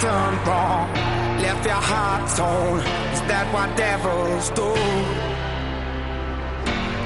done 0.00 0.36
wrong. 0.46 0.92
Left 1.40 1.64
your 1.64 1.82
heart 1.90 2.22
torn. 2.36 2.80
Is 3.12 3.20
that 3.30 3.46
what 3.52 3.76
devils 3.76 4.50
do? 4.50 4.70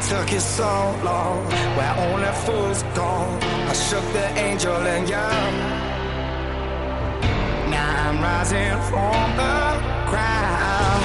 Took 0.08 0.32
you 0.32 0.40
so 0.40 0.72
long, 1.04 1.44
where 1.76 1.94
only 2.06 2.32
fools 2.44 2.82
go. 2.94 3.10
I 3.70 3.72
shook 3.74 4.06
the 4.12 4.26
angel 4.46 4.80
in 4.94 5.02
you. 5.12 5.28
Now 7.72 8.08
I'm 8.08 8.22
rising 8.22 8.78
from 8.88 9.26
the 9.40 9.58
ground, 10.10 11.02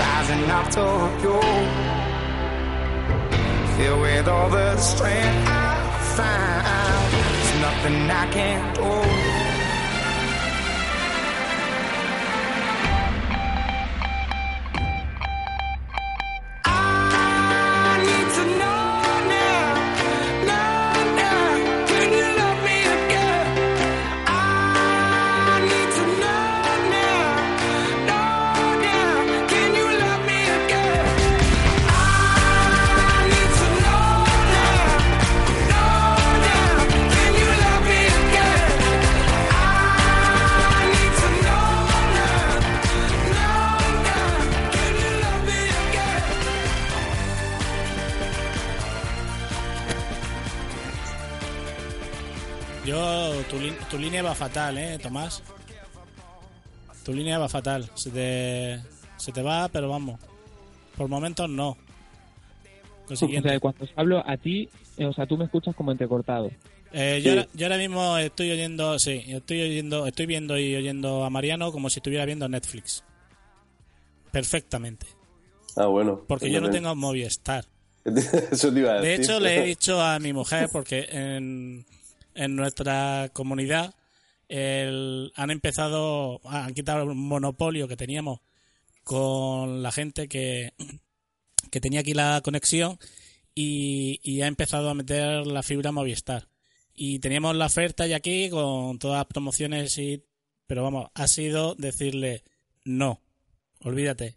rising 0.00 0.50
up 0.58 0.66
to 0.76 0.86
you. 1.22 1.40
Filled 3.76 4.00
with 4.00 4.28
all 4.28 4.48
the 4.48 4.76
strength 4.78 5.48
I 5.48 5.74
found, 6.16 7.12
there's 7.12 7.52
nothing 7.60 8.10
I 8.10 8.26
can't 8.32 8.74
do. 8.74 9.25
Tu, 53.50 53.58
tu 53.90 53.98
línea 53.98 54.22
va 54.22 54.34
fatal, 54.34 54.78
¿eh, 54.78 54.98
Tomás? 55.02 55.42
Tu 57.04 57.12
línea 57.12 57.38
va 57.38 57.48
fatal. 57.48 57.88
Se 57.94 58.10
te, 58.10 58.80
se 59.16 59.32
te 59.32 59.42
va, 59.42 59.68
pero 59.68 59.88
vamos. 59.88 60.18
Por 60.96 61.08
momentos 61.08 61.48
no. 61.48 61.76
Lo 63.08 63.14
O 63.14 63.16
sea, 63.16 63.60
cuando 63.60 63.84
os 63.84 63.90
hablo 63.94 64.22
a 64.28 64.36
ti, 64.36 64.68
eh, 64.96 65.06
o 65.06 65.12
sea, 65.12 65.26
tú 65.26 65.36
me 65.36 65.44
escuchas 65.44 65.74
como 65.76 65.92
entrecortado. 65.92 66.50
Eh, 66.92 67.20
yo, 67.22 67.32
ahora, 67.32 67.46
yo 67.52 67.66
ahora 67.66 67.78
mismo 67.78 68.16
estoy 68.18 68.50
oyendo, 68.50 68.98
sí, 68.98 69.22
estoy 69.26 69.62
oyendo, 69.62 70.06
estoy 70.06 70.26
viendo 70.26 70.58
y 70.58 70.74
oyendo 70.74 71.24
a 71.24 71.30
Mariano 71.30 71.70
como 71.70 71.90
si 71.90 71.98
estuviera 71.98 72.24
viendo 72.24 72.48
Netflix. 72.48 73.04
Perfectamente. 74.32 75.06
Ah, 75.76 75.86
bueno. 75.86 76.22
Porque 76.26 76.50
yo 76.50 76.60
no 76.60 76.70
tengo 76.70 76.94
Movistar. 76.94 77.64
Eso 78.50 78.72
te 78.72 78.80
iba 78.80 78.92
a 78.92 79.00
De 79.00 79.08
decir. 79.08 79.24
hecho, 79.24 79.40
le 79.40 79.58
he 79.58 79.66
dicho 79.66 80.00
a 80.00 80.18
mi 80.18 80.32
mujer, 80.32 80.68
porque 80.72 81.06
en, 81.10 81.84
en 82.36 82.54
nuestra 82.56 83.30
comunidad 83.32 83.94
el- 84.48 85.32
han 85.34 85.50
empezado, 85.50 86.40
han 86.44 86.74
quitado 86.74 87.02
el 87.10 87.14
monopolio 87.16 87.88
que 87.88 87.96
teníamos 87.96 88.40
con 89.04 89.82
la 89.82 89.92
gente 89.92 90.28
que, 90.28 90.72
que 91.70 91.80
tenía 91.80 92.00
aquí 92.00 92.14
la 92.14 92.40
conexión 92.42 92.98
y, 93.54 94.20
y 94.22 94.42
ha 94.42 94.46
empezado 94.46 94.90
a 94.90 94.94
meter 94.94 95.46
la 95.46 95.62
fibra 95.62 95.92
Movistar. 95.92 96.48
Y 96.94 97.18
teníamos 97.18 97.54
la 97.56 97.66
oferta 97.66 98.06
ya 98.06 98.16
aquí 98.16 98.48
con 98.50 98.98
todas 98.98 99.18
las 99.18 99.26
promociones 99.26 99.96
y... 99.98 100.22
Pero 100.66 100.82
vamos, 100.82 101.10
ha 101.14 101.28
sido 101.28 101.74
decirle 101.76 102.42
no, 102.84 103.20
olvídate. 103.80 104.36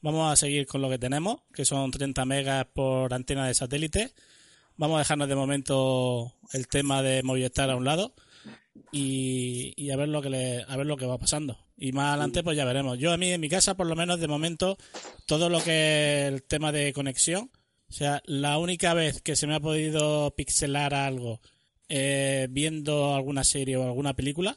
Vamos 0.00 0.32
a 0.32 0.36
seguir 0.36 0.66
con 0.66 0.82
lo 0.82 0.90
que 0.90 0.98
tenemos, 0.98 1.42
que 1.54 1.64
son 1.64 1.90
30 1.92 2.24
megas 2.24 2.66
por 2.72 3.14
antena 3.14 3.46
de 3.46 3.54
satélite. 3.54 4.12
Vamos 4.76 4.96
a 4.96 4.98
dejarnos 5.00 5.28
de 5.28 5.36
momento 5.36 6.34
el 6.52 6.66
tema 6.66 7.02
de 7.02 7.22
Movistar 7.22 7.70
a 7.70 7.76
un 7.76 7.84
lado 7.84 8.14
y, 8.90 9.90
a 9.90 9.96
ver 9.96 10.08
lo 10.08 10.22
que 10.22 10.30
le, 10.30 10.64
a 10.66 10.76
ver 10.76 10.86
lo 10.86 10.96
que 10.96 11.06
va 11.06 11.18
pasando. 11.18 11.58
Y 11.76 11.92
más 11.92 12.10
adelante 12.10 12.42
pues 12.42 12.56
ya 12.56 12.64
veremos. 12.64 12.98
Yo 12.98 13.12
a 13.12 13.16
mí 13.16 13.30
en 13.30 13.40
mi 13.40 13.48
casa 13.48 13.76
por 13.76 13.86
lo 13.86 13.96
menos 13.96 14.20
de 14.20 14.28
momento 14.28 14.78
todo 15.26 15.48
lo 15.48 15.62
que 15.62 16.22
es 16.22 16.32
el 16.32 16.42
tema 16.42 16.72
de 16.72 16.92
conexión, 16.92 17.50
o 17.88 17.92
sea, 17.92 18.22
la 18.24 18.58
única 18.58 18.94
vez 18.94 19.20
que 19.20 19.36
se 19.36 19.46
me 19.46 19.54
ha 19.54 19.60
podido 19.60 20.34
pixelar 20.34 20.94
algo 20.94 21.40
eh, 21.88 22.48
viendo 22.50 23.14
alguna 23.14 23.44
serie 23.44 23.76
o 23.76 23.84
alguna 23.84 24.14
película 24.14 24.56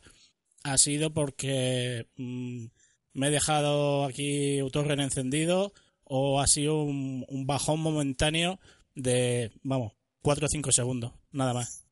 ha 0.63 0.77
sido 0.77 1.13
porque 1.13 2.07
mm, 2.15 2.65
me 3.13 3.27
he 3.27 3.31
dejado 3.31 4.05
aquí 4.05 4.59
torrent 4.71 5.01
encendido 5.01 5.73
o 6.05 6.39
ha 6.39 6.47
sido 6.47 6.83
un, 6.83 7.25
un 7.27 7.45
bajón 7.45 7.81
momentáneo 7.81 8.59
de, 8.95 9.51
vamos, 9.63 9.93
4 10.25 10.47
o 10.47 10.49
5 10.49 10.71
segundos, 10.71 11.11
nada 11.31 11.53
más. 11.53 11.85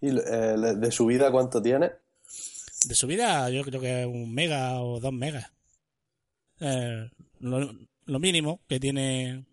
¿Y 0.00 0.08
eh, 0.08 0.56
de 0.76 0.90
subida 0.90 1.30
cuánto 1.30 1.62
tiene? 1.62 1.92
De 2.88 2.94
subida 2.96 3.48
yo 3.50 3.62
creo 3.62 3.80
que 3.80 4.04
un 4.04 4.34
mega 4.34 4.82
o 4.82 4.98
dos 4.98 5.12
megas. 5.12 5.52
Eh, 6.58 7.08
lo, 7.38 7.72
lo 8.06 8.18
mínimo 8.18 8.62
que 8.66 8.80
tiene 8.80 9.44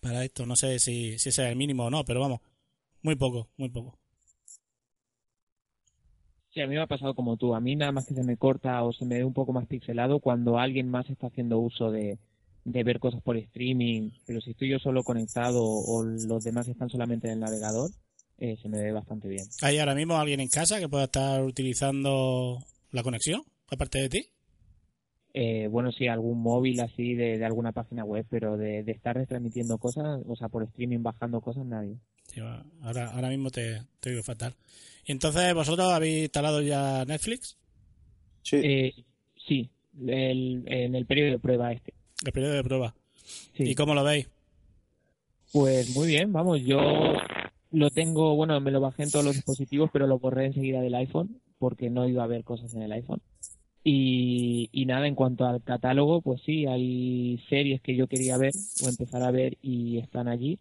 para 0.00 0.22
esto, 0.24 0.44
no 0.44 0.54
sé 0.54 0.78
si, 0.78 1.18
si 1.18 1.30
ese 1.30 1.42
es 1.42 1.50
el 1.50 1.56
mínimo 1.56 1.86
o 1.86 1.90
no, 1.90 2.04
pero 2.04 2.20
vamos, 2.20 2.40
muy 3.00 3.16
poco, 3.16 3.48
muy 3.56 3.70
poco. 3.70 3.98
Sí, 6.50 6.60
a 6.60 6.66
mí 6.66 6.74
me 6.74 6.82
ha 6.82 6.86
pasado 6.86 7.14
como 7.14 7.38
tú. 7.38 7.54
A 7.54 7.60
mí 7.60 7.76
nada 7.76 7.92
más 7.92 8.04
que 8.04 8.12
se 8.12 8.24
me 8.24 8.36
corta 8.36 8.82
o 8.82 8.92
se 8.92 9.06
me 9.06 9.16
ve 9.16 9.24
un 9.24 9.32
poco 9.32 9.54
más 9.54 9.66
pixelado 9.66 10.20
cuando 10.20 10.58
alguien 10.58 10.90
más 10.90 11.08
está 11.08 11.28
haciendo 11.28 11.60
uso 11.60 11.90
de, 11.90 12.18
de 12.64 12.84
ver 12.84 12.98
cosas 12.98 13.22
por 13.22 13.36
streaming. 13.36 14.10
Pero 14.26 14.40
si 14.40 14.50
estoy 14.52 14.70
yo 14.70 14.78
solo 14.78 15.02
conectado 15.02 15.62
o 15.64 16.04
los 16.04 16.44
demás 16.44 16.68
están 16.68 16.88
solamente 16.88 17.26
en 17.28 17.34
el 17.34 17.40
navegador, 17.40 17.90
eh, 18.38 18.56
se 18.60 18.68
me 18.68 18.82
ve 18.82 18.92
bastante 18.92 19.28
bien. 19.28 19.44
¿Hay 19.62 19.78
ahora 19.78 19.94
mismo 19.94 20.16
alguien 20.18 20.40
en 20.40 20.48
casa 20.48 20.78
que 20.80 20.88
pueda 20.88 21.04
estar 21.04 21.42
utilizando 21.44 22.58
la 22.90 23.02
conexión, 23.02 23.42
aparte 23.70 23.98
de 24.00 24.08
ti? 24.08 24.26
Eh, 25.34 25.66
bueno, 25.68 25.90
sí, 25.92 26.08
algún 26.08 26.42
móvil 26.42 26.80
así 26.80 27.14
de, 27.14 27.38
de 27.38 27.44
alguna 27.46 27.72
página 27.72 28.04
web, 28.04 28.26
pero 28.28 28.56
de, 28.58 28.82
de 28.82 28.92
estar 28.92 29.16
retransmitiendo 29.16 29.78
cosas, 29.78 30.20
o 30.26 30.36
sea, 30.36 30.48
por 30.48 30.62
streaming 30.64 31.02
bajando 31.02 31.40
cosas, 31.40 31.64
nadie. 31.64 31.96
Ahora, 32.82 33.10
ahora 33.12 33.28
mismo 33.28 33.50
te, 33.50 33.80
te 34.00 34.10
digo 34.10 34.22
fatal. 34.22 34.54
Y 35.06 35.12
entonces, 35.12 35.52
¿vosotros 35.54 35.90
habéis 35.92 36.24
instalado 36.24 36.60
ya 36.62 37.04
Netflix? 37.06 37.56
Sí. 38.42 38.56
Eh, 38.62 38.92
sí, 39.46 39.70
el- 40.06 40.64
en 40.66 40.94
el 40.94 41.06
periodo 41.06 41.30
de 41.32 41.38
prueba 41.38 41.72
este. 41.72 41.94
El 42.24 42.32
periodo 42.32 42.54
de 42.54 42.64
prueba. 42.64 42.94
Sí. 43.54 43.64
¿Y 43.64 43.74
cómo 43.74 43.94
lo 43.94 44.04
veis? 44.04 44.28
Pues 45.52 45.94
muy 45.94 46.08
bien, 46.08 46.32
vamos, 46.32 46.62
yo 46.62 46.80
lo 47.72 47.90
tengo, 47.90 48.36
bueno, 48.36 48.58
me 48.60 48.70
lo 48.70 48.80
bajé 48.80 49.02
en 49.02 49.10
todos 49.10 49.24
los 49.24 49.34
dispositivos, 49.34 49.90
pero 49.92 50.06
lo 50.06 50.18
borré 50.18 50.46
enseguida 50.46 50.80
del 50.80 50.94
iPhone, 50.94 51.40
porque 51.58 51.90
no 51.90 52.08
iba 52.08 52.24
a 52.24 52.28
ver 52.28 52.44
cosas 52.44 52.74
en 52.74 52.82
el 52.82 52.92
iPhone. 52.92 53.20
Y, 53.84 54.70
y 54.72 54.86
nada, 54.86 55.08
en 55.08 55.14
cuanto 55.14 55.44
al 55.44 55.62
catálogo, 55.62 56.22
pues 56.22 56.40
sí, 56.42 56.66
hay 56.66 57.42
series 57.48 57.80
que 57.80 57.96
yo 57.96 58.06
quería 58.06 58.38
ver 58.38 58.52
o 58.82 58.88
empezar 58.88 59.22
a 59.22 59.30
ver 59.30 59.58
y 59.60 59.98
están 59.98 60.28
allí, 60.28 60.58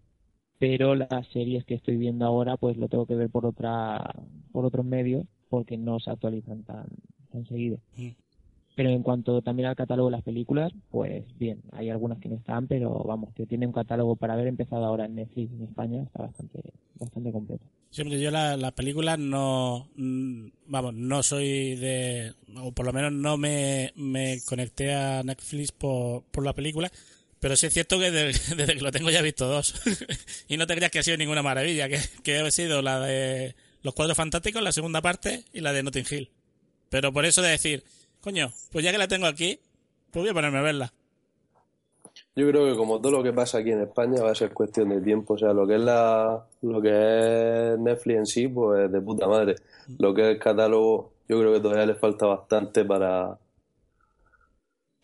pero 0.58 0.96
las 0.96 1.28
series 1.32 1.66
que 1.66 1.76
estoy 1.76 1.98
viendo 1.98 2.26
ahora, 2.26 2.58
pues 2.58 2.78
lo 2.78 2.88
tengo 2.88 3.06
que 3.06 3.16
ver 3.16 3.30
por 3.30 3.46
otra, 3.46 4.14
por 4.52 4.66
otros 4.66 4.86
medios, 4.86 5.26
porque 5.50 5.78
no 5.78 6.00
se 6.00 6.10
actualizan 6.10 6.64
tan, 6.64 6.88
tan 7.32 7.46
seguido. 7.46 7.80
Mm. 7.98 8.10
Pero 8.82 8.90
en 8.96 9.04
cuanto 9.04 9.44
también 9.44 9.68
al 9.70 9.76
catálogo 9.76 10.10
de 10.10 10.14
las 10.18 10.24
películas, 10.24 10.72
pues 10.90 11.24
bien, 11.38 11.62
hay 11.72 11.92
algunas 11.92 12.18
que 12.18 12.30
no 12.30 12.36
están, 12.38 12.66
pero 12.66 13.04
vamos, 13.04 13.32
que 13.36 13.46
tiene 13.46 13.68
un 13.68 13.74
catálogo 13.74 14.16
para 14.16 14.34
haber 14.34 14.48
empezado 14.48 14.84
ahora 14.84 15.06
en 15.06 15.14
Netflix 15.14 15.52
en 15.54 15.62
España, 15.66 16.02
está 16.02 16.24
bastante, 16.24 16.62
bastante 16.96 17.32
completo. 17.32 17.64
Siempre 17.92 18.20
yo 18.20 18.32
la- 18.32 18.58
las 18.58 18.72
películas 18.72 19.20
no, 19.20 19.88
mm, 19.96 20.48
vamos, 20.66 20.96
no 20.96 21.22
soy 21.22 21.76
de, 21.76 22.34
o 22.58 22.72
por 22.72 22.88
lo 22.88 22.92
menos 22.92 23.12
no 23.14 23.38
me, 23.38 23.94
me 23.96 24.40
conecté 24.48 24.96
a 24.96 25.22
Netflix 25.22 25.72
por, 25.72 26.24
por 26.32 26.44
la 26.44 26.54
película, 26.54 26.92
Pero 27.40 27.56
sí 27.56 27.68
es 27.68 27.74
cierto 27.74 28.00
que 28.00 28.10
desde, 28.12 28.66
que 28.66 28.82
lo 28.82 28.92
tengo 28.92 29.12
ya 29.12 29.20
he 29.20 29.22
visto 29.22 29.48
dos. 29.48 29.76
y 30.48 30.58
no 30.58 30.66
te 30.66 30.76
creas 30.76 30.90
que 30.92 30.98
ha 30.98 31.04
sido 31.04 31.18
ninguna 31.18 31.44
maravilla, 31.44 31.88
que, 31.88 32.00
que 32.24 32.40
ha 32.40 32.50
sido 32.50 32.82
la 32.82 33.00
de 33.00 33.54
Los 33.84 33.94
Cuadros 33.94 34.18
Fantásticos, 34.18 34.64
la 34.64 34.72
segunda 34.72 35.04
parte, 35.04 35.44
y 35.54 35.60
la 35.62 35.72
de 35.72 35.84
Notting 35.84 36.06
Hill. 36.10 36.32
Pero 36.90 37.14
por 37.14 37.26
eso 37.26 37.44
de 37.44 37.50
decir, 37.52 37.84
coño, 38.22 38.52
pues 38.72 38.86
ya 38.86 38.92
que 38.92 38.98
la 38.98 39.08
tengo 39.08 39.28
aquí, 39.28 39.60
pues 40.12 40.24
voy 40.24 40.30
a 40.30 40.34
ponerme 40.34 40.60
a 40.60 40.62
verla. 40.62 40.94
Yo 42.36 42.48
creo 42.48 42.66
que 42.66 42.78
como 42.78 43.02
todo 43.02 43.12
lo 43.12 43.24
que 43.24 43.34
pasa 43.34 43.58
aquí 43.58 43.72
en 43.72 43.82
España 43.82 44.24
va 44.24 44.32
a 44.32 44.36
ser 44.36 44.54
cuestión 44.54 44.90
de 44.90 45.02
tiempo. 45.02 45.34
O 45.34 45.38
sea, 45.38 45.54
lo 45.54 45.68
que 45.68 45.76
es 45.76 45.82
la, 45.82 46.46
lo 46.62 46.82
que 46.82 46.90
es 47.74 47.80
Netflix 47.80 48.18
en 48.18 48.26
sí, 48.26 48.48
pues 48.48 48.92
de 48.92 49.02
puta 49.02 49.28
madre. 49.28 49.56
Lo 50.00 50.14
que 50.14 50.22
es 50.22 50.28
el 50.30 50.40
catálogo, 50.40 51.12
yo 51.28 51.40
creo 51.40 51.54
que 51.54 51.60
todavía 51.60 51.86
le 51.86 51.96
falta 51.96 52.26
bastante 52.28 52.86
para, 52.86 53.38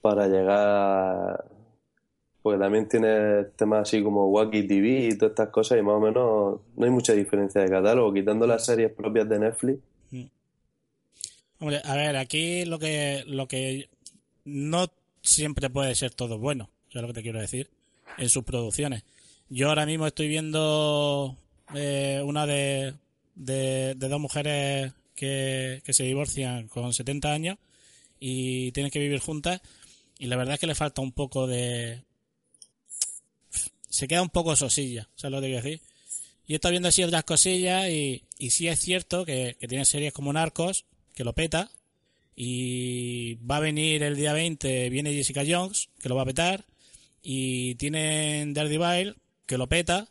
para 0.01 0.27
llegar. 0.27 1.45
Porque 2.41 2.59
también 2.59 2.87
tiene 2.87 3.43
temas 3.57 3.81
así 3.81 4.01
como 4.01 4.29
Wacky 4.29 4.65
TV 4.65 5.09
y 5.09 5.17
todas 5.17 5.31
estas 5.31 5.49
cosas, 5.49 5.79
y 5.79 5.81
más 5.81 5.95
o 5.95 5.99
menos 5.99 6.61
no 6.77 6.85
hay 6.85 6.91
mucha 6.91 7.11
diferencia 7.11 7.61
de 7.61 7.69
catálogo. 7.69 8.13
Quitando 8.13 8.47
las 8.47 8.65
series 8.65 8.91
propias 8.93 9.27
de 9.27 9.39
Netflix, 9.39 9.79
Hombre, 11.59 11.81
a 11.83 11.95
ver, 11.95 12.15
aquí 12.17 12.65
lo 12.65 12.77
que, 12.77 13.23
lo 13.25 13.47
que 13.47 13.89
no 14.45 14.91
siempre 15.21 15.69
puede 15.69 15.95
ser 15.95 16.13
todo 16.13 16.37
bueno, 16.37 16.69
eso 16.89 16.99
es 16.99 17.01
lo 17.01 17.07
que 17.07 17.15
te 17.15 17.23
quiero 17.23 17.39
decir, 17.39 17.69
en 18.17 18.29
sus 18.29 18.43
producciones. 18.43 19.03
Yo 19.49 19.69
ahora 19.69 19.85
mismo 19.85 20.05
estoy 20.05 20.27
viendo 20.27 21.35
eh, 21.73 22.21
una 22.23 22.45
de, 22.45 22.93
de, 23.35 23.95
de 23.95 24.07
dos 24.07 24.19
mujeres 24.19 24.93
que, 25.15 25.81
que 25.83 25.93
se 25.93 26.03
divorcian 26.03 26.67
con 26.67 26.93
70 26.93 27.31
años 27.31 27.57
y 28.19 28.71
tienen 28.71 28.91
que 28.91 28.99
vivir 28.99 29.19
juntas 29.19 29.61
y 30.19 30.27
la 30.27 30.35
verdad 30.35 30.55
es 30.55 30.59
que 30.59 30.67
le 30.67 30.75
falta 30.75 31.01
un 31.01 31.11
poco 31.11 31.47
de... 31.47 32.03
Se 33.89 34.07
queda 34.07 34.21
un 34.21 34.29
poco 34.29 34.55
sosilla, 34.55 35.09
¿sabes 35.15 35.31
lo 35.31 35.41
que 35.41 35.47
quiero 35.47 35.63
decir? 35.63 35.81
Y 36.45 36.53
he 36.53 36.55
estado 36.55 36.71
viendo 36.71 36.89
así 36.89 37.03
otras 37.03 37.23
cosillas 37.23 37.89
y, 37.89 38.23
y 38.37 38.51
sí 38.51 38.67
es 38.67 38.79
cierto 38.79 39.25
que, 39.25 39.57
que 39.59 39.67
tiene 39.67 39.85
series 39.85 40.13
como 40.13 40.31
Narcos, 40.31 40.85
que 41.17 41.23
lo 41.23 41.33
peta, 41.33 41.71
y 42.35 43.33
va 43.37 43.57
a 43.57 43.59
venir 43.59 44.03
el 44.03 44.15
día 44.15 44.33
20, 44.33 44.91
viene 44.91 45.13
Jessica 45.13 45.41
Jones, 45.45 45.89
que 45.99 46.09
lo 46.09 46.15
va 46.15 46.21
a 46.21 46.27
petar, 46.27 46.65
y 47.23 47.73
tienen 47.75 48.53
Daredevil, 48.53 49.17
que 49.47 49.57
lo 49.57 49.67
peta, 49.67 50.07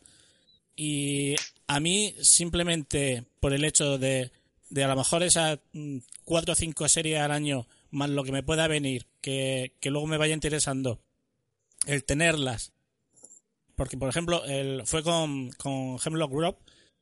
y 0.75 1.35
a 1.67 1.79
mí 1.79 2.13
simplemente 2.19 3.23
por 3.39 3.53
el 3.53 3.63
hecho 3.63 3.97
de, 3.97 4.31
de 4.69 4.83
a 4.83 4.89
lo 4.89 4.97
mejor 4.97 5.23
esas 5.23 5.59
mm, 5.71 5.99
cuatro 6.25 6.51
o 6.51 6.55
cinco 6.55 6.89
series 6.89 7.21
al 7.21 7.31
año, 7.31 7.69
más 7.89 8.09
lo 8.09 8.25
que 8.25 8.33
me 8.33 8.43
pueda 8.43 8.67
venir, 8.67 9.07
que, 9.21 9.71
que 9.79 9.89
luego 9.89 10.07
me 10.07 10.17
vaya 10.17 10.33
interesando, 10.33 10.99
el 11.85 12.03
tenerlas, 12.03 12.73
porque 13.77 13.95
por 13.95 14.09
ejemplo 14.09 14.43
el, 14.43 14.85
fue 14.85 15.03
con, 15.03 15.51
con 15.51 15.99
Hemlock 16.03 16.33
Grove, 16.33 16.57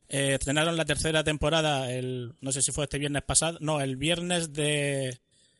eh, 0.08 0.34
estrenaron 0.34 0.76
la 0.76 0.84
tercera 0.84 1.24
temporada 1.24 1.90
el 1.92 2.34
no 2.40 2.52
sé 2.52 2.62
si 2.62 2.72
fue 2.72 2.84
este 2.84 2.98
viernes 2.98 3.22
pasado 3.22 3.58
no 3.60 3.80
el 3.80 3.96
viernes 3.96 4.52
de 4.52 5.18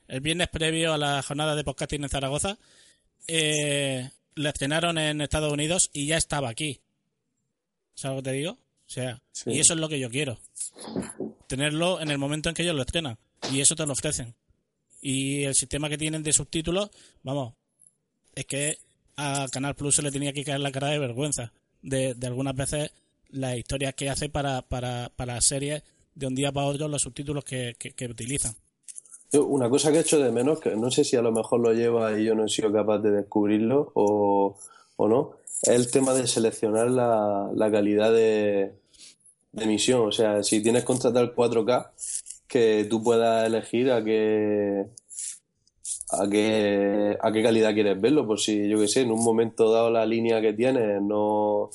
el 0.08 0.20
viernes 0.20 0.48
previo 0.48 0.92
a 0.92 0.98
la 0.98 1.22
jornada 1.22 1.56
de 1.56 1.64
podcasting 1.64 2.04
en 2.04 2.08
Zaragoza. 2.08 2.58
Eh, 3.26 4.08
la 4.36 4.50
estrenaron 4.50 4.98
en 4.98 5.20
Estados 5.20 5.52
Unidos 5.52 5.90
y 5.92 6.06
ya 6.06 6.16
estaba 6.16 6.48
aquí. 6.48 6.80
¿sabes 7.94 8.16
lo 8.18 8.22
que 8.22 8.30
te 8.30 8.36
digo? 8.36 8.52
o 8.52 8.88
sea 8.88 9.20
Sí. 9.32 9.50
y 9.50 9.58
eso 9.58 9.72
es 9.72 9.80
lo 9.80 9.88
que 9.88 9.98
yo 9.98 10.10
quiero. 10.10 10.38
Tenerlo 11.48 12.00
en 12.00 12.10
el 12.10 12.18
momento 12.18 12.48
en 12.48 12.54
que 12.54 12.62
ellos 12.62 12.76
lo 12.76 12.82
estrenan. 12.82 13.18
Y 13.52 13.60
eso 13.60 13.74
te 13.74 13.86
lo 13.86 13.92
ofrecen. 13.92 14.34
Y 15.00 15.44
el 15.44 15.54
sistema 15.54 15.88
que 15.88 15.98
tienen 15.98 16.22
de 16.22 16.32
subtítulos 16.32 16.90
vamos 17.22 17.54
es 18.34 18.44
que 18.46 18.78
a 19.16 19.46
Canal 19.50 19.74
Plus 19.74 19.96
se 19.96 20.02
le 20.02 20.10
tenía 20.10 20.32
que 20.32 20.44
caer 20.44 20.60
la 20.60 20.70
cara 20.70 20.88
de 20.88 20.98
vergüenza. 20.98 21.52
De, 21.82 22.14
de 22.14 22.26
algunas 22.26 22.54
veces 22.54 22.92
las 23.36 23.56
historias 23.56 23.94
que 23.94 24.10
hace 24.10 24.28
para, 24.28 24.62
para, 24.62 25.10
para 25.14 25.40
series 25.40 25.82
de 26.14 26.26
un 26.26 26.34
día 26.34 26.52
para 26.52 26.66
otro 26.66 26.88
los 26.88 27.02
subtítulos 27.02 27.44
que, 27.44 27.76
que, 27.78 27.92
que 27.92 28.06
utilizan. 28.06 28.54
Una 29.32 29.68
cosa 29.68 29.90
que 29.92 29.98
he 29.98 30.00
hecho 30.00 30.18
de 30.18 30.32
menos, 30.32 30.60
que 30.60 30.76
no 30.76 30.90
sé 30.90 31.04
si 31.04 31.16
a 31.16 31.22
lo 31.22 31.32
mejor 31.32 31.60
lo 31.60 31.72
lleva 31.72 32.18
y 32.18 32.24
yo 32.24 32.34
no 32.34 32.44
he 32.44 32.48
sido 32.48 32.72
capaz 32.72 32.98
de 32.98 33.10
descubrirlo 33.10 33.92
o, 33.94 34.56
o 34.96 35.08
no, 35.08 35.32
es 35.62 35.68
el 35.68 35.90
tema 35.90 36.14
de 36.14 36.26
seleccionar 36.26 36.90
la, 36.90 37.50
la 37.54 37.70
calidad 37.70 38.12
de, 38.12 38.72
de 39.52 39.64
emisión. 39.64 40.06
O 40.06 40.12
sea, 40.12 40.42
si 40.42 40.62
tienes 40.62 40.84
contratado 40.84 41.24
el 41.24 41.34
4K, 41.34 41.90
que 42.46 42.86
tú 42.88 43.02
puedas 43.02 43.46
elegir 43.46 43.90
a 43.90 44.02
qué, 44.02 44.86
a 46.10 46.28
qué, 46.30 47.16
a 47.20 47.32
qué 47.32 47.42
calidad 47.42 47.74
quieres 47.74 48.00
verlo. 48.00 48.26
Por 48.26 48.38
si, 48.40 48.68
yo 48.68 48.78
que 48.78 48.88
sé, 48.88 49.02
en 49.02 49.10
un 49.10 49.24
momento 49.24 49.70
dado 49.72 49.90
la 49.90 50.06
línea 50.06 50.40
que 50.40 50.52
tienes 50.52 51.02
no 51.02 51.70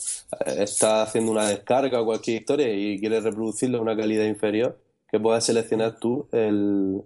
eh, 0.45 0.56
está 0.63 1.04
haciendo 1.04 1.31
una 1.31 1.48
descarga 1.48 2.01
o 2.01 2.06
cualquier 2.06 2.42
historia 2.42 2.74
y 2.74 3.00
quieres 3.00 3.24
reproducirlo 3.24 3.78
a 3.80 3.81
una 3.81 3.95
calidad 3.98 4.25
inferior, 4.25 4.80
que 5.10 5.19
puedas 5.19 5.45
seleccionar 5.45 6.00
tú 6.00 6.28
el, 6.31 7.01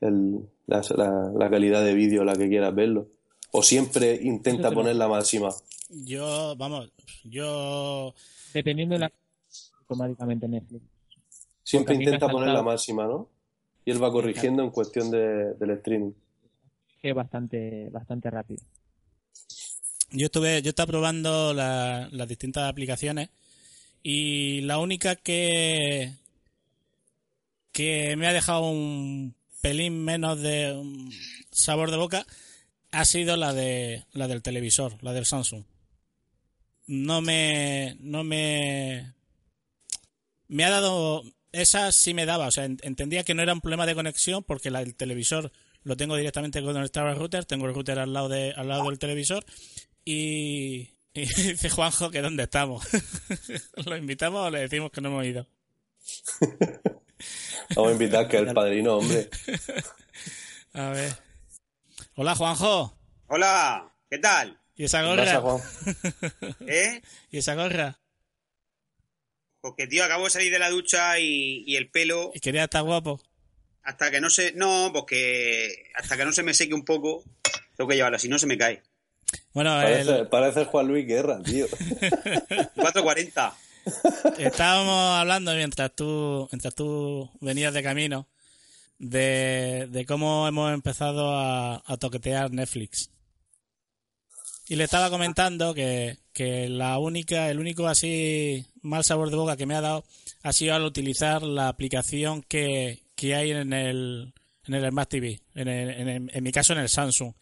el, 0.00 0.40
la, 0.66 0.82
la- 0.96 1.30
la 1.36 1.50
calidad 1.50 1.84
de 1.84 1.94
vídeo 1.94 2.24
la 2.24 2.34
que 2.34 2.48
quieras 2.48 2.74
verlo. 2.74 3.06
O 3.52 3.62
siempre 3.62 4.18
intenta 4.22 4.70
poner 4.72 4.96
la 4.96 5.08
máxima. 5.08 5.50
Yo, 5.88 6.54
vamos, 6.56 6.90
yo 7.24 8.12
Dependiendo 8.52 8.94
de 8.94 8.98
la 9.00 9.12
automáticamente 9.78 10.48
Netflix. 10.48 10.82
Siempre 11.62 11.94
intenta 11.94 12.28
poner 12.28 12.48
la 12.48 12.62
máxima, 12.62 13.06
¿no? 13.06 13.28
Y 13.86 13.90
él 13.92 14.02
va 14.02 14.12
corrigiendo 14.12 14.62
en 14.62 14.70
cuestión 14.70 15.10
de, 15.10 15.54
del 15.54 15.70
streaming. 15.70 16.12
Que 17.00 17.08
es 17.10 17.14
bastante, 17.14 17.88
bastante 17.90 18.28
rápido. 18.30 18.62
Yo 20.10 20.26
estuve, 20.26 20.60
yo 20.60 20.68
estaba 20.70 20.88
probando 20.88 21.54
la- 21.54 22.08
las 22.12 22.28
distintas 22.28 22.68
aplicaciones 22.68 23.30
y 24.02 24.60
la 24.62 24.78
única 24.78 25.16
que 25.16 26.12
que 27.72 28.16
me 28.16 28.26
ha 28.26 28.32
dejado 28.32 28.70
un 28.70 29.34
pelín 29.60 30.02
menos 30.04 30.40
de 30.40 30.72
um, 30.72 31.10
sabor 31.50 31.90
de 31.90 31.96
boca 31.98 32.26
ha 32.90 33.04
sido 33.04 33.36
la 33.36 33.52
de 33.52 34.04
la 34.12 34.28
del 34.28 34.42
televisor, 34.42 34.96
la 35.02 35.12
del 35.12 35.26
Samsung. 35.26 35.64
No 36.86 37.20
me 37.20 37.96
no 38.00 38.24
me 38.24 39.12
me 40.48 40.64
ha 40.64 40.70
dado 40.70 41.22
esa 41.52 41.90
sí 41.92 42.14
me 42.14 42.26
daba, 42.26 42.46
o 42.48 42.50
sea, 42.50 42.64
en- 42.64 42.78
entendía 42.82 43.24
que 43.24 43.34
no 43.34 43.42
era 43.42 43.52
un 43.52 43.60
problema 43.60 43.86
de 43.86 43.94
conexión 43.94 44.42
porque 44.44 44.70
la, 44.70 44.80
el 44.82 44.94
televisor 44.94 45.52
lo 45.82 45.96
tengo 45.96 46.16
directamente 46.16 46.62
conectado 46.62 47.06
al 47.08 47.16
router, 47.16 47.44
tengo 47.44 47.66
el 47.66 47.74
router 47.74 47.98
al 47.98 48.12
lado 48.12 48.28
de 48.28 48.52
al 48.56 48.68
lado 48.68 48.88
del 48.90 48.98
televisor 48.98 49.44
y, 50.04 50.90
y 51.14 51.20
dice 51.36 51.70
Juanjo 51.70 52.10
que 52.10 52.22
dónde 52.22 52.42
estamos. 52.44 52.84
¿Lo 53.86 53.96
invitamos 53.96 54.46
o 54.46 54.50
le 54.50 54.60
decimos 54.60 54.90
que 54.90 55.00
no 55.00 55.08
hemos 55.08 55.24
ido? 55.24 55.46
Vamos 57.74 57.90
a 57.90 57.92
invitar 57.92 58.28
que 58.28 58.36
el 58.36 58.52
padrino, 58.52 58.96
hombre. 58.98 59.28
A 60.74 60.90
ver. 60.90 61.12
Hola 62.14 62.34
Juanjo. 62.34 62.96
Hola, 63.28 63.92
¿qué 64.10 64.18
tal? 64.18 64.60
¿Y 64.74 64.84
esa 64.84 65.00
¿Qué 65.02 65.16
pasa, 65.16 65.38
gorra? 65.38 65.58
Juan? 65.58 66.56
¿Eh? 66.68 67.02
¿Y 67.30 67.38
esa 67.38 67.54
gorra? 67.54 67.98
Porque, 69.66 69.88
tío, 69.88 70.04
acabo 70.04 70.24
de 70.24 70.30
salir 70.30 70.52
de 70.52 70.60
la 70.60 70.70
ducha 70.70 71.18
y, 71.18 71.64
y 71.66 71.74
el 71.74 71.90
pelo, 71.90 72.30
¿Y 72.34 72.38
quería 72.40 72.62
estar 72.64 72.84
guapo? 72.84 73.20
hasta 73.82 74.12
que 74.12 74.20
no 74.20 74.30
se... 74.30 74.52
No, 74.52 74.90
porque 74.94 75.90
hasta 75.96 76.16
que 76.16 76.24
no 76.24 76.32
se 76.32 76.44
me 76.44 76.54
seque 76.54 76.72
un 76.74 76.84
poco, 76.84 77.24
tengo 77.76 77.88
que 77.90 77.96
llevarlo, 77.96 78.16
si 78.20 78.28
no 78.28 78.38
se 78.38 78.46
me 78.46 78.56
cae. 78.56 78.82
Bueno, 79.52 79.70
Parece, 79.74 80.10
el- 80.18 80.28
parece 80.28 80.64
Juan 80.66 80.86
Luis 80.86 81.04
Guerra, 81.06 81.42
tío. 81.42 81.66
4.40. 82.76 83.52
estábamos 84.38 85.18
hablando 85.18 85.52
mientras 85.54 85.94
tú, 85.94 86.48
mientras 86.52 86.74
tú 86.74 87.28
venías 87.40 87.74
de 87.74 87.82
camino 87.82 88.28
de, 88.98 89.86
de 89.90 90.06
cómo 90.06 90.46
hemos 90.48 90.72
empezado 90.72 91.36
a, 91.36 91.82
a 91.84 91.96
toquetear 91.96 92.50
Netflix. 92.52 93.10
Y 94.68 94.76
le 94.76 94.84
estaba 94.84 95.10
comentando 95.10 95.74
que, 95.74 96.18
que 96.32 96.68
la 96.68 96.98
única, 96.98 97.50
el 97.50 97.60
único 97.60 97.86
así 97.86 98.66
mal 98.82 99.04
sabor 99.04 99.30
de 99.30 99.36
boca 99.36 99.56
que 99.56 99.66
me 99.66 99.74
ha 99.76 99.80
dado 99.80 100.04
ha 100.42 100.52
sido 100.52 100.74
al 100.74 100.84
utilizar 100.84 101.42
la 101.42 101.68
aplicación 101.68 102.42
que, 102.42 103.00
que 103.14 103.34
hay 103.36 103.52
en 103.52 103.72
el, 103.72 104.32
en 104.64 104.74
el 104.74 104.88
Smart 104.90 105.08
TV, 105.08 105.40
en, 105.54 105.68
el- 105.68 105.90
en, 105.90 106.08
el- 106.08 106.30
en 106.32 106.44
mi 106.44 106.50
caso 106.52 106.72
en 106.72 106.80
el 106.80 106.88
Samsung. 106.88 107.32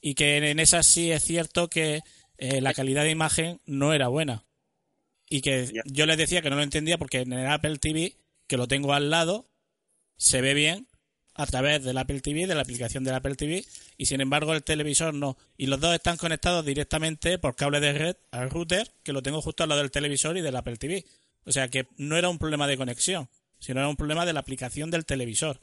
Y 0.00 0.14
que 0.14 0.36
en 0.50 0.60
esa 0.60 0.82
sí 0.82 1.10
es 1.10 1.24
cierto 1.24 1.68
que 1.68 2.00
eh, 2.38 2.60
la 2.60 2.72
calidad 2.72 3.02
de 3.02 3.10
imagen 3.10 3.60
no 3.66 3.92
era 3.92 4.08
buena. 4.08 4.44
Y 5.28 5.42
que 5.42 5.70
yo 5.86 6.06
les 6.06 6.18
decía 6.18 6.42
que 6.42 6.50
no 6.50 6.56
lo 6.56 6.62
entendía 6.62 6.98
porque 6.98 7.20
en 7.20 7.32
el 7.32 7.46
Apple 7.46 7.78
TV, 7.78 8.16
que 8.46 8.56
lo 8.56 8.68
tengo 8.68 8.94
al 8.94 9.10
lado, 9.10 9.46
se 10.16 10.40
ve 10.40 10.54
bien 10.54 10.86
a 11.34 11.46
través 11.46 11.82
del 11.84 11.98
Apple 11.98 12.20
TV, 12.20 12.46
de 12.46 12.54
la 12.54 12.62
aplicación 12.62 13.04
del 13.04 13.14
Apple 13.14 13.34
TV, 13.34 13.64
y 13.96 14.06
sin 14.06 14.20
embargo 14.20 14.52
el 14.52 14.62
televisor 14.62 15.14
no. 15.14 15.36
Y 15.56 15.66
los 15.66 15.80
dos 15.80 15.94
están 15.94 16.16
conectados 16.16 16.64
directamente 16.64 17.38
por 17.38 17.56
cable 17.56 17.80
de 17.80 17.92
red 17.92 18.16
al 18.30 18.50
router, 18.50 18.90
que 19.02 19.12
lo 19.12 19.22
tengo 19.22 19.40
justo 19.40 19.62
al 19.62 19.68
lado 19.68 19.80
del 19.80 19.90
televisor 19.90 20.36
y 20.36 20.42
del 20.42 20.56
Apple 20.56 20.76
TV. 20.76 21.04
O 21.44 21.52
sea 21.52 21.68
que 21.68 21.86
no 21.96 22.16
era 22.16 22.28
un 22.28 22.38
problema 22.38 22.66
de 22.66 22.76
conexión, 22.76 23.28
sino 23.58 23.80
era 23.80 23.88
un 23.88 23.96
problema 23.96 24.26
de 24.26 24.32
la 24.32 24.40
aplicación 24.40 24.90
del 24.90 25.06
televisor. 25.06 25.60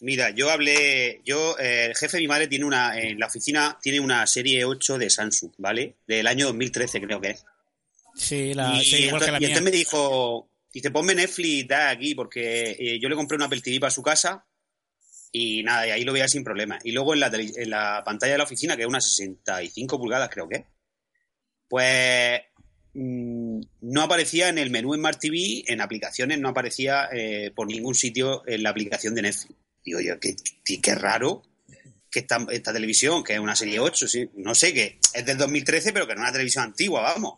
Mira, 0.00 0.28
yo 0.30 0.50
hablé, 0.50 1.22
yo, 1.24 1.56
eh, 1.58 1.86
el 1.86 1.96
jefe 1.96 2.18
de 2.18 2.22
mi 2.22 2.28
madre 2.28 2.48
tiene 2.48 2.66
una, 2.66 2.98
en 3.00 3.18
la 3.18 3.26
oficina 3.26 3.78
tiene 3.80 3.98
una 3.98 4.26
serie 4.26 4.64
8 4.64 4.98
de 4.98 5.08
Samsung, 5.08 5.52
¿vale? 5.56 5.96
Del 6.06 6.26
año 6.26 6.46
2013 6.46 7.00
creo 7.00 7.18
que 7.18 7.30
es. 7.30 7.44
Sí, 8.14 8.52
la, 8.52 8.74
y, 8.76 8.84
sí, 8.84 8.96
igual 9.04 9.22
entonces, 9.22 9.26
que 9.26 9.32
la 9.32 9.38
y 9.38 9.40
mía. 9.40 9.48
entonces 9.48 9.64
me 9.64 9.70
dijo, 9.70 10.50
dice, 10.70 10.90
ponme 10.90 11.14
Netflix 11.14 11.68
da 11.68 11.88
aquí, 11.88 12.14
porque 12.14 12.76
eh, 12.78 12.98
yo 13.00 13.08
le 13.08 13.14
compré 13.14 13.36
una 13.36 13.46
Apple 13.46 13.62
TV 13.62 13.80
para 13.80 13.90
su 13.90 14.02
casa 14.02 14.44
y 15.38 15.62
nada, 15.62 15.86
y 15.86 15.90
ahí 15.90 16.02
lo 16.04 16.14
veía 16.14 16.28
sin 16.28 16.42
problema. 16.42 16.78
Y 16.82 16.92
luego 16.92 17.12
en 17.12 17.20
la, 17.20 17.30
en 17.34 17.68
la 17.68 18.02
pantalla 18.04 18.32
de 18.32 18.38
la 18.38 18.44
oficina, 18.44 18.74
que 18.74 18.82
es 18.82 18.88
unas 18.88 19.06
65 19.06 19.98
pulgadas 19.98 20.30
creo 20.30 20.48
que 20.48 20.56
es, 20.56 20.64
pues 21.68 22.40
mm, 22.94 23.60
no 23.82 24.02
aparecía 24.02 24.48
en 24.48 24.56
el 24.56 24.70
menú 24.70 24.94
Smart 24.94 25.20
TV, 25.20 25.64
en 25.66 25.82
aplicaciones, 25.82 26.38
no 26.38 26.48
aparecía 26.48 27.10
eh, 27.12 27.50
por 27.54 27.66
ningún 27.66 27.94
sitio 27.94 28.44
en 28.46 28.62
la 28.62 28.70
aplicación 28.70 29.14
de 29.14 29.22
Netflix. 29.22 29.54
Digo 29.84 30.00
yo, 30.00 30.18
qué, 30.18 30.34
qué- 30.64 30.94
raro 30.94 31.42
que 32.10 32.20
esta, 32.20 32.72
televisión, 32.72 33.22
que 33.22 33.34
es 33.34 33.38
una 33.38 33.54
serie 33.54 33.78
8, 33.78 34.08
sí, 34.08 34.30
no 34.36 34.54
sé, 34.54 34.72
que 34.72 34.98
es 35.12 35.26
del 35.26 35.36
2013, 35.36 35.92
pero 35.92 36.06
que 36.06 36.14
es 36.14 36.18
una 36.18 36.32
televisión 36.32 36.64
antigua, 36.64 37.02
vamos. 37.02 37.34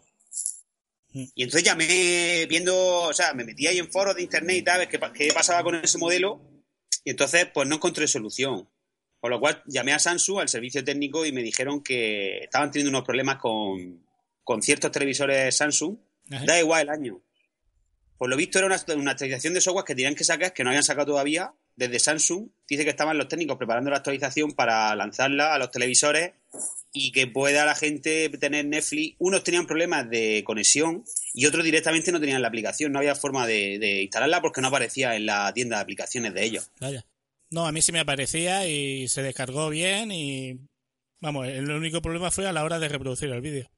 Y 1.13 1.43
entonces 1.43 1.65
llamé 1.65 2.47
viendo, 2.49 2.77
o 2.77 3.13
sea, 3.13 3.35
me 3.35 3.43
metí 3.43 3.67
ahí 3.67 3.79
en 3.79 3.91
foros 3.91 4.15
de 4.15 4.23
internet 4.23 4.57
y 4.57 4.63
tal, 4.63 4.77
a 4.77 4.79
ver 4.79 4.89
qué, 4.89 5.01
qué 5.15 5.33
pasaba 5.33 5.65
con 5.65 5.75
ese 5.75 5.99
modelo, 5.99 6.41
y 7.05 7.11
entonces 7.11 7.47
pues 7.53 7.69
no 7.69 7.77
encontré 7.77 8.07
solución. 8.07 8.69
Por 9.21 9.31
lo 9.31 9.41
cual 9.41 9.63
llamé 9.67 9.93
a 9.93 9.99
Samsung, 9.99 10.41
al 10.41 10.49
servicio 10.49 10.85
técnico, 10.85 11.27
y 11.27 11.33
me 11.33 11.43
dijeron 11.43 11.83
que 11.83 12.39
estaban 12.45 12.71
teniendo 12.71 12.91
unos 12.91 13.05
problemas 13.05 13.39
con, 13.39 14.05
con 14.45 14.63
ciertos 14.63 14.93
televisores 14.93 15.57
Samsung. 15.57 15.97
Ajá. 16.31 16.45
Da 16.45 16.59
igual 16.61 16.83
el 16.83 16.91
año. 16.91 17.21
Por 18.17 18.29
lo 18.29 18.37
visto 18.37 18.59
era 18.59 18.67
una, 18.67 18.77
una 18.97 19.13
actualización 19.13 19.55
de 19.55 19.61
software 19.61 19.85
que 19.85 19.95
tenían 19.95 20.15
que 20.15 20.25
sacar, 20.25 20.53
que 20.53 20.63
no 20.63 20.71
habían 20.71 20.85
sacado 20.85 21.07
todavía, 21.07 21.53
desde 21.75 21.99
Samsung. 21.99 22.49
Dice 22.69 22.85
que 22.85 22.91
estaban 22.91 23.19
los 23.19 23.29
técnicos 23.29 23.57
preparando 23.57 23.91
la 23.91 23.99
actualización 23.99 24.53
para 24.53 24.95
lanzarla 24.95 25.55
a 25.55 25.59
los 25.59 25.71
televisores 25.71 26.33
y 26.93 27.13
que 27.13 27.27
pueda 27.27 27.65
la 27.65 27.75
gente 27.75 28.29
tener 28.31 28.65
Netflix. 28.65 29.17
Unos 29.19 29.45
tenían 29.45 29.67
problemas 29.67 30.09
de 30.09 30.43
conexión 30.45 31.05
y 31.35 31.47
otros 31.47 31.65
directamente 31.65 32.13
no 32.13 32.21
tenían 32.21 32.43
la 32.43 32.49
aplicación. 32.49 32.93
No 32.93 32.99
había 32.99 33.15
forma 33.15 33.47
de, 33.47 33.79
de 33.79 34.03
instalarla 34.03 34.41
porque 34.41 34.61
no 34.61 34.69
aparecía 34.69 35.17
en 35.17 35.27
la 35.27 35.53
tienda 35.53 35.77
de 35.77 35.83
aplicaciones 35.83 36.35
de 36.35 36.45
ellos. 36.45 36.71
Vaya. 36.81 37.05
No, 37.51 37.67
a 37.67 37.73
mí 37.73 37.81
sí 37.81 37.93
me 37.93 38.01
aparecía 38.01 38.67
y 38.69 39.09
se 39.09 39.23
descargó 39.23 39.71
bien 39.71 40.13
y... 40.13 40.59
Vamos, 41.21 41.49
el 41.49 41.69
único 41.71 42.01
problema 42.01 42.31
fue 42.31 42.47
a 42.47 42.53
la 42.53 42.63
hora 42.63 42.79
de 42.79 42.89
reproducir 42.89 43.31
el 43.31 43.41
vídeo. 43.41 43.69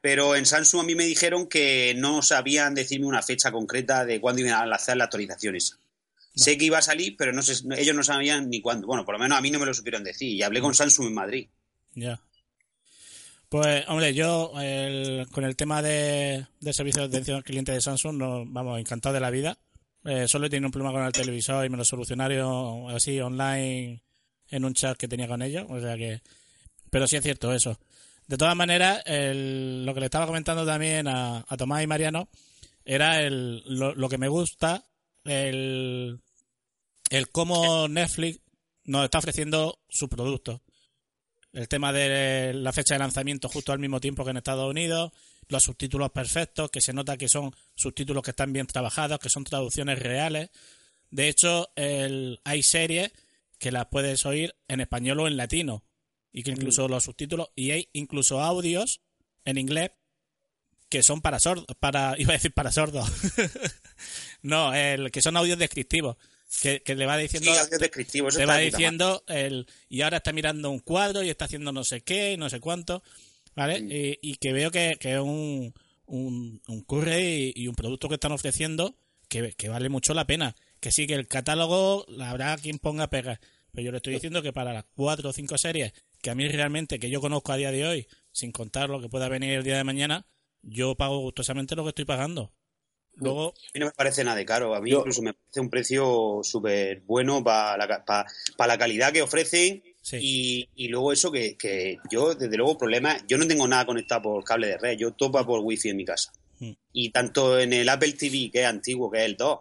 Pero 0.00 0.36
en 0.36 0.46
Samsung 0.46 0.80
a 0.80 0.84
mí 0.84 0.94
me 0.94 1.04
dijeron 1.04 1.46
que 1.46 1.94
no 1.96 2.22
sabían 2.22 2.74
decirme 2.74 3.06
una 3.06 3.22
fecha 3.22 3.52
concreta 3.52 4.04
de 4.06 4.20
cuándo 4.20 4.40
iban 4.40 4.54
a 4.54 4.64
lanzar 4.64 4.96
la 4.96 5.04
actualización 5.04 5.56
esa. 5.56 5.78
Sé 6.36 6.56
que 6.58 6.66
iba 6.66 6.78
a 6.78 6.82
salir, 6.82 7.16
pero 7.16 7.32
no 7.32 7.42
sé, 7.42 7.54
ellos 7.78 7.96
no 7.96 8.04
sabían 8.04 8.48
ni 8.50 8.60
cuándo. 8.60 8.86
Bueno, 8.86 9.04
por 9.04 9.14
lo 9.14 9.18
menos 9.18 9.36
a 9.38 9.40
mí 9.40 9.50
no 9.50 9.58
me 9.58 9.66
lo 9.66 9.74
supieron 9.74 10.04
decir. 10.04 10.28
Y 10.28 10.42
hablé 10.42 10.60
con 10.60 10.74
Samsung 10.74 11.06
en 11.08 11.14
Madrid. 11.14 11.48
Ya. 11.94 12.20
Pues, 13.48 13.84
hombre, 13.88 14.12
yo 14.12 14.52
el- 14.60 15.26
con 15.30 15.44
el 15.44 15.56
tema 15.56 15.80
de, 15.82 16.46
de 16.60 16.72
servicio 16.72 17.02
de 17.02 17.08
atención 17.08 17.36
al 17.38 17.44
cliente 17.44 17.72
de 17.72 17.80
Samsung, 17.80 18.16
no, 18.16 18.44
vamos, 18.46 18.78
encantado 18.78 19.14
de 19.14 19.20
la 19.20 19.30
vida. 19.30 19.56
Eh, 20.04 20.28
solo 20.28 20.46
he 20.46 20.50
tenido 20.50 20.66
un 20.68 20.72
problema 20.72 20.92
con 20.92 21.04
el 21.06 21.12
televisor 21.12 21.64
y 21.64 21.68
me 21.68 21.76
lo 21.76 21.84
solucionaron 21.84 22.90
así 22.90 23.18
online 23.20 24.02
en 24.50 24.64
un 24.64 24.74
chat 24.74 24.96
que 24.96 25.08
tenía 25.08 25.26
con 25.28 25.42
ellos. 25.42 25.64
O 25.68 25.80
sea 25.80 25.96
que. 25.96 26.20
Pero 26.90 27.06
sí 27.06 27.16
es 27.16 27.22
cierto 27.22 27.52
eso. 27.52 27.78
De 28.26 28.36
todas 28.36 28.56
maneras, 28.56 29.02
el- 29.06 29.84
lo 29.86 29.94
que 29.94 30.00
le 30.00 30.06
estaba 30.06 30.26
comentando 30.26 30.66
también 30.66 31.06
a, 31.08 31.44
a 31.48 31.56
Tomás 31.56 31.82
y 31.82 31.86
Mariano 31.86 32.28
era 32.84 33.20
el, 33.22 33.62
lo, 33.66 33.94
lo 33.94 34.08
que 34.08 34.18
me 34.18 34.28
gusta, 34.28 34.84
el, 35.24 36.20
el 37.10 37.30
cómo 37.30 37.88
Netflix 37.88 38.40
nos 38.84 39.04
está 39.04 39.18
ofreciendo 39.18 39.80
su 39.88 40.08
producto. 40.08 40.62
El 41.52 41.68
tema 41.68 41.92
de 41.92 42.52
la 42.54 42.72
fecha 42.72 42.94
de 42.94 42.98
lanzamiento 42.98 43.48
justo 43.48 43.72
al 43.72 43.78
mismo 43.78 44.00
tiempo 44.00 44.24
que 44.24 44.30
en 44.30 44.36
Estados 44.36 44.68
Unidos, 44.70 45.12
los 45.48 45.62
subtítulos 45.62 46.10
perfectos, 46.10 46.70
que 46.70 46.80
se 46.80 46.92
nota 46.92 47.16
que 47.16 47.28
son 47.28 47.54
subtítulos 47.74 48.22
que 48.22 48.30
están 48.30 48.52
bien 48.52 48.66
trabajados, 48.66 49.18
que 49.18 49.30
son 49.30 49.44
traducciones 49.44 49.98
reales. 49.98 50.50
De 51.10 51.28
hecho, 51.28 51.70
el- 51.76 52.40
hay 52.44 52.62
series 52.62 53.12
que 53.58 53.72
las 53.72 53.86
puedes 53.86 54.26
oír 54.26 54.54
en 54.68 54.80
español 54.80 55.20
o 55.20 55.28
en 55.28 55.36
latino, 55.36 55.84
y 56.32 56.42
que 56.42 56.50
incluso 56.50 56.88
los 56.88 57.04
subtítulos, 57.04 57.48
y 57.54 57.70
hay 57.70 57.88
incluso 57.94 58.40
audios 58.42 59.00
en 59.46 59.56
inglés 59.56 59.92
que 60.90 61.02
son 61.02 61.22
para 61.22 61.38
sordos, 61.40 61.66
para, 61.80 62.14
iba 62.18 62.32
a 62.32 62.36
decir 62.36 62.52
para 62.52 62.70
sordos. 62.70 63.08
no, 64.42 64.74
el, 64.74 65.10
que 65.10 65.22
son 65.22 65.36
audios 65.36 65.58
descriptivos, 65.58 66.16
que, 66.62 66.82
que 66.82 66.94
le 66.94 67.06
va 67.06 67.16
diciendo 67.16 67.52
Sí, 67.52 67.76
descriptivo, 67.78 68.28
te 68.28 68.46
va 68.46 68.58
diciendo 68.58 69.24
el 69.28 69.66
y 69.88 70.02
ahora 70.02 70.18
está 70.18 70.32
mirando 70.32 70.70
un 70.70 70.78
cuadro 70.80 71.22
y 71.22 71.30
está 71.30 71.46
haciendo 71.46 71.72
no 71.72 71.84
sé 71.84 72.02
qué 72.02 72.32
y 72.32 72.36
no 72.36 72.48
sé 72.50 72.60
cuánto 72.60 73.02
vale 73.54 73.78
y, 73.78 74.18
y 74.22 74.36
que 74.36 74.52
veo 74.52 74.70
que, 74.70 74.96
que 75.00 75.14
es 75.14 75.20
un 75.20 75.74
un, 76.06 76.62
un 76.68 76.82
curry 76.82 77.52
y, 77.56 77.62
y 77.62 77.68
un 77.68 77.74
producto 77.74 78.08
que 78.08 78.14
están 78.14 78.32
ofreciendo 78.32 78.96
que, 79.28 79.52
que 79.54 79.68
vale 79.68 79.88
mucho 79.88 80.14
la 80.14 80.24
pena. 80.24 80.54
Que 80.78 80.92
sí 80.92 81.08
que 81.08 81.14
el 81.14 81.26
catálogo 81.26 82.06
habrá 82.20 82.56
quien 82.58 82.78
ponga 82.78 83.08
pegas 83.08 83.40
pero 83.76 83.84
yo 83.84 83.90
le 83.92 83.98
estoy 83.98 84.14
diciendo 84.14 84.42
que 84.42 84.54
para 84.54 84.72
las 84.72 84.84
cuatro 84.94 85.28
o 85.28 85.32
cinco 85.34 85.58
series 85.58 85.92
que 86.22 86.30
a 86.30 86.34
mí 86.34 86.48
realmente 86.48 86.98
que 86.98 87.10
yo 87.10 87.20
conozco 87.20 87.52
a 87.52 87.56
día 87.56 87.70
de 87.70 87.86
hoy 87.86 88.06
sin 88.32 88.50
contar 88.50 88.88
lo 88.88 89.02
que 89.02 89.10
pueda 89.10 89.28
venir 89.28 89.52
el 89.52 89.64
día 89.64 89.76
de 89.76 89.84
mañana 89.84 90.26
yo 90.62 90.94
pago 90.96 91.18
gustosamente 91.18 91.76
lo 91.76 91.82
que 91.82 91.90
estoy 91.90 92.06
pagando 92.06 92.54
luego 93.16 93.48
A 93.50 93.52
mí 93.74 93.80
no 93.80 93.86
me 93.86 93.92
parece 93.92 94.24
nada 94.24 94.36
de 94.36 94.44
caro. 94.46 94.74
A 94.74 94.80
mí 94.80 94.90
Yo- 94.90 94.98
incluso 95.00 95.22
me 95.22 95.34
parece 95.34 95.60
un 95.60 95.70
precio 95.70 96.40
súper 96.42 97.00
bueno 97.00 97.42
para 97.42 97.76
la, 97.86 98.26
la 98.66 98.78
calidad 98.78 99.12
que 99.12 99.22
ofrecen. 99.22 99.82
Sí. 100.02 100.18
Y, 100.20 100.68
y 100.84 100.88
luego 100.88 101.12
eso 101.12 101.32
que, 101.32 101.56
que 101.56 101.98
yo, 102.10 102.34
desde 102.34 102.56
luego, 102.56 102.78
problemas. 102.78 103.24
Yo 103.26 103.38
no 103.38 103.46
tengo 103.48 103.66
nada 103.66 103.84
conectado 103.86 104.22
por 104.22 104.44
cable 104.44 104.68
de 104.68 104.78
red. 104.78 104.96
Yo 104.98 105.12
topa 105.12 105.44
por 105.44 105.60
wifi 105.60 105.88
en 105.88 105.96
mi 105.96 106.04
casa. 106.04 106.32
Mm. 106.60 106.72
Y 106.92 107.10
tanto 107.10 107.58
en 107.58 107.72
el 107.72 107.88
Apple 107.88 108.12
TV, 108.12 108.50
que 108.52 108.60
es 108.60 108.66
antiguo, 108.66 109.10
que 109.10 109.18
es 109.18 109.24
el 109.24 109.36
2, 109.36 109.58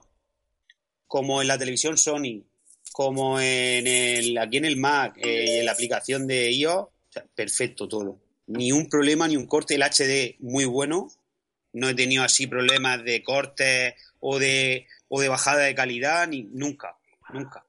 como 1.07 1.41
en 1.41 1.47
la 1.47 1.57
televisión 1.57 1.97
Sony, 1.97 2.43
como 2.91 3.39
en 3.39 3.87
el, 3.87 4.37
aquí 4.37 4.57
en 4.57 4.65
el 4.65 4.77
Mac, 4.77 5.17
eh, 5.17 5.59
en 5.59 5.65
la 5.65 5.71
aplicación 5.73 6.27
de 6.27 6.51
iOS, 6.51 6.75
o 6.75 6.91
sea, 7.09 7.25
perfecto 7.33 7.87
todo. 7.87 8.19
Ni 8.47 8.71
un 8.71 8.87
problema, 8.87 9.27
ni 9.27 9.35
un 9.37 9.47
corte. 9.47 9.75
El 9.75 9.81
HD 9.83 10.35
muy 10.39 10.65
bueno. 10.65 11.09
No 11.75 11.89
he 11.89 11.93
tenido 11.93 12.23
así 12.23 12.47
problemas 12.47 13.03
de 13.03 13.21
cortes 13.21 13.95
o 14.19 14.39
de, 14.39 14.87
o 15.07 15.21
de 15.21 15.29
bajada 15.29 15.63
de 15.63 15.75
calidad, 15.75 16.27
ni 16.27 16.43
nunca, 16.43 16.97
nunca. 17.33 17.65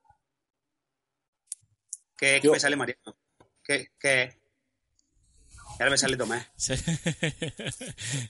¿Qué, 2.16 2.40
me 2.42 2.60
sale 2.60 2.76
Mariano? 2.76 3.16
¿Qué, 3.62 3.90
qué? 3.98 4.38
Y 5.78 5.82
Ahora 5.82 5.90
me 5.90 5.98
sale 5.98 6.16
Tomás. 6.16 6.46
Se, 6.56 6.78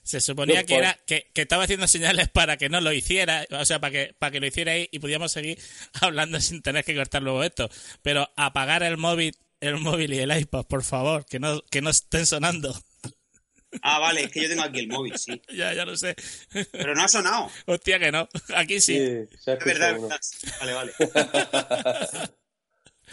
se 0.02 0.20
suponía 0.20 0.64
que 0.64 0.74
era 0.74 0.98
que, 1.06 1.30
que 1.32 1.42
estaba 1.42 1.62
haciendo 1.64 1.86
señales 1.86 2.28
para 2.28 2.56
que 2.56 2.68
no 2.68 2.80
lo 2.80 2.92
hiciera, 2.92 3.46
o 3.50 3.64
sea, 3.64 3.78
para 3.78 3.92
que 3.92 4.16
para 4.18 4.32
que 4.32 4.40
lo 4.40 4.46
hicierais 4.46 4.88
y 4.90 4.98
pudiéramos 4.98 5.30
seguir 5.30 5.58
hablando 6.00 6.40
sin 6.40 6.62
tener 6.62 6.84
que 6.84 6.96
cortar 6.96 7.22
luego 7.22 7.44
esto. 7.44 7.70
Pero 8.02 8.28
apagar 8.36 8.82
el 8.82 8.96
móvil, 8.96 9.36
el 9.60 9.76
móvil 9.76 10.14
y 10.14 10.18
el 10.18 10.36
iPod, 10.36 10.66
por 10.66 10.82
favor, 10.82 11.24
que 11.26 11.38
no 11.38 11.62
que 11.66 11.82
no 11.82 11.90
estén 11.90 12.26
sonando. 12.26 12.76
Ah, 13.82 13.98
vale, 13.98 14.24
es 14.24 14.32
que 14.32 14.42
yo 14.42 14.48
tengo 14.48 14.62
aquí 14.62 14.80
el 14.80 14.88
móvil, 14.88 15.18
sí. 15.18 15.40
ya 15.56 15.74
ya 15.74 15.84
lo 15.84 15.96
sé. 15.96 16.14
Pero 16.72 16.94
no 16.94 17.02
ha 17.02 17.08
sonado. 17.08 17.50
Hostia 17.66 17.98
que 17.98 18.10
no. 18.12 18.28
Aquí 18.54 18.80
sí. 18.80 18.96
se 19.38 19.50
ha 19.50 19.54
Es 19.54 19.64
verdad, 19.64 19.98
uno. 19.98 20.08
Vale, 20.60 20.72
vale. 20.72 20.92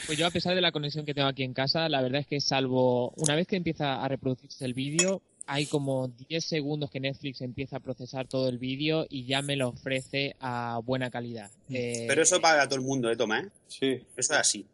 Pues 0.07 0.17
yo, 0.17 0.25
a 0.25 0.31
pesar 0.31 0.55
de 0.55 0.61
la 0.61 0.71
conexión 0.71 1.05
que 1.05 1.13
tengo 1.13 1.27
aquí 1.27 1.43
en 1.43 1.53
casa, 1.53 1.87
la 1.87 2.01
verdad 2.01 2.21
es 2.21 2.27
que 2.27 2.41
salvo 2.41 3.11
una 3.11 3.35
vez 3.35 3.47
que 3.47 3.55
empieza 3.55 4.03
a 4.03 4.07
reproducirse 4.07 4.65
el 4.65 4.73
vídeo, 4.73 5.21
hay 5.45 5.65
como 5.65 6.07
10 6.07 6.43
segundos 6.43 6.89
que 6.89 6.99
Netflix 6.99 7.41
empieza 7.41 7.77
a 7.77 7.79
procesar 7.79 8.27
todo 8.27 8.49
el 8.49 8.57
vídeo 8.57 9.05
y 9.09 9.25
ya 9.25 9.41
me 9.41 9.55
lo 9.55 9.69
ofrece 9.69 10.35
a 10.39 10.79
buena 10.83 11.11
calidad. 11.11 11.51
Eh, 11.69 12.05
Pero 12.07 12.23
eso 12.23 12.41
para 12.41 12.67
todo 12.67 12.79
el 12.79 12.85
mundo, 12.85 13.11
¿eh, 13.11 13.15
Tomás? 13.15 13.45
Sí, 13.67 13.91
Eso 13.91 14.03
es 14.17 14.31
así. 14.31 14.65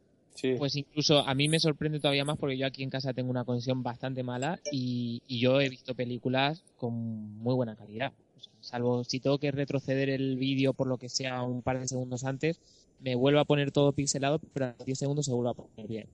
Sí. 0.42 0.56
Pues 0.58 0.76
incluso 0.76 1.20
a 1.20 1.34
mí 1.36 1.48
me 1.50 1.60
sorprende 1.60 2.00
todavía 2.00 2.26
más 2.26 2.38
porque 2.38 2.58
yo 2.58 2.66
aquí 2.66 2.84
en 2.84 2.90
casa 2.90 3.14
tengo 3.14 3.30
una 3.30 3.44
conexión 3.46 3.82
bastante 3.84 4.24
mala 4.24 4.60
y, 4.72 5.22
y 5.28 5.40
yo 5.40 5.60
he 5.62 5.70
visto 5.70 5.96
películas 5.96 6.64
con 6.78 6.94
muy 7.38 7.54
buena 7.56 7.76
calidad. 7.76 8.12
O 8.38 8.40
sea, 8.42 8.54
salvo 8.62 9.04
si 9.04 9.20
tengo 9.20 9.38
que 9.38 9.52
retroceder 9.52 10.10
el 10.10 10.38
vídeo 10.38 10.74
por 10.74 10.88
lo 10.88 10.98
que 10.98 11.10
sea 11.10 11.42
un 11.44 11.62
par 11.62 11.80
de 11.80 11.88
segundos 11.88 12.24
antes, 12.24 12.60
me 13.00 13.16
vuelvo 13.16 13.40
a 13.40 13.46
poner 13.46 13.72
todo 13.72 13.92
pixelado, 13.94 14.40
pero 14.54 14.68
a 14.68 14.76
los 14.78 14.86
10 14.86 14.98
segundos 15.00 15.26
se 15.26 15.34
vuelve 15.34 15.52
a 15.52 15.54
poner 15.54 15.88
bien. 15.88 16.08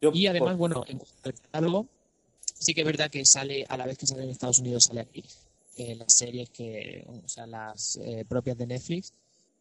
Yo, 0.00 0.10
Y 0.12 0.26
además, 0.26 0.50
por- 0.52 0.58
bueno, 0.58 0.84
en 0.88 0.98
cuanto 0.98 1.28
al 1.28 1.34
catálogo, 1.34 1.86
sí 2.58 2.74
que 2.74 2.80
es 2.82 2.86
verdad 2.86 3.10
que 3.10 3.24
sale, 3.24 3.64
a 3.68 3.76
la 3.76 3.86
vez 3.86 3.98
que 3.98 4.06
sale 4.06 4.24
en 4.24 4.30
Estados 4.30 4.58
Unidos, 4.58 4.84
sale 4.84 5.00
aquí. 5.00 5.22
eh, 5.76 5.96
las 5.96 6.12
series 6.14 6.50
que, 6.50 7.04
o 7.24 7.28
sea, 7.28 7.46
las 7.48 7.96
eh, 7.96 8.24
propias 8.28 8.56
de 8.56 8.66
Netflix. 8.66 9.12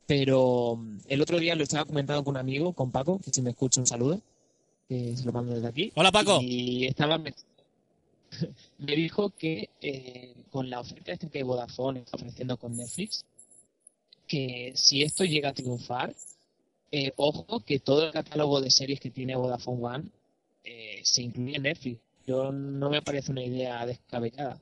Pero 0.05 0.79
el 1.07 1.21
otro 1.21 1.39
día 1.39 1.55
lo 1.55 1.63
estaba 1.63 1.85
comentando 1.85 2.23
con 2.23 2.31
un 2.33 2.37
amigo, 2.39 2.73
con 2.73 2.91
Paco, 2.91 3.19
que 3.19 3.31
si 3.31 3.41
me 3.41 3.51
escucha 3.51 3.79
un 3.79 3.87
saludo, 3.87 4.21
que 4.87 5.15
se 5.15 5.25
lo 5.25 5.31
mando 5.31 5.53
desde 5.53 5.67
aquí. 5.67 5.91
Hola, 5.95 6.11
Paco. 6.11 6.39
Y 6.41 6.85
estaba, 6.85 7.17
me, 8.77 8.95
dijo 8.95 9.29
que 9.29 9.69
eh, 9.81 10.33
con 10.51 10.69
la 10.69 10.81
oferta 10.81 11.13
esta 11.13 11.29
que 11.29 11.43
Vodafone 11.43 12.01
está 12.01 12.17
ofreciendo 12.17 12.57
con 12.57 12.75
Netflix, 12.75 13.25
que 14.27 14.73
si 14.75 15.03
esto 15.03 15.23
llega 15.23 15.49
a 15.49 15.53
triunfar, 15.53 16.13
eh, 16.91 17.11
ojo 17.15 17.61
que 17.61 17.79
todo 17.79 18.05
el 18.05 18.11
catálogo 18.11 18.61
de 18.61 18.69
series 18.69 18.99
que 18.99 19.09
tiene 19.09 19.35
Vodafone 19.35 19.83
One 19.83 20.03
eh, 20.63 20.99
se 21.03 21.23
incluye 21.23 21.55
en 21.55 21.63
Netflix. 21.63 21.99
Yo 22.27 22.51
no 22.51 22.89
me 22.89 23.01
parece 23.01 23.31
una 23.31 23.43
idea 23.43 23.85
descabellada 23.85 24.59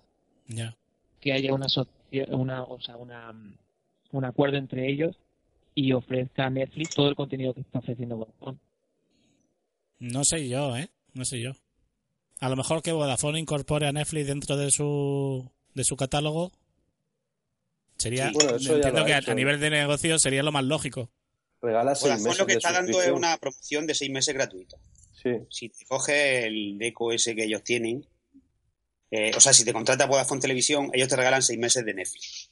Ya. 0.48 0.76
que 1.20 1.34
haya 1.34 1.54
una, 1.54 1.68
una, 2.30 2.64
o 2.64 2.80
sea, 2.82 2.98
una, 2.98 3.34
un 4.12 4.26
acuerdo 4.26 4.58
entre 4.58 4.90
ellos 4.90 5.16
y 5.76 5.94
ofrezca 5.94 6.46
a 6.46 6.50
Netflix 6.50 6.96
todo 6.96 7.10
el 7.10 7.16
contenido 7.16 7.54
que 7.54 7.62
está 7.62 7.80
ofreciendo 7.80 8.18
Vodafone. 8.18 8.58
No 10.00 10.24
sé 10.26 10.48
yo, 10.50 10.76
¿eh? 10.78 10.90
No 11.14 11.26
sé 11.26 11.40
yo. 11.42 11.52
A 12.40 12.50
lo 12.50 12.56
mejor 12.56 12.82
que 12.82 12.92
Vodafone 12.92 13.40
incorpore 13.40 13.88
a 13.88 13.92
Netflix 13.92 14.28
dentro 14.28 14.58
de 14.58 14.72
su, 14.72 15.50
de 15.76 15.84
su 15.84 15.96
catálogo 15.96 16.52
sería, 17.98 18.30
Sí, 18.30 18.34
bueno, 18.34 18.52
entiendo 18.58 19.06
que 19.06 19.14
a- 19.14 19.20
hecho. 19.20 19.32
a 19.32 19.36
nivel 19.36 19.60
de 19.60 19.70
negocio 19.70 20.18
sería 20.18 20.42
lo 20.44 20.52
más 20.52 20.64
lógico. 20.64 21.10
Regala 21.62 21.94
seis 21.94 22.04
Vodafone 22.14 22.24
meses 22.30 22.40
lo 22.40 22.46
que 22.48 22.54
de 22.54 22.58
está 22.58 22.72
dando 22.72 23.02
es 23.02 23.12
una 23.12 23.38
promoción 23.38 23.86
de 23.86 23.94
seis 23.94 24.10
meses 24.12 24.34
gratuita. 24.34 24.78
Sí. 25.14 25.30
Si 25.50 25.70
te 25.70 25.86
coges 25.86 26.46
el 26.46 26.78
deco 26.80 27.12
ese 27.12 27.36
que 27.36 27.44
ellos 27.44 27.64
tienen, 27.64 28.04
eh, 29.12 29.32
o 29.36 29.40
sea, 29.40 29.54
si 29.54 29.64
te 29.64 29.72
contratas 29.72 30.08
Vodafone 30.08 30.42
Televisión, 30.42 30.90
ellos 30.94 31.08
te 31.10 31.16
regalan 31.16 31.44
seis 31.44 31.60
meses 31.60 31.86
de 31.86 31.94
Netflix. 31.94 32.50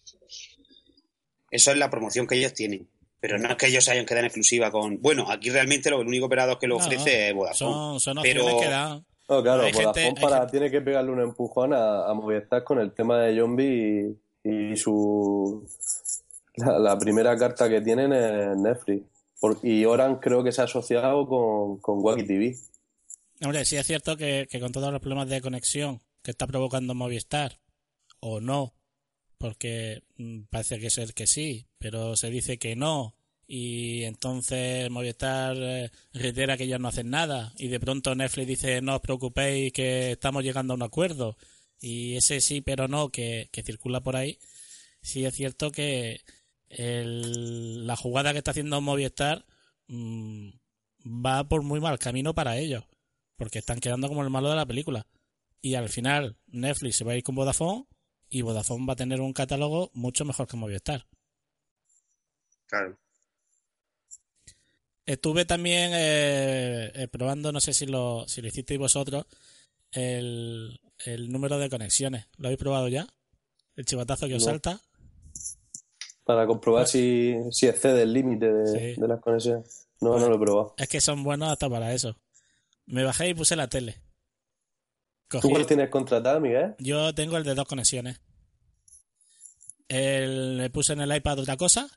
Eso 1.50 1.72
es 1.72 1.78
la 1.78 1.90
promoción 1.90 2.28
que 2.28 2.36
ellos 2.36 2.54
tienen. 2.54 2.88
Pero 3.22 3.38
no 3.38 3.50
es 3.50 3.56
que 3.58 3.68
ellos 3.68 3.84
se 3.84 3.92
hayan 3.92 4.06
quedado 4.06 4.22
en 4.22 4.26
exclusiva 4.28 4.72
con. 4.72 5.02
Bueno, 5.02 5.30
aquí 5.30 5.50
realmente 5.50 5.90
lo, 5.90 6.02
el 6.02 6.08
único 6.08 6.28
operador 6.28 6.58
que 6.58 6.68
lo 6.68 6.78
No, 6.78 6.86
ofrece 6.86 7.30
es 7.30 7.36
Vodafone. 7.36 7.58
Son, 7.74 8.00
son 8.00 8.18
opciones 8.20 8.44
Pero- 8.46 8.60
que 8.60 8.68
dan. 8.70 9.06
No, 9.28 9.44
claro, 9.44 9.62
Hay 9.64 9.72
Vodafone 9.74 10.02
gente- 10.06 10.20
hay 10.20 10.24
para, 10.24 10.38
gente- 10.40 10.52
tiene 10.52 10.72
que 10.72 10.82
pegarle 10.82 11.12
un 11.12 11.20
empujón 11.22 11.74
a, 11.74 12.06
a 12.10 12.14
Movistar 12.14 12.64
con 12.64 12.80
el 12.80 12.92
tema 12.94 13.20
de 13.20 13.38
Zombie 13.40 14.16
y, 14.44 14.50
y 14.72 14.76
su 14.78 15.68
la, 16.56 16.80
la 16.80 16.98
primera 16.98 17.38
carta 17.38 17.70
que 17.70 17.82
tienen 17.82 18.12
es 18.14 18.58
Netflix. 18.58 19.04
Por- 19.40 19.60
y 19.64 19.86
Oran 19.86 20.16
creo 20.18 20.44
que 20.44 20.52
se 20.52 20.62
ha 20.62 20.66
asociado 20.66 21.28
con, 21.28 21.78
con 21.80 22.00
Wacky 22.04 22.24
TV. 22.26 22.56
Hombre, 23.44 23.64
sí 23.66 23.78
es 23.78 23.86
cierto 23.86 24.18
que, 24.18 24.48
que 24.50 24.60
con 24.60 24.72
todos 24.72 24.92
los 24.92 25.00
problemas 25.02 25.30
de 25.30 25.42
conexión 25.42 26.00
que 26.24 26.32
está 26.32 26.46
provocando 26.48 26.94
Movistar, 26.96 27.58
o 28.20 28.42
no, 28.42 28.74
porque 29.40 30.04
mm, 30.18 30.42
parece 30.52 30.78
que 30.80 30.92
ser 30.92 31.14
que 31.16 31.26
sí, 31.26 31.66
pero 31.80 32.16
se 32.16 32.30
dice 32.30 32.60
que 32.60 32.76
no, 32.76 33.16
y 33.48 34.04
entonces 34.04 34.90
Movistar 34.92 35.56
eh, 35.60 35.90
reitera 36.14 36.56
que 36.58 36.66
ellos 36.66 36.80
no 36.80 36.90
hacen 36.90 37.10
nada, 37.10 37.54
y 37.58 37.70
de 37.70 37.80
pronto 37.80 38.14
Netflix 38.14 38.48
dice 38.48 38.82
no 38.82 38.96
os 38.98 39.02
preocupéis 39.02 39.74
que 39.74 40.12
estamos 40.12 40.44
llegando 40.44 40.74
a 40.74 40.76
un 40.76 40.84
acuerdo, 40.84 41.36
y 41.82 42.16
ese 42.18 42.42
sí 42.42 42.62
pero 42.62 42.88
no 42.88 43.10
que, 43.10 43.50
que 43.52 43.64
circula 43.64 44.02
por 44.02 44.16
ahí, 44.16 44.38
sí 45.02 45.26
es 45.26 45.34
cierto 45.34 45.72
que 45.72 46.22
el- 46.70 47.88
la 47.88 47.96
jugada 47.96 48.32
que 48.34 48.38
está 48.40 48.52
haciendo 48.52 48.82
Movistar 48.82 49.46
mm, 49.88 50.50
va 51.26 51.48
por 51.48 51.64
muy 51.64 51.80
mal 51.80 51.98
camino 51.98 52.36
para 52.36 52.58
ellos 52.58 52.84
porque 53.38 53.60
están 53.60 53.80
quedando 53.80 54.10
como 54.10 54.22
el 54.22 54.30
malo 54.30 54.50
de 54.50 54.58
la 54.58 54.66
película. 54.66 55.08
Y 55.62 55.76
al 55.76 55.88
final 55.88 56.36
Netflix 56.48 56.98
se 56.98 57.06
va 57.06 57.14
a 57.14 57.16
ir 57.16 57.24
con 57.24 57.36
Vodafone 57.36 57.86
y 58.30 58.42
Vodafone 58.42 58.86
va 58.86 58.94
a 58.94 58.98
tener 58.98 59.22
un 59.22 59.34
catálogo 59.34 59.90
mucho 59.94 60.26
mejor 60.26 60.48
que 60.48 60.58
Movistar. 60.58 61.06
Claro. 62.68 62.98
Estuve 65.06 65.46
también 65.46 65.92
eh, 65.94 66.92
eh, 66.94 67.08
probando, 67.08 67.52
no 67.52 67.60
sé 67.60 67.74
si 67.74 67.88
lo, 67.88 68.28
si 68.28 68.42
lo 68.42 68.48
hicisteis 68.48 68.80
vosotros, 68.80 69.26
el, 69.92 70.80
el 71.06 71.32
número 71.32 71.58
de 71.58 71.70
conexiones. 71.70 72.28
¿Lo 72.38 72.48
habéis 72.48 72.60
probado 72.60 72.88
ya? 72.90 73.08
El 73.76 73.86
chivatazo 73.86 74.28
que 74.28 74.36
os 74.36 74.44
No. 74.44 74.50
salta. 74.52 74.80
Para 76.24 76.46
comprobar 76.46 76.86
si, 76.88 77.34
si 77.52 77.66
excede 77.66 78.04
el 78.04 78.14
límite 78.14 78.52
de, 78.54 78.68
Sí. 78.96 79.02
de 79.02 79.08
las 79.08 79.20
conexiones. 79.20 79.88
No, 80.00 80.20
no 80.20 80.30
lo 80.30 80.36
he 80.36 80.40
probado. 80.40 80.76
Es 80.78 80.88
que 80.88 81.02
son 81.02 81.24
buenos 81.24 81.50
hasta 81.52 81.68
para 81.68 81.92
eso. 81.92 82.16
Me 82.86 83.04
bajé 83.04 83.30
y 83.30 83.34
puse 83.34 83.56
la 83.56 83.68
tele. 83.68 84.00
¿Tú 85.30 85.38
Cogí- 85.38 85.50
cuál 85.52 85.66
tienes 85.66 85.90
contratada, 85.90 86.40
Miguel? 86.40 86.76
Yo 86.80 87.14
tengo 87.14 87.38
el 87.38 87.44
de 87.44 87.56
dos 87.56 87.68
conexiones. 87.68 88.20
El, 89.88 90.58
le 90.58 90.70
puse 90.70 90.94
en 90.94 91.02
el 91.02 91.16
iPad 91.16 91.40
otra 91.40 91.58
cosa. 91.58 91.88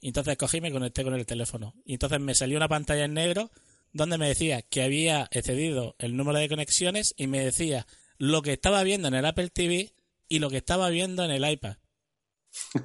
Y 0.00 0.08
entonces 0.08 0.36
cogí 0.36 0.58
y 0.58 0.60
me 0.60 0.70
conecté 0.70 1.02
con 1.02 1.14
el 1.14 1.26
teléfono. 1.26 1.74
Y 1.84 1.94
entonces 1.94 2.20
me 2.20 2.34
salió 2.34 2.56
una 2.56 2.68
pantalla 2.68 3.04
en 3.04 3.14
negro 3.14 3.50
donde 3.92 4.18
me 4.18 4.28
decía 4.28 4.62
que 4.62 4.82
había 4.82 5.28
excedido 5.32 5.96
el 5.98 6.16
número 6.16 6.38
de 6.38 6.48
conexiones 6.48 7.14
y 7.16 7.26
me 7.26 7.44
decía 7.44 7.86
lo 8.18 8.42
que 8.42 8.52
estaba 8.52 8.82
viendo 8.82 9.08
en 9.08 9.14
el 9.14 9.24
Apple 9.24 9.48
TV 9.50 9.92
y 10.28 10.38
lo 10.38 10.50
que 10.50 10.58
estaba 10.58 10.88
viendo 10.90 11.24
en 11.24 11.30
el 11.30 11.48
iPad. 11.48 11.76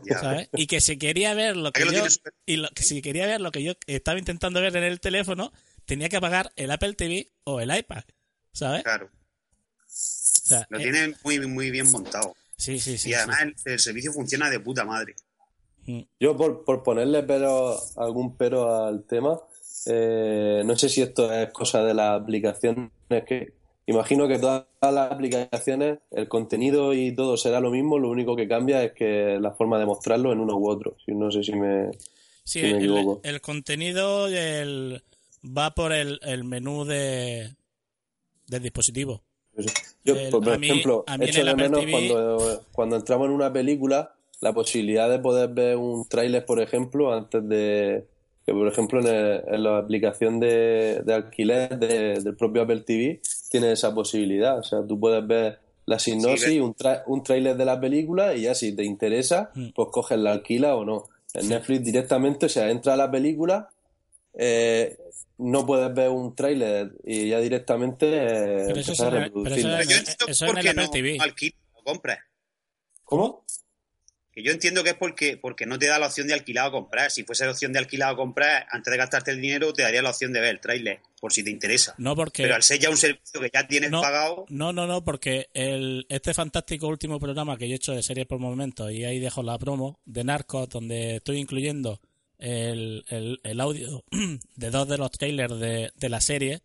Ya. 0.06 0.20
¿sabes? 0.20 0.50
Y 0.54 0.68
que 0.68 0.82
si 0.82 0.98
quería 0.98 1.34
ver 1.34 1.56
lo 1.56 1.72
que 1.72 1.86
lo 1.86 1.92
yo 1.92 2.06
y 2.46 2.58
lo, 2.58 2.70
que 2.70 2.84
si 2.84 3.02
quería 3.02 3.26
ver 3.28 3.42
lo 3.42 3.52
que 3.52 3.64
yo 3.64 3.74
estaba 3.88 4.20
intentando 4.20 4.62
ver 4.62 4.76
en 4.76 4.84
el 4.84 5.00
teléfono, 5.00 5.52
tenía 5.86 6.10
que 6.10 6.18
apagar 6.18 6.52
el 6.56 6.72
Apple 6.72 6.94
TV 6.94 7.32
o 7.44 7.60
el 7.60 7.76
iPad. 7.76 8.04
¿Sabes? 8.52 8.84
Claro. 8.84 9.10
O 10.44 10.46
sea, 10.48 10.66
Lo 10.70 10.80
eh, 10.80 10.84
tienen 10.84 11.16
muy, 11.24 11.40
muy 11.48 11.72
bien 11.72 11.90
montado. 11.92 12.36
sí, 12.58 12.80
sí, 12.80 12.98
sí. 12.98 13.10
y 13.10 13.12
sí. 13.12 13.14
además 13.14 13.42
el, 13.42 13.56
el 13.66 13.80
servicio 13.80 14.12
funciona 14.14 14.50
de 14.50 14.60
puta 14.60 14.86
madre. 14.86 15.16
Yo 16.20 16.38
por, 16.38 16.64
por 16.64 16.82
ponerle 16.82 17.24
pero, 17.24 17.78
algún 17.98 18.38
pero 18.38 18.86
al 18.86 19.04
tema, 19.04 19.40
eh, 19.86 20.62
no 20.66 20.78
sé 20.78 20.88
si 20.88 21.02
esto 21.02 21.32
es 21.32 21.52
cosa 21.52 21.84
de 21.84 21.94
las 21.94 22.22
aplicaciones 22.22 22.90
que 23.28 23.54
imagino 23.86 24.28
que 24.28 24.40
todas 24.40 24.66
las 24.82 25.12
aplicaciones, 25.12 26.00
el 26.12 26.28
contenido 26.28 26.94
y 26.94 27.14
todo 27.14 27.36
será 27.38 27.60
lo 27.60 27.70
mismo, 27.70 28.00
lo 28.00 28.10
único 28.10 28.36
que 28.36 28.48
cambia 28.48 28.84
es 28.84 28.94
que 28.94 29.38
la 29.40 29.52
forma 29.52 29.78
de 29.78 29.86
mostrarlo 29.86 30.32
en 30.32 30.40
uno 30.40 30.58
u 30.58 30.70
otro. 30.70 30.96
Si 31.06 31.12
No 31.12 31.32
sé 31.32 31.44
si 31.44 31.54
me... 31.54 31.92
Sí, 32.46 32.60
si 32.60 32.62
me 32.62 32.70
el, 32.72 32.76
equivoco. 32.78 33.22
el 33.24 33.42
contenido 33.42 34.28
el, 34.28 35.04
va 35.46 35.74
por 35.76 35.94
el, 35.94 36.20
el 36.24 36.44
menú 36.44 36.86
de, 36.86 37.56
del 38.48 38.64
dispositivo. 38.64 39.22
Yo, 40.06 40.16
El- 40.16 40.30
por 40.32 40.50
a 40.50 40.58
mí- 40.58 40.68
ejemplo, 40.70 41.04
a 41.08 41.18
mí 41.18 41.26
echo 41.26 41.44
de 41.46 41.56
menos 41.56 41.80
TV 41.80 41.92
cuando, 41.92 42.62
cuando 42.74 42.96
entramos 42.98 43.28
en 43.28 43.34
una 43.34 43.52
película, 43.54 44.14
la 44.42 44.54
posibilidad 44.54 45.10
de 45.10 45.20
poder 45.20 45.50
ver 45.50 45.78
un 45.78 46.08
tráiler, 46.08 46.46
por 46.46 46.60
ejemplo, 46.62 47.14
antes 47.14 47.48
de... 47.48 48.06
Que, 48.46 48.52
por 48.52 48.68
ejemplo, 48.68 49.00
en, 49.00 49.08
el- 49.08 49.42
en 49.48 49.64
la 49.64 49.78
aplicación 49.78 50.40
de, 50.42 51.02
de 51.06 51.14
alquiler 51.14 51.80
de- 51.80 52.20
del 52.20 52.36
propio 52.36 52.64
Apple 52.64 52.82
TV 52.82 53.22
tiene 53.50 53.72
esa 53.72 53.96
posibilidad. 53.96 54.60
O 54.60 54.64
sea, 54.64 54.80
tú 54.86 55.00
puedes 55.00 55.26
ver 55.26 55.60
la 55.86 55.98
sinopsis, 55.98 56.50
Sí, 56.50 56.60
un, 56.60 56.76
tra- 56.76 57.04
un 57.08 57.24
tráiler 57.24 57.56
de 57.56 57.64
la 57.64 57.80
película 57.80 58.36
y 58.36 58.42
ya 58.42 58.54
si 58.54 58.76
te 58.76 58.84
interesa, 58.84 59.52
Mm. 59.56 59.70
pues 59.74 59.88
coges 59.94 60.18
la 60.20 60.34
alquila 60.34 60.76
o 60.76 60.84
no. 60.84 61.06
En 61.34 61.48
Netflix 61.48 61.86
directamente, 61.86 62.48
o 62.48 62.50
sea, 62.50 62.70
entra 62.70 62.94
a 62.94 62.98
la 62.98 63.10
película, 63.10 63.70
eh, 64.34 64.98
no 65.44 65.66
puedes 65.66 65.94
ver 65.94 66.10
un 66.10 66.36
tráiler 66.36 66.92
y 67.04 67.30
ya 67.30 67.40
directamente 67.40 68.06
eh, 68.08 68.64
Pero 68.68 68.80
eso 68.80 68.92
a 69.06 69.10
pero 69.10 69.26
eso 69.26 69.32
Pero 69.44 69.56
yo 69.58 69.70
en- 69.70 69.80
entiendo 69.82 70.26
eso 70.28 70.46
por 70.46 70.60
en 70.60 70.76
no 70.76 70.90
TV. 70.90 71.18
lo 71.18 71.84
compras. 71.84 72.20
¿Cómo? 73.04 73.46
Que 74.32 74.42
yo 74.42 74.52
entiendo 74.52 74.84
que 74.84 74.90
es 74.92 74.96
porque, 74.96 75.38
porque 75.38 75.68
no 75.68 75.78
te 75.78 75.86
da 75.86 76.00
la 76.00 76.08
opción 76.08 76.26
de 76.26 76.34
alquilar 76.34 76.70
o 76.70 76.72
comprar. 76.72 77.12
Si 77.12 77.24
fuese 77.24 77.46
la 77.46 77.52
opción 77.52 77.72
de 77.72 77.78
alquilar 77.78 78.14
o 78.14 78.16
comprar, 78.16 78.66
antes 78.72 78.90
de 78.90 78.98
gastarte 78.98 79.30
el 79.30 79.40
dinero, 79.40 79.72
te 79.74 79.84
daría 79.84 80.02
la 80.02 80.10
opción 80.10 80.34
de 80.34 80.40
ver 80.40 80.50
el 80.50 80.60
tráiler, 80.60 81.02
por 81.22 81.32
si 81.32 81.44
te 81.44 81.52
interesa. 81.52 81.94
No 82.00 82.16
porque 82.16 82.42
Pero 82.42 82.56
al 82.56 82.64
ser 82.64 82.80
ya 82.80 82.90
un 82.90 82.98
servicio 82.98 83.40
que 83.40 83.52
ya 83.54 83.68
tienes 83.68 83.92
no, 83.92 84.02
pagado, 84.02 84.46
no, 84.50 84.74
no, 84.74 84.88
no, 84.88 85.04
porque 85.04 85.50
el, 85.54 86.08
este 86.10 86.34
fantástico 86.34 86.88
último 86.88 87.20
programa 87.20 87.58
que 87.60 87.68
yo 87.68 87.74
he 87.74 87.76
hecho 87.76 87.92
de 87.92 88.02
series 88.02 88.26
por 88.26 88.40
momentos, 88.40 88.92
y 88.92 89.04
ahí 89.06 89.20
dejo 89.20 89.44
la 89.44 89.60
promo, 89.60 90.00
de 90.06 90.24
Narcos, 90.24 90.68
donde 90.70 91.18
estoy 91.18 91.38
incluyendo 91.38 92.02
el, 92.44 93.40
el, 93.44 93.62
audio 93.62 94.04
de 94.56 94.70
dos 94.70 94.88
de 94.88 94.98
los 94.98 95.12
trailers 95.12 95.58
de, 95.60 95.92
de 95.96 96.10
la 96.10 96.20
serie, 96.20 96.62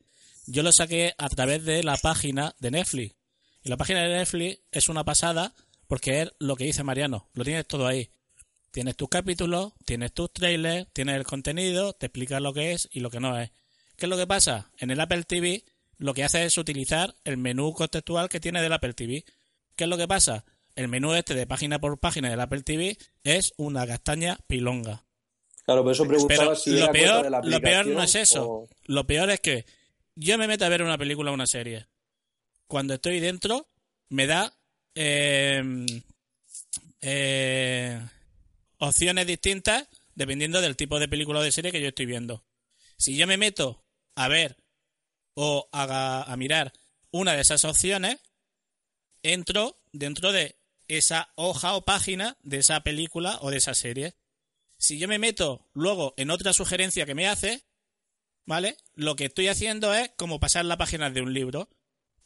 yo 0.47 0.63
lo 0.63 0.73
saqué 0.73 1.15
a 1.19 1.29
través 1.29 1.65
de 1.65 1.85
la 1.85 1.97
página 1.97 2.55
de 2.59 2.73
Netflix. 2.73 3.15
Y 3.63 3.69
la 3.69 3.77
página 3.77 4.03
de 4.03 4.09
Netflix 4.09 4.61
es 4.73 4.89
una 4.89 5.05
pasada 5.05 5.55
porque 5.87 6.23
es 6.23 6.33
lo 6.41 6.57
que 6.57 6.65
dice 6.65 6.83
Mariano, 6.83 7.29
lo 7.33 7.45
tienes 7.45 7.67
todo 7.67 7.87
ahí. 7.87 8.11
Tienes 8.73 8.97
tus 8.97 9.09
capítulos, 9.09 9.73
tienes 9.85 10.13
tus 10.13 10.33
trailers, 10.33 10.89
tienes 10.93 11.17
el 11.17 11.25
contenido, 11.25 11.93
te 11.93 12.07
explica 12.07 12.41
lo 12.41 12.53
que 12.53 12.73
es 12.73 12.89
y 12.93 13.01
lo 13.01 13.11
que 13.11 13.21
no 13.21 13.39
es. 13.39 13.51
¿Qué 13.97 14.07
es 14.07 14.11
lo 14.11 14.17
que 14.17 14.27
pasa? 14.27 14.71
En 14.79 14.91
el 14.91 15.01
Apple 15.01 15.23
TV 15.25 15.65
lo 15.97 16.13
que 16.13 16.25
hace 16.25 16.45
es 16.45 16.59
utilizar 16.59 17.15
el 17.25 17.37
menú 17.37 17.73
contextual 17.73 18.29
que 18.29 18.41
tiene 18.41 18.63
del 18.63 18.73
Apple 18.73 18.95
TV. 18.95 19.25
¿Qué 19.77 19.85
es 19.85 19.91
lo 19.91 19.97
que 19.97 20.09
pasa? 20.09 20.45
El 20.77 20.89
menú 20.89 21.15
este 21.15 21.35
de 21.35 21.47
página 21.47 21.81
por 21.81 21.99
página 21.99 22.31
del 22.31 22.41
Apple 22.41 22.63
TV 22.63 22.99
es 23.25 23.53
una 23.57 23.87
castaña 23.87 24.39
pilonga. 24.47 25.08
Claro, 25.69 25.83
por 25.83 25.93
eso 25.93 26.07
preguntaba 26.09 26.45
Pero 26.45 26.57
si 26.57 26.71
lo 26.71 26.79
era 26.85 26.93
peor, 26.93 27.25
de 27.25 27.29
la 27.31 27.43
lo 27.43 27.61
peor 27.61 27.87
no 27.89 28.03
es 28.03 28.15
eso. 28.15 28.49
o- 28.51 28.69
Lo 28.87 29.07
peor 29.07 29.29
es 29.29 29.41
que 29.41 29.67
yo 30.15 30.39
me 30.39 30.49
meto 30.49 30.65
a 30.65 30.71
ver 30.71 30.83
una 30.83 30.97
película 30.97 31.31
o 31.31 31.35
una 31.35 31.47
serie. 31.47 31.89
Cuando 32.67 32.95
estoy 32.95 33.21
dentro, 33.21 33.69
me 34.09 34.27
da 34.27 34.57
eh, 34.95 35.63
eh, 37.03 38.01
opciones 38.79 39.27
distintas 39.27 39.87
dependiendo 40.15 40.63
del 40.63 40.75
tipo 40.75 40.99
de 40.99 41.07
película 41.07 41.41
o 41.41 41.43
de 41.43 41.53
serie 41.53 41.71
que 41.71 41.83
yo 41.83 41.89
estoy 41.89 42.07
viendo. 42.07 42.47
Si 42.97 43.15
yo 43.19 43.27
me 43.27 43.37
meto 43.37 43.85
a 44.15 44.29
ver 44.29 44.57
o 45.35 45.69
a, 45.71 46.33
a 46.33 46.37
mirar 46.39 46.73
una 47.11 47.35
de 47.35 47.43
esas 47.43 47.67
opciones, 47.67 48.17
entro 49.23 49.79
dentro 49.93 50.33
de 50.33 50.57
esa 50.89 51.31
hoja 51.35 51.75
o 51.75 51.85
página 51.85 52.39
de 52.43 52.57
esa 52.57 52.81
película 52.81 53.37
o 53.43 53.51
de 53.51 53.59
esa 53.59 53.75
serie. 53.75 54.15
Si 54.79 54.99
yo 54.99 55.09
me 55.09 55.19
meto 55.19 55.69
luego 55.75 56.15
en 56.17 56.31
otra 56.31 56.53
sugerencia 56.53 57.05
que 57.05 57.15
me 57.15 57.29
hace, 57.29 57.65
¿vale? 58.47 58.77
Lo 58.95 59.17
que 59.17 59.27
estoy 59.27 59.49
haciendo 59.49 59.93
es 59.93 60.11
como 60.17 60.41
pasar 60.41 60.65
la 60.65 60.79
página 60.79 61.11
de 61.11 61.21
un 61.21 61.35
libro. 61.35 61.69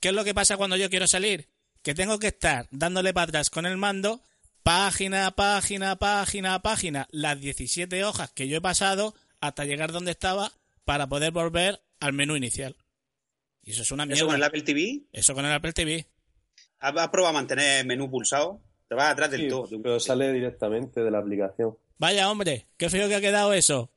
¿Qué 0.01 0.09
es 0.09 0.15
lo 0.15 0.25
que 0.25 0.35
pasa 0.35 0.57
cuando 0.57 0.77
yo 0.77 0.91
quiero 0.91 1.07
salir? 1.07 1.49
Que 1.83 1.95
tengo 1.95 2.19
que 2.19 2.29
estar 2.29 2.69
dándole 2.71 3.15
para 3.15 3.25
atrás 3.25 3.51
con 3.51 3.67
el 3.67 3.77
mando, 3.79 4.23
página, 4.63 5.31
página, 5.31 5.97
página, 5.97 6.61
página, 6.61 7.09
las 7.11 7.41
17 7.41 8.05
hojas 8.05 8.31
que 8.31 8.47
yo 8.49 8.59
he 8.59 8.61
pasado 8.61 9.15
hasta 9.41 9.65
llegar 9.65 9.91
donde 9.91 10.11
estaba 10.13 10.53
para 10.85 11.09
poder 11.09 11.33
volver 11.33 11.83
al 12.01 12.13
menú 12.13 12.37
inicial. 12.37 12.77
Y 13.63 13.71
eso 13.71 13.83
es 13.83 13.91
una 13.93 14.05
mierda. 14.05 14.19
¿Eso 14.19 14.27
con 14.27 14.37
el 14.37 14.43
Apple 14.43 14.63
TV? 14.63 15.03
Eso 15.13 15.35
con 15.35 15.47
el 15.47 15.53
Apple 15.53 15.73
TV. 15.73 16.07
¿Has 16.79 16.93
probado 17.09 17.29
a 17.29 17.33
mantener 17.33 17.81
el 17.81 17.87
menú 17.87 18.11
pulsado? 18.11 18.61
Te 18.93 18.97
vas 18.97 19.11
atrás 19.13 19.31
del 19.31 19.41
Sí, 19.41 19.49
todo. 19.49 19.67
pero 19.83 19.99
sale 19.99 20.31
directamente 20.35 21.03
de 21.03 21.11
la 21.11 21.19
aplicación. 21.21 21.79
Vaya 21.97 22.31
hombre, 22.31 22.67
qué 22.77 22.91
feo 22.91 23.09
que 23.09 23.15
ha 23.15 23.21
quedado 23.23 23.55
eso. 23.55 23.91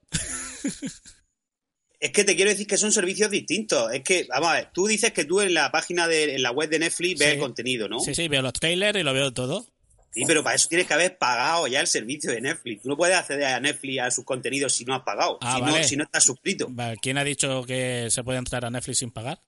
Es 1.99 2.11
que 2.11 2.23
te 2.23 2.37
quiero 2.37 2.49
decir 2.51 2.65
que 2.65 2.77
son 2.77 2.93
servicios 2.93 3.29
distintos. 3.29 3.91
Es 3.91 4.03
que, 4.03 4.25
vamos 4.29 4.47
a 4.49 4.53
ver, 4.53 4.69
tú 4.73 4.87
dices 4.87 5.11
que 5.11 5.25
tú 5.25 5.41
en 5.41 5.53
la 5.53 5.69
página 5.69 6.07
de 6.07 6.35
en 6.35 6.43
la 6.43 6.51
web 6.51 6.69
de 6.69 6.79
Netflix 6.79 7.19
ves 7.19 7.27
Sí. 7.27 7.33
el 7.33 7.39
contenido, 7.41 7.89
¿no? 7.89 7.99
Sí, 7.99 8.15
sí, 8.15 8.29
veo 8.29 8.41
los 8.41 8.53
trailers 8.53 8.97
y 8.97 9.03
lo 9.03 9.13
veo 9.13 9.33
todo. 9.33 9.65
Sí, 10.13 10.23
pero 10.25 10.41
para 10.45 10.55
eso 10.55 10.69
tienes 10.69 10.87
que 10.87 10.93
haber 10.93 11.17
pagado 11.17 11.67
ya 11.67 11.81
el 11.81 11.87
servicio 11.87 12.31
de 12.31 12.39
Netflix. 12.39 12.83
Tú 12.83 12.87
no 12.87 12.95
puedes 12.95 13.17
acceder 13.17 13.47
a 13.47 13.59
Netflix 13.59 13.99
a 14.01 14.11
sus 14.11 14.23
contenidos 14.23 14.71
si 14.73 14.85
no 14.85 14.95
has 14.95 15.01
pagado, 15.03 15.37
Ah, 15.41 15.55
si, 15.57 15.61
vale. 15.61 15.79
no, 15.79 15.83
si 15.83 15.97
no 15.97 16.05
estás 16.05 16.23
suscrito. 16.23 16.69
¿Quién 17.01 17.17
ha 17.17 17.25
dicho 17.25 17.63
que 17.65 18.07
se 18.09 18.23
puede 18.23 18.39
entrar 18.39 18.63
a 18.63 18.69
Netflix 18.69 18.99
sin 18.99 19.11
pagar? 19.11 19.41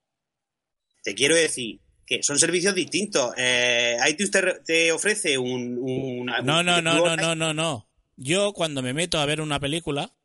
Te 1.04 1.16
quiero 1.16 1.36
decir 1.36 1.80
que 2.08 2.24
son 2.24 2.40
servicios 2.40 2.74
distintos. 2.74 3.34
Eh, 3.38 3.98
iTunes 4.10 4.32
te, 4.32 4.42
te 4.66 4.92
ofrece 4.94 5.38
un... 5.38 5.76
No, 5.76 5.82
un- 5.82 6.26
no, 6.26 6.64
no, 6.64 6.82
no, 6.82 7.16
no, 7.18 7.36
no, 7.36 7.54
no. 7.54 7.90
Yo 8.16 8.54
cuando 8.54 8.82
me 8.82 8.94
meto 8.94 9.20
a 9.20 9.26
ver 9.26 9.42
una 9.42 9.60
película, 9.60 10.16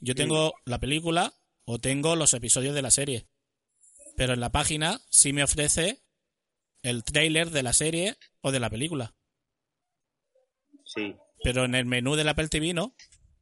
yo 0.00 0.14
tengo 0.14 0.52
la 0.66 0.78
película 0.80 1.32
o 1.64 1.78
tengo 1.78 2.16
los 2.16 2.34
episodios 2.34 2.74
de 2.74 2.82
la 2.82 2.90
serie. 2.90 3.26
Pero 4.16 4.34
en 4.34 4.40
la 4.40 4.50
página 4.50 5.00
sí 5.08 5.32
me 5.32 5.44
ofrece 5.44 6.02
el 6.82 7.04
tráiler 7.04 7.50
de 7.50 7.62
la 7.62 7.72
serie 7.72 8.16
o 8.42 8.50
de 8.50 8.60
la 8.60 8.68
película. 8.68 9.14
Sí. 10.84 11.14
Pero 11.42 11.64
en 11.64 11.74
el 11.74 11.86
menú 11.86 12.16
del 12.16 12.28
Apple 12.28 12.48
TV 12.48 12.74
no. 12.74 12.94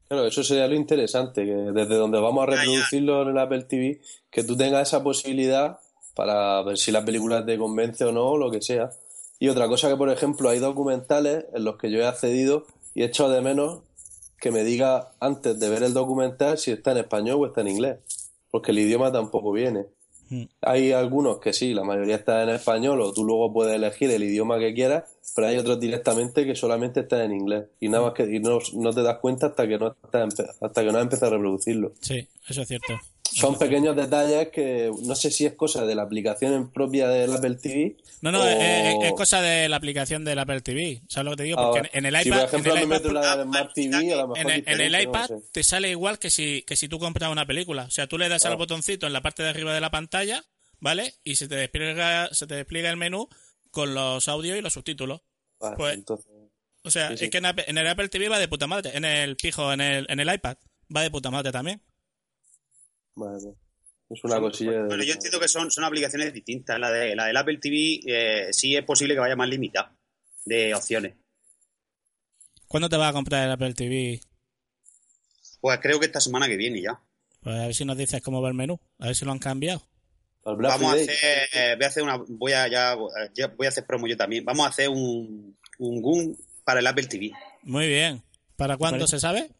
Claro, 0.09 0.27
eso 0.27 0.45
sería 0.45 0.69
lo 0.69 0.75
interesante, 0.75 1.45
que 1.45 1.51
desde 1.53 1.97
donde 1.97 2.21
vamos 2.21 2.47
a 2.47 2.51
ya. 2.51 2.57
reproducirlo 2.61 3.23
en 3.23 3.29
el 3.29 3.39
Apple 3.39 3.65
TV, 3.65 4.01
que 4.31 4.45
tú 4.45 4.57
tengas 4.57 4.89
esa 4.89 5.03
posibilidad 5.03 5.79
para 6.19 6.61
ver 6.63 6.77
si 6.79 6.91
la 6.91 7.05
película 7.05 7.47
te 7.47 7.57
convence 7.57 8.05
o 8.05 8.11
no, 8.11 8.31
o 8.31 8.37
lo 8.37 8.51
que 8.51 8.61
sea. 8.61 8.91
Y 9.39 9.49
otra 9.51 9.69
cosa 9.69 9.89
que, 9.89 9.95
por 9.95 10.11
ejemplo, 10.11 10.49
hay 10.49 10.59
documentales 10.59 11.45
en 11.55 11.63
los 11.63 11.77
que 11.77 11.93
yo 11.93 12.01
he 12.01 12.07
accedido 12.07 12.67
y 12.93 13.03
he 13.03 13.05
echado 13.05 13.31
de 13.31 13.41
menos 13.41 13.83
que 14.41 14.51
me 14.51 14.65
diga 14.65 15.13
antes 15.21 15.61
de 15.61 15.69
ver 15.69 15.85
el 15.85 15.95
documental 15.95 16.59
si 16.59 16.73
está 16.73 16.91
en 16.91 16.99
español 16.99 17.39
o 17.41 17.47
está 17.47 17.61
en 17.61 17.69
inglés, 17.69 17.99
porque 18.51 18.73
el 18.73 18.81
idioma 18.81 19.13
tampoco 19.13 19.53
viene. 19.53 19.87
Mm. 20.31 20.43
Hay 20.63 20.91
algunos 20.91 21.39
que 21.39 21.53
sí, 21.53 21.73
la 21.73 21.85
mayoría 21.85 22.17
está 22.17 22.43
en 22.43 22.49
español 22.49 23.01
o 23.01 23.13
tú 23.13 23.25
luego 23.25 23.53
puedes 23.53 23.77
elegir 23.77 24.11
el 24.11 24.25
idioma 24.25 24.59
que 24.59 24.75
quieras, 24.75 25.05
pero 25.37 25.47
hay 25.47 25.57
otros 25.57 25.79
directamente 25.79 26.45
que 26.45 26.57
solamente 26.57 27.01
están 27.01 27.21
en 27.21 27.33
inglés 27.33 27.67
y 27.79 27.89
nada 27.89 28.07
más 28.07 28.15
que 28.15 28.25
y 28.25 28.41
no, 28.41 28.59
no 28.75 28.93
te 28.93 29.03
das 29.05 29.19
cuenta 29.19 29.47
hasta 29.47 29.69
que 29.69 29.79
no 29.79 29.95
empe- 30.13 30.51
hasta 30.61 30.83
que 30.83 30.91
no 30.91 30.99
has 30.99 31.05
empezado 31.05 31.33
a 31.33 31.37
reproducirlo. 31.37 31.93
Sí, 32.01 32.27
eso 32.49 32.63
es 32.63 32.67
cierto. 32.69 32.95
Son 33.35 33.59
pequeños 33.59 33.95
detalles 33.97 34.49
que 34.49 34.91
no 35.05 35.15
sé 35.15 35.31
si 35.31 35.45
es 35.47 35.53
cosa 35.55 35.85
de 35.85 35.95
la 35.95 36.03
aplicación 36.03 36.71
propia 36.73 37.09
del 37.09 37.33
Apple 37.35 37.57
TV. 37.57 37.97
No, 38.23 38.33
no, 38.33 38.43
o- 38.43 38.47
es, 39.05 39.13
cosa 39.13 39.41
de 39.43 39.69
la 39.69 39.77
aplicación 39.77 40.25
del 40.25 40.39
Apple 40.39 40.61
TV. 40.61 41.03
¿Sabes 41.09 41.25
lo 41.27 41.31
que 41.33 41.37
te 41.37 41.43
digo? 41.45 41.57
Porque 41.61 41.91
en, 41.93 42.07
el 42.07 42.17
si 42.23 42.29
iPad, 42.29 42.39
por 42.41 42.49
ejemplo 42.49 42.73
en 42.73 42.79
el 42.79 42.85
iPad 42.85 42.97
meto 42.97 43.13
la 43.13 43.37
de 43.37 43.43
Smart 43.45 43.73
TV, 43.75 44.13
a 44.13 44.17
lo 44.17 44.29
mejor 44.29 44.39
en 44.39 44.51
el, 44.51 44.53
en 44.67 44.81
el 44.81 44.89
diferente, 44.93 44.93
no 44.93 45.03
iPad 45.11 45.27
sé. 45.27 45.35
te 45.53 45.63
sale 45.63 45.91
igual 45.91 46.19
que 46.19 46.31
si, 46.31 46.63
que 46.63 46.77
si 46.77 46.89
tú 46.89 46.99
compras 46.99 47.31
una 47.31 47.47
película. 47.47 47.85
O 47.85 47.91
sea, 47.91 48.07
tú 48.07 48.19
le 48.19 48.29
das 48.29 48.45
al 48.47 48.57
botoncito 48.57 49.07
en 49.07 49.13
la 49.13 49.21
parte 49.23 49.43
de 49.43 49.51
arriba 49.51 49.75
de 49.75 49.81
la 49.81 49.91
pantalla, 49.91 50.45
¿vale? 50.81 51.15
Y 51.25 51.37
se 51.37 51.49
te 51.49 51.57
despliega, 51.57 52.29
se 52.33 52.47
te 52.47 52.55
despliega 52.55 52.91
el 52.91 52.97
menú 52.97 53.29
con 53.71 53.95
los 53.95 54.27
audios 54.29 54.57
y 54.59 54.63
los 54.63 54.73
subtítulos. 54.73 55.21
Vale, 55.61 55.77
pues- 55.77 55.95
entonces, 55.95 56.27
O 56.85 56.91
sea, 56.91 57.11
Sí, 57.11 57.17
sí. 57.19 57.25
es 57.27 57.31
que 57.31 57.39
en, 57.39 57.45
en 57.47 57.77
el 57.79 57.87
Apple 57.89 58.09
TV 58.09 58.29
va 58.29 58.39
de 58.39 58.49
puta 58.49 58.67
madre. 58.67 58.97
En 58.97 59.05
el 59.05 59.37
pijo, 59.37 59.73
en 59.73 59.81
el, 59.81 60.07
en 60.09 60.21
el 60.21 60.33
iPad, 60.33 60.57
va 60.97 61.03
de 61.03 61.11
puta 61.11 61.31
madre 61.31 61.53
también. 61.53 61.83
Es 64.11 64.25
una 64.25 64.41
cosilla. 64.41 64.73
de- 64.73 64.87
Bueno, 64.87 65.03
yo 65.05 65.13
entiendo 65.13 65.39
que 65.41 65.49
son, 65.49 65.71
son 65.71 65.85
aplicaciones 65.85 66.33
distintas. 66.33 66.79
La, 66.79 66.91
de, 66.91 67.15
la 67.17 67.27
del 67.27 67.37
Apple 67.37 67.59
TV 67.59 68.01
eh, 68.07 68.49
sí 68.53 68.77
es 68.77 68.85
posible 68.85 69.15
que 69.15 69.21
vaya 69.21 69.37
más 69.37 69.49
limitada 69.49 69.95
de 70.45 70.75
opciones. 70.75 71.15
¿Cuándo 72.67 72.89
te 72.89 72.97
vas 72.97 73.11
a 73.11 73.13
comprar 73.15 73.45
el 73.47 73.53
Apple 73.53 73.75
TV? 73.75 74.21
Pues 75.61 75.79
creo 75.81 75.99
que 75.99 76.07
esta 76.07 76.21
semana 76.21 76.47
que 76.47 76.57
viene 76.57 76.81
ya. 76.83 77.01
Pues 77.43 77.57
a 77.57 77.67
ver 77.67 77.75
si 77.75 77.85
nos 77.85 77.97
dices 77.97 78.21
cómo 78.23 78.41
va 78.43 78.49
el 78.49 78.55
menú. 78.55 78.79
A 78.99 79.07
ver 79.07 79.15
si 79.17 79.25
lo 79.25 79.33
han 79.33 79.39
cambiado. 79.39 79.83
Vamos 80.45 80.83
a 80.83 80.93
hacer, 80.95 81.49
eh, 81.53 81.75
voy 81.77 81.85
a 81.85 81.89
hacer 81.89 82.03
una, 82.03 82.17
voy 82.27 82.53
a 82.53 82.69
ya, 82.69 82.97
ya 83.35 83.49
voy 83.49 83.67
a 83.67 83.69
hacer 83.69 83.85
promo 83.85 84.07
yo 84.07 84.17
también. 84.17 84.45
Vamos 84.45 84.65
a 84.65 84.71
hacer 84.71 84.89
un, 84.89 85.59
un 85.79 86.01
GUN 86.03 86.37
para 86.65 86.81
el 86.81 86.87
Apple 86.87 87.07
TV. 87.07 87.33
Muy 87.63 87.87
bien. 87.87 88.23
¿Para 88.57 88.77
cuándo 88.77 89.07
se 89.07 89.21
sabe? 89.21 89.51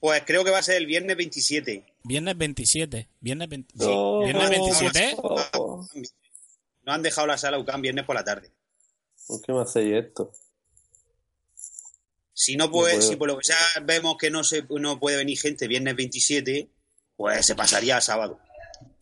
Pues 0.00 0.22
creo 0.26 0.44
que 0.44 0.50
va 0.50 0.58
a 0.58 0.62
ser 0.62 0.76
el 0.76 0.86
viernes 0.86 1.16
27. 1.16 1.84
Viernes 2.04 2.38
27. 2.38 3.08
Viernes, 3.20 3.48
20 3.48 3.74
sí, 3.76 3.84
No. 3.84 4.20
Viernes 4.20 4.50
27. 4.50 5.14
Oh, 5.18 5.84
No 6.84 6.92
han 6.92 7.02
dejado 7.02 7.26
la 7.26 7.36
sala 7.38 7.58
UCAM 7.58 7.82
viernes 7.82 8.04
por 8.04 8.14
la 8.14 8.24
tarde. 8.24 8.50
¿Por 9.26 9.42
qué 9.42 9.52
me 9.52 9.60
hacéis 9.62 9.94
esto? 10.06 10.32
Si 12.32 12.56
no 12.56 12.70
puede, 12.70 12.96
No 12.96 13.02
si 13.02 13.16
por 13.16 13.28
lo 13.28 13.36
que 13.38 13.44
sea 13.44 13.56
vemos 13.82 14.16
que 14.16 14.30
no 14.30 14.44
se 14.44 14.64
no 14.70 15.00
puede 15.00 15.16
venir 15.16 15.38
gente 15.38 15.66
viernes 15.66 15.96
27, 15.96 16.68
pues 17.16 17.44
se 17.44 17.54
pasaría 17.56 17.96
a 17.96 18.00
sábado. 18.00 18.38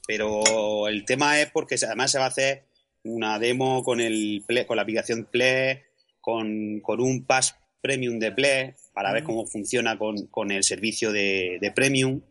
Pero 0.06 0.88
el 0.88 1.04
tema 1.04 1.40
es 1.40 1.50
porque 1.50 1.74
además 1.84 2.10
se 2.12 2.18
va 2.18 2.24
a 2.24 2.28
hacer 2.28 2.64
una 3.02 3.38
demo 3.38 3.84
con 3.84 4.00
el 4.00 4.42
Play- 4.46 4.64
con 4.64 4.76
la 4.76 4.82
aplicación 4.82 5.26
Play, 5.30 5.82
con, 6.20 6.80
con 6.80 7.00
un 7.00 7.26
pass 7.26 7.56
premium 7.86 8.18
de 8.18 8.32
Play, 8.32 8.74
para 8.92 9.12
ver 9.12 9.22
cómo 9.22 9.46
funciona 9.46 9.96
con, 9.96 10.26
con 10.26 10.50
el 10.50 10.64
servicio 10.64 11.12
de, 11.12 11.58
de 11.60 11.70
premium. 11.70 12.14
En 12.14 12.22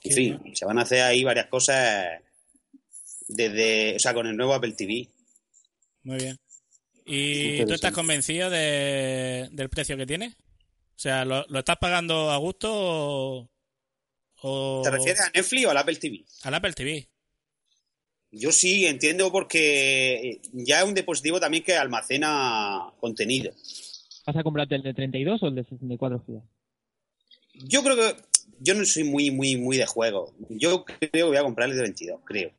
Qué 0.00 0.12
fin, 0.12 0.40
se 0.54 0.64
van 0.64 0.78
a 0.78 0.82
hacer 0.82 1.02
ahí 1.02 1.24
varias 1.24 1.46
cosas 1.46 2.20
desde, 3.28 3.96
o 3.96 3.98
sea, 3.98 4.14
con 4.14 4.26
el 4.26 4.36
nuevo 4.36 4.54
Apple 4.54 4.72
TV. 4.72 5.08
Muy 6.04 6.16
bien. 6.16 6.38
¿Y 7.04 7.64
tú 7.64 7.74
estás 7.74 7.92
convencido 7.92 8.48
de, 8.48 9.48
del 9.50 9.68
precio 9.68 9.96
que 9.96 10.06
tiene? 10.06 10.36
O 10.94 10.98
sea, 11.02 11.24
¿lo, 11.24 11.44
lo 11.48 11.58
estás 11.58 11.78
pagando 11.78 12.30
a 12.30 12.36
gusto 12.36 12.70
o, 12.72 13.50
o 14.42 14.82
¿Te 14.84 14.90
refieres 14.90 15.20
a 15.20 15.30
Netflix 15.34 15.66
o 15.66 15.70
al 15.70 15.78
Apple 15.78 15.96
TV? 15.96 16.24
al 16.44 16.54
Apple 16.54 16.72
TV? 16.72 17.08
Yo 18.30 18.52
sí 18.52 18.86
entiendo 18.86 19.30
porque 19.30 20.40
ya 20.52 20.80
es 20.80 20.84
un 20.86 20.94
dispositivo 20.94 21.38
también 21.38 21.64
que 21.64 21.74
almacena 21.74 22.92
contenido. 22.98 23.52
¿Vas 24.26 24.36
a 24.36 24.42
comprarte 24.42 24.76
el 24.76 24.82
de 24.82 24.94
32 24.94 25.42
o 25.42 25.48
el 25.48 25.54
de 25.54 25.64
64 25.64 26.24
GB? 26.26 26.40
Yo 27.66 27.82
creo 27.82 27.96
que 27.96 28.16
yo 28.60 28.74
no 28.74 28.84
soy 28.84 29.04
muy 29.04 29.30
muy 29.30 29.56
muy 29.56 29.76
de 29.76 29.86
juego. 29.86 30.32
Yo 30.48 30.84
creo 30.84 31.10
que 31.10 31.22
voy 31.22 31.36
a 31.36 31.42
comprar 31.42 31.68
el 31.68 31.76
de 31.76 31.82
22, 31.82 32.20
creo. 32.24 32.52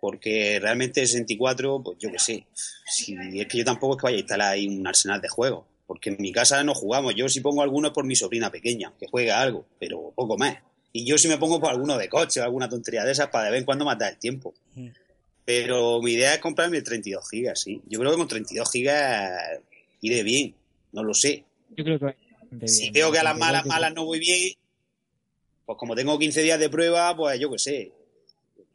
Porque 0.00 0.58
realmente 0.60 1.02
el 1.02 1.08
64, 1.08 1.82
pues 1.82 1.98
yo 1.98 2.10
qué 2.10 2.18
sé. 2.18 2.46
Si 2.86 3.14
es 3.34 3.46
que 3.46 3.58
yo 3.58 3.64
tampoco 3.64 3.94
es 3.94 4.00
que 4.00 4.06
vaya 4.06 4.16
a 4.16 4.20
instalar 4.20 4.52
ahí 4.52 4.66
un 4.66 4.86
arsenal 4.86 5.20
de 5.20 5.28
juegos. 5.28 5.66
Porque 5.86 6.10
en 6.10 6.16
mi 6.20 6.32
casa 6.32 6.62
no 6.64 6.74
jugamos. 6.74 7.14
Yo 7.14 7.28
si 7.28 7.40
pongo 7.40 7.62
alguno 7.62 7.88
es 7.88 7.94
por 7.94 8.04
mi 8.04 8.16
sobrina 8.16 8.50
pequeña, 8.50 8.92
que 8.98 9.06
juega 9.08 9.40
algo, 9.40 9.66
pero 9.78 10.12
poco 10.14 10.38
más. 10.38 10.56
Y 10.92 11.04
yo 11.04 11.18
si 11.18 11.28
me 11.28 11.36
pongo 11.36 11.60
por 11.60 11.70
alguno 11.70 11.98
de 11.98 12.08
coche 12.08 12.40
o 12.40 12.44
alguna 12.44 12.68
tontería 12.68 13.04
de 13.04 13.12
esas 13.12 13.28
para 13.28 13.46
de 13.46 13.50
vez 13.50 13.60
en 13.60 13.66
cuando 13.66 13.84
matar 13.84 14.12
el 14.12 14.18
tiempo. 14.18 14.54
Mm. 14.74 14.88
Pero 15.44 16.00
mi 16.00 16.12
idea 16.12 16.34
es 16.34 16.40
comprarme 16.40 16.78
el 16.78 16.84
32 16.84 17.28
gigas, 17.28 17.60
sí. 17.60 17.82
Yo 17.86 17.98
creo 17.98 18.12
que 18.12 18.18
con 18.18 18.28
32 18.28 18.70
gigas 18.70 19.32
iré 20.00 20.22
bien. 20.22 20.54
No 20.92 21.02
lo 21.04 21.14
sé. 21.14 21.44
Yo 21.76 21.84
creo 21.84 21.98
que 21.98 22.68
Si 22.68 22.90
veo 22.90 23.12
que 23.12 23.18
a 23.18 23.22
las 23.22 23.38
malas, 23.38 23.62
32, 23.62 23.66
malas 23.68 23.94
no 23.94 24.04
voy 24.04 24.18
bien, 24.18 24.54
pues 25.66 25.78
como 25.78 25.94
tengo 25.94 26.18
15 26.18 26.42
días 26.42 26.58
de 26.58 26.68
prueba, 26.68 27.16
pues 27.16 27.38
yo 27.38 27.50
qué 27.50 27.58
sé. 27.58 27.92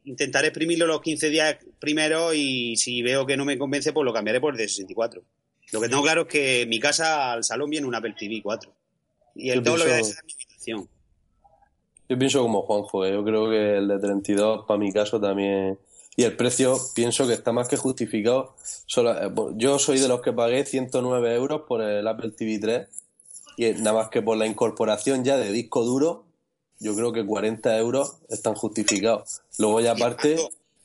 Intentaré 0.05 0.47
exprimirlo 0.47 0.85
los 0.87 1.01
15 1.01 1.29
días 1.29 1.57
primero 1.79 2.33
y 2.33 2.75
si 2.77 3.01
veo 3.01 3.25
que 3.25 3.35
no 3.35 3.43
me 3.43 3.57
convence, 3.57 3.91
pues 3.91 4.05
lo 4.05 4.13
cambiaré 4.13 4.39
por 4.39 4.53
el 4.53 4.57
de 4.57 4.67
64. 4.67 5.21
Lo 5.71 5.81
que 5.81 5.89
tengo 5.89 6.03
claro 6.03 6.21
es 6.21 6.27
que 6.27 6.61
en 6.61 6.69
mi 6.69 6.79
casa 6.79 7.31
al 7.33 7.43
salón 7.43 7.69
viene 7.71 7.87
un 7.87 7.95
Apple 7.95 8.13
TV 8.17 8.39
4. 8.43 8.71
Y 9.35 9.49
el 9.49 9.63
Yo 9.63 9.71
doble 9.71 9.85
pienso- 9.85 10.09
de 10.15 10.23
mi 10.25 10.33
habitación. 10.33 10.89
Yo 12.07 12.19
pienso 12.19 12.41
como 12.43 12.61
Juanjo, 12.61 13.03
¿eh? 13.05 13.13
yo 13.13 13.23
creo 13.25 13.49
que 13.49 13.77
el 13.77 13.87
de 13.87 13.99
32 13.99 14.65
para 14.67 14.77
mi 14.79 14.93
caso 14.93 15.19
también... 15.19 15.77
Y 16.17 16.23
el 16.23 16.35
precio 16.37 16.79
pienso 16.93 17.27
que 17.27 17.33
está 17.33 17.51
más 17.51 17.67
que 17.67 17.77
justificado. 17.77 18.55
Solo- 18.85 19.21
eh, 19.21 19.31
yo 19.55 19.77
soy 19.79 19.99
de 19.99 20.07
los 20.07 20.21
que 20.21 20.31
pagué 20.33 20.65
109 20.65 21.35
euros 21.35 21.63
por 21.67 21.81
el 21.81 22.07
Apple 22.07 22.31
TV 22.31 22.57
3 22.59 22.87
y 23.57 23.71
nada 23.73 23.93
más 23.93 24.09
que 24.09 24.21
por 24.21 24.37
la 24.37 24.45
incorporación 24.45 25.23
ya 25.25 25.37
de 25.37 25.51
disco 25.51 25.83
duro, 25.83 26.25
yo 26.79 26.95
creo 26.95 27.11
que 27.11 27.25
40 27.25 27.77
euros 27.77 28.17
están 28.29 28.53
justificados. 28.55 29.41
Luego 29.57 29.81
ya 29.81 29.91
aparte, 29.91 30.35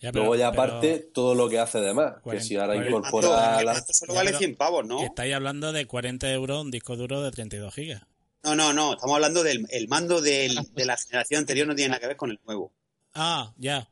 Ya, 0.01 0.11
pero- 0.13 0.25
luego 0.25 0.37
ya 0.37 0.51
pero 0.51 0.63
aparte 0.63 0.99
todo 1.13 1.35
lo 1.35 1.49
que 1.49 1.59
hace 1.59 1.81
de 1.81 1.95
más. 1.95 2.15
Que 2.17 2.21
40, 2.23 2.45
si 2.47 2.57
ahora 2.57 2.75
40. 2.75 2.89
incorpora 2.89 3.63
la... 3.63 3.73
mando 3.75 3.93
solo 3.93 4.15
vale 4.15 4.29
pero- 4.31 4.39
100 4.39 4.57
pavos, 4.57 4.87
¿no? 4.87 5.03
Estáis 5.05 5.35
hablando 5.35 5.73
de 5.73 5.87
40 5.87 6.33
euros 6.33 6.65
un 6.65 6.71
disco 6.71 6.97
duro 6.97 7.23
de 7.23 7.31
32 7.31 7.75
gigas. 7.75 8.03
No, 8.43 8.55
no, 8.57 8.73
no. 8.73 8.95
Estamos 8.95 9.15
hablando 9.15 9.43
del 9.43 9.67
el 9.71 9.87
mando 9.89 10.21
del- 10.21 10.59
de 10.75 10.85
la 10.87 10.97
generación 10.97 11.41
anterior, 11.41 11.67
no 11.69 11.75
tiene 11.75 11.91
nada 11.91 12.01
que 12.01 12.07
ver 12.09 12.17
con 12.17 12.31
el 12.31 12.41
nuevo. 12.47 12.73
Ah, 13.15 13.53
ya. 13.59 13.89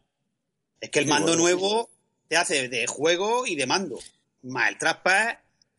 Es 0.81 0.91
que 0.91 0.99
el 1.01 1.05
Sí, 1.07 1.11
mando 1.11 1.29
bueno. 1.29 1.43
nuevo 1.43 1.91
te 2.29 2.37
hace 2.37 2.69
de 2.69 2.87
juego 2.87 3.47
y 3.47 3.57
de 3.57 3.67
mando. 3.67 3.99
Más 4.43 4.69
el 4.71 4.79
trackpad, 4.79 5.31
en 5.31 5.37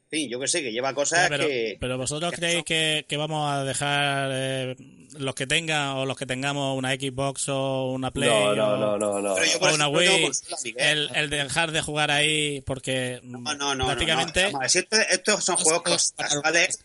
fin, 0.10 0.30
yo 0.30 0.40
que 0.40 0.48
sé, 0.48 0.62
que 0.62 0.72
lleva 0.72 0.94
cosas 0.94 1.30
pero, 1.30 1.46
que... 1.48 1.78
pero 1.80 1.98
vosotros 1.98 2.32
que 2.32 2.38
creéis 2.38 2.64
que, 2.66 3.06
que 3.08 3.16
vamos 3.18 3.50
a 3.50 3.64
dejar 3.64 4.30
eh, 4.34 4.76
los 5.18 5.36
que 5.36 5.48
tengan 5.48 5.90
o 5.98 6.06
los 6.06 6.18
que 6.18 6.26
tengamos 6.26 6.78
una 6.78 6.92
Xbox 6.94 7.48
o 7.50 7.92
una 7.92 8.12
Play 8.12 8.28
No, 8.30 8.38
o, 8.50 8.56
no, 8.56 8.78
no, 8.78 8.98
no, 8.98 9.22
no. 9.22 9.36
Pero 9.36 9.46
yo, 9.46 9.60
o 9.60 9.74
una 9.76 9.88
Wii, 9.88 10.22
consola, 10.24 10.58
el, 10.78 11.10
el 11.16 11.30
dejar 11.30 11.72
de 11.72 11.82
jugar 11.82 12.12
ahí 12.12 12.62
porque 12.62 13.20
No, 13.24 13.40
no, 13.40 13.54
no, 13.56 13.76
no, 13.76 13.86
prácticamente 13.86 14.52
no. 14.52 14.60
Si 14.68 14.80
esto- 14.80 14.98
estos 15.00 15.44
son 15.46 15.56
juegos 15.58 16.14
casuales. 16.18 16.84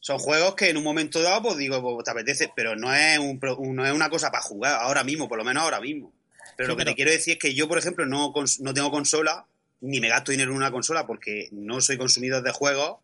Son 0.00 0.18
juegos 0.18 0.54
que 0.54 0.68
en 0.68 0.76
un 0.76 0.84
momento 0.84 1.22
dado, 1.22 1.42
pues 1.42 1.56
digo, 1.56 1.80
pues, 1.80 2.04
te 2.04 2.10
apetece, 2.10 2.50
pero 2.54 2.76
no 2.76 2.94
es, 2.94 3.18
un, 3.18 3.40
pro- 3.40 3.58
no 3.58 3.86
es 3.86 3.92
una 3.92 4.10
cosa 4.10 4.30
para 4.30 4.42
jugar 4.42 4.74
ahora 4.82 5.02
mismo, 5.02 5.28
por 5.30 5.38
lo 5.38 5.44
menos 5.44 5.62
ahora 5.62 5.80
mismo. 5.80 6.12
Pero 6.56 6.66
Sí, 6.66 6.72
lo 6.72 6.76
que 6.76 6.84
pero- 6.84 6.90
te 6.92 6.96
quiero 6.96 7.10
decir 7.10 7.32
es 7.34 7.38
que 7.38 7.54
yo, 7.54 7.68
por 7.68 7.78
ejemplo, 7.78 8.06
no, 8.06 8.32
no 8.60 8.74
tengo 8.74 8.90
consola, 8.90 9.46
ni 9.80 10.00
me 10.00 10.08
gasto 10.08 10.32
dinero 10.32 10.50
en 10.52 10.56
una 10.56 10.70
consola 10.70 11.06
porque 11.06 11.48
no 11.52 11.80
soy 11.80 11.96
consumidor 11.98 12.42
de 12.42 12.52
juegos, 12.52 12.98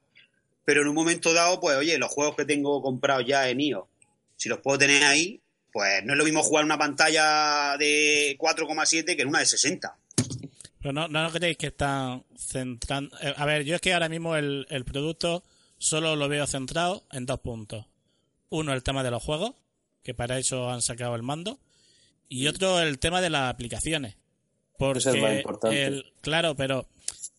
pero 0.64 0.82
en 0.82 0.88
un 0.88 0.94
momento 0.94 1.32
dado, 1.32 1.60
pues 1.60 1.76
oye, 1.76 1.98
los 1.98 2.10
juegos 2.10 2.36
que 2.36 2.44
tengo 2.44 2.80
comprados 2.82 3.24
ya 3.26 3.48
en 3.48 3.60
iOS, 3.60 3.84
si 4.36 4.48
los 4.48 4.60
puedo 4.60 4.78
tener 4.78 5.02
ahí, 5.04 5.40
pues 5.72 6.04
no 6.04 6.12
es 6.14 6.18
lo 6.18 6.24
mismo 6.24 6.42
jugar 6.42 6.64
una 6.64 6.78
pantalla 6.78 7.76
de 7.78 8.36
4,7 8.38 9.14
que 9.16 9.22
en 9.22 9.28
una 9.28 9.40
de 9.40 9.46
60. 9.46 9.96
Pero 10.80 10.92
no, 10.92 11.08
no 11.08 11.30
creéis 11.30 11.58
que 11.58 11.66
están 11.68 12.24
centrando... 12.38 13.14
eh, 13.20 13.34
A 13.36 13.44
ver, 13.44 13.64
yo 13.64 13.74
es 13.74 13.80
que 13.80 13.92
ahora 13.92 14.08
mismo 14.08 14.34
el, 14.36 14.66
el 14.70 14.84
producto 14.84 15.42
solo 15.78 16.16
lo 16.16 16.28
veo 16.28 16.46
centrado 16.46 17.04
en 17.12 17.26
dos 17.26 17.40
puntos. 17.40 17.84
Uno, 18.48 18.72
el 18.72 18.82
tema 18.82 19.02
de 19.02 19.10
los 19.10 19.22
juegos, 19.22 19.52
que 20.02 20.14
para 20.14 20.38
eso 20.38 20.70
han 20.70 20.80
sacado 20.82 21.14
el 21.16 21.22
mando. 21.22 21.58
Y 22.30 22.46
otro, 22.46 22.80
el 22.80 22.98
tema 22.98 23.20
de 23.20 23.28
las 23.28 23.50
aplicaciones. 23.52 24.16
Porque 24.78 25.00
Es 25.00 25.06
el 25.06 25.20
más 25.20 25.34
importante. 25.36 25.84
el- 25.84 26.12
claro, 26.22 26.54
pero 26.54 26.86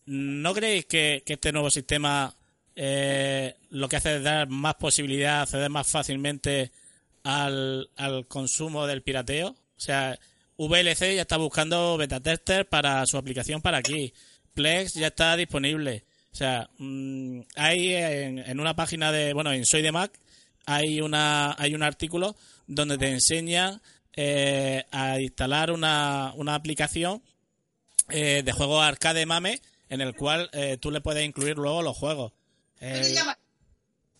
¿no 0.05 0.53
creéis 0.53 0.85
que, 0.85 1.23
que 1.25 1.33
este 1.33 1.51
nuevo 1.51 1.71
sistema 1.71 2.35
eh, 2.75 3.55
lo 3.71 3.89
que 3.89 3.95
hace 3.95 4.17
es 4.17 4.23
dar 4.23 4.47
más 4.47 4.75
posibilidad, 4.75 5.41
acceder 5.41 5.69
más 5.71 5.87
fácilmente 5.87 6.71
al, 7.23 7.89
al 7.95 8.27
consumo 8.27 8.85
del 8.85 9.01
pirateo? 9.01 9.49
O 9.49 9.79
sea, 9.79 10.19
VLC 10.57 11.15
ya 11.15 11.21
está 11.23 11.37
buscando 11.37 11.97
beta 11.97 12.19
tester 12.19 12.67
para 12.69 13.03
su 13.07 13.17
aplicación 13.17 13.61
para 13.61 13.77
aquí. 13.79 14.13
Plex 14.53 14.93
ya 14.93 15.07
está 15.07 15.35
disponible. 15.35 16.03
O 16.31 16.35
sea, 16.35 16.69
mm, 16.77 17.39
hay 17.55 17.93
en, 17.95 18.39
en 18.39 18.59
una 18.59 18.75
página 18.75 19.11
de, 19.11 19.33
bueno, 19.33 19.51
en 19.51 19.65
Soy 19.65 19.81
de 19.81 19.91
Mac 19.91 20.11
hay 20.67 21.01
una 21.01 21.55
hay 21.57 21.73
un 21.73 21.81
artículo 21.81 22.35
donde 22.67 22.97
te 22.99 23.09
enseña 23.09 23.81
eh, 24.15 24.85
a 24.91 25.19
instalar 25.19 25.71
una, 25.71 26.33
una 26.35 26.55
aplicación 26.55 27.21
eh, 28.09 28.41
de 28.43 28.51
juego 28.51 28.81
arcade 28.81 29.25
mame 29.25 29.61
en 29.89 30.01
el 30.01 30.15
cual 30.15 30.49
eh, 30.53 30.77
tú 30.79 30.91
le 30.91 31.01
puedes 31.01 31.25
incluir 31.25 31.57
luego 31.57 31.81
los 31.81 31.97
juegos. 31.97 32.33
Eh, 32.79 33.15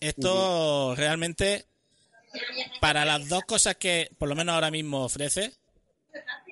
esto 0.00 0.94
realmente 0.96 1.66
para 2.80 3.04
las 3.04 3.28
dos 3.28 3.44
cosas 3.44 3.76
que 3.76 4.10
por 4.18 4.28
lo 4.28 4.34
menos 4.34 4.54
ahora 4.54 4.70
mismo 4.70 5.04
ofrece, 5.04 5.52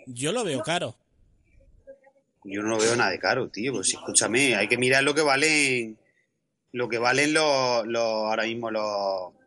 yo 0.06 0.32
lo 0.32 0.44
veo 0.44 0.62
caro. 0.62 0.96
Yo 2.44 2.62
no 2.62 2.68
lo 2.68 2.78
veo 2.78 2.96
nada 2.96 3.10
de 3.10 3.18
caro, 3.18 3.48
tío. 3.48 3.72
Pues 3.72 3.88
escúchame, 3.88 4.54
hay 4.54 4.68
que 4.68 4.78
mirar 4.78 5.02
lo 5.02 5.14
que 5.14 5.22
valen 5.22 5.98
lo 6.72 6.88
que 6.88 6.98
valen 6.98 7.34
los, 7.34 7.86
los 7.86 8.02
ahora 8.02 8.44
mismo 8.44 8.70
los, 8.70 9.34
los 9.34 9.39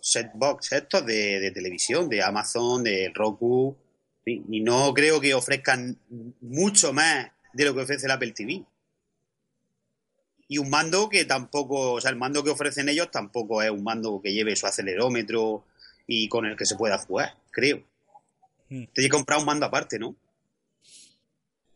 setbox 0.00 0.72
estos 0.72 1.04
de, 1.06 1.40
de 1.40 1.50
televisión, 1.50 2.08
de 2.08 2.22
Amazon, 2.22 2.82
de 2.82 3.10
Roku. 3.14 3.76
Y 4.24 4.60
no 4.60 4.92
creo 4.92 5.20
que 5.20 5.32
ofrezcan 5.32 5.98
mucho 6.40 6.92
más 6.92 7.30
de 7.54 7.64
lo 7.64 7.74
que 7.74 7.80
ofrece 7.80 8.06
el 8.06 8.12
Apple 8.12 8.32
TV. 8.32 8.64
Y 10.48 10.58
un 10.58 10.70
mando 10.70 11.08
que 11.08 11.24
tampoco, 11.24 11.92
o 11.92 12.00
sea, 12.00 12.10
el 12.10 12.16
mando 12.16 12.42
que 12.42 12.50
ofrecen 12.50 12.88
ellos 12.88 13.10
tampoco 13.10 13.62
es 13.62 13.70
un 13.70 13.82
mando 13.82 14.20
que 14.22 14.32
lleve 14.32 14.56
su 14.56 14.66
acelerómetro 14.66 15.64
y 16.06 16.28
con 16.28 16.46
el 16.46 16.56
que 16.56 16.64
se 16.64 16.76
pueda 16.76 16.98
jugar, 16.98 17.36
creo. 17.50 17.82
Hmm. 18.70 18.84
Te 18.94 19.02
que 19.02 19.08
comprar 19.10 19.38
un 19.38 19.44
mando 19.44 19.66
aparte, 19.66 19.98
¿no? 19.98 20.14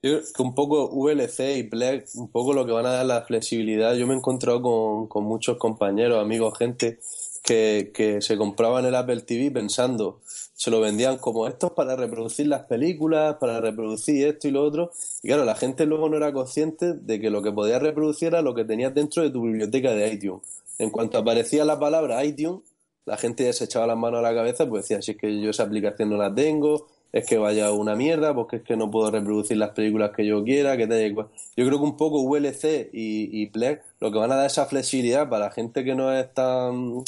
Yo 0.03 0.19
creo 0.19 0.23
que 0.35 0.43
un 0.43 0.55
poco 0.55 0.89
VLC 0.89 1.59
y 1.59 1.63
Plex, 1.65 2.17
un 2.17 2.31
poco 2.31 2.55
lo 2.55 2.67
que 2.67 2.73
van 2.73 2.87
a 2.87 2.93
dar 2.93 3.07
la 3.07 3.23
flexibilidad. 3.23 3.95
Yo 3.95 4.07
me 4.07 4.15
he 4.15 4.17
encontrado 4.17 4.61
con, 4.61 5.07
con 5.07 5.25
muchos 5.25 5.59
compañeros, 5.59 6.21
amigos, 6.21 6.59
gente 6.59 6.99
que, 7.43 7.91
que 7.93 8.21
se 8.23 8.37
compraban 8.37 8.85
el 8.85 8.95
Apple 8.95 9.23
TV 9.23 9.51
pensando, 9.51 10.21
se 10.63 10.71
lo 10.71 10.81
vendían 10.81 11.19
como 11.19 11.49
esto 11.49 11.67
es 11.67 11.73
para 11.73 11.97
reproducir 11.97 12.47
las 12.47 12.65
películas, 12.67 13.37
para 13.41 13.61
reproducir 13.61 14.29
esto 14.29 14.47
y 14.47 14.53
lo 14.53 14.63
otro. 14.63 14.93
Y 15.23 15.27
claro, 15.27 15.45
la 15.45 15.57
gente 15.57 15.87
luego 15.87 16.09
no 16.09 16.17
era 16.17 16.33
consciente 16.33 16.95
de 16.95 17.21
que 17.21 17.31
lo 17.31 17.43
que 17.43 17.51
podías 17.51 17.83
reproducir 17.83 18.29
era 18.29 18.43
lo 18.43 18.55
que 18.55 18.65
tenías 18.65 18.95
dentro 18.95 19.25
de 19.25 19.31
tu 19.31 19.43
biblioteca 19.43 19.93
de 19.93 20.13
iTunes. 20.13 20.43
En 20.79 20.91
cuanto 20.91 21.19
aparecía 21.19 21.65
la 21.65 21.81
palabra 21.81 22.25
iTunes, 22.25 22.61
la 23.05 23.17
gente 23.17 23.45
ya 23.45 23.53
se 23.53 23.65
echaba 23.65 23.89
las 23.89 23.97
manos 23.97 24.21
a 24.21 24.23
la 24.23 24.35
cabeza, 24.35 24.69
pues 24.69 24.85
decía, 24.85 25.03
si 25.03 25.13
es 25.13 25.17
que 25.17 25.41
yo 25.41 25.51
esa 25.51 25.65
aplicación 25.65 26.11
no 26.11 26.17
la 26.17 26.33
tengo, 26.33 26.87
es 27.13 27.27
que 27.27 27.39
vaya 27.39 27.73
una 27.73 27.97
mierda, 27.97 28.33
porque 28.33 28.57
es 28.57 28.63
que 28.63 28.77
no 28.77 28.91
puedo 28.91 29.11
reproducir 29.11 29.57
las 29.57 29.71
películas 29.71 30.13
que 30.17 30.25
yo 30.25 30.45
quiera, 30.45 30.77
que 30.77 30.87
tal. 30.87 31.13
Yo 31.57 31.67
creo 31.67 31.79
que 31.79 31.85
un 31.85 31.97
poco 31.97 32.23
VLC 32.23 32.89
y, 32.93 33.43
y 33.43 33.47
Plex 33.47 33.83
lo 34.01 34.13
que 34.13 34.19
van 34.19 34.31
a 34.33 34.37
dar 34.37 34.47
esa 34.47 34.67
flexibilidad 34.67 35.29
para 35.29 35.47
la 35.47 35.51
gente 35.51 35.83
que 35.83 35.95
no 35.95 36.13
es 36.13 36.33
tan 36.33 37.03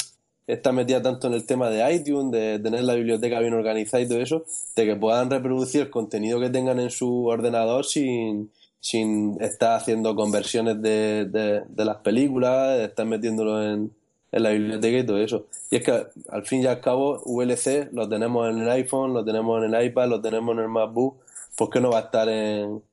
está 0.47 0.71
metida 0.71 1.01
tanto 1.01 1.27
en 1.27 1.33
el 1.33 1.45
tema 1.45 1.69
de 1.69 1.93
iTunes, 1.93 2.31
de 2.31 2.59
tener 2.59 2.83
la 2.83 2.93
biblioteca 2.95 3.39
bien 3.39 3.53
organizada 3.53 4.03
y 4.03 4.07
todo 4.07 4.19
eso, 4.21 4.43
de 4.75 4.85
que 4.85 4.95
puedan 4.95 5.29
reproducir 5.29 5.81
el 5.81 5.89
contenido 5.89 6.39
que 6.39 6.49
tengan 6.49 6.79
en 6.79 6.91
su 6.91 7.25
ordenador 7.25 7.85
sin, 7.85 8.51
sin 8.79 9.37
estar 9.41 9.77
haciendo 9.77 10.15
conversiones 10.15 10.81
de, 10.81 11.25
de, 11.25 11.63
de 11.67 11.85
las 11.85 11.97
películas, 11.97 12.79
estar 12.79 13.05
metiéndolo 13.05 13.63
en, 13.63 13.91
en 14.31 14.43
la 14.43 14.49
biblioteca 14.51 14.97
y 14.99 15.05
todo 15.05 15.17
eso. 15.17 15.47
Y 15.71 15.77
es 15.77 15.83
que 15.83 16.05
al 16.29 16.45
fin 16.45 16.61
y 16.61 16.67
al 16.67 16.79
cabo 16.79 17.21
VLC 17.25 17.89
lo 17.91 18.07
tenemos 18.07 18.47
en 18.49 18.59
el 18.61 18.69
iPhone, 18.69 19.13
lo 19.13 19.25
tenemos 19.25 19.63
en 19.63 19.73
el 19.73 19.85
iPad, 19.85 20.09
lo 20.09 20.21
tenemos 20.21 20.55
en 20.55 20.61
el 20.63 20.69
MacBook, 20.69 21.17
¿por 21.57 21.69
qué 21.71 21.79
no 21.81 21.89
va 21.89 21.99
a 21.99 22.01
estar 22.01 22.29
en, 22.29 22.83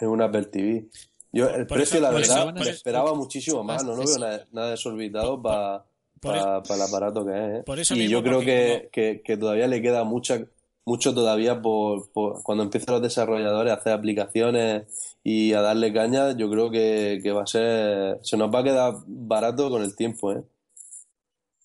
en 0.00 0.08
un 0.08 0.22
Apple 0.22 0.44
TV? 0.44 0.86
Yo 1.32 1.50
el 1.50 1.66
Por 1.66 1.76
precio, 1.76 1.98
eso- 1.98 2.02
la 2.02 2.10
verdad, 2.10 2.56
eso- 2.62 2.70
esperaba 2.70 3.12
muchísimo 3.14 3.62
más, 3.62 3.84
no, 3.84 3.94
no 3.96 4.04
veo 4.06 4.18
nada, 4.18 4.44
nada 4.52 4.70
desorbitado 4.70 5.42
para 5.42 5.84
por- 6.26 6.62
para 6.62 6.74
el 6.76 6.82
aparato 6.82 7.24
que 7.26 7.32
es. 7.32 7.60
¿eh? 7.60 7.62
Por 7.64 7.78
eso 7.80 7.94
y 7.94 7.98
mismo, 7.98 8.12
yo 8.12 8.22
creo 8.22 8.40
que, 8.40 8.76
como- 8.78 8.90
que, 8.90 9.22
que 9.24 9.36
todavía 9.36 9.66
le 9.66 9.80
queda 9.82 10.04
mucha, 10.04 10.44
mucho 10.84 11.14
todavía 11.14 11.60
por, 11.62 12.10
por- 12.12 12.42
cuando 12.42 12.64
empiezan 12.64 12.94
los 12.94 13.02
desarrolladores 13.02 13.72
a 13.72 13.76
hacer 13.76 13.92
aplicaciones 13.92 15.16
y 15.24 15.52
a 15.52 15.60
darle 15.60 15.92
caña, 15.92 16.36
yo 16.36 16.48
creo 16.50 16.70
que, 16.70 17.20
que 17.22 17.32
va 17.32 17.42
a 17.42 17.46
ser, 17.46 18.18
se 18.22 18.36
nos 18.36 18.54
va 18.54 18.60
a 18.60 18.64
quedar 18.64 18.94
barato 19.06 19.68
con 19.70 19.82
el 19.82 19.94
tiempo, 19.96 20.32
¿eh? 20.32 20.42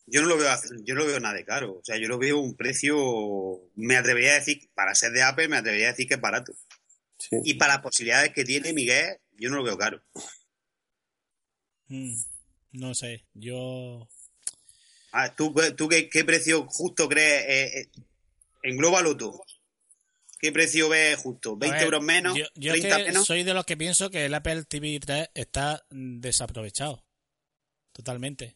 Yo 0.08 0.22
no 0.24 0.28
lo 0.28 0.38
veo, 0.38 0.50
yo 0.84 0.94
no 0.96 1.02
lo 1.02 1.08
veo 1.08 1.20
nada 1.22 1.36
de 1.36 1.46
caro. 1.46 1.76
O 1.78 1.82
sea, 1.84 1.96
yo 1.98 2.10
lo 2.10 2.18
veo 2.18 2.38
un 2.40 2.56
precio, 2.56 3.62
me 3.76 3.96
atrevería 3.96 4.32
a 4.32 4.36
decir, 4.40 4.70
para 4.74 4.94
ser 4.94 5.12
de 5.14 5.24
Apple, 5.24 5.48
me 5.48 5.56
atrevería 5.58 5.88
a 5.88 5.92
decir 5.92 6.06
que 6.08 6.16
es 6.16 6.20
barato. 6.22 6.52
Sí. 7.18 7.38
Y 7.46 7.54
para 7.54 7.76
las 7.76 7.82
posibilidades 7.84 8.34
que 8.34 8.44
tiene 8.44 8.74
Miguel, 8.74 9.18
yo 9.38 9.50
no 9.50 9.58
lo 9.58 9.64
veo 9.64 9.78
caro. 9.78 10.02
Mm, 11.88 12.14
no 12.74 12.94
sé, 12.94 13.24
yo... 13.34 14.08
Ah, 15.12 15.36
¿Tú, 15.36 15.54
tú 15.76 15.88
qué, 15.88 16.10
qué 16.10 16.24
precio 16.24 16.66
justo 16.68 17.08
crees? 17.10 17.44
Eh, 17.48 17.80
eh, 17.82 17.90
englóbalo 18.64 19.16
tú. 19.18 19.40
¿Qué 20.40 20.52
precio 20.52 20.90
ves 20.90 21.18
justo? 21.18 21.56
¿20 21.56 21.70
A 21.70 21.74
ver, 21.74 21.84
euros 21.84 22.04
menos? 22.04 22.36
Yo, 22.38 22.46
yo 22.56 22.74
¿30 22.74 22.98
que 22.98 23.04
menos? 23.06 23.28
soy 23.28 23.44
de 23.44 23.54
los 23.54 23.66
que 23.66 23.78
pienso 23.78 24.10
que 24.10 24.26
el 24.26 24.34
Apple 24.34 24.64
TV 24.64 25.00
3 25.00 25.30
está 25.36 25.86
desaprovechado. 25.90 27.06
Totalmente. 27.92 28.56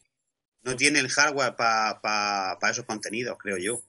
No 0.62 0.74
tiene 0.74 0.98
el 0.98 1.08
hardware 1.08 1.54
para 1.54 2.58
esos 2.70 2.84
contenidos, 2.86 3.36
creo 3.38 3.58
yo. 3.58 3.82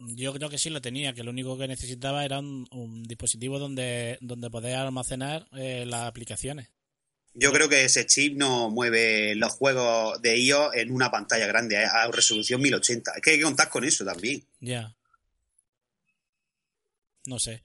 Yo 0.00 0.34
creo 0.34 0.50
que 0.50 0.58
sí 0.58 0.70
lo 0.70 0.80
tenía, 0.80 1.12
que 1.12 1.22
lo 1.22 1.30
único 1.30 1.56
que 1.56 1.68
necesitaba 1.68 2.24
era 2.24 2.40
un, 2.40 2.66
un 2.72 3.04
dispositivo 3.04 3.60
donde, 3.60 4.18
donde 4.20 4.50
poder 4.50 4.74
almacenar 4.76 5.46
eh, 5.52 5.84
las 5.86 6.08
aplicaciones. 6.08 6.70
Yo 7.36 7.52
creo 7.52 7.68
que 7.68 7.84
ese 7.84 8.06
chip 8.06 8.36
no 8.36 8.70
mueve 8.70 9.34
los 9.34 9.52
juegos 9.52 10.22
de 10.22 10.36
iOS 10.38 10.74
en 10.76 10.92
una 10.92 11.10
pantalla 11.10 11.46
grande 11.46 11.76
a 11.78 12.06
resolución 12.12 12.60
1080. 12.62 13.12
Es 13.16 13.22
que 13.22 13.30
hay 13.32 13.38
que 13.38 13.42
contar 13.44 13.68
con 13.68 13.84
eso 13.84 14.04
también. 14.04 14.44
Ya. 14.60 14.94
No 17.26 17.38
sé. 17.38 17.64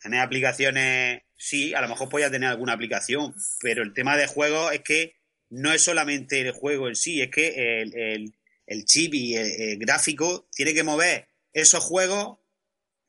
Tener 0.00 0.20
aplicaciones, 0.20 1.22
sí, 1.36 1.74
a 1.74 1.80
lo 1.80 1.88
mejor 1.88 2.08
podía 2.08 2.30
tener 2.30 2.48
alguna 2.48 2.72
aplicación, 2.74 3.34
pero 3.60 3.82
el 3.82 3.92
tema 3.94 4.16
de 4.16 4.26
juegos 4.26 4.72
es 4.72 4.80
que 4.82 5.16
no 5.50 5.72
es 5.72 5.82
solamente 5.82 6.40
el 6.40 6.52
juego 6.52 6.88
en 6.88 6.96
sí, 6.96 7.20
es 7.22 7.30
que 7.30 7.82
el, 7.82 7.94
el- 7.94 8.34
el 8.64 8.84
chip 8.84 9.12
y 9.12 9.34
el, 9.36 9.50
el 9.60 9.78
gráfico 9.78 10.46
tiene 10.52 10.72
que 10.72 10.84
mover 10.84 11.26
esos 11.52 11.82
juegos 11.84 12.38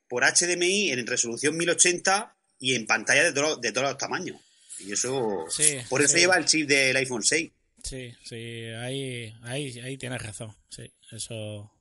por 0.10 0.24
HDMI 0.24 0.92
en 0.92 1.06
resolución 1.06 1.56
1080 1.56 2.36
y 2.60 2.74
en 2.76 2.86
pantalla 2.88 3.24
de, 3.24 3.32
todo- 3.34 3.58
de 3.58 3.72
todos 3.72 3.90
los 3.90 3.98
tamaños. 3.98 4.42
Y 4.80 4.92
eso, 4.94 5.46
Sí, 5.50 5.78
por 5.90 6.02
eso 6.02 6.14
sí. 6.14 6.20
lleva 6.20 6.38
el 6.38 6.46
chip 6.46 6.68
del 6.68 6.96
iPhone 6.98 7.24
6. 7.24 7.52
Sí, 7.84 8.14
sí, 8.24 8.36
ahí, 8.80 9.34
ahí, 9.44 9.80
ahí 9.80 9.98
tienes 9.98 10.22
razón. 10.22 10.56
Sí, 10.70 10.92
eso. 11.12 11.72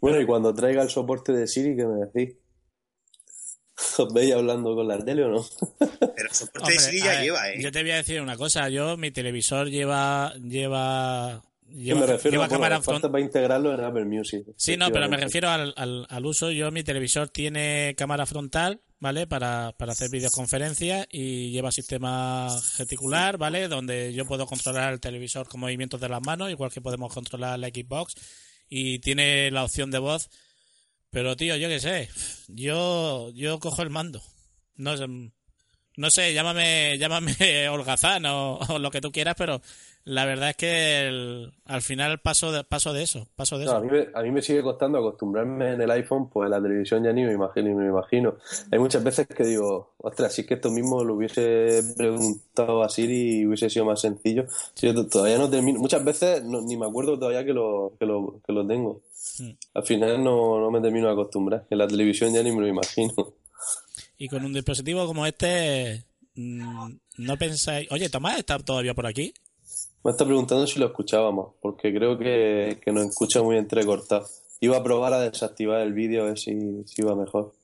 Bueno, 0.00 0.20
y 0.20 0.26
cuando 0.26 0.54
traiga 0.54 0.82
el 0.82 0.90
soporte 0.90 1.32
de 1.32 1.46
Siri, 1.46 1.74
¿qué 1.76 1.84
me 1.86 2.06
decís? 2.06 2.36
¿Os 3.98 4.12
veis 4.12 4.32
hablando 4.34 4.74
con 4.74 4.86
la 4.88 4.98
tele 5.04 5.24
o 5.24 5.28
no? 5.28 5.46
Pero 5.78 6.28
el 6.28 6.34
soporte 6.34 6.58
Hombre, 6.60 6.74
de 6.74 6.80
Siri 6.80 6.98
ya 7.00 7.10
ver, 7.12 7.22
lleva, 7.22 7.50
¿eh? 7.50 7.62
Yo 7.62 7.72
te 7.72 7.82
voy 7.82 7.90
a 7.92 7.96
decir 7.96 8.20
una 8.20 8.36
cosa. 8.36 8.68
Yo, 8.68 8.96
mi 8.96 9.10
televisor 9.10 9.68
lleva. 9.68 10.34
lleva 10.34 11.42
lleva, 11.70 12.00
me 12.00 12.06
refiero 12.06 12.32
lleva 12.32 12.44
a 12.44 12.48
bueno, 12.48 12.62
cámara 12.62 12.82
frontal. 12.82 13.10
para 13.10 13.24
integrarlo 13.24 13.74
en 13.74 13.84
Apple 13.84 14.04
Music. 14.04 14.46
Sí, 14.56 14.76
no, 14.76 14.90
pero 14.90 15.08
me 15.08 15.16
refiero 15.16 15.48
al, 15.48 15.72
al, 15.76 16.06
al 16.08 16.26
uso. 16.26 16.50
Yo, 16.50 16.70
mi 16.70 16.82
televisor 16.82 17.28
tiene 17.28 17.94
cámara 17.96 18.26
frontal, 18.26 18.80
¿vale? 19.00 19.26
Para, 19.26 19.74
para 19.78 19.92
hacer 19.92 20.10
videoconferencias 20.10 21.06
y 21.10 21.50
lleva 21.50 21.72
sistema 21.72 22.48
gesticular, 22.76 23.38
¿vale? 23.38 23.68
Donde 23.68 24.12
yo 24.12 24.26
puedo 24.26 24.46
controlar 24.46 24.92
el 24.92 25.00
televisor 25.00 25.48
con 25.48 25.60
movimientos 25.60 26.00
de 26.00 26.08
las 26.08 26.22
manos, 26.22 26.50
igual 26.50 26.72
que 26.72 26.80
podemos 26.80 27.12
controlar 27.12 27.58
la 27.58 27.68
Xbox. 27.68 28.14
Y 28.68 28.98
tiene 28.98 29.50
la 29.50 29.64
opción 29.64 29.90
de 29.90 29.98
voz. 29.98 30.28
Pero, 31.10 31.36
tío, 31.36 31.56
yo 31.56 31.68
qué 31.68 31.80
sé. 31.80 32.10
Yo, 32.48 33.30
yo 33.30 33.58
cojo 33.60 33.82
el 33.82 33.90
mando. 33.90 34.22
No 34.76 34.96
sé, 34.96 35.06
no 35.98 36.10
sé 36.10 36.32
llámame, 36.32 36.96
llámame 36.96 37.68
holgazán 37.70 38.24
o, 38.26 38.58
o 38.58 38.78
lo 38.78 38.90
que 38.90 39.00
tú 39.00 39.10
quieras, 39.10 39.34
pero 39.36 39.60
la 40.08 40.24
verdad 40.24 40.50
es 40.50 40.56
que 40.56 41.06
el- 41.06 41.52
al 41.66 41.82
final 41.82 42.18
paso 42.20 42.50
de, 42.50 42.64
paso 42.64 42.92
de 42.92 43.02
eso. 43.02 43.28
Paso 43.36 43.58
de 43.58 43.66
No, 43.66 43.72
a, 43.72 43.74
eso. 43.76 43.84
mí 43.84 43.90
me, 43.90 44.06
a 44.14 44.22
mí 44.22 44.30
me 44.30 44.40
sigue 44.42 44.62
costando 44.62 44.98
acostumbrarme 44.98 45.72
en 45.74 45.80
el 45.82 45.90
iPhone, 45.90 46.30
pues 46.30 46.48
la 46.48 46.60
televisión 46.62 47.04
ya 47.04 47.12
ni 47.12 47.24
me 47.24 47.32
imagino, 47.34 47.68
ni 47.68 47.74
me 47.74 47.86
imagino. 47.88 48.36
Hay 48.72 48.78
muchas 48.78 49.04
veces 49.04 49.26
que 49.26 49.44
digo, 49.44 49.92
ostras, 49.98 50.32
si 50.32 50.40
es 50.40 50.46
que 50.46 50.54
esto 50.54 50.70
mismo 50.70 51.04
lo 51.04 51.14
hubiese 51.14 51.82
preguntado 51.96 52.82
a 52.82 52.88
Siri 52.88 53.40
y 53.40 53.46
hubiese 53.46 53.68
sido 53.68 53.84
más 53.84 54.00
sencillo. 54.00 54.46
Si 54.74 54.86
yo 54.86 54.94
to- 54.94 55.06
todavía 55.08 55.36
no 55.38 55.50
termino, 55.50 55.78
muchas 55.78 56.02
veces 56.04 56.42
no- 56.44 56.62
ni 56.62 56.76
me 56.76 56.86
acuerdo 56.86 57.18
todavía 57.18 57.44
que 57.44 57.52
lo, 57.52 57.92
que 57.98 58.06
lo, 58.06 58.40
que 58.46 58.52
lo 58.52 58.66
tengo. 58.66 59.02
Hmm. 59.38 59.50
Al 59.74 59.82
final 59.84 60.24
no, 60.24 60.58
no 60.58 60.70
me 60.70 60.80
termino 60.80 61.06
de 61.08 61.12
acostumbrar. 61.12 61.66
En 61.68 61.78
la 61.78 61.86
televisión 61.86 62.32
ya 62.32 62.42
ni 62.42 62.50
me 62.50 62.62
lo 62.62 62.66
imagino. 62.66 63.12
Y 64.16 64.28
con 64.28 64.44
un 64.44 64.52
dispositivo 64.52 65.06
como 65.06 65.26
este, 65.26 66.02
mm, 66.34 66.90
no 67.18 67.36
pensáis. 67.36 67.86
Oye, 67.92 68.08
Tomás 68.08 68.38
está 68.38 68.58
todavía 68.58 68.94
por 68.94 69.06
aquí. 69.06 69.32
Me 70.04 70.12
está 70.12 70.24
preguntando 70.24 70.66
si 70.66 70.78
lo 70.78 70.86
escuchábamos, 70.86 71.54
porque 71.60 71.92
creo 71.92 72.16
que, 72.16 72.78
que 72.82 72.92
nos 72.92 73.06
escucha 73.06 73.42
muy 73.42 73.56
entrecortado. 73.56 74.26
Iba 74.60 74.78
a 74.78 74.82
probar 74.82 75.12
a 75.12 75.20
desactivar 75.20 75.80
el 75.80 75.92
vídeo 75.92 76.22
a 76.22 76.26
ver 76.26 76.38
si, 76.38 76.84
si 76.86 77.02
iba 77.02 77.14
mejor. 77.14 77.54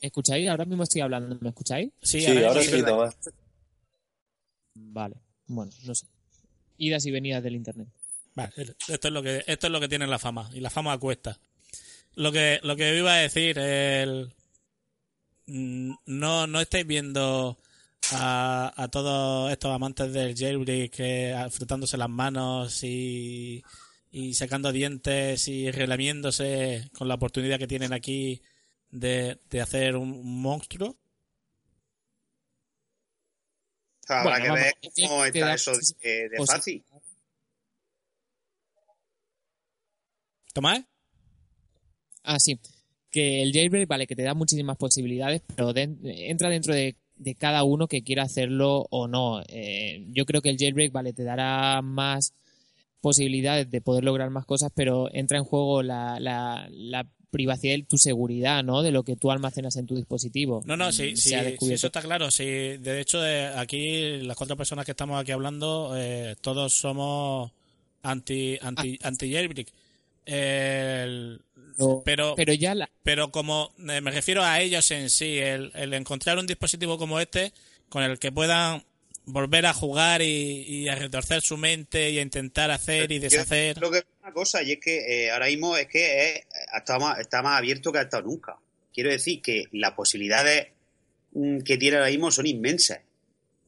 ¿Escucháis? 0.00 0.48
Ahora 0.48 0.64
mismo 0.64 0.84
estoy 0.84 1.00
hablando. 1.00 1.36
¿Me 1.40 1.50
escucháis? 1.50 1.92
Sí, 2.00 2.20
Sí, 2.20 2.44
ahora 2.44 2.62
sí. 2.62 2.82
Tomás. 2.82 3.16
Vale. 4.74 5.16
Bueno, 5.46 5.72
no 5.84 5.94
sé. 5.94 6.06
Idas 6.78 7.06
y 7.06 7.10
venidas 7.10 7.42
del 7.42 7.56
internet. 7.56 7.88
Vale, 8.34 8.52
esto 8.88 9.08
es 9.08 9.14
lo 9.14 9.22
que 9.22 9.44
esto 9.46 9.66
es 9.66 9.72
lo 9.72 9.80
que 9.80 9.88
tiene 9.88 10.06
la 10.06 10.18
fama 10.18 10.50
y 10.52 10.60
la 10.60 10.70
fama 10.70 10.98
cuesta. 10.98 11.38
Lo 12.14 12.30
que 12.32 12.60
lo 12.62 12.76
que 12.76 12.96
iba 12.96 13.14
a 13.14 13.18
decir 13.18 13.58
el 13.58 14.32
mm, 15.46 15.92
no 16.06 16.46
no 16.46 16.60
estáis 16.60 16.86
viendo 16.86 17.58
a, 18.12 18.72
a 18.76 18.88
todos 18.88 19.50
estos 19.50 19.72
amantes 19.74 20.12
del 20.12 20.34
jailbreak 20.36 20.94
eh, 20.98 21.46
frotándose 21.50 21.96
las 21.96 22.08
manos 22.08 22.82
y 22.84 23.62
y 24.12 24.32
sacando 24.34 24.72
dientes 24.72 25.46
y 25.48 25.70
relamiéndose 25.70 26.88
con 26.96 27.06
la 27.08 27.14
oportunidad 27.16 27.58
que 27.58 27.66
tienen 27.66 27.92
aquí 27.92 28.40
de, 28.90 29.38
de 29.50 29.60
hacer 29.60 29.96
un, 29.96 30.40
monstruo. 30.40 30.96
Habrá 34.08 34.38
Bueno, 34.38 34.54
que 34.54 34.60
ver 34.62 34.74
que 34.80 35.02
cómo 35.06 35.22
te 35.22 35.28
está 35.28 35.46
da 35.46 35.54
eso 35.54 35.72
de, 35.72 36.28
de 36.30 36.36
posi- 36.38 36.46
fácil. 36.46 36.84
Tomás, 40.54 40.84
Ah, 42.22 42.38
sí. 42.40 42.58
Que 43.10 43.42
el 43.42 43.52
jailbreak, 43.52 43.86
vale, 43.88 44.06
que 44.06 44.16
te 44.16 44.22
da 44.22 44.34
muchísimas 44.34 44.76
posibilidades, 44.76 45.42
pero 45.54 45.72
entra 45.76 46.48
dentro 46.48 46.74
de, 46.74 46.96
de 47.16 47.34
cada 47.34 47.64
uno 47.64 47.88
que 47.88 48.02
quiera 48.02 48.22
hacerlo 48.24 48.86
o 48.90 49.08
no. 49.08 49.42
Eh, 49.48 50.04
yo 50.12 50.24
creo 50.26 50.42
que 50.42 50.50
el 50.50 50.58
jailbreak, 50.58 50.92
vale, 50.92 51.12
te 51.12 51.24
dará 51.24 51.80
más 51.82 52.34
posibilidades 53.00 53.70
de 53.70 53.80
poder 53.80 54.04
lograr 54.04 54.30
más 54.30 54.46
cosas, 54.46 54.70
pero 54.74 55.08
entra 55.12 55.38
en 55.38 55.44
juego 55.44 55.82
la, 55.82 56.18
la, 56.20 56.66
la 56.70 57.06
privacidad 57.30 57.74
y 57.76 57.82
tu 57.82 57.98
seguridad, 57.98 58.64
¿no? 58.64 58.82
De 58.82 58.90
lo 58.90 59.02
que 59.02 59.16
tú 59.16 59.30
almacenas 59.30 59.76
en 59.76 59.86
tu 59.86 59.94
dispositivo. 59.94 60.62
No, 60.64 60.76
no, 60.76 60.88
Mm, 60.88 60.92
sí, 60.92 61.34
ha 61.34 61.44
sí, 61.58 61.72
eso 61.72 61.86
está 61.88 62.00
claro. 62.02 62.30
Sí, 62.30 62.44
de 62.44 63.00
hecho, 63.00 63.24
eh, 63.26 63.46
aquí 63.56 64.18
las 64.22 64.36
cuatro 64.36 64.56
personas 64.56 64.84
que 64.84 64.92
estamos 64.92 65.20
aquí 65.20 65.32
hablando, 65.32 65.92
eh, 65.96 66.36
todos 66.40 66.72
somos 66.72 67.50
anti 68.02 68.58
anti 68.62 68.98
anti 69.02 69.32
jailbreak. 69.32 69.68
El- 70.26 71.40
Pero- 71.78 72.02
pero 72.04 72.34
pero 72.36 72.52
ya 72.54 72.74
la, 72.74 72.90
pero 73.02 73.30
como 73.30 73.72
eh, 73.88 74.00
me 74.00 74.10
refiero 74.10 74.42
a 74.42 74.60
ellos 74.60 74.90
en 74.90 75.08
sí, 75.10 75.38
el, 75.38 75.70
el 75.74 75.92
encontrar 75.94 76.38
un 76.38 76.46
dispositivo 76.46 76.96
como 76.98 77.20
este 77.20 77.52
con 77.88 78.02
el 78.02 78.18
que 78.18 78.32
puedan 78.32 78.82
volver 79.26 79.66
a 79.66 79.74
jugar 79.74 80.22
y, 80.22 80.62
y 80.66 80.88
a 80.88 80.94
retorcer 80.94 81.42
su 81.42 81.56
mente 81.56 82.10
y 82.10 82.18
a 82.18 82.22
intentar 82.22 82.70
hacer 82.70 83.10
y 83.12 83.16
Yo 83.16 83.22
deshacer. 83.22 83.76
creo 83.76 83.90
que 83.90 83.98
es 83.98 84.04
una 84.22 84.32
cosa, 84.32 84.62
y 84.62 84.72
es 84.72 84.78
que 84.80 85.24
eh, 85.26 85.30
ahora 85.30 85.46
mismo 85.46 85.76
es 85.76 85.86
que 85.88 86.30
es- 86.36 86.46
está, 86.76 86.98
más, 86.98 87.18
está 87.18 87.42
más 87.42 87.58
abierto 87.58 87.92
que 87.92 87.98
ha 87.98 88.02
estado 88.02 88.22
nunca. 88.24 88.56
Quiero 88.94 89.10
decir 89.10 89.42
que 89.42 89.64
las 89.72 89.92
posibilidades 89.92 90.68
mm, 91.32 91.58
que 91.60 91.76
tiene 91.76 91.96
ahora 91.98 92.08
mismo 92.10 92.30
son 92.30 92.46
inmensas. 92.46 93.00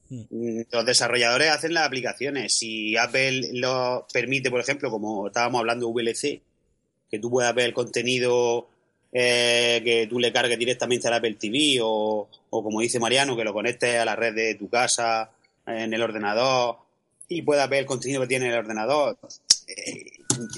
Mm. 0.08 0.22
Mm, 0.30 0.64
Los 0.70 0.86
desarrolladores 0.86 1.50
hacen 1.50 1.74
las 1.74 1.86
aplicaciones. 1.86 2.54
Si 2.56 2.96
Apple 2.96 3.50
lo 3.54 4.06
permite, 4.12 4.50
por 4.50 4.60
ejemplo, 4.60 4.90
como 4.90 5.26
estábamos 5.26 5.58
hablando 5.60 5.88
VLC, 5.90 6.40
que 7.10 7.18
tú 7.18 7.30
puedas 7.30 7.54
ver 7.54 7.66
el 7.66 7.74
contenido 7.74 8.68
eh, 9.12 9.80
que 9.84 10.06
tú 10.06 10.18
le 10.18 10.32
cargues 10.32 10.58
directamente 10.58 11.08
al 11.08 11.14
Apple 11.14 11.34
TV 11.34 11.78
o, 11.82 12.28
o 12.50 12.62
como 12.62 12.80
dice 12.80 13.00
Mariano, 13.00 13.36
que 13.36 13.44
lo 13.44 13.54
conectes 13.54 13.96
a 13.96 14.04
la 14.04 14.16
red 14.16 14.34
de 14.34 14.54
tu 14.54 14.68
casa 14.68 15.30
en 15.66 15.92
el 15.92 16.02
ordenador 16.02 16.76
y 17.28 17.42
puedas 17.42 17.68
ver 17.68 17.80
el 17.80 17.86
contenido 17.86 18.20
que 18.22 18.26
tiene 18.26 18.48
el 18.48 18.54
ordenador. 18.58 19.18
Eh, 19.66 20.12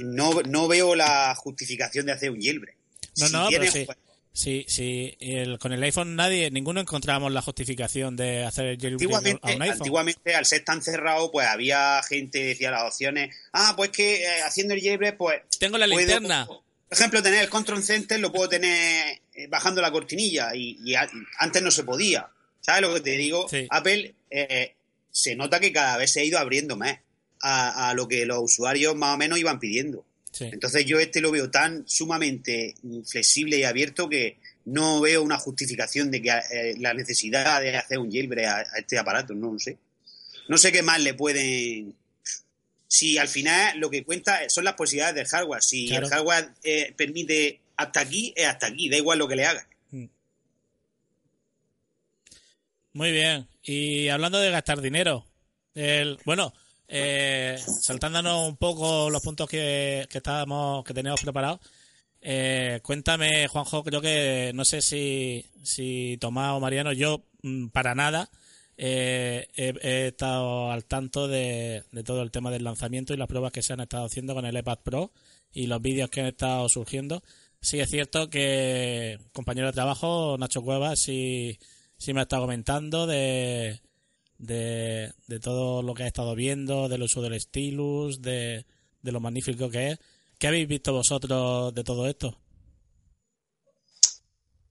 no, 0.04 0.42
no 0.42 0.68
veo 0.68 0.94
la 0.94 1.34
justificación 1.34 2.06
de 2.06 2.12
hacer 2.12 2.30
un 2.30 2.40
jailbreak. 2.40 2.76
No, 3.18 3.26
Si 3.26 3.32
no, 3.32 3.48
pero 3.50 3.70
sí. 3.70 3.86
Sí, 4.32 4.64
sí, 4.68 5.16
el- 5.20 5.58
con 5.58 5.72
el 5.72 5.82
iPhone 5.82 6.14
nadie, 6.14 6.50
ninguno 6.50 6.80
encontrábamos 6.80 7.32
la 7.32 7.42
justificación 7.42 8.16
de 8.16 8.44
hacer 8.44 8.66
el 8.66 8.78
jailbreak 8.80 9.10
a 9.42 9.48
un 9.48 9.62
iPhone. 9.62 9.70
antiguamente, 9.78 10.34
al 10.34 10.46
ser 10.46 10.64
tan 10.64 10.82
cerrado, 10.82 11.30
pues 11.32 11.46
había 11.48 12.00
gente 12.08 12.38
que 12.38 12.44
decía 12.46 12.70
las 12.70 12.84
opciones. 12.84 13.34
Ah, 13.52 13.74
pues 13.76 13.90
que 13.90 14.22
eh, 14.22 14.42
haciendo 14.44 14.74
el 14.74 14.80
jailbreak, 14.80 15.16
pues. 15.16 15.42
Tengo 15.58 15.78
la 15.78 15.86
puedo, 15.86 15.98
linterna. 15.98 16.46
Por 16.46 16.62
ejemplo, 16.90 17.22
tener 17.22 17.42
el 17.42 17.48
control 17.50 17.82
center 17.82 18.18
lo 18.20 18.32
puedo 18.32 18.48
tener 18.48 19.20
eh, 19.34 19.46
bajando 19.48 19.82
la 19.82 19.90
cortinilla 19.90 20.54
y, 20.54 20.78
y 20.84 20.94
a- 20.94 21.10
antes 21.38 21.60
no 21.62 21.70
se 21.70 21.82
podía. 21.84 22.28
¿Sabes 22.60 22.82
lo 22.82 22.94
que 22.94 23.00
te 23.00 23.10
digo? 23.16 23.48
Sí. 23.48 23.66
Apple 23.70 24.14
eh, 24.30 24.74
se 25.10 25.34
nota 25.34 25.58
que 25.60 25.72
cada 25.72 25.96
vez 25.96 26.12
se 26.12 26.20
ha 26.20 26.24
ido 26.24 26.38
abriendo 26.38 26.76
más 26.76 26.98
a, 27.42 27.88
a 27.90 27.94
lo 27.94 28.06
que 28.06 28.26
los 28.26 28.38
usuarios 28.42 28.94
más 28.94 29.14
o 29.14 29.18
menos 29.18 29.38
iban 29.38 29.58
pidiendo. 29.58 30.04
Sí. 30.32 30.44
Entonces 30.52 30.84
yo 30.86 30.98
este 31.00 31.20
lo 31.20 31.30
veo 31.32 31.50
tan 31.50 31.86
sumamente 31.88 32.74
mm, 32.82 33.02
flexible 33.02 33.58
y 33.58 33.64
abierto 33.64 34.08
que 34.08 34.36
no 34.64 35.00
veo 35.00 35.22
una 35.22 35.38
justificación 35.38 36.10
de 36.10 36.22
que 36.22 36.30
eh, 36.30 36.74
la 36.78 36.94
necesidad 36.94 37.60
de 37.60 37.76
hacer 37.76 37.98
un 37.98 38.10
jailbreak 38.12 38.46
a, 38.46 38.56
a 38.58 38.78
este 38.78 38.98
aparato, 38.98 39.34
no 39.34 39.52
lo 39.52 39.58
sé. 39.58 39.76
No 40.48 40.56
sé 40.58 40.70
qué 40.72 40.82
más 40.82 41.00
le 41.00 41.14
pueden... 41.14 41.94
Si 42.86 43.18
al 43.18 43.28
final 43.28 43.78
lo 43.78 43.88
que 43.90 44.02
cuenta 44.04 44.48
son 44.48 44.64
las 44.64 44.74
posibilidades 44.74 45.14
del 45.14 45.26
hardware. 45.26 45.62
Si 45.62 45.88
Claro. 45.88 46.06
el 46.06 46.12
hardware 46.12 46.48
eh, 46.64 46.92
permite 46.96 47.60
hasta 47.76 48.00
aquí, 48.00 48.32
es 48.36 48.46
hasta 48.46 48.66
aquí, 48.66 48.88
da 48.88 48.96
igual 48.96 49.18
lo 49.18 49.28
que 49.28 49.36
le 49.36 49.46
haga. 49.46 49.66
Muy 52.92 53.12
bien. 53.12 53.46
Y 53.62 54.08
hablando 54.08 54.38
de 54.40 54.50
gastar 54.50 54.80
dinero, 54.80 55.24
el, 55.74 56.18
bueno, 56.24 56.52
eh, 56.92 57.56
saltándonos 57.80 58.48
un 58.48 58.56
poco 58.56 59.10
los 59.10 59.22
puntos 59.22 59.48
que, 59.48 60.06
que 60.10 60.18
estábamos, 60.18 60.84
que 60.84 60.92
teníamos 60.92 61.20
preparados, 61.20 61.60
eh, 62.20 62.80
cuéntame, 62.82 63.46
Juanjo, 63.46 63.84
creo 63.84 64.00
que 64.00 64.50
no 64.54 64.64
sé 64.64 64.82
si, 64.82 65.46
si 65.62 66.18
Tomás 66.20 66.52
o 66.52 66.60
Mariano, 66.60 66.92
yo 66.92 67.24
mm, 67.42 67.68
para 67.68 67.94
nada 67.94 68.28
eh, 68.76 69.48
he, 69.54 70.08
estado 70.08 70.72
al 70.72 70.84
tanto 70.84 71.28
de, 71.28 71.84
de 71.92 72.02
todo 72.02 72.22
el 72.22 72.32
tema 72.32 72.50
del 72.50 72.64
lanzamiento 72.64 73.14
y 73.14 73.16
las 73.16 73.28
pruebas 73.28 73.52
que 73.52 73.62
se 73.62 73.72
han 73.72 73.80
estado 73.80 74.06
haciendo 74.06 74.34
con 74.34 74.44
el 74.44 74.58
iPad 74.58 74.80
Pro 74.82 75.12
y 75.52 75.66
los 75.68 75.80
vídeos 75.80 76.10
que 76.10 76.22
han 76.22 76.26
estado 76.26 76.68
surgiendo. 76.68 77.22
Sí 77.60 77.78
es 77.78 77.88
cierto 77.88 78.30
que 78.30 79.18
compañero 79.32 79.68
de 79.68 79.74
trabajo, 79.74 80.36
Nacho 80.38 80.62
Cuevas, 80.62 80.98
sí, 80.98 81.58
sí 81.98 82.12
me 82.14 82.20
ha 82.20 82.22
estado 82.24 82.42
comentando 82.42 83.06
de, 83.06 83.80
de, 84.40 85.12
de 85.26 85.38
todo 85.38 85.82
lo 85.82 85.94
que 85.94 86.04
ha 86.04 86.06
estado 86.06 86.34
viendo, 86.34 86.88
del 86.88 87.02
uso 87.02 87.20
del 87.22 87.38
stylus, 87.38 88.22
de, 88.22 88.64
de 89.02 89.12
lo 89.12 89.20
magnífico 89.20 89.70
que 89.70 89.90
es. 89.90 89.98
¿Qué 90.38 90.46
habéis 90.46 90.66
visto 90.66 90.92
vosotros 90.92 91.74
de 91.74 91.84
todo 91.84 92.08
esto? 92.08 92.38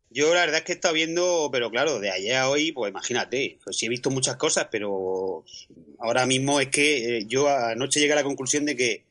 Yo 0.10 0.34
la 0.34 0.42
verdad 0.42 0.58
es 0.58 0.64
que 0.64 0.72
he 0.72 0.76
estado 0.76 0.96
viendo, 0.96 1.50
pero 1.52 1.70
claro, 1.70 2.00
de 2.00 2.10
ayer 2.10 2.36
a 2.38 2.50
hoy, 2.50 2.72
pues 2.72 2.90
imagínate, 2.90 3.60
pues 3.64 3.78
sí 3.78 3.86
he 3.86 3.90
visto 3.90 4.10
muchas 4.10 4.38
cosas, 4.38 4.68
pero 4.72 5.46
ahora 6.00 6.26
mismo 6.26 6.60
es 6.60 6.70
que 6.70 7.18
eh, 7.18 7.26
yo 7.28 7.48
anoche 7.48 8.00
llegué 8.00 8.14
a 8.14 8.18
la 8.18 8.24
conclusión 8.24 8.66
de 8.66 8.76
que 8.76 9.04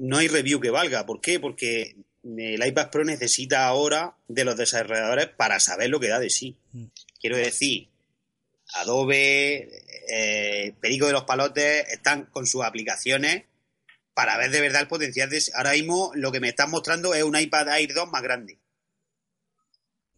no 0.00 0.18
hay 0.18 0.26
review 0.26 0.58
que 0.58 0.70
valga. 0.70 1.06
¿Por 1.06 1.20
qué? 1.20 1.38
Porque 1.38 1.94
el 2.24 2.66
iPad 2.66 2.90
Pro 2.90 3.04
necesita 3.04 3.66
ahora 3.66 4.16
de 4.26 4.44
los 4.44 4.56
desarrolladores 4.56 5.28
para 5.28 5.60
saber 5.60 5.90
lo 5.90 6.00
que 6.00 6.08
da 6.08 6.18
de 6.18 6.30
sí. 6.30 6.56
Mm. 6.72 6.86
Quiero 7.20 7.36
decir, 7.36 7.89
Adobe, 8.74 9.68
eh, 10.08 10.74
Perico 10.80 11.06
de 11.06 11.12
los 11.12 11.24
Palotes 11.24 11.88
están 11.90 12.26
con 12.26 12.46
sus 12.46 12.64
aplicaciones 12.64 13.44
para 14.14 14.36
ver 14.36 14.50
de 14.50 14.60
verdad 14.60 14.82
el 14.82 14.88
potencial 14.88 15.30
de... 15.30 15.42
Ahora 15.54 15.72
mismo 15.72 16.12
lo 16.14 16.32
que 16.32 16.40
me 16.40 16.48
están 16.48 16.70
mostrando 16.70 17.14
es 17.14 17.22
un 17.22 17.38
iPad 17.38 17.78
Air 17.78 17.94
2 17.94 18.10
más 18.10 18.22
grande. 18.22 18.58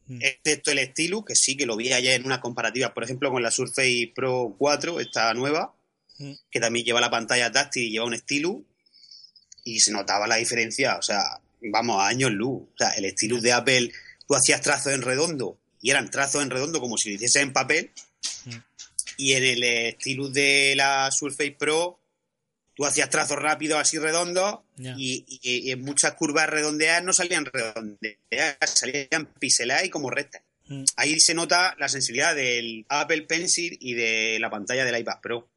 Mm. 0.07 0.18
Excepto 0.22 0.70
el 0.70 0.78
Stylus, 0.90 1.24
que 1.24 1.36
sí 1.36 1.57
que 1.57 1.66
lo 1.66 1.76
vi 1.76 1.92
ayer 1.92 2.14
en 2.14 2.26
una 2.26 2.40
comparativa, 2.40 2.92
por 2.92 3.05
ejemplo, 3.05 3.30
con 3.30 3.42
la 3.42 3.50
Surface 3.50 4.12
Pro 4.14 4.55
4, 4.59 5.00
esta 5.00 5.32
nueva, 5.34 5.74
Mm. 6.18 6.32
que 6.50 6.61
también 6.61 6.84
lleva 6.84 7.00
la 7.00 7.11
pantalla 7.11 7.50
táctil 7.50 7.84
y 7.84 7.90
lleva 7.90 8.05
un 8.05 8.16
Stylus, 8.16 8.62
y 9.64 9.80
se 9.80 9.92
notaba 9.92 10.26
la 10.26 10.36
diferencia, 10.36 10.96
o 10.96 11.03
sea, 11.03 11.40
vamos, 11.61 12.00
a 12.00 12.09
años 12.09 12.30
luz. 12.32 12.62
O 12.62 12.78
sea, 12.78 12.90
el 12.90 13.11
Stylus 13.11 13.42
de 13.42 13.53
Apple, 13.53 13.92
tú 14.26 14.34
hacías 14.34 14.61
trazos 14.61 14.92
en 14.92 15.03
redondo, 15.03 15.59
y 15.80 15.90
eran 15.90 16.11
trazos 16.11 16.42
en 16.42 16.50
redondo 16.50 16.80
como 16.80 16.96
si 16.96 17.11
lo 17.11 17.16
hiciese 17.16 17.40
en 17.40 17.53
papel, 17.53 17.90
Mm. 18.44 18.56
y 19.18 19.32
en 19.34 19.44
el 19.44 19.92
Stylus 19.94 20.32
de 20.32 20.74
la 20.76 21.10
Surface 21.10 21.52
Pro, 21.58 21.98
tú 22.74 22.84
hacías 22.86 23.10
trazos 23.10 23.38
rápidos 23.38 23.78
así 23.78 23.98
redondos, 23.98 24.60
y, 24.78 25.24
y- 25.42 25.68
y 25.68 25.70
en 25.70 25.82
muchas 25.82 26.14
curvas 26.14 26.48
redondeadas 26.48 27.04
no 27.04 27.12
salían 27.12 27.44
redondeadas, 27.44 28.56
salían 28.74 29.26
pixeladas 29.38 29.84
y 29.84 29.90
como 29.90 30.10
rectas. 30.10 30.42
Mm. 30.66 30.84
Ahí 30.96 31.20
se 31.20 31.34
nota 31.34 31.76
la 31.78 31.88
sensibilidad 31.88 32.34
del 32.34 32.86
Apple 32.88 33.22
Pencil 33.22 33.76
y 33.80 33.94
de 33.94 34.38
la 34.40 34.48
pantalla 34.50 34.84
del 34.84 34.98
iPad 34.98 35.20
Pro. 35.20 35.48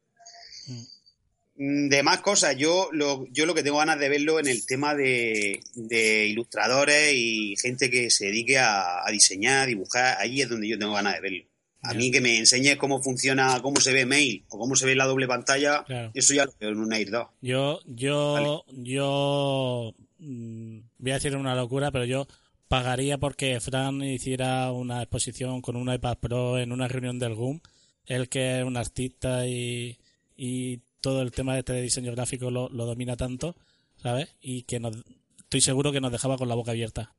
Mm, 1.57 1.88
De 1.88 2.03
más 2.03 2.20
cosas, 2.20 2.57
yo 2.57 2.89
lo, 2.91 3.26
yo 3.32 3.45
lo 3.45 3.55
que 3.55 3.63
tengo 3.63 3.78
ganas 3.78 3.97
de 3.99 4.09
verlo 4.09 4.39
en 4.39 4.47
el 4.47 4.66
tema 4.66 4.93
de, 4.93 5.61
de 5.76 6.26
ilustradores 6.28 7.13
y 7.13 7.55
gente 7.55 7.89
que 7.89 8.09
se 8.11 8.26
dedique 8.26 8.57
a, 8.57 9.07
a 9.07 9.11
diseñar, 9.11 9.68
dibujar, 9.68 10.18
ahí 10.20 10.41
es 10.41 10.49
donde 10.49 10.68
yo 10.68 10.78
tengo 10.78 10.93
ganas 10.93 11.13
de 11.13 11.22
verlo. 11.22 11.45
A 11.90 11.94
mí 11.94 12.12
que 12.12 12.22
me 12.22 12.38
enseñes 12.38 12.78
cómo 12.78 13.02
funciona, 13.02 13.62
cómo 13.62 13.80
se 13.80 13.94
ve 13.94 14.06
mail 14.06 14.44
o 14.50 14.58
cómo 14.60 14.76
se 14.76 14.86
ve 14.86 14.96
la 14.96 15.06
doble 15.06 15.28
pantalla, 15.28 15.84
Claro. 15.86 16.12
eso 16.14 16.34
ya 16.34 16.46
lo 16.46 16.54
veo 16.60 16.70
en 16.72 16.80
un 16.80 16.94
Air 16.94 17.10
2. 17.12 17.28
Yo, 17.42 17.80
yo, 17.86 18.66
yo 18.70 19.94
mm, 20.20 20.80
voy 20.98 21.12
a 21.12 21.16
decir 21.16 21.36
una 21.36 21.56
locura, 21.56 21.92
pero 21.92 22.06
yo 22.06 22.28
pagaría 22.68 23.18
porque 23.18 23.60
Fran 23.60 24.02
hiciera 24.04 24.72
una 24.72 25.02
exposición 25.04 25.62
con 25.62 25.76
un 25.76 25.94
iPad 25.94 26.18
Pro 26.18 26.58
en 26.58 26.72
una 26.72 26.88
reunión 26.88 27.20
del 27.20 27.36
GUM. 27.36 27.60
Él 28.06 28.30
que 28.30 28.60
es 28.60 28.64
un 28.66 28.78
artista 28.78 29.48
y, 29.48 29.98
y 30.36 30.80
todo 31.02 31.22
el 31.22 31.32
tema 31.32 31.54
de 31.54 31.60
este 31.60 31.82
diseño 31.82 32.12
gráfico 32.12 32.50
lo, 32.52 32.70
lo 32.70 32.86
domina 32.86 33.16
tanto, 33.16 33.56
¿sabes? 33.98 34.36
Y 34.42 34.64
que 34.64 34.80
nos, 34.80 34.96
estoy 35.40 35.62
seguro 35.62 35.92
que 35.92 36.02
nos 36.02 36.12
dejaba 36.12 36.38
con 36.38 36.48
la 36.48 36.56
boca 36.56 36.72
abierta. 36.72 37.14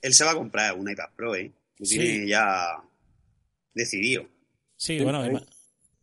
Él 0.00 0.14
se 0.14 0.24
va 0.24 0.32
a 0.32 0.34
comprar 0.34 0.74
un 0.74 0.90
iPad 0.90 1.10
Pro, 1.16 1.34
¿eh? 1.34 1.52
Lo 1.78 1.86
Sí. 1.86 1.98
tiene 1.98 2.28
ya 2.28 2.66
decidido. 3.74 4.22
Sí, 4.76 4.98
Sí, 4.98 5.04
bueno, 5.04 5.24
ima- 5.24 5.44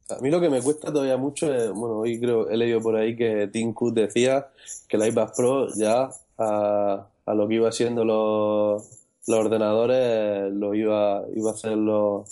A 0.10 0.20
mí 0.22 0.30
lo 0.32 0.42
que 0.42 0.50
me 0.50 0.62
cuesta 0.62 0.92
todavía 0.92 1.18
mucho 1.18 1.54
es, 1.54 1.70
bueno, 1.72 1.98
hoy 2.00 2.20
creo, 2.20 2.50
he 2.50 2.58
leído 2.58 2.82
por 2.82 2.96
ahí 2.96 3.16
que 3.16 3.48
Tim 3.48 3.74
Cook 3.74 3.94
decía 3.94 4.48
que 4.88 4.98
el 4.98 5.08
iPad 5.08 5.30
Pro 5.36 5.68
ya 5.76 6.10
a, 6.38 7.08
a 7.26 7.34
lo 7.36 7.48
que 7.48 7.56
iba 7.56 7.72
siendo 7.72 8.04
los, 8.04 8.84
los 9.28 9.40
ordenadores 9.40 10.52
lo 10.52 10.74
iba, 10.74 11.24
iba 11.36 11.52
a 11.52 11.54
hacer 11.54 11.78
los... 11.78 12.28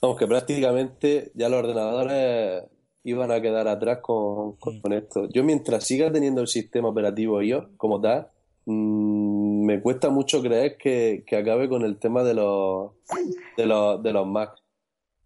Vamos, 0.00 0.16
que 0.18 0.26
prácticamente 0.28 1.32
ya 1.34 1.48
los 1.48 1.60
ordenadores 1.60 2.64
iban 3.04 3.32
a 3.32 3.40
quedar 3.40 3.66
atrás 3.66 3.98
con, 4.00 4.52
con, 4.56 4.80
con 4.80 4.92
esto. 4.92 5.28
Yo 5.30 5.42
mientras 5.42 5.82
siga 5.84 6.12
teniendo 6.12 6.40
el 6.40 6.46
sistema 6.48 6.88
operativo 6.88 7.42
iOS 7.42 7.66
como 7.76 8.00
tal, 8.00 8.28
mm, 8.66 9.31
me 9.62 9.80
cuesta 9.80 10.10
mucho 10.10 10.42
creer 10.42 10.76
que, 10.76 11.24
que 11.26 11.36
acabe 11.36 11.68
con 11.68 11.82
el 11.82 11.96
tema 11.98 12.22
de 12.22 12.34
los, 12.34 12.92
de 13.56 13.66
los, 13.66 14.02
de 14.02 14.12
los 14.12 14.26
Mac 14.26 14.62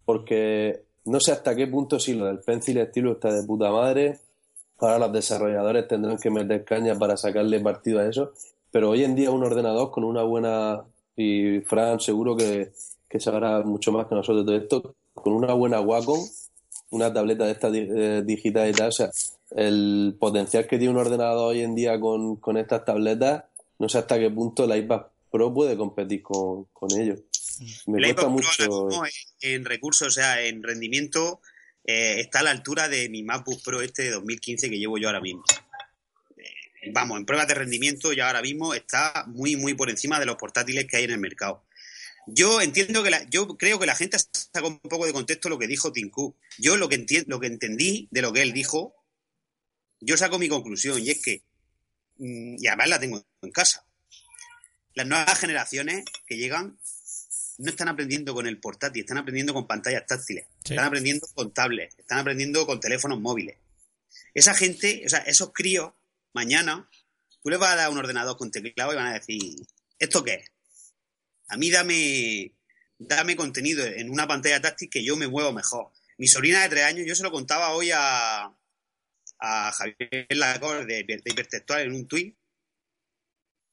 porque 0.07 0.83
no 1.03 1.19
sé 1.19 1.33
hasta 1.33 1.53
qué 1.53 1.67
punto 1.67 1.99
si 1.99 2.13
lo 2.13 2.27
del 2.27 2.39
Pencil 2.39 2.77
estilo 2.77 3.11
está 3.11 3.29
de 3.29 3.43
puta 3.45 3.69
madre. 3.71 4.19
Ahora 4.79 4.99
los 4.99 5.11
desarrolladores 5.11 5.85
tendrán 5.85 6.17
que 6.17 6.29
meter 6.29 6.63
caña 6.63 6.97
para 6.97 7.17
sacarle 7.17 7.59
partido 7.59 7.99
a 7.99 8.07
eso. 8.07 8.31
Pero 8.71 8.91
hoy 8.91 9.03
en 9.03 9.15
día 9.15 9.31
un 9.31 9.43
ordenador 9.43 9.91
con 9.91 10.05
una 10.05 10.23
buena, 10.23 10.85
y 11.17 11.59
Fran 11.59 11.99
seguro 11.99 12.37
que, 12.37 12.71
que 13.09 13.19
sabrá 13.19 13.61
mucho 13.63 13.91
más 13.91 14.07
que 14.07 14.15
nosotros 14.15 14.45
de 14.45 14.55
esto, 14.57 14.95
con 15.13 15.33
una 15.33 15.53
buena 15.53 15.81
Wacom, 15.81 16.19
una 16.91 17.11
tableta 17.11 17.43
de 17.43 17.51
esta 17.51 17.67
eh, 17.67 18.23
digital 18.25 18.69
y 18.69 18.71
tal, 18.71 18.87
o 18.87 18.91
sea, 18.93 19.11
el 19.51 20.15
potencial 20.17 20.67
que 20.67 20.77
tiene 20.77 20.93
un 20.93 20.99
ordenador 20.99 21.49
hoy 21.49 21.63
en 21.63 21.75
día 21.75 21.99
con, 21.99 22.37
con 22.37 22.55
estas 22.55 22.85
tabletas, 22.85 23.43
no 23.79 23.89
sé 23.89 23.97
hasta 23.99 24.17
qué 24.19 24.29
punto 24.29 24.63
el 24.63 24.77
iPad 24.83 25.01
Pro 25.31 25.53
puede 25.53 25.75
competir 25.75 26.21
con, 26.21 26.65
con 26.73 26.89
ellos. 26.99 27.19
Me 27.87 27.97
el 27.99 28.13
cuesta 28.15 28.27
mucho. 28.29 28.89
en, 29.41 29.53
en 29.55 29.65
recursos, 29.65 30.07
o 30.07 30.11
sea, 30.11 30.41
en 30.43 30.63
rendimiento, 30.63 31.41
eh, 31.83 32.19
está 32.19 32.39
a 32.39 32.43
la 32.43 32.51
altura 32.51 32.87
de 32.87 33.09
mi 33.09 33.23
MacBook 33.23 33.61
Pro 33.63 33.81
este 33.81 34.03
de 34.03 34.11
2015 34.11 34.69
que 34.69 34.77
llevo 34.77 34.97
yo 34.97 35.07
ahora 35.09 35.21
mismo. 35.21 35.43
Eh, 36.37 36.91
vamos, 36.93 37.17
en 37.19 37.25
pruebas 37.25 37.47
de 37.47 37.55
rendimiento 37.55 38.13
ya 38.13 38.27
ahora 38.27 38.41
mismo 38.41 38.73
está 38.73 39.25
muy, 39.27 39.55
muy 39.55 39.73
por 39.73 39.89
encima 39.89 40.19
de 40.19 40.25
los 40.25 40.37
portátiles 40.37 40.85
que 40.87 40.97
hay 40.97 41.03
en 41.05 41.11
el 41.11 41.19
mercado. 41.19 41.63
Yo 42.27 42.61
entiendo 42.61 43.03
que 43.03 43.09
la, 43.09 43.23
yo 43.29 43.47
creo 43.57 43.79
que 43.79 43.85
la 43.85 43.95
gente 43.95 44.17
saca 44.19 44.67
un 44.67 44.79
poco 44.79 45.05
de 45.05 45.13
contexto 45.13 45.47
lo 45.49 45.57
que 45.57 45.67
dijo 45.67 45.91
Tim 45.93 46.09
Cook. 46.09 46.35
Yo 46.57 46.75
lo 46.77 46.89
que, 46.89 46.97
enti- 47.05 47.25
lo 47.27 47.39
que 47.39 47.47
entendí 47.47 48.07
de 48.11 48.21
lo 48.21 48.33
que 48.33 48.41
él 48.41 48.51
dijo, 48.53 48.93
yo 50.01 50.17
saco 50.17 50.37
mi 50.37 50.49
conclusión 50.49 51.01
y 51.01 51.09
es 51.09 51.21
que, 51.23 51.37
mm, 51.37 51.46
y 52.19 52.67
además 52.67 52.89
la 52.89 52.99
tengo 52.99 53.25
en 53.41 53.51
casa, 53.51 53.85
las 54.93 55.05
nuevas 55.05 55.39
generaciones 55.39 56.03
que 56.25 56.37
llegan 56.37 56.77
no 57.59 57.69
están 57.69 57.87
aprendiendo 57.87 58.33
con 58.33 58.47
el 58.47 58.59
portátil, 58.59 59.01
están 59.01 59.17
aprendiendo 59.17 59.53
con 59.53 59.67
pantallas 59.67 60.05
táctiles, 60.05 60.45
Sí. 60.63 60.73
están 60.73 60.85
aprendiendo 60.85 61.27
con 61.33 61.53
tablets, 61.53 61.97
están 61.97 62.19
aprendiendo 62.19 62.65
con 62.65 62.79
teléfonos 62.79 63.19
móviles. 63.19 63.57
Esa 64.33 64.53
gente, 64.53 65.03
o 65.05 65.09
sea, 65.09 65.19
esos 65.19 65.51
críos, 65.53 65.93
mañana, 66.33 66.87
tú 67.41 67.49
les 67.49 67.59
vas 67.59 67.71
a 67.71 67.75
dar 67.75 67.89
un 67.89 67.97
ordenador 67.97 68.37
con 68.37 68.51
teclado 68.51 68.93
y 68.93 68.95
van 68.95 69.07
a 69.07 69.13
decir, 69.13 69.39
¿esto 69.97 70.23
qué 70.23 70.33
es? 70.35 70.51
A 71.47 71.57
mí 71.57 71.71
dame, 71.71 72.53
dame 72.99 73.35
contenido 73.35 73.85
en 73.85 74.09
una 74.09 74.27
pantalla 74.27 74.61
táctil 74.61 74.89
que 74.89 75.03
yo 75.03 75.15
me 75.15 75.27
muevo 75.27 75.51
mejor. 75.53 75.91
Mi 76.17 76.27
sobrina 76.27 76.61
de 76.61 76.69
tres 76.69 76.83
años, 76.83 77.05
yo 77.07 77.15
se 77.15 77.23
lo 77.23 77.31
contaba 77.31 77.71
hoy 77.71 77.91
a, 77.93 78.51
a 79.39 79.71
Javier 79.71 80.27
Lacor 80.29 80.85
de, 80.85 81.03
de 81.03 81.21
Hipertextual 81.25 81.81
en 81.81 81.93
un 81.93 82.07
tuit. 82.07 82.35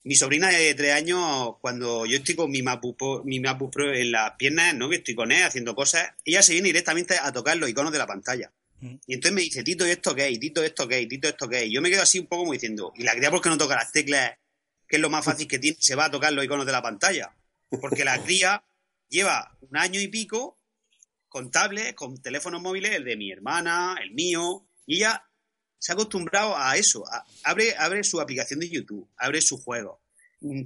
Mi 0.03 0.15
sobrina 0.17 0.49
de 0.51 0.75
tres 0.75 0.93
años, 0.93 1.57
cuando 1.61 2.05
yo 2.05 2.19
estoy 2.19 2.35
con 2.35 2.51
mi 2.51 2.63
Pro- 2.63 3.23
mi 3.25 3.41
MacBook 3.41 3.73
Pro 3.73 3.93
en 3.93 4.13
las 4.13 4.33
piernas, 4.33 4.75
¿no? 4.75 4.91
que 4.91 4.97
estoy 4.97 5.15
con 5.15 5.33
él 5.33 5.43
haciendo 5.43 5.75
cosas, 5.75 6.13
ella 6.25 6.43
se 6.43 6.53
viene 6.53 6.67
directamente 6.69 7.17
a 7.19 7.33
tocar 7.33 7.57
los 7.57 7.71
iconos 7.71 7.91
de 7.91 7.99
la 7.99 8.07
pantalla. 8.07 8.53
Mm. 8.81 8.97
Y 9.07 9.15
entonces 9.15 9.35
me 9.35 9.41
dice, 9.41 9.63
Tito, 9.63 9.87
¿y 9.87 9.93
esto 9.93 10.15
qué 10.15 10.27
es? 10.27 10.33
Y 10.33 10.39
Tito, 10.39 10.63
¿esto 10.63 10.87
qué 10.87 11.01
es? 11.01 11.09
Tito, 11.09 11.29
¿esto 11.29 11.49
qué 11.49 11.63
es? 11.63 11.67
Y 11.69 11.75
yo 11.75 11.81
me 11.81 11.89
quedo 11.89 12.03
así 12.03 12.19
un 12.19 12.27
poco 12.27 12.43
como 12.43 12.53
diciendo, 12.53 12.93
¿y 12.97 13.03
la 13.03 13.15
cría 13.15 13.31
por 13.31 13.41
qué 13.41 13.49
no 13.49 13.57
toca 13.57 13.77
las 13.77 13.93
teclas? 13.93 14.33
Que 14.87 14.97
es 14.97 15.01
lo 15.01 15.09
más 15.09 15.25
fácil 15.25 15.49
que 15.49 15.59
tiene, 15.59 15.79
se 15.81 15.95
va 15.95 16.05
a 16.05 16.11
tocar 16.11 16.35
los 16.35 16.45
iconos 16.45 16.67
de 16.67 16.73
la 16.73 16.83
pantalla. 16.83 17.35
Porque 17.71 18.05
la 18.05 18.23
cría 18.23 18.63
lleva 19.09 19.57
un 19.63 19.77
año 19.79 20.01
y 20.01 20.09
pico 20.09 20.59
con 21.31 21.51
tablets, 21.51 21.95
con 21.95 22.21
teléfonos 22.21 22.61
móviles, 22.61 22.93
el 22.93 23.05
de 23.05 23.17
mi 23.17 23.33
hermana, 23.33 23.97
el 24.03 24.11
mío, 24.11 24.69
y 24.87 24.97
ella 24.97 25.25
se 25.85 25.93
ha 25.93 25.97
acostumbrado 25.97 26.57
a 26.57 26.79
eso. 26.79 27.05
a- 27.13 27.27
abre, 27.43 27.75
abre 27.77 28.03
su 28.05 28.19
aplicación 28.19 28.59
de 28.59 28.71
YouTube, 28.71 29.07
abre 29.19 29.43
su 29.43 29.59
juego, 29.59 30.01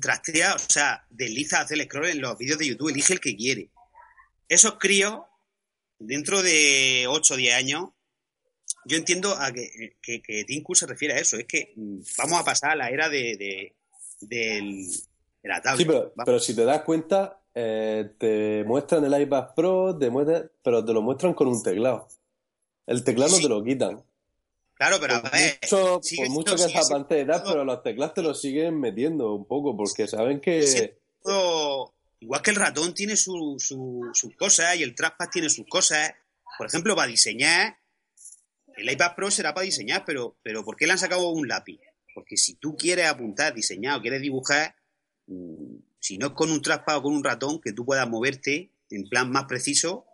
trastea, 0.01 0.55
o 0.55 0.59
sea, 0.61 1.05
desliza, 1.11 1.61
hace 1.63 1.75
el 1.75 1.83
scroll 1.87 2.07
en 2.07 2.21
los 2.21 2.39
vídeos 2.39 2.57
de 2.57 2.69
YouTube, 2.69 2.91
elige 2.91 3.15
el 3.15 3.21
que 3.21 3.35
quiere. 3.35 3.69
Esos 4.49 4.75
críos, 4.79 5.23
dentro 5.99 6.41
de 6.41 7.07
8 7.09 7.35
o 7.35 7.37
10 7.37 7.53
años, 7.57 7.89
yo 8.85 8.97
entiendo 8.97 9.35
a 9.37 9.51
que, 9.51 9.97
que, 10.01 10.23
que 10.23 10.45
Tim 10.45 10.63
Cook 10.63 10.77
se 10.77 10.87
refiere 10.87 11.15
a 11.15 11.19
eso, 11.19 11.37
es 11.37 11.47
que 11.47 11.73
mm, 11.75 11.99
vamos 12.19 12.41
a 12.41 12.45
pasar 12.45 12.71
a 12.71 12.77
la 12.77 12.89
era 12.89 13.09
de, 13.09 13.75
de, 14.21 14.87
la 15.43 15.61
tablet. 15.61 15.79
Sí, 15.81 15.85
pero, 15.85 16.13
pero 16.25 16.39
si 16.39 16.55
te 16.55 16.65
das 16.65 16.83
cuenta, 16.83 17.41
eh, 17.57 18.13
te 18.19 18.63
muestran 18.65 19.05
el 19.05 19.21
iPad 19.21 19.49
Pro, 19.57 19.99
te 19.99 20.11
muestran, 20.11 20.49
pero 20.63 20.85
te 20.85 20.93
lo 20.93 21.03
muestran 21.03 21.35
con 21.35 21.49
un 21.49 21.61
teclado. 21.61 22.07
El 22.87 23.03
teclado 23.03 23.33
no 23.33 23.39
te 23.43 23.49
lo 23.49 23.65
quitan. 23.65 24.05
Claro, 24.79 24.97
pero 25.01 25.17
a 25.17 25.23
Por 25.23 25.33
ver, 25.33 25.59
mucho, 25.63 26.01
sigue 26.03 26.23
por 26.27 26.31
mucho 26.35 26.57
siendo- 26.57 26.67
que 26.67 26.71
y 26.71 26.75
tal, 26.75 27.07
siendo- 27.09 27.45
pero 27.45 27.65
los 27.65 27.83
teclados 27.83 28.15
te 28.15 28.23
los 28.23 28.41
siguen 28.41 28.79
metiendo 28.81 29.35
un 29.35 29.45
poco, 29.45 29.77
porque 29.77 30.07
saben 30.07 30.41
que... 30.41 30.67
Sí. 30.67 30.91
todo- 31.23 31.93
igual 32.21 32.43
que 32.43 32.51
el 32.51 32.57
ratón 32.57 32.95
tiene 32.95 33.17
su- 33.17 33.57
su- 33.59 34.09
sus 34.15 34.35
cosas 34.37 34.77
y 34.77 34.83
el 34.85 34.95
trackpad 34.95 35.29
tiene 35.31 35.51
sus 35.51 35.67
cosas. 35.69 36.13
Por 36.57 36.67
ejemplo, 36.69 36.95
para 36.97 37.09
diseñar, 37.09 37.77
el 38.77 38.91
iPad 38.91 39.15
Pro 39.17 39.31
será 39.31 39.53
para 39.53 39.65
diseñar, 39.65 40.05
pero, 40.07 40.37
pero 40.43 40.65
¿por 40.65 40.77
qué 40.77 40.87
le 40.87 40.93
han 40.93 40.99
sacado 40.99 41.29
un 41.31 41.49
lápiz? 41.49 41.81
Porque 42.15 42.37
si 42.37 42.55
tú 42.55 42.77
quieres 42.77 43.07
apuntar, 43.07 43.53
diseñar 43.55 43.99
o 43.99 44.01
quieres 44.01 44.23
dibujar, 44.23 44.75
mm, 45.27 45.77
Si 46.01 46.17
no 46.17 46.29
es 46.29 46.33
con 46.35 46.53
un 46.53 46.63
traspado 46.63 47.01
o 47.01 47.03
con 47.03 47.13
un 47.13 47.25
ratón 47.25 47.61
que 47.61 47.73
tú 47.73 47.85
puedas 47.85 48.09
moverte 48.09 48.71
en 48.91 49.09
plan 49.09 49.31
más 49.33 49.45
preciso, 49.47 50.07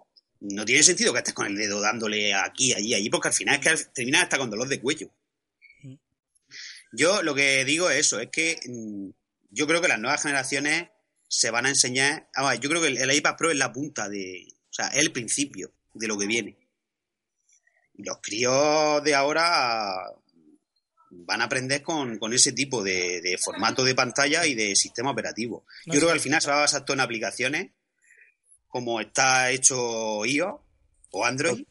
no 0.51 0.64
tiene 0.64 0.82
sentido 0.82 1.12
que 1.12 1.18
estés 1.18 1.34
con 1.34 1.47
el 1.47 1.57
dedo 1.57 1.80
dándole 1.80 2.34
aquí, 2.34 2.72
allí, 2.74 2.95
allí, 2.95 3.09
porque 3.09 3.28
al 3.28 3.34
final 3.34 3.55
es 3.55 3.61
que 3.61 3.84
terminas 3.95 4.24
hasta 4.24 4.38
con 4.38 4.51
dolor 4.51 4.68
de 4.68 4.80
cuello. 4.80 5.11
Yo 6.92 7.22
lo 7.22 7.34
que 7.34 7.64
digo 7.64 7.90
es 7.90 8.07
eso, 8.07 8.20
es 8.20 8.28
que 8.30 8.59
mm, 8.66 9.09
yo 9.51 9.66
creo 9.66 9.80
que 9.80 9.88
las 9.88 9.99
nuevas 9.99 10.22
generaciones 10.22 10.88
se 11.28 11.51
van 11.51 11.66
a 11.66 11.70
enseñar. 11.70 12.28
yo 12.61 12.68
creo 12.68 12.82
que 12.82 12.88
el, 12.88 13.12
iPad 13.12 13.36
Pro 13.36 13.51
es 13.51 13.57
la 13.57 13.72
punta 13.72 14.09
de. 14.09 14.47
O 14.70 14.72
sea, 14.72 14.88
es 14.88 14.99
el 14.99 15.12
principio 15.12 15.72
de 15.95 16.07
lo 16.07 16.18
que 16.18 16.26
viene. 16.26 16.57
Los 17.95 18.18
críos 18.20 19.03
de 19.03 19.14
ahora 19.14 20.12
van 21.11 21.40
a 21.40 21.45
aprender 21.45 21.82
con, 21.82 22.18
con 22.18 22.32
ese 22.32 22.53
tipo 22.53 22.82
de, 22.82 23.20
de 23.20 23.38
formato 23.38 23.84
de 23.84 23.95
pantalla 23.95 24.47
y 24.47 24.55
de 24.55 24.76
sistema 24.76 25.11
operativo. 25.11 25.64
Yo 25.86 25.95
creo 25.95 26.07
que 26.07 26.12
al 26.12 26.20
final 26.20 26.42
se 26.42 26.51
va 26.51 26.59
a 26.59 26.61
basar 26.61 26.84
todo 26.84 26.95
en 26.95 27.01
aplicaciones, 27.01 27.70
como 28.75 29.01
está 29.01 29.53
hecho 29.53 30.27
iOS 30.27 30.57
o 31.12 31.25
Android. 31.25 31.64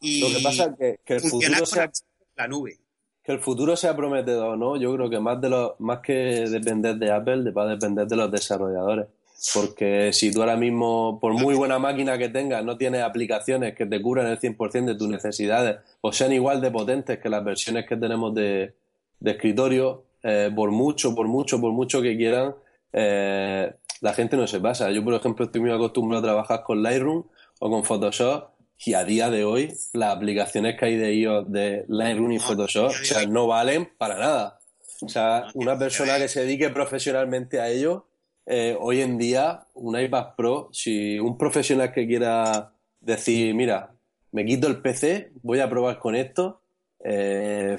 Y 0.00 0.22
Lo 0.22 0.28
que 0.28 0.42
pasa 0.42 0.64
es 0.64 0.78
que, 0.78 1.00
que 1.04 1.14
el 1.16 1.20
futuro 1.20 1.66
sea, 1.66 1.92
la 2.36 2.48
nube. 2.48 2.78
que 3.22 3.32
el 3.32 3.38
futuro 3.38 3.76
sea 3.76 3.94
prometedor, 3.94 4.56
¿no? 4.56 4.78
Yo 4.78 4.94
creo 4.94 5.10
que 5.10 5.20
más 5.20 5.42
de 5.42 5.50
los, 5.50 5.78
más 5.78 5.98
que 5.98 6.14
depender 6.48 6.96
de 6.96 7.12
Apple, 7.12 7.50
va 7.50 7.64
a 7.64 7.66
depender 7.66 8.06
de 8.06 8.16
los 8.16 8.32
desarrolladores. 8.32 9.08
Porque 9.52 10.10
si 10.14 10.32
tú 10.32 10.40
ahora 10.40 10.56
mismo, 10.56 11.18
por 11.20 11.34
muy 11.34 11.54
buena 11.54 11.78
máquina 11.78 12.16
que 12.16 12.30
tengas, 12.30 12.64
no 12.64 12.78
tienes 12.78 13.02
aplicaciones 13.02 13.74
que 13.74 13.84
te 13.84 14.00
cubran 14.00 14.26
el 14.28 14.40
100% 14.40 14.86
de 14.86 14.94
tus 14.94 15.08
necesidades 15.08 15.80
o 16.00 16.14
sean 16.14 16.32
igual 16.32 16.62
de 16.62 16.70
potentes 16.70 17.18
que 17.18 17.28
las 17.28 17.44
versiones 17.44 17.86
que 17.86 17.98
tenemos 17.98 18.34
de, 18.34 18.72
de 19.20 19.30
escritorio, 19.32 20.04
eh, 20.22 20.50
por 20.56 20.70
mucho, 20.70 21.14
por 21.14 21.28
mucho, 21.28 21.60
por 21.60 21.72
mucho 21.72 22.00
que 22.00 22.16
quieran, 22.16 22.54
eh, 22.94 23.74
la 24.02 24.12
gente 24.12 24.36
no 24.36 24.46
se 24.46 24.60
pasa. 24.60 24.90
Yo, 24.90 25.02
por 25.02 25.14
ejemplo, 25.14 25.46
estoy 25.46 25.60
muy 25.60 25.70
acostumbrado 25.70 26.18
a 26.20 26.30
trabajar 26.30 26.62
con 26.64 26.82
Lightroom 26.82 27.24
o 27.60 27.70
con 27.70 27.84
Photoshop 27.84 28.48
y 28.84 28.94
a 28.94 29.04
día 29.04 29.30
de 29.30 29.44
hoy 29.44 29.72
las 29.92 30.16
aplicaciones 30.16 30.76
que 30.76 30.84
hay 30.84 30.96
de 30.96 31.14
iOS 31.14 31.50
de 31.50 31.84
Lightroom 31.86 32.32
y 32.32 32.38
No, 32.38 32.42
Photoshop, 32.42 32.88
o 32.88 33.04
sea, 33.04 33.24
no 33.26 33.46
valen 33.46 33.88
para 33.96 34.18
nada. 34.18 34.58
O 35.00 35.08
sea, 35.08 35.44
No, 35.54 35.60
una 35.62 35.78
persona 35.78 36.18
que 36.18 36.26
se 36.26 36.40
dedique 36.40 36.68
profesionalmente 36.70 37.60
a 37.60 37.68
ello, 37.68 38.08
eh, 38.44 38.76
hoy 38.78 39.02
en 39.02 39.18
día, 39.18 39.66
un 39.74 39.98
iPad 39.98 40.34
Pro, 40.36 40.68
si 40.72 41.20
un 41.20 41.38
profesional 41.38 41.92
que 41.92 42.04
quiera 42.04 42.72
decir, 43.00 43.54
mira, 43.54 43.92
me 44.32 44.44
quito 44.44 44.66
el 44.66 44.82
PC, 44.82 45.30
voy 45.42 45.60
a 45.60 45.70
probar 45.70 46.00
con 46.00 46.16
esto, 46.16 46.60
eh, 47.04 47.76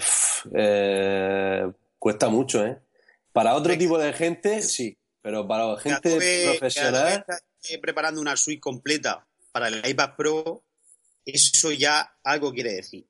eh, 0.54 1.72
cuesta 2.00 2.30
mucho, 2.30 2.66
¿eh? 2.66 2.78
Para 3.34 3.56
otro 3.56 3.78
tipo 3.78 3.98
de 3.98 4.14
gente, 4.14 4.62
sí, 4.62 4.96
pero 5.24 5.48
para 5.48 5.76
gente 5.80 6.10
Adobe- 6.10 6.50
profesional, 6.60 7.26
está, 7.28 7.82
preparando 7.82 8.22
una 8.22 8.38
suite 8.38 8.60
completa 8.60 9.26
para 9.52 9.70
el 9.70 9.82
iPad 9.88 10.16
Pro, 10.16 10.64
eso 11.26 11.72
ya 11.72 12.18
algo 12.24 12.54
quiere 12.54 12.74
decir. 12.74 13.06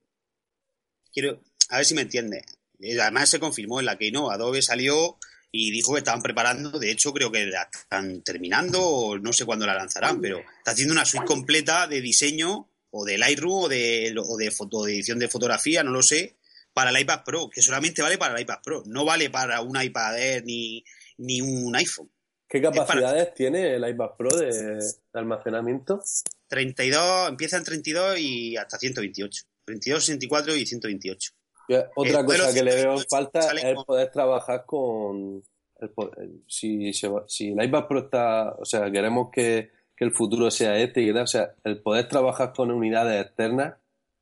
Quiero, 1.12 1.40
a 1.68 1.76
ver 1.76 1.84
si 1.84 1.94
me 1.94 2.02
entiendes. 2.02 2.42
Eh, 2.80 2.98
Además 3.00 3.28
se 3.28 3.40
confirmó 3.40 3.80
en 3.80 3.86
la 3.86 3.98
que 3.98 4.10
no, 4.12 4.30
Adobe 4.30 4.62
salió 4.62 5.18
y 5.50 5.70
dijo 5.70 5.92
que 5.92 5.98
estaban 5.98 6.22
preparando, 6.22 6.78
de 6.78 6.90
hecho 6.90 7.12
creo 7.12 7.30
que 7.30 7.46
la 7.46 7.68
están 7.72 8.22
terminando 8.22 8.80
o 8.82 9.18
no 9.18 9.32
sé 9.32 9.44
cuándo 9.44 9.66
la 9.66 9.74
lanzarán, 9.74 10.20
pero 10.20 10.38
está 10.58 10.72
haciendo 10.72 10.92
una 10.94 11.04
suite 11.04 11.26
completa 11.26 11.86
de 11.86 12.00
diseño 12.00 12.68
o 12.90 13.04
de 13.04 13.18
Lightroom 13.18 13.64
o 13.64 13.68
de, 13.68 14.14
o 14.16 14.36
de, 14.36 14.50
foto, 14.50 14.84
de 14.84 14.94
edición 14.94 15.18
de 15.18 15.28
fotografía, 15.28 15.82
no 15.82 15.90
lo 15.92 16.02
sé, 16.02 16.36
para 16.72 16.90
el 16.90 16.98
iPad 17.00 17.22
Pro, 17.24 17.48
que 17.50 17.62
solamente 17.62 18.02
vale 18.02 18.18
para 18.18 18.34
el 18.34 18.42
iPad 18.42 18.58
Pro, 18.62 18.82
no 18.86 19.04
vale 19.04 19.30
para 19.30 19.60
un 19.62 19.80
iPad 19.80 20.18
Air 20.18 20.44
ni, 20.44 20.84
ni 21.18 21.40
un 21.40 21.74
iPhone. 21.76 22.10
¿qué 22.48 22.60
capacidades 22.62 23.34
tiene 23.34 23.74
el 23.74 23.88
iPad 23.88 24.10
Pro 24.16 24.28
de, 24.36 24.46
de 24.76 24.80
almacenamiento? 25.14 26.00
32, 26.48 27.28
empieza 27.30 27.56
en 27.56 27.64
32 27.64 28.18
y 28.20 28.56
hasta 28.56 28.78
128. 28.78 29.44
32, 29.64 30.04
64 30.04 30.54
y 30.56 30.66
128. 30.66 31.32
Yo, 31.68 31.82
Otra 31.96 32.20
El 32.20 32.26
cosa 32.26 32.52
que 32.54 32.62
le 32.62 32.74
veo 32.76 32.92
en 32.92 32.98
128 32.98 33.08
falta 33.08 33.40
es 33.68 33.74
con- 33.74 33.84
poder 33.84 34.10
trabajar 34.10 34.64
con... 34.66 35.42
el 35.80 35.90
po- 35.90 36.12
el- 36.16 36.44
si, 36.46 36.92
si 36.92 37.48
el 37.48 37.64
iPad 37.64 37.86
Pro 37.88 37.98
está... 38.00 38.50
O 38.58 38.64
sea, 38.64 38.90
queremos 38.90 39.30
que, 39.32 39.70
que 39.96 40.04
el 40.04 40.12
futuro 40.12 40.50
sea 40.50 40.76
este 40.78 41.02
y 41.02 41.12
tal, 41.12 41.22
o 41.22 41.26
sea, 41.26 41.54
el 41.64 41.80
poder 41.80 42.08
trabajar 42.08 42.52
con 42.52 42.70
unidades 42.70 43.24
externas 43.24 43.74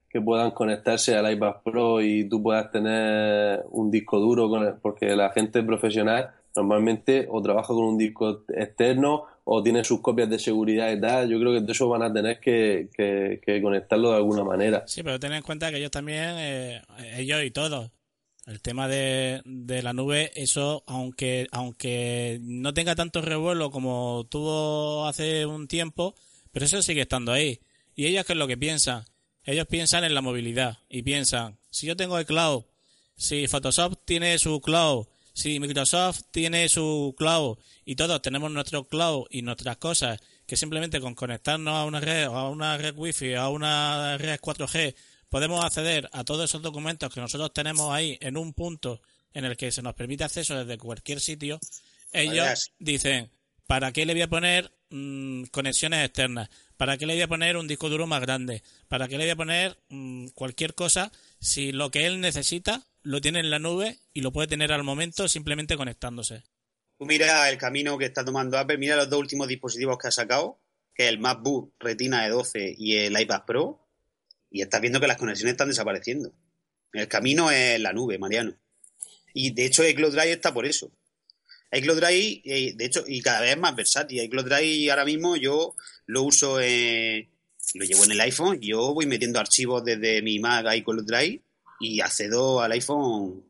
que 0.09 0.20
puedan 0.20 0.53
conectarse 0.53 1.16
al 1.16 1.30
iPad 1.32 1.57
Pro 1.64 2.01
y 2.01 2.28
tú 2.28 2.43
puedas 2.43 2.70
tener 2.70 3.62
un 3.70 3.90
disco 3.90 4.18
duro 4.20 4.49
con 4.49 4.62
el- 4.64 4.74
porque 4.74 5.16
la 5.16 5.30
gente 5.30 5.62
profesional 5.62 6.32
normalmente 6.57 7.26
o 7.30 7.40
trabaja 7.42 7.68
con 7.68 7.84
un 7.84 7.98
disco 7.98 8.44
externo 8.55 9.24
o 9.44 9.62
tiene 9.62 9.82
sus 9.84 10.00
copias 10.00 10.30
de 10.30 10.38
seguridad 10.38 10.92
y 10.92 11.00
tal. 11.00 11.28
Yo 11.28 11.38
creo 11.40 11.53
que 11.53 11.61
todo 11.61 11.72
eso 11.72 11.88
van 11.88 12.03
a 12.03 12.12
tener 12.12 12.38
que, 12.40 12.88
que- 12.96 13.40
que 13.44 13.61
conectarlo 13.62 14.11
de 14.11 14.16
alguna 14.16 14.44
manera. 14.44 14.84
Sí, 14.86 15.03
pero 15.03 15.18
ten 15.18 15.32
en 15.32 15.42
cuenta 15.42 15.70
que 15.70 15.78
ellos 15.78 15.90
también, 15.90 16.34
eh, 16.36 16.82
ellos 17.16 17.42
y 17.44 17.50
todos, 17.50 17.90
el 18.46 18.61
tema 18.61 18.88
de, 18.88 19.40
de 19.44 19.82
la 19.82 19.92
nube, 19.92 20.30
eso, 20.34 20.82
aunque, 20.86 21.46
aunque 21.53 22.38
no 22.42 22.74
tenga 22.74 22.94
tanto 22.94 23.20
revuelo 23.22 23.70
como 23.70 24.26
tuvo 24.30 25.07
hace 25.07 25.46
un 25.46 25.68
tiempo, 25.68 26.14
pero 26.53 26.64
eso 26.66 26.82
sigue 26.82 27.03
estando 27.03 27.32
ahí. 27.32 27.61
¿Y 27.94 28.07
ellos 28.07 28.24
qué 28.24 28.32
es 28.34 28.38
lo 28.38 28.46
que 28.46 28.57
piensan? 28.57 29.05
Ellos 29.44 29.66
piensan 29.66 30.05
en 30.05 30.14
la 30.14 30.20
movilidad 30.20 30.78
y 30.88 31.03
piensan, 31.03 31.59
si 31.70 31.86
yo 31.86 31.96
tengo 31.96 32.18
el 32.18 32.26
cloud, 32.26 32.62
si 33.16 33.46
Photoshop 33.48 33.94
tiene 34.05 34.38
su 34.38 34.61
cloud, 34.61 35.07
si 35.33 35.59
Microsoft 35.61 36.22
tiene 36.30 36.68
su 36.68 37.14
cloud 37.16 37.59
y 37.85 37.97
todos 37.97 38.20
tenemos 38.22 38.51
nuestro 38.51 38.87
cloud 38.87 39.26
y 39.30 39.43
nuestras 39.43 39.76
cosas, 39.78 40.20
que 40.47 40.57
simplemente 40.57 41.01
con 41.01 41.14
conectarnos 41.14 41.74
a 41.74 41.85
una 41.85 42.01
red, 42.01 42.24
a 42.24 42.49
una 42.49 42.76
red 42.76 42.95
wifi, 42.97 43.35
a 43.35 43.49
una 43.49 44.18
red 44.18 44.39
4G, 44.41 44.95
podemos 45.28 45.64
acceder 45.64 46.09
a 46.12 46.24
todos 46.24 46.51
esos 46.51 46.62
documentos 46.62 47.12
que 47.12 47.20
nosotros 47.20 47.53
tenemos 47.53 47.93
ahí 47.93 48.18
en 48.20 48.37
un 48.37 48.53
punto 48.53 49.01
en 49.33 49.45
el 49.45 49.57
que 49.57 49.72
se 49.72 49.83
nos 49.83 49.95
permite 49.95 50.24
acceso 50.24 50.55
desde 50.55 50.78
cualquier 50.78 51.20
sitio, 51.20 51.59
ellos 52.12 52.72
dicen, 52.78 53.30
¿para 53.66 53.93
qué 53.93 54.05
le 54.05 54.12
voy 54.12 54.22
a 54.22 54.28
poner 54.28 54.70
mm, 54.91 55.45
conexiones 55.45 56.05
externas? 56.05 56.51
¿Para 56.76 56.99
qué 56.99 57.07
le 57.07 57.14
voy 57.14 57.22
a 57.22 57.28
poner 57.28 57.57
un 57.57 57.66
disco 57.66 57.89
duro 57.89 58.07
más 58.07 58.20
grande? 58.20 58.62
¿Para 58.89 59.09
qué 59.09 59.16
le 59.16 59.24
voy 59.24 59.30
a 59.30 59.37
poner 59.37 59.78
mm, 59.89 60.28
cualquier 60.35 60.74
cosa 60.74 61.11
si 61.41 61.72
lo 61.72 61.91
que 61.91 62.07
él 62.07 62.20
necesita 62.20 62.87
lo 63.03 63.20
tiene 63.20 63.40
en 63.40 63.50
la 63.50 63.59
nube 63.59 63.98
y 64.12 64.20
lo 64.20 64.32
puede 64.32 64.48
tener 64.48 64.72
al 64.72 64.84
momento 64.84 65.28
simplemente 65.28 65.76
conectándose? 65.76 66.44
Tú 66.98 67.07
mira 67.07 67.48
el 67.50 67.59
camino 67.59 67.98
que 67.98 68.05
está 68.05 68.24
tomando 68.24 68.59
Apple, 68.59 68.78
mira 68.78 68.96
los 68.96 69.11
dos 69.11 69.18
últimos 69.18 69.48
dispositivos 69.48 69.98
que 69.98 70.09
ha 70.09 70.12
sacado, 70.12 70.61
que 70.94 71.05
es 71.05 71.09
el 71.09 71.18
MacBook 71.18 71.74
Retina 71.80 72.22
de 72.22 72.30
12 72.30 72.74
y 72.78 72.96
el 72.96 73.20
iPad 73.20 73.44
Pro, 73.46 73.88
y 74.50 74.62
estás 74.62 74.80
viendo 74.80 75.00
que 75.00 75.07
las 75.07 75.16
conexiones 75.16 75.53
están 75.53 75.68
desapareciendo. 75.68 76.32
El 76.92 77.09
camino 77.09 77.50
es 77.50 77.80
la 77.80 77.92
nube, 77.92 78.18
Mariano. 78.18 78.55
Y 79.34 79.53
de 79.53 79.64
hecho 79.64 79.86
iCloud 79.86 80.12
Drive 80.12 80.32
está 80.32 80.53
por 80.53 80.66
eso. 80.66 80.92
iCloud 81.72 81.96
Drive, 81.96 82.42
eh, 82.44 82.74
de 82.76 82.84
hecho, 82.84 83.03
y 83.07 83.22
cada 83.22 83.40
vez 83.40 83.53
es 83.53 83.59
más 83.59 83.74
versátil. 83.74 84.22
iCloud 84.22 84.44
Drive 84.44 84.90
ahora 84.90 85.07
mismo 85.07 85.36
yo 85.36 85.74
lo 86.07 86.22
uso, 86.22 86.61
eh, 86.61 87.30
lo 87.74 87.84
llevo 87.84 88.05
en 88.05 88.12
el 88.12 88.20
iPhone, 88.20 88.61
yo 88.61 88.92
voy 88.92 89.07
metiendo 89.07 89.40
archivos 89.40 89.82
desde 89.82 90.20
mi 90.20 90.38
Mac 90.38 90.66
a 90.66 90.76
iCloud 90.76 91.05
Drive 91.05 91.42
y 91.83 92.01
accedo 92.01 92.61
al 92.61 92.72
iPhone 92.72 93.45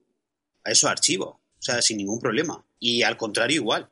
a 0.64 0.70
esos 0.70 0.90
archivos, 0.90 1.28
o 1.28 1.62
sea, 1.62 1.80
sin 1.82 1.98
ningún 1.98 2.18
problema. 2.18 2.64
Y 2.80 3.02
al 3.02 3.16
contrario, 3.16 3.56
igual. 3.56 3.88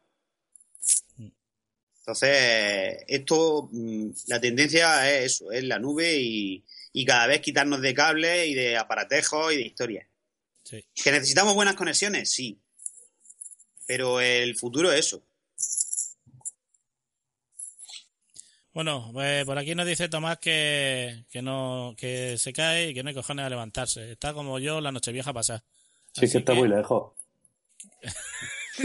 Entonces, 1.98 3.04
esto, 3.06 3.68
mm, 3.70 4.10
la 4.28 4.40
tendencia 4.40 5.10
es 5.10 5.32
eso, 5.32 5.52
es 5.52 5.62
la 5.64 5.78
nube 5.78 6.18
y, 6.18 6.64
y 6.92 7.04
cada 7.04 7.26
vez 7.26 7.40
quitarnos 7.40 7.82
de 7.82 7.94
cables 7.94 8.48
y 8.48 8.54
de 8.54 8.76
aparatejos 8.76 9.52
y 9.52 9.56
de 9.56 9.62
historias. 9.62 10.06
Sí. 10.64 10.84
¿Que 10.94 11.12
necesitamos 11.12 11.54
buenas 11.54 11.76
conexiones? 11.76 12.32
Sí. 12.32 12.58
Pero 13.86 14.20
el 14.20 14.56
futuro 14.56 14.90
es 14.90 15.06
eso. 15.06 15.22
Bueno, 18.82 19.10
pues 19.12 19.44
por 19.44 19.58
aquí 19.58 19.74
nos 19.74 19.86
dice 19.86 20.08
Tomás 20.08 20.38
que, 20.38 21.26
que 21.30 21.42
no 21.42 21.94
que 21.98 22.38
se 22.38 22.50
cae 22.54 22.88
y 22.88 22.94
que 22.94 23.02
no 23.02 23.10
hay 23.10 23.14
cojones 23.14 23.44
a 23.44 23.50
levantarse. 23.50 24.12
Está 24.12 24.32
como 24.32 24.58
yo 24.58 24.80
la 24.80 24.90
noche 24.90 25.12
vieja 25.12 25.34
pasada. 25.34 25.62
Sí, 26.14 26.26
que 26.30 26.38
está 26.38 26.54
muy 26.54 26.66
lejos. 26.66 27.12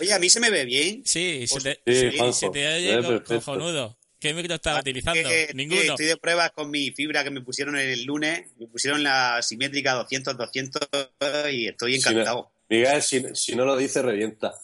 Oye, 0.00 0.12
a 0.12 0.20
mí 0.20 0.30
se 0.30 0.38
me 0.38 0.50
ve 0.50 0.64
bien. 0.64 1.02
Sí, 1.04 1.48
se 1.48 1.58
te, 1.60 1.80
Sí, 1.92 2.10
sí, 2.12 2.16
Juanjo, 2.16 2.32
se 2.32 2.50
te 2.50 2.60
se 2.62 2.74
oye 2.76 2.96
ve 2.96 3.02
co- 3.02 3.08
perfecto. 3.08 3.34
cojonudo. 3.34 3.98
¿Qué 4.20 4.34
micro 4.34 4.54
estás 4.54 4.80
utilizando? 4.82 5.28
Que- 5.28 5.48
que 5.48 5.54
Ninguno. 5.54 5.80
estoy 5.82 6.06
de 6.06 6.16
pruebas 6.16 6.52
con 6.52 6.70
mi 6.70 6.92
fibra 6.92 7.24
que 7.24 7.30
me 7.30 7.40
pusieron 7.40 7.76
el 7.76 8.04
lunes. 8.04 8.52
Me 8.56 8.68
pusieron 8.68 9.02
la 9.02 9.42
simétrica 9.42 9.96
200-200 9.96 11.50
y 11.52 11.66
estoy 11.66 11.94
Si 12.00 12.08
encantado. 12.08 12.52
Miguel, 12.68 13.02
si, 13.02 13.20
si 13.34 13.56
no 13.56 13.64
lo 13.64 13.76
dice, 13.76 14.00
revienta. 14.00 14.54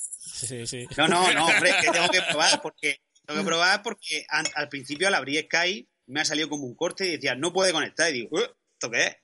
Sí, 0.46 0.66
sí. 0.66 0.86
No, 0.96 1.08
no, 1.08 1.32
no, 1.32 1.46
hombre, 1.46 1.72
que 1.80 1.90
tengo 1.90 2.08
que 2.08 2.20
probar 2.30 2.60
porque 2.62 3.00
tengo 3.26 3.40
que 3.40 3.46
probar 3.46 3.82
porque 3.82 4.24
an- 4.28 4.46
al 4.54 4.68
principio 4.68 5.06
al 5.08 5.14
abrir 5.14 5.44
Skype 5.44 5.88
me 6.06 6.20
ha 6.20 6.24
salido 6.24 6.48
como 6.48 6.64
un 6.64 6.74
corte 6.74 7.06
y 7.06 7.12
decía 7.12 7.34
no 7.34 7.52
puede 7.52 7.72
conectar 7.72 8.10
y 8.10 8.14
digo 8.14 8.28
"Uh, 8.32 8.40
¿esto 8.72 8.90
qué 8.90 9.04
es? 9.06 9.16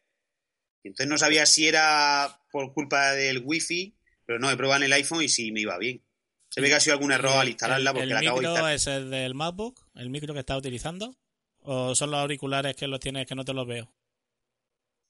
Y 0.84 0.88
entonces 0.88 1.08
no 1.08 1.18
sabía 1.18 1.46
si 1.46 1.66
era 1.66 2.40
por 2.52 2.72
culpa 2.72 3.12
del 3.12 3.42
wifi 3.44 3.96
Pero 4.24 4.38
no, 4.38 4.50
he 4.50 4.56
probado 4.56 4.78
en 4.82 4.86
el 4.86 4.92
iPhone 4.92 5.22
y 5.22 5.28
sí 5.28 5.50
me 5.52 5.60
iba 5.60 5.76
bien. 5.78 6.04
Se 6.48 6.60
ve 6.60 6.68
que 6.68 6.74
ha 6.74 6.80
sido 6.80 6.94
algún 6.94 7.12
error 7.12 7.32
al 7.38 7.48
instalarla 7.48 7.92
porque 7.92 8.04
¿El, 8.04 8.08
la 8.10 8.18
acabo 8.20 8.36
de 8.40 8.46
micro 8.46 8.52
instalar. 8.52 8.74
es 8.74 8.86
el 8.86 9.10
del 9.10 9.34
MacBook? 9.34 9.80
¿El 9.94 10.10
micro 10.10 10.32
que 10.34 10.40
estás 10.40 10.58
utilizando? 10.58 11.16
¿O 11.58 11.94
son 11.96 12.10
los 12.12 12.20
auriculares 12.20 12.76
que 12.76 12.86
los 12.86 13.00
tienes 13.00 13.26
que 13.26 13.34
no 13.34 13.44
te 13.44 13.52
los 13.52 13.66
veo? 13.66 13.92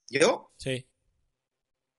¿Yo? 0.08 0.50
Sí. 0.56 0.86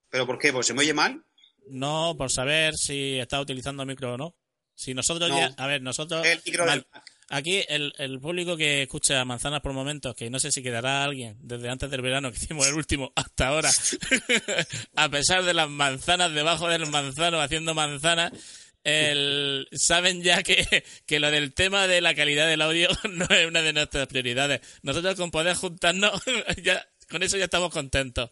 ¿Pero 0.09 0.25
por 0.25 0.39
qué? 0.39 0.51
¿Pues 0.53 0.65
se 0.67 0.73
me 0.73 0.79
oye 0.81 0.93
mal? 0.93 1.23
No, 1.69 2.15
por 2.17 2.31
saber 2.31 2.75
si 2.75 3.17
estás 3.19 3.41
utilizando 3.41 3.85
micro 3.85 4.13
o 4.13 4.17
no. 4.17 4.35
Si 4.75 4.93
nosotros 4.93 5.29
No. 5.29 5.39
ya... 5.39 5.53
A 5.57 5.67
ver, 5.67 5.81
nosotros... 5.81 6.25
El 6.25 6.41
micro 6.45 6.65
del 6.65 6.85
Mac. 6.93 7.03
Aquí 7.29 7.61
el, 7.67 7.93
el 7.97 8.21
público 8.21 8.55
que 8.55 8.83
escucha 8.83 9.25
Manzanas 9.25 9.59
por 9.59 9.73
momentos, 9.73 10.15
que 10.15 10.29
no 10.29 10.39
sé 10.39 10.49
si 10.49 10.63
quedará 10.63 11.03
alguien 11.03 11.35
desde 11.41 11.69
antes 11.69 11.89
del 11.91 12.01
verano 12.01 12.31
que 12.31 12.37
hicimos 12.37 12.65
el 12.67 12.73
último 12.75 13.11
hasta 13.15 13.49
ahora, 13.49 13.69
a 14.95 15.09
pesar 15.09 15.43
de 15.43 15.53
las 15.53 15.69
manzanas 15.69 16.33
debajo 16.33 16.69
del 16.69 16.85
manzano 16.87 17.41
haciendo 17.41 17.73
manzanas, 17.73 18.31
el, 18.85 19.67
saben 19.73 20.23
ya 20.23 20.41
que, 20.41 20.85
que 21.05 21.19
lo 21.19 21.29
del 21.29 21.53
tema 21.53 21.87
de 21.87 21.99
la 21.99 22.15
calidad 22.15 22.47
del 22.47 22.61
audio 22.61 22.87
no 23.11 23.25
es 23.25 23.45
una 23.45 23.61
de 23.61 23.73
nuestras 23.73 24.07
prioridades. 24.07 24.61
Nosotros 24.81 25.15
con 25.15 25.29
poder 25.29 25.57
juntarnos, 25.57 26.21
ya, 26.63 26.87
con 27.09 27.23
eso 27.23 27.37
ya 27.37 27.45
estamos 27.45 27.73
contentos. 27.73 28.29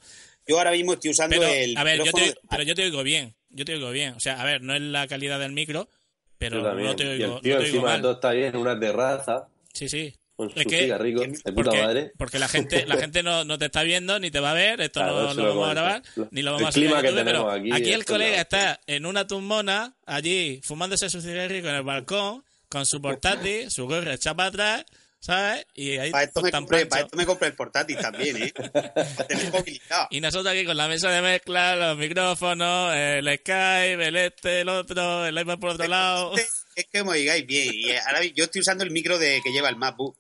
Yo 0.48 0.58
ahora 0.58 0.72
mismo 0.72 0.94
estoy 0.94 1.12
usando 1.12 1.38
Pero, 1.40 1.52
el 1.52 1.78
a 1.78 1.84
ver, 1.84 2.04
yo 2.04 2.12
te, 2.12 2.36
pero 2.50 2.64
yo 2.64 2.76
te 2.76 2.84
oigo 2.84 3.04
bien, 3.04 3.36
yo 3.50 3.66
te 3.66 3.74
oigo 3.74 3.90
bien. 3.92 4.14
O 4.14 4.20
sea, 4.20 4.40
a 4.42 4.46
ver, 4.46 4.62
no 4.62 4.76
es 4.76 4.82
la 4.82 5.08
calidad 5.08 5.40
del 5.40 5.52
micro, 5.54 5.90
pero 6.38 6.62
no 6.62 6.96
te 6.96 7.04
y 7.04 7.08
oigo, 7.08 7.36
el 7.38 7.42
tío 7.42 7.56
no 7.56 7.62
te 7.62 7.68
encima 7.68 8.02
todo 8.02 8.12
está 8.14 8.30
ahí 8.30 8.44
en 8.44 8.56
una 8.58 8.80
terraza 8.80 9.48
Sí, 9.74 9.90
sí. 9.90 10.14
con 10.36 10.50
su 10.52 10.60
Es 10.60 10.66
que- 10.68 10.88
que- 10.88 10.88
de 10.88 11.52
puta 11.52 11.54
Porque, 11.54 11.82
madre. 11.82 12.12
porque 12.18 12.40
la 12.40 12.48
gente, 12.48 12.86
la 12.88 12.98
gente 12.98 13.24
no, 13.24 13.44
no 13.46 13.58
te 13.58 13.66
está 13.66 13.82
viendo 13.84 14.20
ni 14.20 14.30
te 14.32 14.40
va 14.40 14.52
a 14.52 14.54
ver, 14.54 14.82
esto 14.82 15.00
Claro, 15.00 15.16
no 15.30 15.34
lo 15.34 15.44
lo 15.44 15.50
vamos 15.50 15.68
a 15.70 15.74
grabar, 15.74 16.02
Lo- 16.16 16.28
ni 16.32 16.42
lo 16.44 16.50
el 16.52 16.54
vamos 16.56 16.70
a 16.70 16.72
subir 16.74 16.86
clima 16.88 17.00
a 17.00 17.02
que 17.02 17.08
YouTube, 17.08 17.24
pero 17.26 17.38
tenemos 17.40 17.60
aquí, 17.60 17.72
aquí 17.72 17.94
el 17.94 18.06
colega 18.06 18.42
está 18.42 18.80
en 18.86 19.06
una 19.06 19.26
tumbona, 19.26 19.96
allí, 20.06 20.62
fumándose 20.64 21.10
su 21.10 21.22
cigarrillo 21.22 21.70
en 21.70 21.76
el 21.76 21.84
balcón, 21.84 22.44
con 22.70 22.86
su 22.86 23.02
portátil, 23.02 23.72
su 23.72 23.88
gorra 23.88 24.14
echada 24.14 24.36
para 24.36 24.50
atrás, 24.50 24.86
¿sabes? 25.26 25.66
Y 25.74 25.98
ahí 25.98 26.12
Para 26.12 26.26
esto, 26.26 26.42
me 26.42 26.52
tan 26.52 26.64
compré, 26.64 26.86
para 26.86 27.04
esto 27.04 27.18
me 27.18 27.26
compré 27.26 27.48
el 27.48 27.56
portátil 27.56 27.98
también, 27.98 28.44
¿eh? 28.44 28.54
Y 30.12 30.22
nosotros 30.22 30.54
aquí 30.54 30.66
con 30.66 30.78
la 30.78 30.88
mesa 30.88 31.10
de 31.10 31.22
mezcla, 31.22 31.76
los 31.76 31.98
micrófonos, 31.98 32.94
el 32.96 33.26
Skype, 33.40 34.08
el 34.08 34.16
este, 34.18 34.62
el 34.62 34.70
otro, 34.70 35.26
el 35.26 35.38
iPad 35.38 35.58
por 35.58 35.72
otro 35.72 35.88
lado. 35.88 36.34
Es 36.76 36.88
que 36.92 37.04
me 37.04 37.12
oigáis 37.12 37.46
bien. 37.48 37.74
Y 37.74 37.92
ahora 37.94 38.24
yo 38.24 38.44
estoy 38.44 38.62
usando 38.62 38.84
el 38.84 38.92
micro 38.92 39.18
de 39.18 39.42
que 39.44 39.52
lleva 39.52 39.70
el 39.70 39.78
MacBook. 39.78 40.16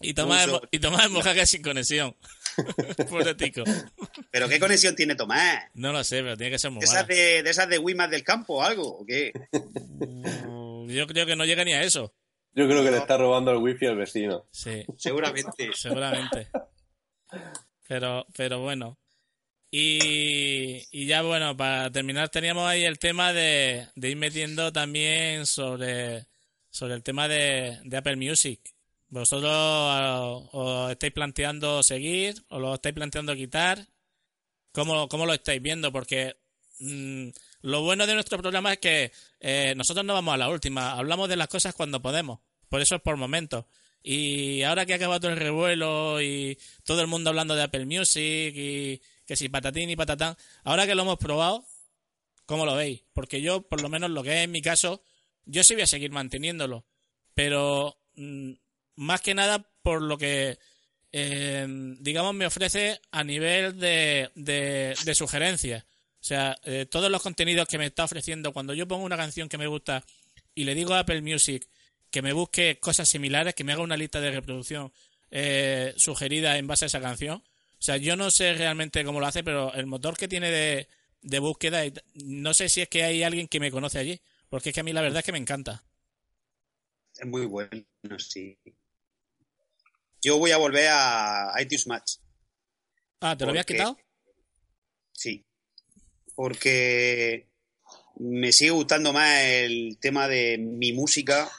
Y 0.00 0.14
Tomás, 0.14 0.48
Uso. 0.48 0.62
y 0.72 0.80
Tomás 0.80 1.08
sin 1.44 1.62
conexión. 1.62 2.16
Pobre 3.08 3.34
tico. 3.36 3.62
¿Pero 4.32 4.48
qué 4.48 4.58
conexión 4.58 4.96
tiene 4.96 5.14
Tomás? 5.14 5.64
No 5.74 5.92
lo 5.92 6.02
sé, 6.02 6.22
pero 6.22 6.36
tiene 6.36 6.50
que 6.50 6.58
ser 6.58 6.72
muy 6.72 6.80
¿De 6.80 6.86
esas 6.86 7.06
de, 7.06 7.42
de 7.44 7.50
esas 7.50 7.68
de 7.68 7.78
Wimas 7.78 8.10
del 8.10 8.24
campo 8.24 8.56
o 8.56 8.62
algo? 8.62 8.98
¿O 8.98 9.06
qué? 9.06 9.32
Mm, 9.52 10.88
Yo 10.90 11.06
creo 11.06 11.26
que 11.26 11.36
no 11.36 11.44
llega 11.44 11.64
ni 11.64 11.74
a 11.74 11.82
eso. 11.82 12.12
Yo 12.54 12.68
creo 12.68 12.84
que 12.84 12.90
le 12.90 12.98
está 12.98 13.16
robando 13.16 13.50
el 13.50 13.58
wifi 13.58 13.86
al 13.86 13.96
vecino. 13.96 14.46
Sí, 14.50 14.84
Seguramente. 14.96 15.70
seguramente. 15.74 16.48
Pero, 17.88 18.26
pero 18.36 18.60
bueno. 18.60 18.98
Y, 19.70 20.82
y 20.90 21.06
ya 21.06 21.22
bueno, 21.22 21.56
para 21.56 21.90
terminar 21.90 22.28
teníamos 22.28 22.68
ahí 22.68 22.84
el 22.84 22.98
tema 22.98 23.32
de, 23.32 23.88
de 23.94 24.10
ir 24.10 24.16
metiendo 24.18 24.70
también 24.70 25.46
sobre, 25.46 26.26
sobre 26.68 26.94
el 26.94 27.02
tema 27.02 27.26
de, 27.26 27.78
de 27.82 27.96
Apple 27.96 28.16
Music. 28.16 28.60
¿Vosotros 29.08 30.48
os 30.52 30.90
estáis 30.90 31.12
planteando 31.12 31.82
seguir 31.82 32.34
o 32.48 32.58
lo 32.58 32.74
estáis 32.74 32.94
planteando 32.94 33.34
quitar? 33.34 33.86
¿Cómo, 34.72 35.08
cómo 35.08 35.26
lo 35.26 35.34
estáis 35.34 35.60
viendo? 35.60 35.92
Porque 35.92 36.36
mm, 36.80 37.28
lo 37.62 37.82
bueno 37.82 38.06
de 38.06 38.14
nuestro 38.14 38.38
programa 38.38 38.72
es 38.72 38.78
que 38.78 39.12
eh, 39.40 39.74
nosotros 39.76 40.04
no 40.04 40.14
vamos 40.14 40.34
a 40.34 40.36
la 40.36 40.48
última, 40.48 40.92
hablamos 40.92 41.28
de 41.28 41.36
las 41.36 41.48
cosas 41.48 41.74
cuando 41.74 42.02
podemos, 42.02 42.40
por 42.68 42.80
eso 42.80 42.96
es 42.96 43.02
por 43.02 43.16
momentos. 43.16 43.64
Y 44.02 44.62
ahora 44.62 44.84
que 44.84 44.94
ha 44.94 44.96
acabado 44.96 45.28
el 45.28 45.36
revuelo 45.36 46.20
y 46.20 46.58
todo 46.84 47.00
el 47.00 47.06
mundo 47.06 47.30
hablando 47.30 47.54
de 47.54 47.62
Apple 47.62 47.86
Music 47.86 48.52
y 48.56 49.00
que 49.24 49.36
si 49.36 49.48
patatín 49.48 49.90
y 49.90 49.96
patatán, 49.96 50.36
ahora 50.64 50.86
que 50.86 50.96
lo 50.96 51.02
hemos 51.02 51.18
probado, 51.18 51.64
¿cómo 52.44 52.66
lo 52.66 52.74
veis? 52.74 53.04
Porque 53.12 53.40
yo, 53.40 53.62
por 53.62 53.80
lo 53.80 53.88
menos 53.88 54.10
lo 54.10 54.24
que 54.24 54.38
es 54.38 54.44
en 54.44 54.50
mi 54.50 54.60
caso, 54.60 55.02
yo 55.44 55.62
sí 55.62 55.74
voy 55.74 55.84
a 55.84 55.86
seguir 55.86 56.10
manteniéndolo, 56.10 56.84
pero 57.32 57.96
mm, 58.16 58.52
más 58.96 59.20
que 59.20 59.34
nada 59.34 59.70
por 59.82 60.02
lo 60.02 60.18
que 60.18 60.58
eh, 61.12 61.66
digamos, 62.00 62.34
me 62.34 62.46
ofrece 62.46 63.00
a 63.10 63.22
nivel 63.22 63.78
de, 63.78 64.30
de, 64.34 64.96
de 65.04 65.14
sugerencias. 65.14 65.84
O 66.22 66.24
sea, 66.24 66.56
eh, 66.62 66.86
todos 66.88 67.10
los 67.10 67.20
contenidos 67.20 67.66
que 67.66 67.78
me 67.78 67.86
está 67.86 68.04
ofreciendo, 68.04 68.52
cuando 68.52 68.74
yo 68.74 68.86
pongo 68.86 69.04
una 69.04 69.16
canción 69.16 69.48
que 69.48 69.58
me 69.58 69.66
gusta 69.66 70.04
y 70.54 70.62
le 70.62 70.76
digo 70.76 70.94
a 70.94 71.00
Apple 71.00 71.20
Music 71.20 71.66
que 72.12 72.22
me 72.22 72.32
busque 72.32 72.78
cosas 72.78 73.08
similares, 73.08 73.56
que 73.56 73.64
me 73.64 73.72
haga 73.72 73.82
una 73.82 73.96
lista 73.96 74.20
de 74.20 74.30
reproducción 74.30 74.92
eh, 75.32 75.92
sugerida 75.96 76.58
en 76.58 76.68
base 76.68 76.84
a 76.84 76.86
esa 76.86 77.00
canción. 77.00 77.38
O 77.38 77.82
sea, 77.82 77.96
yo 77.96 78.14
no 78.14 78.30
sé 78.30 78.54
realmente 78.54 79.04
cómo 79.04 79.18
lo 79.18 79.26
hace, 79.26 79.42
pero 79.42 79.74
el 79.74 79.86
motor 79.86 80.16
que 80.16 80.28
tiene 80.28 80.52
de, 80.52 80.88
de 81.22 81.38
búsqueda, 81.40 81.82
no 82.14 82.54
sé 82.54 82.68
si 82.68 82.82
es 82.82 82.88
que 82.88 83.02
hay 83.02 83.24
alguien 83.24 83.48
que 83.48 83.58
me 83.58 83.72
conoce 83.72 83.98
allí, 83.98 84.20
porque 84.48 84.68
es 84.68 84.74
que 84.74 84.80
a 84.80 84.84
mí 84.84 84.92
la 84.92 85.02
verdad 85.02 85.18
es 85.18 85.24
que 85.24 85.32
me 85.32 85.38
encanta. 85.38 85.82
Es 87.16 87.26
muy 87.26 87.46
bueno, 87.46 87.84
sí. 88.18 88.56
Yo 90.22 90.38
voy 90.38 90.52
a 90.52 90.56
volver 90.56 90.86
a 90.88 91.52
iTunes 91.60 91.88
Match. 91.88 92.12
Ah, 93.20 93.36
¿te 93.36 93.44
lo 93.44 93.50
habías 93.50 93.66
quitado? 93.66 93.98
Sí. 95.10 95.44
Porque 96.34 97.46
me 98.18 98.52
sigue 98.52 98.70
gustando 98.70 99.12
más 99.12 99.42
el 99.42 99.98
tema 100.00 100.28
de 100.28 100.58
mi 100.58 100.92
música, 100.92 101.50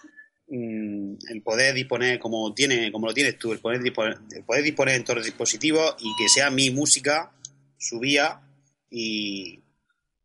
mm, 0.47 1.15
el 1.29 1.41
poder 1.43 1.73
disponer 1.73 2.19
como 2.19 2.53
tiene, 2.53 2.91
como 2.91 3.07
lo 3.07 3.13
tienes 3.13 3.37
tú, 3.37 3.51
el 3.51 3.59
poder 3.59 3.81
disponer, 3.81 4.17
el 4.31 4.43
poder 4.43 4.63
disponer 4.63 4.95
en 4.95 5.03
todos 5.03 5.17
los 5.17 5.25
dispositivos 5.25 5.95
y 5.99 6.15
que 6.17 6.29
sea 6.29 6.49
mi 6.49 6.69
música, 6.69 7.31
subía 7.77 8.41
y, 8.89 9.63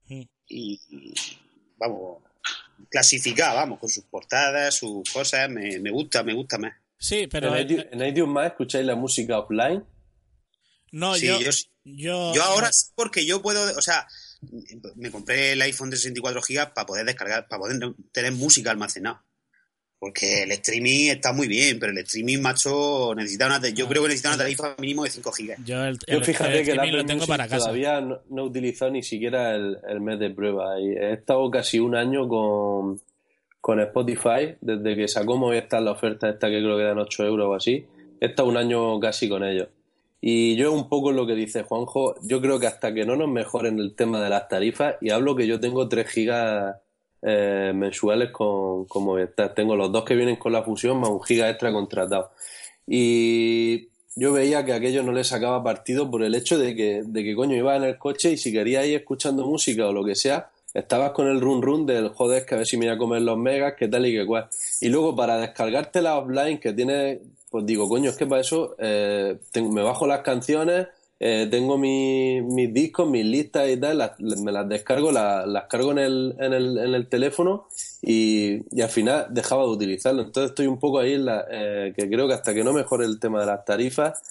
Mm. 0.08 0.22
y, 0.48 0.80
y, 0.88 1.14
vamos, 1.76 2.22
clasificada, 2.90 3.54
vamos, 3.54 3.78
con 3.78 3.88
sus 3.88 4.04
portadas, 4.04 4.74
sus 4.74 5.08
cosas, 5.10 5.48
me, 5.50 5.78
me 5.80 5.90
gusta, 5.90 6.22
me 6.22 6.32
gusta 6.32 6.58
más. 6.58 6.72
Sí, 6.98 7.28
pero 7.30 7.54
en, 7.54 7.62
iTunes, 7.62 7.86
en 7.92 8.06
iTunes 8.06 8.28
más 8.34 8.46
escucháis 8.46 8.86
la 8.86 8.96
música 8.96 9.38
offline. 9.38 9.84
no, 10.92 11.14
Sí, 11.14 11.26
yo, 11.26 11.40
yo 11.40 11.50
yo, 11.84 12.34
Yo 12.34 12.42
ahora 12.42 12.70
sí, 12.72 12.90
porque 12.94 13.24
yo 13.24 13.40
puedo, 13.40 13.62
o 13.78 13.82
sea, 13.82 14.06
me 14.96 15.10
compré 15.10 15.52
el 15.52 15.62
iPhone 15.62 15.90
de 15.90 15.96
64 15.96 16.40
GB 16.40 16.72
para 16.74 16.86
poder 16.86 17.04
descargar, 17.06 17.48
para 17.48 17.60
poder 17.60 17.78
tener 18.12 18.32
música 18.32 18.70
almacenada. 18.70 19.24
Porque 20.00 20.44
el 20.44 20.52
streaming 20.52 21.08
está 21.10 21.32
muy 21.32 21.48
bien, 21.48 21.80
pero 21.80 21.90
el 21.90 21.98
streaming, 21.98 22.38
macho, 22.38 23.12
necesita 23.16 23.46
una, 23.46 23.60
yo 23.70 23.88
creo 23.88 24.02
que 24.02 24.08
necesita 24.10 24.28
una 24.28 24.38
tarifa 24.38 24.76
mínimo 24.78 25.02
de 25.02 25.10
5 25.10 25.32
GB. 25.36 25.64
yo 25.64 25.82
el, 25.84 25.98
Yo 26.06 26.18
el- 26.18 26.24
fíjate 26.24 26.58
el 26.60 26.64
que 26.64 26.70
el 26.70 26.78
streaming 26.78 26.88
Apple 26.90 27.02
lo 27.02 27.06
tengo 27.06 27.26
para 27.26 27.48
casa. 27.48 27.58
todavía 27.64 28.00
no, 28.00 28.20
no 28.30 28.42
he 28.42 28.46
utilizado 28.46 28.92
ni 28.92 29.02
siquiera 29.02 29.56
el, 29.56 29.76
el 29.88 30.00
mes 30.00 30.20
de 30.20 30.30
prueba. 30.30 30.78
Y 30.80 30.90
he 30.90 31.14
estado 31.14 31.50
casi 31.50 31.80
un 31.80 31.96
año 31.96 32.28
con, 32.28 33.00
con 33.60 33.80
Spotify, 33.80 34.54
desde 34.60 34.94
que 34.94 35.08
sacó 35.08 35.36
Movistar 35.36 35.82
la 35.82 35.90
oferta 35.90 36.28
esta 36.30 36.46
que 36.48 36.60
creo 36.60 36.76
que 36.76 36.84
dan 36.84 36.98
8 36.98 37.24
euros 37.26 37.46
o 37.48 37.54
así. 37.56 37.84
He 38.20 38.26
estado 38.26 38.48
un 38.48 38.56
año 38.56 39.00
casi 39.00 39.28
con 39.28 39.42
ellos. 39.42 39.66
Y 40.20 40.56
yo 40.56 40.72
un 40.72 40.88
poco 40.88 41.12
lo 41.12 41.26
que 41.26 41.34
dice 41.34 41.62
Juanjo, 41.62 42.16
yo 42.22 42.40
creo 42.40 42.58
que 42.58 42.66
hasta 42.66 42.92
que 42.92 43.04
no 43.04 43.16
nos 43.16 43.28
mejoren 43.28 43.78
el 43.78 43.94
tema 43.94 44.22
de 44.22 44.30
las 44.30 44.48
tarifas, 44.48 44.96
y 45.00 45.10
hablo 45.10 45.36
que 45.36 45.46
yo 45.46 45.60
tengo 45.60 45.88
3 45.88 46.08
gigas 46.08 46.76
eh, 47.22 47.72
mensuales 47.74 48.30
con, 48.30 48.84
con 48.86 49.04
Movistar. 49.04 49.54
Tengo 49.54 49.76
los 49.76 49.90
dos 49.90 50.04
que 50.04 50.14
vienen 50.14 50.36
con 50.36 50.52
la 50.52 50.62
fusión 50.62 51.00
más 51.00 51.10
un 51.10 51.22
giga 51.22 51.50
extra 51.50 51.72
contratado. 51.72 52.30
Y 52.86 53.88
yo 54.16 54.32
veía 54.32 54.64
que 54.64 54.72
aquello 54.72 55.02
no 55.02 55.12
le 55.12 55.24
sacaba 55.24 55.62
partido 55.62 56.10
por 56.10 56.22
el 56.22 56.34
hecho 56.34 56.58
de 56.58 56.74
que, 56.74 57.02
de 57.04 57.24
que 57.24 57.34
coño 57.34 57.56
ibas 57.56 57.76
en 57.76 57.84
el 57.84 57.98
coche 57.98 58.32
y 58.32 58.36
si 58.36 58.52
querías 58.52 58.86
ir 58.86 58.96
escuchando 58.96 59.46
música 59.46 59.86
o 59.86 59.92
lo 59.92 60.04
que 60.04 60.14
sea, 60.14 60.50
estabas 60.74 61.12
con 61.12 61.28
el 61.28 61.40
run 61.40 61.62
run 61.62 61.86
del 61.86 62.08
joder 62.08 62.44
que 62.44 62.54
a 62.54 62.58
ver 62.58 62.66
si 62.66 62.76
me 62.76 62.86
voy 62.86 62.94
a 62.94 62.98
comer 62.98 63.22
los 63.22 63.38
megas, 63.38 63.74
que 63.76 63.88
tal 63.88 64.06
y 64.06 64.12
que 64.12 64.26
cual. 64.26 64.48
Y 64.80 64.88
luego 64.88 65.14
para 65.14 65.38
descargarte 65.38 66.02
la 66.02 66.18
offline 66.18 66.58
que 66.58 66.72
tiene, 66.72 67.20
pues 67.50 67.66
digo, 67.66 67.88
coño, 67.88 68.10
es 68.10 68.16
que 68.16 68.26
para 68.26 68.40
eso 68.40 68.74
eh, 68.78 69.38
me 69.54 69.82
bajo 69.82 70.06
las 70.06 70.20
canciones, 70.20 70.88
eh, 71.20 71.48
tengo 71.50 71.76
mi- 71.78 72.40
mis 72.42 72.72
discos, 72.72 73.08
mis 73.08 73.24
listas 73.24 73.68
y 73.68 73.76
tal, 73.76 74.12
me 74.18 74.52
las 74.52 74.68
descargo, 74.68 75.10
las, 75.10 75.46
las 75.48 75.64
cargo 75.64 75.90
en 75.92 75.98
el, 75.98 76.36
en 76.38 76.52
el, 76.52 76.78
en 76.78 76.94
el 76.94 77.08
teléfono 77.08 77.66
y, 78.02 78.60
y 78.70 78.82
al 78.82 78.88
final 78.90 79.26
dejaba 79.30 79.64
de 79.64 79.70
utilizarlo. 79.70 80.22
Entonces 80.22 80.50
estoy 80.50 80.66
un 80.68 80.78
poco 80.78 80.98
ahí 81.00 81.14
en 81.14 81.24
la, 81.24 81.44
eh, 81.50 81.92
que 81.96 82.08
creo 82.08 82.28
que 82.28 82.34
hasta 82.34 82.54
que 82.54 82.62
no 82.62 82.72
mejore 82.72 83.04
el 83.06 83.18
tema 83.18 83.40
de 83.40 83.46
las 83.46 83.64
tarifas, 83.64 84.22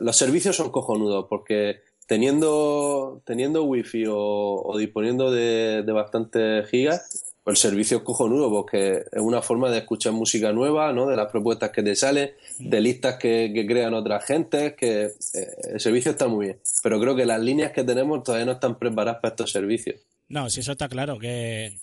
los 0.00 0.16
servicios 0.16 0.54
son 0.56 0.70
cojonudos 0.70 1.26
porque 1.28 1.80
teniendo, 2.06 3.20
teniendo 3.24 3.64
wifi 3.64 4.06
o, 4.06 4.16
o 4.64 4.78
disponiendo 4.78 5.30
de, 5.30 5.82
de 5.84 5.92
bastantes 5.92 6.68
gigas, 6.68 7.25
pues 7.46 7.64
el 7.64 7.70
servicio 7.70 7.98
es 7.98 8.02
cojonudo 8.02 8.50
porque 8.50 9.04
es 9.12 9.20
una 9.20 9.40
forma 9.40 9.70
de 9.70 9.78
escuchar 9.78 10.12
música 10.12 10.50
nueva, 10.50 10.92
¿no? 10.92 11.06
De 11.06 11.14
las 11.14 11.30
propuestas 11.30 11.70
que 11.70 11.80
te 11.80 11.94
salen, 11.94 12.32
de 12.58 12.80
listas 12.80 13.18
que, 13.18 13.52
que 13.54 13.64
crean 13.64 13.94
otras 13.94 14.24
gentes, 14.24 14.74
que 14.74 15.04
eh, 15.04 15.56
el 15.74 15.78
servicio 15.78 16.10
está 16.10 16.26
muy 16.26 16.46
bien. 16.46 16.58
Pero 16.82 17.00
creo 17.00 17.14
que 17.14 17.24
las 17.24 17.40
líneas 17.40 17.70
que 17.70 17.84
tenemos 17.84 18.24
todavía 18.24 18.46
no 18.46 18.52
están 18.52 18.76
preparadas 18.76 19.20
para 19.20 19.30
estos 19.30 19.52
servicios. 19.52 19.94
No, 20.28 20.50
si 20.50 20.58
eso 20.58 20.72
está 20.72 20.88
claro, 20.88 21.20
que, 21.20 21.78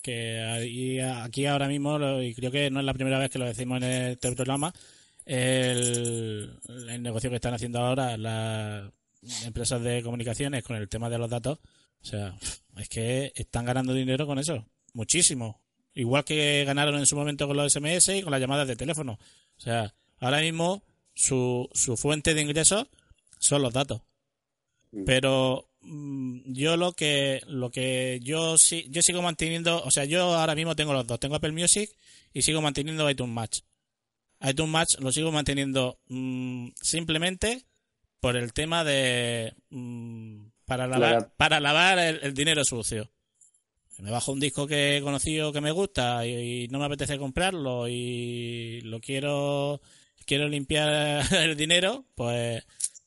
aquí 1.22 1.46
ahora 1.46 1.66
mismo, 1.66 2.20
y 2.20 2.34
creo 2.34 2.50
que 2.50 2.70
no 2.70 2.80
es 2.80 2.84
la 2.84 2.92
primera 2.92 3.18
vez 3.18 3.30
que 3.30 3.38
lo 3.38 3.46
decimos 3.46 3.78
en 3.78 3.84
este 3.84 4.32
programa, 4.32 4.70
el, 5.24 6.58
el 6.90 7.02
negocio 7.02 7.30
que 7.30 7.36
están 7.36 7.54
haciendo 7.54 7.78
ahora 7.78 8.18
las 8.18 8.92
empresas 9.46 9.82
de 9.82 10.02
comunicaciones 10.02 10.62
con 10.62 10.76
el 10.76 10.90
tema 10.90 11.08
de 11.08 11.16
los 11.16 11.30
datos, 11.30 11.58
o 12.02 12.06
sea, 12.06 12.36
es 12.76 12.90
que 12.90 13.32
están 13.34 13.64
ganando 13.64 13.94
dinero 13.94 14.26
con 14.26 14.38
eso, 14.38 14.66
muchísimo. 14.94 15.60
Igual 15.92 16.24
que 16.24 16.64
ganaron 16.64 16.96
en 16.98 17.06
su 17.06 17.14
momento 17.14 17.46
con 17.46 17.56
los 17.56 17.72
SMS 17.72 18.08
y 18.08 18.22
con 18.22 18.30
las 18.32 18.40
llamadas 18.40 18.66
de 18.66 18.74
teléfono. 18.76 19.18
O 19.56 19.60
sea, 19.60 19.94
ahora 20.18 20.40
mismo 20.40 20.82
su, 21.14 21.68
su 21.72 21.96
fuente 21.96 22.34
de 22.34 22.40
ingresos 22.42 22.86
son 23.38 23.62
los 23.62 23.72
datos. 23.72 24.00
Pero 25.06 25.68
mm, 25.80 26.52
yo 26.52 26.76
lo 26.76 26.92
que 26.92 27.42
lo 27.48 27.70
que 27.70 28.20
yo 28.22 28.56
sí 28.58 28.86
yo 28.90 29.02
sigo 29.02 29.22
manteniendo, 29.22 29.82
o 29.82 29.90
sea, 29.90 30.04
yo 30.04 30.34
ahora 30.34 30.54
mismo 30.54 30.76
tengo 30.76 30.92
los 30.92 31.06
dos, 31.06 31.18
tengo 31.20 31.34
Apple 31.34 31.52
Music 31.52 31.90
y 32.32 32.42
sigo 32.42 32.60
manteniendo 32.62 33.08
iTunes 33.10 33.34
Match. 33.34 33.58
iTunes 34.40 34.70
Match 34.70 34.94
lo 35.00 35.10
sigo 35.12 35.32
manteniendo 35.32 35.98
mm, 36.08 36.68
simplemente 36.80 37.64
por 38.20 38.36
el 38.36 38.52
tema 38.52 38.84
de 38.84 39.54
mm, 39.70 40.46
para 40.64 40.86
lavar 40.86 41.10
Claro. 41.18 41.32
para 41.36 41.60
lavar 41.60 41.98
el, 41.98 42.20
el 42.22 42.34
dinero 42.34 42.64
sucio. 42.64 43.10
Me 43.98 44.10
bajo 44.10 44.32
un 44.32 44.40
disco 44.40 44.66
que 44.66 44.96
he 44.96 45.02
conocido 45.02 45.52
que 45.52 45.60
me 45.60 45.70
gusta 45.70 46.26
y, 46.26 46.68
no 46.68 46.78
me 46.78 46.86
apetece 46.86 47.18
comprarlo 47.18 47.88
y 47.88 48.80
lo 48.82 49.00
quiero 49.00 49.80
quiero 50.26 50.48
limpiar 50.48 51.32
el 51.34 51.56
dinero, 51.56 52.06
pues 52.14 52.64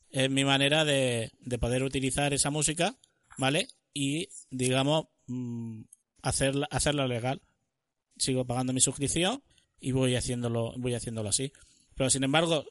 es 0.10 0.30
mi 0.30 0.46
manera 0.46 0.86
de, 0.86 1.32
de 1.40 1.58
poder 1.58 1.84
utilizar 1.84 2.34
esa 2.34 2.50
música, 2.50 2.98
¿vale? 3.38 3.68
Y, 3.94 4.30
digamos, 4.50 5.08
mm, 5.28 5.82
hacerla, 6.22 6.68
hacerla 6.72 7.08
legal. 7.08 7.42
Sigo 8.18 8.46
pagando 8.46 8.74
mi 8.74 8.80
suscripción 8.80 9.44
y 9.80 9.92
voy 9.92 10.16
haciéndolo, 10.16 10.74
voy 10.78 10.94
haciéndolo 10.94 11.30
así. 11.30 11.52
Pero, 11.96 12.10
sin 12.10 12.24
embargo, 12.24 12.66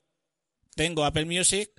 tengo 0.75 1.05
Apple 1.05 1.27
Music 1.27 1.71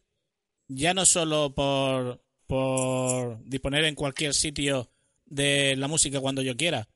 ya 0.67 0.93
no 0.93 1.05
solo 1.05 1.53
por, 1.53 2.23
por 2.45 3.43
disponer 3.45 3.85
en 3.85 3.95
cualquier 3.95 4.33
sitio 4.33 4.91
de 5.27 5.75
la 5.75 5.87
música 5.87 6.19
cuando 6.19 6.41
yo 6.41 6.55
quiera, 6.57 6.87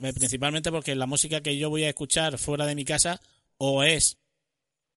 eh, 0.00 0.12
principalmente 0.12 0.70
porque 0.70 0.94
la 0.94 1.06
música 1.06 1.40
que 1.42 1.56
yo 1.56 1.70
voy 1.70 1.84
a 1.84 1.88
escuchar 1.88 2.38
fuera 2.38 2.66
de 2.66 2.74
mi 2.74 2.84
casa 2.84 3.20
o 3.58 3.82
es 3.84 4.18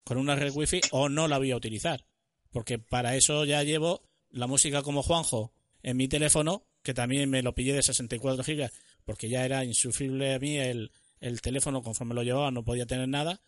con 0.03 0.17
una 0.17 0.35
red 0.35 0.53
wifi 0.53 0.81
o 0.91 1.09
no 1.09 1.27
la 1.27 1.37
voy 1.37 1.51
a 1.51 1.57
utilizar. 1.57 2.05
Porque 2.51 2.79
para 2.79 3.15
eso 3.15 3.43
ya 3.45 3.61
llevo 3.63 4.01
la 4.29 4.47
música 4.47 4.81
como 4.81 5.03
Juanjo 5.03 5.51
en 5.83 5.97
mi 5.97 6.07
teléfono, 6.07 6.65
que 6.81 6.93
también 6.93 7.29
me 7.29 7.43
lo 7.43 7.53
pillé 7.53 7.73
de 7.73 7.83
64 7.83 8.43
gigas, 8.43 8.71
porque 9.05 9.29
ya 9.29 9.43
era 9.45 9.63
insufrible 9.65 10.33
a 10.33 10.39
mí 10.39 10.57
el, 10.57 10.91
el 11.19 11.41
teléfono 11.41 11.81
conforme 11.83 12.15
lo 12.15 12.23
llevaba, 12.23 12.51
no 12.51 12.63
podía 12.63 12.85
tener 12.85 13.07
nada. 13.09 13.41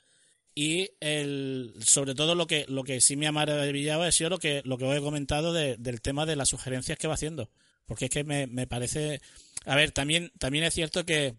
Y 0.56 0.90
el, 1.00 1.74
sobre 1.80 2.16
todo 2.16 2.36
lo 2.36 2.46
que, 2.48 2.66
lo 2.68 2.84
que 2.84 3.00
sí 3.00 3.16
me 3.16 3.28
ha 3.28 3.32
maravillado 3.32 4.04
ha 4.04 4.12
sido 4.12 4.30
lo 4.30 4.40
que, 4.40 4.62
lo 4.66 4.78
que 4.78 4.86
os 4.86 4.96
he 4.98 5.02
comentado 5.02 5.54
de- 5.54 5.78
del 5.78 6.02
tema 6.02 6.26
de 6.26 6.36
las 6.36 6.50
sugerencias 6.50 6.98
que 6.98 7.08
va 7.08 7.14
haciendo. 7.14 7.50
Porque 7.90 8.06
es 8.06 8.12
que 8.12 8.24
me, 8.24 8.48
me 8.48 8.68
parece. 8.68 9.20
A 9.66 9.76
ver, 9.76 9.92
también, 9.92 10.32
también 10.38 10.64
es 10.64 10.76
cierto 10.76 11.06
que 11.06 11.36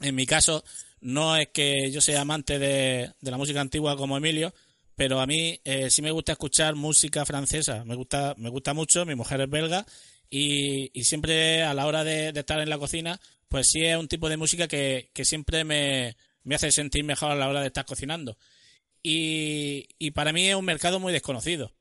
en 0.00 0.14
mi 0.14 0.24
caso, 0.24 0.64
no 1.00 1.36
es 1.36 1.48
que 1.52 1.90
yo 1.90 2.00
sea 2.00 2.22
amante 2.22 2.58
de, 2.58 3.10
de 3.20 3.30
la 3.30 3.36
música 3.36 3.60
antigua 3.60 3.96
como 3.96 4.16
Emilio, 4.16 4.54
pero 4.94 5.20
a 5.20 5.26
mí 5.26 5.60
eh, 5.64 5.90
sí 5.90 6.02
me 6.02 6.12
gusta 6.12 6.32
escuchar 6.32 6.76
música 6.76 7.26
francesa. 7.26 7.84
Me 7.84 7.96
gusta, 7.96 8.34
me 8.38 8.48
gusta 8.48 8.74
mucho, 8.74 9.04
mi 9.04 9.16
mujer 9.16 9.40
es 9.40 9.50
belga 9.50 9.84
y, 10.30 10.90
y 10.98 11.04
siempre 11.04 11.64
a 11.64 11.74
la 11.74 11.86
hora 11.86 12.04
de, 12.04 12.32
de 12.32 12.40
estar 12.40 12.60
en 12.60 12.70
la 12.70 12.78
cocina, 12.78 13.20
pues 13.48 13.68
sí 13.68 13.84
es 13.84 13.96
un 13.96 14.08
tipo 14.08 14.28
de 14.28 14.36
música 14.36 14.68
que, 14.68 15.10
que 15.12 15.24
siempre 15.24 15.64
me, 15.64 16.16
me 16.44 16.54
hace 16.54 16.70
sentir 16.70 17.04
mejor 17.04 17.32
a 17.32 17.36
la 17.36 17.48
hora 17.48 17.60
de 17.60 17.66
estar 17.66 17.84
cocinando. 17.84 18.38
Y, 19.02 19.88
y 19.98 20.12
para 20.12 20.32
mí 20.32 20.48
es 20.48 20.54
un 20.54 20.64
mercado 20.64 21.00
muy 21.00 21.12
desconocido. 21.12 21.72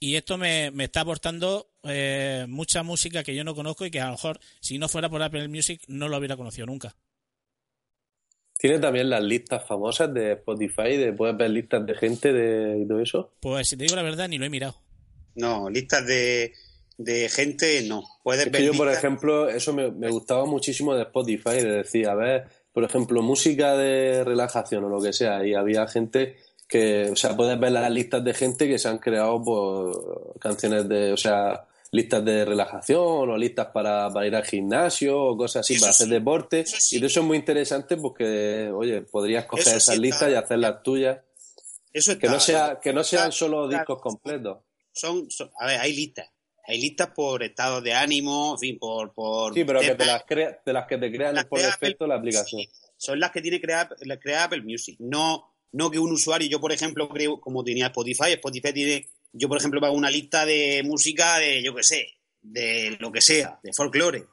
Y 0.00 0.16
esto 0.16 0.38
me, 0.38 0.70
me 0.70 0.84
está 0.84 1.00
aportando 1.00 1.70
eh, 1.90 2.46
mucha 2.48 2.82
música 2.82 3.22
que 3.22 3.34
yo 3.34 3.44
no 3.44 3.54
conozco 3.54 3.86
y 3.86 3.90
que 3.90 4.00
a 4.00 4.06
lo 4.06 4.12
mejor 4.12 4.40
si 4.60 4.78
no 4.78 4.88
fuera 4.88 5.08
por 5.08 5.22
Apple 5.22 5.48
Music 5.48 5.82
no 5.88 6.08
lo 6.08 6.16
hubiera 6.18 6.36
conocido 6.36 6.66
nunca. 6.66 6.94
Tiene 8.58 8.80
también 8.80 9.08
las 9.08 9.22
listas 9.22 9.64
famosas 9.64 10.12
de 10.12 10.32
Spotify, 10.32 10.96
de 10.96 11.12
puedes 11.12 11.36
ver 11.36 11.50
listas 11.50 11.86
de 11.86 11.94
gente 11.94 12.32
de, 12.32 12.80
y 12.80 12.88
todo 12.88 13.00
eso. 13.00 13.32
Pues 13.40 13.68
si 13.68 13.76
te 13.76 13.84
digo 13.84 13.94
la 13.94 14.02
verdad, 14.02 14.28
ni 14.28 14.36
lo 14.36 14.46
he 14.46 14.50
mirado. 14.50 14.80
No, 15.36 15.70
listas 15.70 16.04
de, 16.04 16.52
de 16.96 17.28
gente 17.28 17.82
no. 17.82 18.02
Puedes 18.24 18.46
Es 18.46 18.52
ver 18.52 18.60
que 18.60 18.66
yo, 18.66 18.74
por 18.74 18.90
ejemplo, 18.90 19.48
eso 19.48 19.72
me, 19.72 19.92
me 19.92 20.10
gustaba 20.10 20.44
muchísimo 20.44 20.94
de 20.94 21.02
Spotify, 21.04 21.60
de 21.62 21.70
decir, 21.70 22.08
a 22.08 22.16
ver, 22.16 22.48
por 22.72 22.82
ejemplo, 22.82 23.22
música 23.22 23.76
de 23.76 24.24
relajación 24.24 24.84
o 24.84 24.88
lo 24.88 25.00
que 25.00 25.12
sea, 25.12 25.46
y 25.46 25.54
había 25.54 25.86
gente 25.86 26.36
que, 26.66 27.10
o 27.12 27.16
sea, 27.16 27.36
puedes 27.36 27.58
ver 27.60 27.70
las 27.70 27.90
listas 27.90 28.24
de 28.24 28.34
gente 28.34 28.66
que 28.68 28.78
se 28.78 28.88
han 28.88 28.98
creado 28.98 29.40
por 29.42 30.38
canciones 30.40 30.88
de, 30.88 31.12
o 31.12 31.16
sea, 31.16 31.67
listas 31.90 32.24
de 32.24 32.44
relajación 32.44 33.30
o 33.30 33.36
listas 33.36 33.68
para, 33.72 34.10
para 34.10 34.26
ir 34.26 34.34
al 34.36 34.44
gimnasio 34.44 35.18
o 35.20 35.36
cosas 35.36 35.60
así, 35.60 35.74
Eso 35.74 35.80
para 35.82 35.90
hacer 35.90 36.08
deporte. 36.08 36.66
Sí. 36.66 36.96
Y 36.96 37.00
de 37.00 37.06
eso 37.06 37.20
es 37.20 37.26
muy 37.26 37.36
interesante 37.38 37.96
porque, 37.96 38.70
oye, 38.74 39.02
podrías 39.02 39.46
coger 39.46 39.62
Eso 39.68 39.76
esas 39.76 39.88
está- 39.94 40.00
listas 40.02 40.30
y 40.30 40.34
hacer 40.34 40.58
las 40.58 40.82
tuyas. 40.82 41.18
Eso 41.92 42.18
Que 42.18 42.26
no, 42.28 42.36
está- 42.36 42.66
sea, 42.66 42.80
que 42.80 42.92
no 42.92 43.02
sean 43.04 43.32
solo 43.32 43.66
discos 43.68 44.00
completos. 44.00 44.58
son, 44.92 45.30
son- 45.30 45.50
a 45.58 45.66
ver, 45.66 45.80
hay 45.80 45.94
listas. 45.94 46.28
Hay 46.66 46.78
listas 46.82 47.08
por 47.14 47.42
estado 47.42 47.80
de 47.80 47.94
ánimo, 47.94 48.52
en 48.52 48.58
fin, 48.58 48.78
por... 48.78 49.14
por 49.14 49.54
Sí, 49.54 49.64
pero 49.64 49.80
que 49.80 49.94
te 49.94 50.04
las, 50.04 50.24
crea, 50.24 50.60
de 50.66 50.72
las 50.74 50.86
que 50.86 50.98
te 50.98 51.10
crean 51.10 51.34
Las 51.34 51.46
por 51.46 51.60
defecto 51.62 52.06
la 52.06 52.16
aplicación. 52.16 52.60
sí, 52.60 52.68
son 52.98 53.18
las 53.20 53.30
que 53.30 53.40
tiene 53.40 53.58
crea, 53.58 53.88
la 54.02 54.18
crea 54.20 54.44
Apple 54.44 54.60
Music. 54.60 54.96
No, 54.98 55.54
no 55.72 55.90
que 55.90 55.98
un 55.98 56.12
usuario, 56.12 56.46
yo 56.46 56.60
por 56.60 56.70
ejemplo 56.72 57.08
creo, 57.08 57.40
como 57.40 57.64
tenía 57.64 57.86
Spotify, 57.86 58.32
Spotify 58.32 58.72
tiene, 58.74 59.06
yo 59.32 59.48
por 59.48 59.58
ejemplo 59.58 59.80
pago 59.80 59.94
una 59.94 60.10
lista 60.10 60.44
de 60.46 60.82
música 60.84 61.38
de, 61.38 61.62
yo 61.62 61.74
qué 61.74 61.82
sé, 61.82 62.18
de 62.40 62.96
lo 63.00 63.12
que 63.12 63.20
sea, 63.20 63.58
de 63.62 63.72
folclore. 63.72 64.24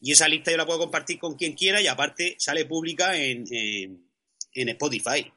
Y 0.00 0.12
esa 0.12 0.28
lista 0.28 0.50
yo 0.50 0.56
la 0.56 0.66
puedo 0.66 0.80
compartir 0.80 1.18
con 1.18 1.34
quien 1.36 1.54
quiera 1.54 1.80
y 1.80 1.86
aparte 1.86 2.36
sale 2.38 2.66
pública 2.66 3.16
en, 3.16 3.44
en, 3.50 4.10
en 4.52 4.68
Spotify. 4.70 5.32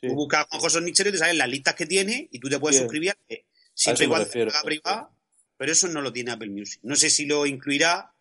Sí. 0.00 0.08
Tú 0.08 0.14
buscas 0.14 0.46
Juan 0.48 0.60
José 0.60 0.80
Nichero 0.80 1.08
y 1.08 1.12
te 1.12 1.18
salen 1.18 1.38
las 1.38 1.48
listas 1.48 1.74
que 1.74 1.86
tiene 1.86 2.28
y 2.30 2.38
tú 2.38 2.48
te 2.48 2.58
puedes 2.58 2.78
suscribir 2.78 3.16
eh, 3.28 3.46
siempre 3.74 4.06
y 4.06 4.08
cuando 4.08 4.28
privada, 4.64 5.10
pero 5.56 5.72
eso 5.72 5.88
no 5.88 6.02
lo 6.02 6.12
tiene 6.12 6.32
Apple 6.32 6.50
Music. 6.50 6.80
No 6.82 6.96
sé 6.96 7.08
si 7.08 7.24
lo 7.24 7.46
incluirá 7.46 8.12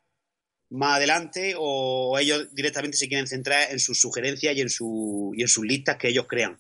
más 0.70 0.98
adelante 0.98 1.54
o 1.58 2.18
ellos 2.18 2.54
directamente 2.54 2.98
se 2.98 3.08
quieren 3.08 3.28
centrar 3.28 3.72
en 3.72 3.80
sus 3.80 4.00
sugerencias 4.00 4.56
y 4.56 4.62
en, 4.62 4.70
su, 4.70 5.34
y 5.36 5.42
en 5.42 5.48
sus 5.48 5.66
listas 5.66 5.98
que 5.98 6.10
ellos 6.10 6.28
crean. 6.28 6.58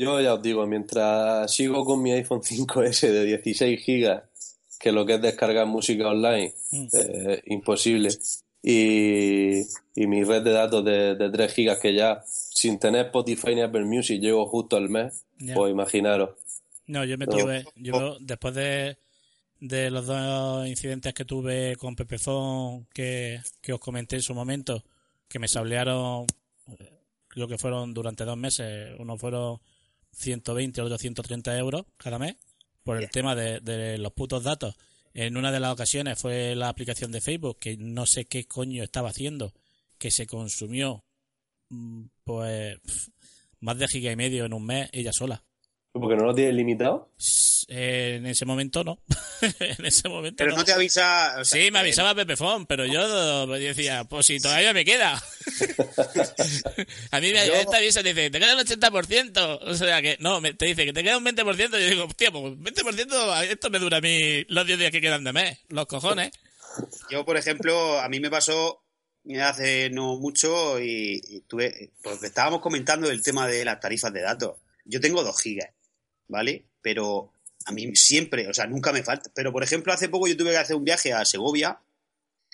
Yo 0.00 0.18
ya 0.20 0.32
os 0.34 0.42
digo, 0.42 0.66
mientras 0.66 1.52
sigo 1.52 1.84
con 1.84 2.00
mi 2.02 2.10
iPhone 2.12 2.40
5S 2.42 3.10
de 3.10 3.24
16 3.26 3.78
gigas, 3.84 4.22
que 4.78 4.92
lo 4.92 5.04
que 5.04 5.14
es 5.16 5.20
descargar 5.22 5.66
música 5.66 6.08
online, 6.08 6.54
Mm. 6.72 6.86
eh, 6.92 7.42
imposible, 7.46 8.08
y, 8.62 9.60
y 9.94 10.06
mi 10.06 10.22
red 10.24 10.42
de 10.42 10.52
datos 10.52 10.84
de, 10.84 11.14
de 11.16 11.30
3 11.30 11.52
gigas 11.52 11.78
que 11.80 11.92
ya, 11.94 12.22
sin 12.26 12.78
tener 12.78 13.06
Spotify 13.06 13.54
ni 13.54 13.60
Apple 13.62 13.84
Music, 13.84 14.20
llego 14.20 14.46
justo 14.46 14.76
al 14.76 14.88
mes, 14.88 15.24
Ya. 15.38 15.54
pues 15.54 15.70
imaginaros. 15.72 16.30
No, 16.86 17.04
yo 17.04 17.18
me 17.18 17.26
tuve, 17.26 17.64
yo 17.76 18.16
después 18.20 18.54
de, 18.54 18.96
de 19.60 19.90
los 19.90 20.06
dos 20.06 20.66
incidentes 20.66 21.12
que 21.14 21.24
tuve 21.24 21.76
con 21.76 21.94
Pepefon 21.94 22.86
que, 22.92 23.40
que 23.60 23.72
os 23.74 23.80
comenté 23.80 24.16
en 24.16 24.22
su 24.22 24.34
momento, 24.34 24.82
que 25.28 25.38
me 25.38 25.46
sablearon, 25.48 26.26
eh, 26.78 26.90
creo 27.28 27.46
que 27.48 27.58
fueron 27.58 27.92
durante 27.94 28.24
dos 28.24 28.36
meses, 28.36 28.94
uno 28.98 29.16
fueron 29.18 29.60
120, 30.12 30.80
otro 30.82 30.98
130 30.98 31.58
euros 31.58 31.86
cada 31.96 32.18
mes, 32.18 32.36
por 32.82 32.96
el 32.98 33.10
tema 33.10 33.34
de, 33.34 33.60
de 33.60 33.98
los 33.98 34.12
putos 34.12 34.42
datos. 34.42 34.76
En 35.12 35.36
una 35.36 35.50
de 35.50 35.60
las 35.60 35.72
ocasiones 35.72 36.18
fue 36.18 36.54
la 36.54 36.68
aplicación 36.68 37.10
de 37.10 37.20
Facebook, 37.20 37.58
que 37.58 37.76
no 37.76 38.06
sé 38.06 38.26
qué 38.26 38.46
coño 38.46 38.82
estaba 38.82 39.10
haciendo, 39.10 39.52
que 39.98 40.10
se 40.10 40.26
consumió 40.26 41.04
mm, 41.68 42.04
pues 42.24 42.78
más 43.60 43.78
de 43.78 43.88
giga 43.88 44.12
y 44.12 44.16
medio 44.16 44.44
en 44.44 44.52
un 44.52 44.64
mes 44.64 44.88
ella 44.92 45.12
sola. 45.12 45.44
Porque 45.92 46.14
no 46.16 46.24
lo 46.24 46.34
tienes 46.34 46.54
limitado. 46.54 47.10
Eh, 47.68 48.16
en 48.18 48.26
ese 48.26 48.44
momento 48.44 48.84
no. 48.84 49.00
en 49.60 49.84
ese 49.86 50.08
momento 50.08 50.36
Pero 50.38 50.52
no. 50.52 50.58
no 50.58 50.64
te 50.64 50.72
avisa. 50.72 51.36
o 51.40 51.44
sea, 51.44 51.60
Sí, 51.60 51.70
me 51.70 51.78
eh, 51.78 51.82
avisaba 51.82 52.14
Pepefon, 52.14 52.66
pero 52.66 52.86
yo 52.86 53.46
decía, 53.48 54.04
pues 54.04 54.26
si 54.26 54.38
todavía 54.38 54.72
me 54.72 54.84
queda. 54.84 55.14
a 57.10 57.20
mí 57.20 57.32
me 57.32 57.46
Yo- 57.46 57.54
esta 57.54 57.78
avisa 57.78 58.02
dice, 58.02 58.30
te 58.30 58.38
queda 58.38 58.54
un 58.54 58.60
80%. 58.60 59.58
O 59.62 59.74
sea 59.74 60.00
que, 60.02 60.16
no, 60.20 60.40
me- 60.40 60.54
te 60.54 60.66
dice 60.66 60.84
que 60.84 60.92
te 60.92 61.02
queda 61.02 61.18
un 61.18 61.24
20%. 61.24 61.70
Yo 61.70 61.78
digo, 61.78 62.04
hostia, 62.04 62.30
pues 62.30 62.54
20%, 62.54 63.42
esto 63.50 63.70
me 63.70 63.78
dura 63.78 63.98
a 63.98 64.00
mí 64.00 64.44
los 64.48 64.66
10 64.66 64.78
días 64.78 64.90
que 64.92 65.00
quedan 65.00 65.24
de 65.24 65.32
mes. 65.32 65.58
Los 65.68 65.86
cojones. 65.86 66.30
Yo, 67.10 67.24
por 67.24 67.36
ejemplo, 67.36 68.00
a 68.00 68.08
mí 68.08 68.20
me 68.20 68.30
pasó 68.30 68.82
hace 69.42 69.90
no 69.90 70.16
mucho 70.18 70.80
y, 70.80 71.20
y 71.28 71.40
tuve, 71.42 71.90
porque 72.02 72.26
estábamos 72.26 72.60
comentando 72.60 73.10
el 73.10 73.22
tema 73.22 73.46
de 73.48 73.64
las 73.64 73.80
tarifas 73.80 74.12
de 74.12 74.22
datos. 74.22 74.56
Yo 74.84 75.00
tengo 75.00 75.22
2 75.22 75.40
gigas, 75.40 75.68
¿vale? 76.30 76.64
Pero 76.80 77.32
a 77.66 77.72
mí 77.72 77.94
siempre, 77.94 78.48
o 78.48 78.54
sea, 78.54 78.66
nunca 78.66 78.92
me 78.92 79.02
falta. 79.02 79.30
Pero, 79.34 79.52
por 79.52 79.62
ejemplo, 79.62 79.92
hace 79.92 80.08
poco 80.08 80.26
yo 80.26 80.36
tuve 80.36 80.52
que 80.52 80.56
hacer 80.56 80.76
un 80.76 80.84
viaje 80.84 81.12
a 81.12 81.24
Segovia 81.24 81.78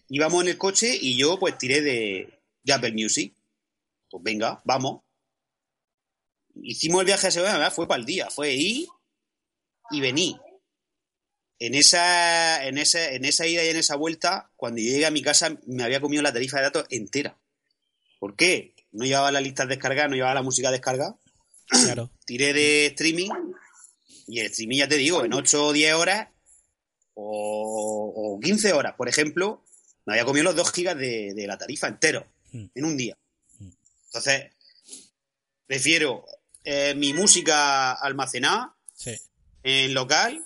íbamos 0.08 0.42
en 0.42 0.48
el 0.48 0.58
coche 0.58 0.96
y 1.00 1.16
yo 1.16 1.38
pues 1.38 1.58
tiré 1.58 1.80
de, 1.80 2.38
de 2.62 2.72
Apple 2.72 2.92
Music. 2.92 3.34
Pues 4.10 4.22
venga, 4.22 4.60
vamos. 4.64 5.02
Hicimos 6.54 7.00
el 7.00 7.06
viaje 7.06 7.26
a 7.26 7.30
Sevilla, 7.30 7.70
fue 7.70 7.88
para 7.88 8.00
el 8.00 8.06
día, 8.06 8.30
fue 8.30 8.52
ir 8.54 8.86
y 9.90 10.00
venir. 10.00 10.36
En 11.58 11.74
esa, 11.74 12.66
en, 12.66 12.78
esa, 12.78 13.12
en 13.12 13.24
esa 13.24 13.46
ida 13.46 13.64
y 13.64 13.68
en 13.68 13.76
esa 13.76 13.96
vuelta, 13.96 14.50
cuando 14.56 14.80
yo 14.80 14.90
llegué 14.90 15.06
a 15.06 15.10
mi 15.10 15.22
casa, 15.22 15.56
me 15.66 15.84
había 15.84 16.00
comido 16.00 16.22
la 16.22 16.32
tarifa 16.32 16.58
de 16.58 16.64
datos 16.64 16.86
entera. 16.90 17.38
¿Por 18.18 18.36
qué? 18.36 18.74
No 18.92 19.04
llevaba 19.04 19.32
las 19.32 19.42
listas 19.42 19.68
descargadas, 19.68 20.10
no 20.10 20.16
llevaba 20.16 20.34
la 20.34 20.42
música 20.42 20.70
descargada. 20.70 21.16
Claro. 21.68 22.10
Tiré 22.24 22.52
de 22.52 22.86
streaming 22.86 23.30
y 24.26 24.40
el 24.40 24.46
streaming, 24.46 24.78
ya 24.78 24.88
te 24.88 24.96
digo, 24.96 25.24
en 25.24 25.32
8 25.32 25.66
o 25.66 25.72
10 25.72 25.94
horas 25.94 26.28
o, 27.14 28.12
o 28.34 28.40
15 28.40 28.72
horas, 28.72 28.94
por 28.96 29.08
ejemplo, 29.08 29.62
me 30.04 30.14
había 30.14 30.24
comido 30.24 30.44
los 30.44 30.56
2 30.56 30.72
gigas 30.72 30.96
de, 30.98 31.32
de 31.34 31.46
la 31.46 31.58
tarifa 31.58 31.88
entero 31.88 32.26
Mm. 32.52 32.66
en 32.74 32.84
un 32.84 32.96
día. 32.96 33.18
Entonces, 34.06 34.52
prefiero 35.66 36.24
eh, 36.64 36.94
mi 36.96 37.12
música 37.12 37.92
almacenada 37.92 38.74
Sí. 38.94 39.12
en 39.62 39.92
local 39.94 40.42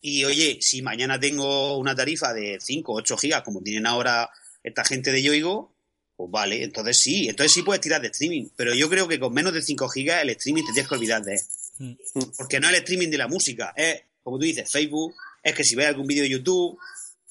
y 0.00 0.24
oye, 0.24 0.58
si 0.60 0.82
mañana 0.82 1.20
tengo 1.20 1.76
una 1.76 1.94
tarifa 1.94 2.32
de 2.32 2.58
5 2.60 2.92
o 2.92 2.96
8 2.96 3.16
gigas 3.16 3.42
como 3.42 3.62
tienen 3.62 3.86
ahora 3.86 4.28
esta 4.64 4.84
gente 4.84 5.12
de 5.12 5.22
Yoigo, 5.22 5.74
pues 6.16 6.30
vale, 6.30 6.64
entonces 6.64 6.98
sí, 6.98 7.28
entonces 7.28 7.52
sí 7.52 7.62
puedes 7.62 7.80
tirar 7.80 8.00
de 8.00 8.08
streaming, 8.08 8.48
pero 8.56 8.74
yo 8.74 8.88
creo 8.90 9.06
que 9.06 9.20
con 9.20 9.32
menos 9.32 9.52
de 9.52 9.62
5 9.62 9.88
gigas 9.88 10.22
el 10.22 10.30
streaming 10.30 10.64
te 10.64 10.72
tienes 10.72 10.88
que 10.88 10.94
olvidar 10.94 11.22
de 11.22 11.34
él. 11.34 11.40
Mm. 11.78 11.92
Porque 12.36 12.60
no 12.60 12.68
es 12.68 12.74
el 12.74 12.80
streaming 12.80 13.08
de 13.08 13.18
la 13.18 13.28
música, 13.28 13.72
es, 13.76 14.02
como 14.22 14.38
tú 14.38 14.44
dices, 14.44 14.70
Facebook, 14.70 15.14
es 15.42 15.54
que 15.54 15.64
si 15.64 15.74
ves 15.74 15.86
algún 15.86 16.06
vídeo 16.06 16.22
de 16.22 16.30
YouTube, 16.30 16.78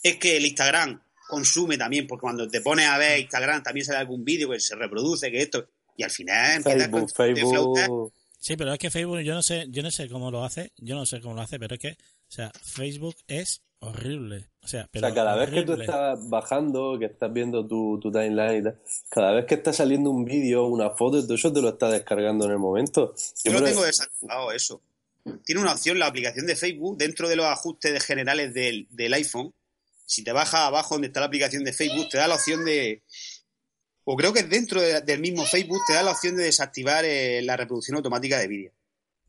es 0.04 0.18
que 0.18 0.38
el 0.38 0.46
Instagram 0.46 1.02
consume 1.28 1.78
también, 1.78 2.08
porque 2.08 2.22
cuando 2.22 2.48
te 2.48 2.62
pones 2.62 2.88
a 2.88 2.98
ver 2.98 3.20
Instagram 3.20 3.64
también 3.64 3.86
sale 3.86 4.00
algún 4.00 4.26
vídeo 4.26 4.50
que 4.50 4.60
se 4.60 4.76
reproduce, 4.76 5.32
que 5.32 5.42
esto, 5.42 5.68
y 5.96 6.04
al 6.04 6.12
final 6.12 6.64
Facebook. 6.64 7.12
Facebook. 7.16 8.14
Sí, 8.40 8.58
pero 8.58 8.74
es 8.74 8.80
que 8.80 8.90
Facebook, 8.90 9.20
yo 9.20 9.36
no 9.36 9.44
sé, 9.44 9.68
yo 9.70 9.84
no 9.84 9.92
sé 9.92 10.10
cómo 10.10 10.32
lo 10.32 10.44
hace, 10.44 10.74
yo 10.78 10.96
no 10.96 11.06
sé 11.06 11.22
cómo 11.22 11.36
lo 11.36 11.42
hace, 11.42 11.60
pero 11.60 11.76
es 11.76 11.82
que, 11.82 11.92
o 11.92 12.32
sea, 12.32 12.52
Facebook 12.64 13.16
es 13.28 13.62
horrible. 13.82 14.48
O 14.64 14.68
sea, 14.68 14.84
O 14.84 14.88
pero 14.92 15.08
sea, 15.08 15.16
cada 15.16 15.36
vez 15.36 15.50
que 15.50 15.64
tú 15.64 15.74
estás 15.74 16.30
bajando, 16.30 16.98
que 17.00 17.06
estás 17.06 17.34
viendo 17.34 17.68
tu, 17.68 18.00
tu 18.00 18.12
timeline 18.12 18.60
y 18.60 18.64
tal, 18.64 18.80
cada 19.10 19.32
vez 19.34 19.46
que 19.46 19.56
está 19.56 19.74
saliendo 19.74 20.10
un 20.12 20.24
vídeo, 20.24 20.66
una 20.66 20.92
foto, 20.92 21.22
todo 21.24 21.34
eso 21.36 21.52
te 21.52 21.62
lo 21.62 21.70
estás 21.70 21.92
descargando 21.92 22.46
en 22.46 22.52
el 22.52 22.60
momento. 22.60 23.14
Yo 23.44 23.52
lo 23.54 23.58
creo- 23.60 23.70
tengo 23.70 23.84
desactivado 23.84 24.52
eso. 24.52 24.82
Tiene 25.46 25.62
una 25.62 25.74
opción 25.74 26.00
la 26.00 26.08
aplicación 26.08 26.46
de 26.48 26.56
Facebook 26.56 26.98
dentro 26.98 27.28
de 27.30 27.36
los 27.36 27.46
ajustes 27.46 28.04
generales 28.06 28.54
del, 28.54 28.88
del 28.92 29.14
iPhone. 29.14 29.54
Si 30.06 30.24
te 30.24 30.32
bajas 30.32 30.62
abajo 30.62 30.96
donde 30.96 31.08
está 31.08 31.20
la 31.20 31.28
aplicación 31.28 31.64
de 31.64 31.74
Facebook, 31.74 32.10
te 32.10 32.18
da 32.18 32.28
la 32.28 32.36
opción 32.36 32.66
de. 32.66 33.02
O 34.04 34.16
creo 34.16 34.34
que 34.34 34.40
es 34.40 34.50
dentro 34.50 34.82
de- 34.82 35.02
del 35.02 35.20
mismo 35.22 35.46
Facebook, 35.46 35.80
te 35.88 35.94
da 35.94 36.02
la 36.04 36.12
opción 36.12 36.36
de 36.36 36.44
desactivar 36.44 37.06
eh, 37.06 37.42
la 37.44 37.56
reproducción 37.56 37.98
automática 37.98 38.38
de 38.40 38.48
vídeo. 38.48 38.72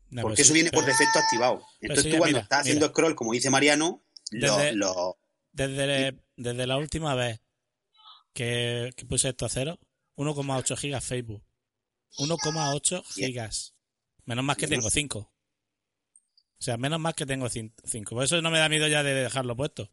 No, 0.09 0.23
porque 0.23 0.41
eso 0.41 0.49
sí, 0.49 0.55
viene 0.55 0.71
por 0.71 0.85
defecto 0.85 1.19
activado. 1.19 1.61
Entonces 1.81 2.05
tú 2.11 2.17
cuando 2.17 2.25
mira, 2.37 2.41
estás 2.41 2.59
haciendo 2.61 2.87
scroll, 2.89 3.15
como 3.15 3.31
dice 3.33 3.49
Mariano, 3.49 3.85
lo, 3.85 4.03
Desde- 4.39 4.73
lo- 4.75 5.17
Desde, 5.51 6.17
desde 6.35 6.67
la 6.67 6.77
última 6.77 7.13
vez 7.15 7.39
que, 8.33 8.91
que 8.95 9.05
puse 9.05 9.29
esto 9.29 9.45
a 9.45 9.49
cero, 9.49 9.79
1,8 10.15 10.75
gigas 10.77 11.03
Facebook. 11.05 11.43
1,8 12.17 13.03
Bien. 13.15 13.27
gigas. 13.29 13.75
Menos 14.25 14.43
más 14.45 14.57
que 14.57 14.67
tengo 14.67 14.89
5. 14.89 15.19
O 15.19 15.29
sea, 16.65 16.77
menos 16.77 16.99
más 16.99 17.13
que 17.13 17.25
tengo 17.25 17.49
5. 17.49 17.73
Por 18.15 18.23
eso 18.23 18.41
no 18.41 18.49
me 18.51 18.59
da 18.59 18.69
miedo 18.69 18.87
ya 18.87 19.03
de 19.03 19.13
dejarlo 19.13 19.55
puesto. 19.55 19.89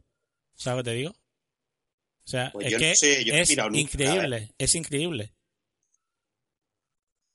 ¿Sabes 0.54 0.78
lo 0.78 0.84
que 0.84 0.90
te 0.90 0.96
digo? 0.96 1.10
O 1.10 2.28
sea, 2.30 2.50
Pues 2.52 2.66
es 2.66 2.72
yo 2.72 2.78
no 2.78 2.84
que 2.84 2.96
sé, 2.96 3.24
yo 3.24 3.32
no 3.32 3.38
he 3.38 3.42
es 3.42 3.48
mirado 3.48 3.70
nunca, 3.70 3.80
increíble. 3.80 4.54
Es 4.58 4.74
increíble. 4.74 5.34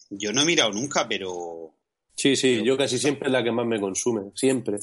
yo 0.09 0.31
no 0.31 0.41
he 0.41 0.45
mirado 0.45 0.71
nunca, 0.71 1.07
pero. 1.07 1.75
Sí, 2.15 2.35
sí, 2.35 2.61
yo 2.63 2.77
casi 2.77 2.97
siempre 2.97 3.27
es 3.27 3.33
la 3.33 3.43
que 3.43 3.51
más 3.51 3.65
me 3.65 3.79
consume, 3.79 4.31
siempre. 4.35 4.77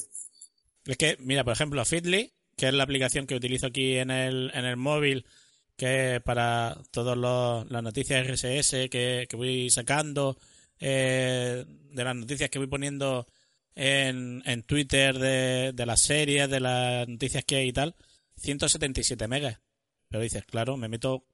Es 0.85 0.97
que, 0.97 1.17
mira, 1.19 1.43
por 1.43 1.53
ejemplo, 1.53 1.83
Feedly, 1.85 2.33
que 2.55 2.67
es 2.67 2.73
la 2.73 2.83
aplicación 2.83 3.25
que 3.25 3.35
utilizo 3.35 3.67
aquí 3.67 3.97
en 3.97 4.11
el, 4.11 4.51
en 4.53 4.65
el 4.65 4.77
móvil, 4.77 5.25
que 5.75 6.15
es 6.15 6.21
para 6.21 6.77
todas 6.91 7.17
las 7.17 7.83
noticias 7.83 8.27
RSS 8.27 8.89
que, 8.89 9.27
que 9.29 9.35
voy 9.35 9.69
sacando, 9.69 10.37
eh, 10.79 11.65
de 11.67 12.03
las 12.03 12.15
noticias 12.15 12.49
que 12.49 12.59
voy 12.59 12.67
poniendo 12.67 13.27
en, 13.75 14.43
en 14.45 14.63
Twitter, 14.63 15.17
de, 15.17 15.71
de 15.73 15.85
las 15.85 16.01
series, 16.01 16.49
de 16.49 16.59
las 16.59 17.07
noticias 17.07 17.43
que 17.45 17.55
hay 17.57 17.69
y 17.69 17.73
tal, 17.73 17.95
177 18.37 19.27
megas. 19.27 19.59
Pero 20.09 20.21
dices, 20.21 20.45
claro, 20.45 20.77
me 20.77 20.89
meto 20.89 21.25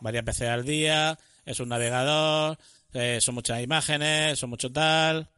varias 0.00 0.24
veces 0.24 0.48
al 0.48 0.64
día, 0.64 1.18
es 1.44 1.60
un 1.60 1.68
navegador, 1.68 2.58
eh, 2.92 3.18
son 3.20 3.34
muchas 3.34 3.62
imágenes, 3.62 4.38
son 4.38 4.50
mucho 4.50 4.70
tal. 4.70 5.30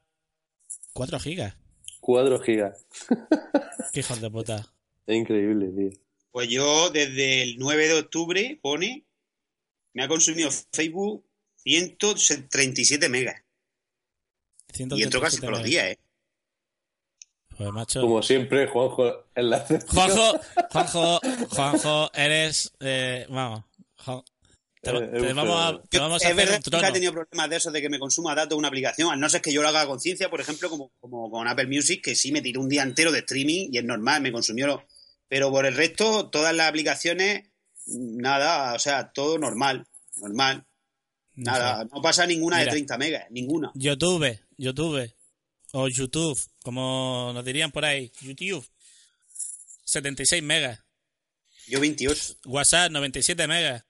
4 0.92 1.18
gigas. 1.18 1.56
4 2.05 2.38
gigas. 2.40 2.86
Qué 3.92 4.00
hijos 4.00 4.20
de 4.20 4.30
puta. 4.30 4.70
Es 5.07 5.16
increíble, 5.16 5.68
tío. 5.68 6.00
Pues 6.30 6.48
yo 6.48 6.90
desde 6.90 7.42
el 7.42 7.57
9 7.59 7.88
de 7.88 7.94
octubre, 8.00 8.59
pone, 8.62 9.07
me 9.94 10.02
ha 10.05 10.09
consumido 10.09 10.50
Facebook 10.72 11.24
137 11.57 13.09
megas. 13.09 13.42
Y 14.76 15.02
entro 15.02 15.20
casi 15.20 15.38
137 15.38 15.40
todos 15.46 15.52
los 15.59 15.62
días, 15.64 15.84
¿eh? 15.92 15.98
Pues 17.57 17.70
macho. 17.70 18.00
Como 18.02 18.22
siempre, 18.22 18.66
Juanjo 18.66 19.26
en 19.34 19.50
la 19.50 19.61
Juanjo, 19.88 20.40
Juanjo, 20.72 21.20
Juanjo, 21.50 22.11
eres, 22.12 22.72
eh, 22.80 23.26
vamos, 23.30 23.64
Juan- 24.05 24.22
te, 24.85 24.97
Eh, 25.05 25.20
te 25.20 25.32
vamos 25.32 25.57
a, 25.61 25.82
te 25.89 25.99
vamos 25.99 26.22
a 26.22 26.26
es 26.28 26.32
hacer 26.32 26.37
verdad 26.37 26.62
que 26.62 26.70
nunca 26.70 26.89
he 26.89 26.93
tenido 26.93 27.12
problemas 27.12 27.51
de 27.51 27.57
esos 27.57 27.72
de 27.72 27.80
que 27.82 27.89
me 27.91 27.99
consuma 27.99 28.35
datos 28.35 28.57
una 28.57 28.68
aplicación, 28.68 29.11
a 29.12 29.16
no 29.16 29.28
ser 29.28 29.41
que 29.43 29.53
yo 29.53 29.62
lo 29.62 29.68
haga 29.68 29.80
a 29.82 29.87
conciencia, 29.87 30.30
por 30.30 30.41
ejemplo, 30.41 30.70
como, 30.70 30.91
como 31.01 31.30
con 31.30 31.49
Apple 31.49 31.66
Music, 31.66 32.03
que 32.05 32.14
sí 32.14 32.30
me 32.30 32.41
tiró 32.43 32.61
un 32.61 32.68
día 32.68 32.82
entero 32.82 33.11
de 33.11 33.18
streaming 33.20 33.70
y 33.72 33.78
es 33.78 33.85
normal, 33.85 34.22
me 34.22 34.30
consumió. 34.32 34.66
lo- 34.66 34.87
Pero 35.28 35.51
por 35.51 35.66
el 35.66 35.74
resto, 35.74 36.28
todas 36.30 36.55
las 36.55 36.68
aplicaciones, 36.68 37.49
nada, 37.87 38.74
o 38.74 38.78
sea, 38.78 39.11
todo 39.12 39.39
normal, 39.39 39.87
normal. 40.16 40.64
No 41.37 41.51
Nada, 41.51 41.82
sé. 41.82 41.89
no 41.93 42.01
pasa 42.01 42.26
ninguna 42.26 42.59
Mira. 42.59 42.66
de 42.66 42.70
30 42.70 42.97
megas, 42.97 43.24
ninguna. 43.30 43.72
YouTube, 43.74 44.39
YouTube, 44.57 45.12
o 45.72 45.89
YouTube, 45.89 46.39
como 46.62 47.32
nos 47.35 47.45
dirían 47.45 47.72
por 47.72 47.85
ahí, 47.85 48.12
YouTube, 48.22 48.64
76 49.85 50.43
megas. 50.43 50.80
Yo 51.66 51.80
28, 51.80 52.37
WhatsApp, 52.45 52.91
97 52.93 53.47
megas. 53.49 53.84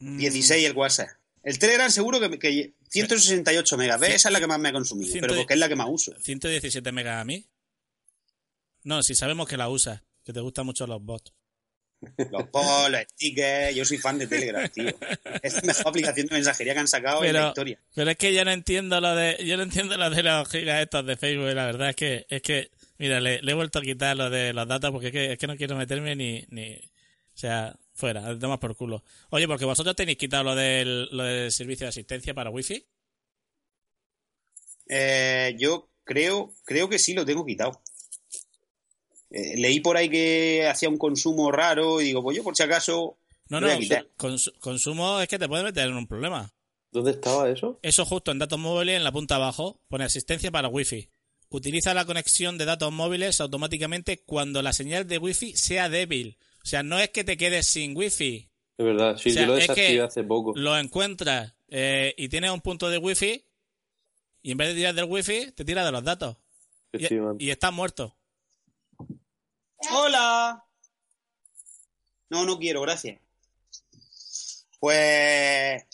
Mm, 0.00 0.18
16 0.18 0.66
el 0.66 0.72
WhatsApp. 0.76 1.08
El 1.42 1.58
Telegram 1.58 1.90
seguro 1.90 2.20
que, 2.20 2.38
que 2.38 2.72
168 2.90 3.76
megas, 3.78 4.00
¿ves? 4.00 4.14
Esa 4.16 4.28
es 4.28 4.32
la 4.32 4.40
que 4.40 4.46
más 4.46 4.58
me 4.58 4.68
ha 4.68 4.72
consumido, 4.72 5.10
Ciento- 5.10 5.28
pero 5.28 5.40
porque 5.40 5.54
es 5.54 5.60
la 5.60 5.68
que 5.68 5.76
más 5.76 5.86
uso. 5.90 6.12
117 6.20 6.92
megas 6.92 7.20
a 7.20 7.24
mí. 7.24 7.46
No, 8.82 9.02
si 9.02 9.14
sabemos 9.14 9.48
que 9.48 9.56
la 9.56 9.68
usas, 9.68 10.02
que 10.24 10.32
te 10.32 10.40
gustan 10.40 10.66
mucho 10.66 10.86
los 10.86 11.02
bots. 11.02 11.32
Los 12.30 12.44
posts, 12.48 12.90
los 12.90 13.00
stickers, 13.12 13.74
yo 13.76 13.84
soy 13.84 13.98
fan 13.98 14.18
de 14.18 14.26
Telegram, 14.26 14.66
tío. 14.70 14.86
Es 15.42 15.54
la 15.54 15.60
mejor 15.62 15.88
aplicación 15.88 16.26
de 16.28 16.34
mensajería 16.34 16.72
que 16.72 16.80
han 16.80 16.88
sacado 16.88 17.22
en 17.24 17.34
la 17.34 17.48
historia. 17.48 17.78
pero 17.94 18.10
es 18.10 18.16
que 18.16 18.32
yo 18.34 18.42
no 18.44 18.50
entiendo 18.52 19.00
lo 19.02 19.14
de, 19.14 19.36
yo 19.44 19.56
no 19.58 19.62
entiendo 19.64 19.96
lo 19.98 20.08
de 20.08 20.22
los 20.22 20.48
gigas 20.48 20.80
estos 20.80 21.04
de 21.04 21.16
Facebook, 21.18 21.52
la 21.54 21.66
verdad 21.66 21.90
es 21.90 21.96
que, 21.96 22.26
es 22.30 22.40
que, 22.40 22.70
mira, 22.96 23.20
le, 23.20 23.42
le 23.42 23.52
he 23.52 23.54
vuelto 23.54 23.80
a 23.80 23.82
quitar 23.82 24.16
lo 24.16 24.30
de 24.30 24.54
los 24.54 24.66
datos 24.66 24.90
porque 24.92 25.08
es 25.08 25.12
que, 25.12 25.32
es 25.32 25.38
que 25.38 25.46
no 25.46 25.56
quiero 25.58 25.76
meterme 25.76 26.16
ni, 26.16 26.42
ni, 26.48 26.72
o 26.76 26.80
sea, 27.36 27.76
fuera, 28.00 28.36
tomas 28.38 28.58
por 28.58 28.74
culo. 28.74 29.04
Oye, 29.30 29.46
porque 29.46 29.64
vosotros 29.64 29.94
tenéis 29.94 30.18
quitado 30.18 30.42
lo 30.44 30.54
del, 30.56 31.08
lo 31.12 31.22
del 31.22 31.52
servicio 31.52 31.84
de 31.84 31.90
asistencia 31.90 32.34
para 32.34 32.50
wifi. 32.50 32.84
Eh, 34.88 35.54
yo 35.58 35.88
creo, 36.04 36.52
creo 36.64 36.88
que 36.88 36.98
sí 36.98 37.14
lo 37.14 37.24
tengo 37.24 37.46
quitado. 37.46 37.80
Eh, 39.30 39.56
leí 39.58 39.78
por 39.80 39.96
ahí 39.96 40.08
que 40.08 40.66
hacía 40.68 40.88
un 40.88 40.98
consumo 40.98 41.52
raro 41.52 42.00
y 42.00 42.06
digo, 42.06 42.22
pues 42.22 42.36
yo 42.36 42.42
por 42.42 42.56
si 42.56 42.64
acaso 42.64 43.16
No, 43.48 43.60
lo 43.60 43.68
voy 43.68 43.68
no, 43.68 43.76
a 43.76 43.78
quitar. 43.78 44.08
cons- 44.18 44.52
consumo 44.58 45.20
es 45.20 45.28
que 45.28 45.38
te 45.38 45.48
puede 45.48 45.62
meter 45.62 45.88
en 45.88 45.94
un 45.96 46.06
problema. 46.08 46.52
¿Dónde 46.90 47.12
estaba 47.12 47.48
eso? 47.48 47.78
Eso 47.82 48.04
justo 48.04 48.32
en 48.32 48.40
datos 48.40 48.58
móviles, 48.58 48.96
en 48.96 49.04
la 49.04 49.12
punta 49.12 49.36
abajo, 49.36 49.80
pone 49.88 50.04
asistencia 50.04 50.50
para 50.50 50.66
Wi-Fi. 50.68 51.08
Utiliza 51.50 51.94
la 51.94 52.04
conexión 52.04 52.58
de 52.58 52.64
datos 52.64 52.92
móviles 52.92 53.40
automáticamente 53.40 54.22
cuando 54.24 54.62
la 54.62 54.72
señal 54.72 55.06
de 55.06 55.18
Wi-Fi 55.18 55.56
sea 55.56 55.88
débil. 55.88 56.36
O 56.62 56.66
sea, 56.66 56.82
no 56.82 56.98
es 56.98 57.10
que 57.10 57.24
te 57.24 57.36
quedes 57.36 57.66
sin 57.66 57.96
Wi-Fi. 57.96 58.50
Es 58.78 58.84
verdad, 58.84 59.16
sí, 59.16 59.30
O 59.30 59.32
sea, 59.32 59.42
yo 59.42 59.48
lo 59.48 59.56
es 59.56 59.66
que 59.66 59.74
desactivé 59.74 60.02
hace 60.02 60.24
poco. 60.24 60.52
Lo 60.56 60.76
encuentras 60.78 61.54
eh, 61.68 62.14
y 62.16 62.28
tienes 62.28 62.50
un 62.50 62.60
punto 62.60 62.88
de 62.88 62.98
Wi-Fi 62.98 63.44
y 64.42 64.52
en 64.52 64.58
vez 64.58 64.68
de 64.68 64.74
tirar 64.74 64.94
del 64.94 65.04
Wi-Fi, 65.04 65.52
te 65.52 65.64
tira 65.64 65.84
de 65.84 65.92
los 65.92 66.02
datos. 66.02 66.36
Y, 66.92 67.46
y 67.46 67.50
estás 67.50 67.72
muerto. 67.72 68.16
¡Hola! 69.92 70.64
No, 72.30 72.44
no 72.44 72.58
quiero, 72.58 72.80
gracias. 72.82 73.20
Pues 74.78 75.84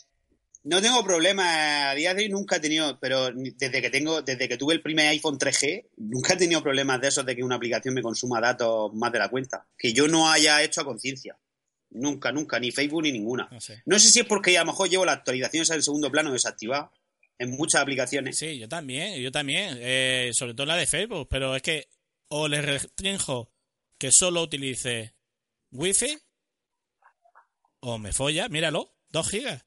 No 0.69 0.83
tengo 0.83 1.05
problema, 1.05 1.91
a 1.91 1.95
día 1.95 2.13
de 2.13 2.25
hoy 2.25 2.29
nunca 2.29 2.57
he 2.57 2.61
tenido, 2.61 2.99
pero 2.99 3.31
desde 3.31 3.81
que 3.81 3.89
tengo, 3.89 4.23
desde 4.23 4.49
que 4.49 4.57
tuve 4.57 4.75
el 4.75 4.83
primer 4.83 5.07
iPhone 5.07 5.39
3G, 5.39 5.91
nunca 5.99 6.35
he 6.35 6.37
tenido 6.37 6.61
problemas 6.61 7.01
de 7.01 7.07
esos 7.07 7.25
de 7.25 7.37
que 7.37 7.45
una 7.45 7.55
aplicación 7.55 7.95
me 7.95 8.03
consuma 8.03 8.41
datos 8.41 8.93
más 8.93 9.13
de 9.13 9.21
la 9.21 9.29
cuenta. 9.29 9.69
Que 9.79 9.93
yo 9.93 10.09
no 10.09 10.29
haya 10.29 10.61
hecho 10.65 10.81
a 10.81 10.85
conciencia. 10.85 11.39
Nunca, 11.91 12.33
nunca, 12.33 12.59
ni 12.59 12.73
Facebook 12.73 13.05
ni 13.05 13.13
ninguna. 13.13 13.49
No 13.49 13.61
sé. 13.61 13.81
No 13.87 13.97
sé 14.01 14.11
si 14.11 14.19
es 14.19 14.27
porque 14.27 14.59
a 14.59 14.63
lo 14.63 14.73
mejor 14.73 14.89
llevo 14.89 15.05
las 15.05 15.19
actualizaciones 15.19 15.71
al 15.71 15.85
segundo 15.85 16.11
plano 16.11 16.33
desactivadas 16.33 16.91
en 17.39 17.51
muchas 17.51 17.83
aplicaciones. 17.83 18.37
Sí, 18.37 18.59
yo 18.59 18.69
también, 18.69 19.23
yo 19.23 19.31
también. 19.31 19.79
eh, 19.81 20.31
sobre 20.33 20.55
todo 20.55 20.67
la 20.67 20.75
de 20.75 20.89
Facebook, 20.89 21.29
pero 21.31 21.55
es 21.55 21.63
que 21.63 21.87
o 22.27 22.49
le 22.49 22.61
restringo 22.61 23.53
que 23.99 24.11
solo 24.11 24.43
utilice 24.43 25.15
Wi-Fi 25.71 26.19
o 27.79 27.99
me 27.99 28.13
folla, 28.13 28.49
míralo, 28.49 28.97
2 29.11 29.31
gigas. 29.31 29.66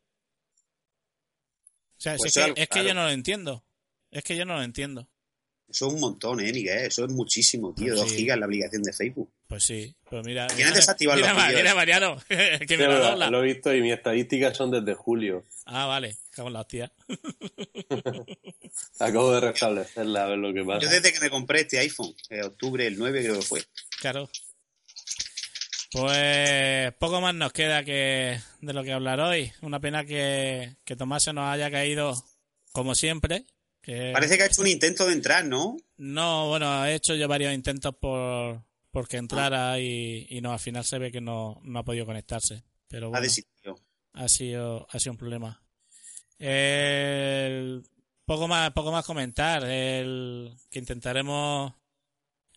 O 1.99 2.01
sea, 2.01 2.15
Pues 2.15 2.35
es, 2.37 2.45
que, 2.53 2.61
es 2.63 2.69
que 2.69 2.83
yo 2.85 2.93
no 2.93 3.03
lo 3.03 3.09
entiendo. 3.11 3.63
Es 4.09 4.23
que 4.23 4.37
yo 4.37 4.45
no 4.45 4.55
lo 4.55 4.63
entiendo. 4.63 5.07
Eso 5.67 5.87
es 5.87 5.93
un 5.93 5.99
montón, 5.99 6.39
¿eh, 6.39 6.51
Miguel? 6.51 6.79
Eso 6.87 7.05
es 7.05 7.11
muchísimo, 7.11 7.75
tío. 7.75 7.87
Pues 7.89 7.99
Dos 7.99 8.09
sí. 8.09 8.15
gigas 8.17 8.35
en 8.35 8.39
la 8.39 8.45
aplicación 8.47 8.81
de 8.81 8.91
Facebook. 8.93 9.31
Pues 9.47 9.63
sí, 9.65 9.93
pero 10.09 10.23
mira. 10.23 10.47
Tienes 10.47 10.73
desactivar 10.73 11.15
mira, 11.17 11.33
los 11.33 11.43
vídeos. 11.43 11.61
mira, 11.61 11.75
Mariano, 11.75 12.17
que 12.67 12.77
me 12.77 12.87
la 12.87 12.99
dobla. 13.11 13.29
lo 13.29 13.43
he 13.43 13.47
visto 13.53 13.75
y 13.75 13.81
mis 13.81 13.93
estadísticas 13.93 14.55
son 14.57 14.71
desde 14.71 14.95
julio. 14.95 15.45
Ah, 15.65 15.85
vale, 15.85 16.17
cago 16.31 16.47
en 16.47 16.53
la 16.53 16.61
hostia. 16.61 16.91
Acabo 18.99 19.31
de 19.33 19.41
restablecerla 19.41 20.23
a 20.23 20.27
ver 20.29 20.37
lo 20.39 20.53
que 20.53 20.63
pasa. 20.63 20.79
Yo 20.79 20.89
desde 20.89 21.13
que 21.13 21.19
me 21.19 21.29
compré 21.29 21.61
este 21.61 21.79
iPhone, 21.79 22.15
en 22.29 22.43
octubre, 22.45 22.87
el 22.87 22.97
9 22.97 23.21
creo 23.23 23.35
que 23.35 23.41
fue. 23.41 23.61
Claro. 23.99 24.29
Pues 25.91 26.93
poco 26.99 27.19
más 27.21 27.33
nos 27.33 27.51
queda 27.51 27.83
que 27.83 28.39
de 28.61 28.73
lo 28.73 28.83
que 28.83 28.93
hablar 28.93 29.19
hoy. 29.19 29.51
Una 29.61 29.79
pena 29.79 30.05
que, 30.05 30.75
que 30.83 30.95
Tomás 30.95 31.23
se 31.23 31.33
nos 31.33 31.49
haya 31.49 31.71
caído 31.71 32.13
como 32.71 32.93
siempre. 32.95 33.45
Que 33.81 34.11
Parece 34.13 34.37
que 34.37 34.43
ha 34.43 34.47
hecho 34.47 34.61
un 34.61 34.67
intento 34.67 35.07
de 35.07 35.13
entrar, 35.13 35.45
¿no? 35.45 35.77
No, 35.97 36.47
bueno, 36.49 36.85
he 36.85 36.93
hecho 36.95 37.15
yo 37.15 37.27
varios 37.27 37.53
intentos 37.53 37.95
por 37.99 38.63
porque 38.91 39.17
entrara 39.17 39.79
y, 39.79 40.25
y 40.29 40.41
no, 40.41 40.51
al 40.51 40.59
final 40.59 40.83
se 40.83 40.97
ve 40.99 41.11
que 41.11 41.21
no, 41.21 41.59
no 41.63 41.79
ha 41.79 41.83
podido 41.83 42.05
conectarse. 42.05 42.63
Pero 42.87 43.07
Ha 43.07 43.09
bueno, 43.11 43.23
desistido. 43.23 43.75
ha 44.13 44.27
sido, 44.27 44.87
ha 44.91 44.99
sido 44.99 45.13
un 45.13 45.17
problema. 45.17 45.61
El- 46.37 47.83
poco 48.25 48.47
más, 48.47 48.71
poco 48.71 48.91
más 48.91 49.05
comentar. 49.05 49.63
El, 49.63 50.53
que 50.69 50.79
intentaremos 50.79 51.73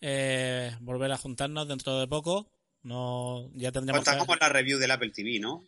eh, 0.01 0.75
volver 0.81 1.13
a 1.13 1.19
juntarnos 1.19 1.69
dentro 1.69 1.99
de 1.99 2.07
poco. 2.09 2.51
No, 2.83 3.49
ya 3.55 3.71
tendremos 3.71 4.05
Pues 4.05 4.17
que, 4.17 4.21
como 4.21 4.35
la 4.37 4.49
review 4.49 4.79
del 4.79 4.91
Apple 4.91 5.11
TV, 5.11 5.39
¿no? 5.39 5.65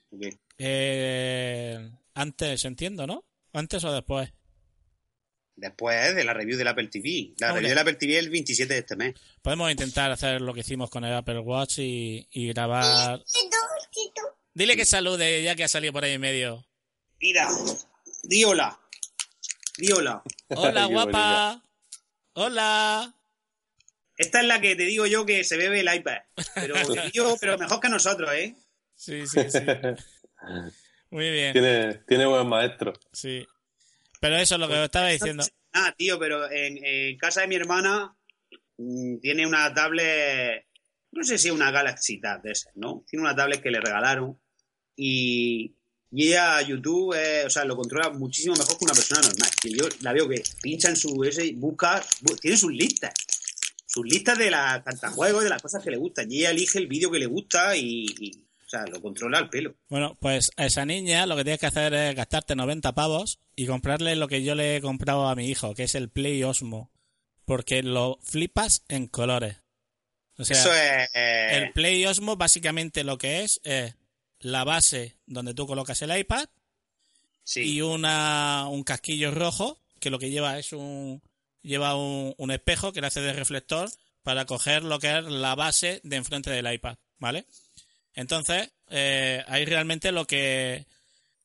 Eh, 0.59 1.91
antes, 2.15 2.65
entiendo, 2.65 3.07
¿no? 3.07 3.25
Antes 3.53 3.85
o 3.85 3.93
después. 3.93 4.33
después 5.57 6.15
de 6.17 6.25
la 6.25 6.35
review 6.35 6.59
del 6.59 6.67
Apple 6.69 6.89
TV. 6.89 7.35
La 7.39 7.49
Hombre. 7.49 7.61
review 7.62 7.69
del 7.71 7.79
Apple 7.79 7.95
TV 7.95 8.15
es 8.15 8.25
el 8.25 8.31
27 8.31 8.75
de 8.75 8.81
este 8.81 8.97
mes. 8.97 9.15
Podemos 9.43 9.71
intentar 9.71 10.11
hacer 10.11 10.41
lo 10.41 10.53
que 10.53 10.61
hicimos 10.61 10.91
con 10.91 11.05
el 11.05 11.15
Apple 11.15 11.39
Watch 11.39 11.79
y, 11.79 12.27
y 12.33 12.49
grabar. 12.49 13.23
Dile 14.53 14.77
que 14.77 14.85
salude 14.85 15.43
ya 15.43 15.55
que 15.55 15.65
ha 15.65 15.69
salido 15.69 15.93
por 15.93 16.03
ahí 16.05 16.12
en 16.12 16.21
medio. 16.21 16.67
Mira, 17.21 17.49
di 18.25 18.43
hola. 18.45 18.79
Di 19.79 19.93
hola. 19.93 20.23
Hola, 20.49 20.85
guapa. 20.91 21.62
Hola. 22.35 23.15
Esta 24.17 24.41
es 24.41 24.47
la 24.47 24.61
que 24.61 24.77
te 24.77 24.85
digo 24.85 25.07
yo 25.07 25.27
que 25.27 25.43
se 25.45 25.57
bebe 25.57 25.81
el 25.81 25.95
iPad. 25.95 26.19
Pero, 26.55 26.75
pero 27.41 27.59
mejor 27.59 27.81
que 27.81 27.89
nosotros, 27.89 28.31
¿eh? 28.35 28.55
Sí, 28.95 29.27
sí, 29.27 29.41
sí. 29.51 29.59
Muy 31.11 31.31
bien. 31.31 31.53
Tiene, 31.53 31.95
tiene 32.07 32.27
buen 32.27 32.49
maestro. 32.49 32.93
Sí. 33.12 33.47
Pero 34.21 34.37
eso 34.37 34.55
es 34.55 34.61
lo 34.61 34.69
que 34.69 34.75
os 34.75 34.85
estaba 34.85 35.09
diciendo. 35.09 35.45
Ah, 35.73 35.95
tío, 35.97 36.19
pero 36.19 36.51
en, 36.51 36.79
en 36.85 37.17
casa 37.19 37.43
de 37.43 37.49
mi 37.49 37.57
hermana 37.57 38.17
mm, 38.79 39.19
tiene 39.21 39.47
una 39.47 39.73
tablet, 39.75 40.67
no 41.12 41.25
sé 41.25 41.37
si 41.39 41.49
es 41.49 41.55
una 41.55 41.71
Galaxy 41.71 42.21
Tab 42.21 42.43
de 42.43 42.53
esas, 42.53 42.73
¿no? 42.77 43.05
Tiene 43.09 43.23
una 43.25 43.35
tablet 43.37 43.61
que 43.62 43.71
le 43.71 43.81
regalaron 43.81 44.41
y, 44.97 45.75
y 46.12 46.29
ella 46.29 46.61
YouTube, 46.62 47.15
eh, 47.17 47.45
o 47.45 47.51
sea, 47.51 47.65
lo 47.65 47.77
controla 47.77 48.11
muchísimo 48.11 48.55
mejor 48.55 48.79
que 48.79 48.85
una 48.85 48.95
persona 48.95 49.21
normal. 49.23 49.51
Yo 49.65 49.89
la 50.01 50.12
veo 50.12 50.29
que 50.29 50.43
pincha 50.62 50.89
en 50.89 50.97
su 50.97 51.23
ese, 51.25 51.53
busca, 51.57 52.03
bu- 52.23 52.39
tiene 52.41 52.57
sus 52.57 52.73
listas, 52.73 53.12
sus 53.95 54.05
listas 54.07 54.37
de 54.39 54.51
las 54.51 54.83
cantajuegos, 54.83 55.45
de 55.45 55.51
las 55.51 55.63
cosas 55.63 55.83
que 55.85 55.91
le 55.93 55.97
gustan 55.97 56.31
y 56.31 56.39
ella 56.41 56.51
elige 56.51 56.79
el 56.79 56.89
vídeo 56.89 57.13
que 57.13 57.21
le 57.21 57.27
gusta 57.27 57.77
y, 57.77 58.07
y, 58.19 58.33
o 58.67 58.69
sea, 58.69 58.85
lo 58.87 59.01
controla 59.01 59.39
al 59.39 59.49
pelo. 59.49 59.77
Bueno, 59.89 60.17
pues 60.21 60.51
a 60.57 60.67
esa 60.67 60.85
niña 60.85 61.27
lo 61.27 61.37
que 61.37 61.45
tienes 61.45 61.61
que 61.61 61.67
hacer 61.67 61.95
es 61.95 62.17
gastarte 62.17 62.57
90 62.57 62.93
pavos 62.95 63.39
y 63.55 63.67
comprarle 63.67 64.17
lo 64.17 64.27
que 64.27 64.43
yo 64.43 64.57
le 64.57 64.77
he 64.77 64.81
comprado 64.81 65.29
a 65.29 65.37
mi 65.37 65.49
hijo, 65.49 65.75
que 65.75 65.85
es 65.85 65.95
el 65.95 66.09
Play 66.11 66.43
Osmo. 66.43 66.91
Porque 67.45 67.83
lo 67.85 68.19
flipas 68.23 68.83
en 68.89 69.07
colores. 69.07 69.59
O 70.39 70.45
sea, 70.45 70.59
Eso 70.59 70.73
es... 70.75 71.11
eh, 71.15 71.49
El 71.59 71.73
Play 71.73 72.05
Osmo 72.07 72.37
básicamente 72.37 73.05
lo 73.05 73.17
que 73.19 73.43
es 73.45 73.61
es 73.63 73.95
la 74.41 74.65
base 74.65 75.19
donde 75.27 75.55
tú 75.55 75.67
colocas 75.69 76.03
el 76.03 76.17
iPad 76.19 76.47
sí. 77.45 77.61
y 77.77 77.81
una, 77.83 78.67
un 78.69 78.83
casquillo 78.83 79.31
rojo 79.31 79.79
que 80.01 80.11
lo 80.11 80.19
que 80.19 80.31
lleva 80.31 80.59
es 80.59 80.73
un 80.73 81.23
lleva 81.65 81.97
un, 81.97 82.35
un 82.39 82.51
espejo 82.53 82.93
que 82.93 83.01
le 83.01 83.09
hace 83.09 83.21
de 83.21 83.33
reflector 83.33 83.91
para 84.23 84.45
coger 84.45 84.85
lo 84.85 85.01
que 85.01 85.19
es 85.19 85.25
la 85.25 85.55
base 85.55 86.01
de 86.05 86.17
enfrente 86.17 86.51
del 86.51 86.73
iPad, 86.73 86.97
¿vale? 87.19 87.47
Entonces, 88.15 88.71
eh, 88.89 89.45
ahí 89.49 89.65
realmente 89.65 90.12
lo 90.12 90.27
que 90.27 90.87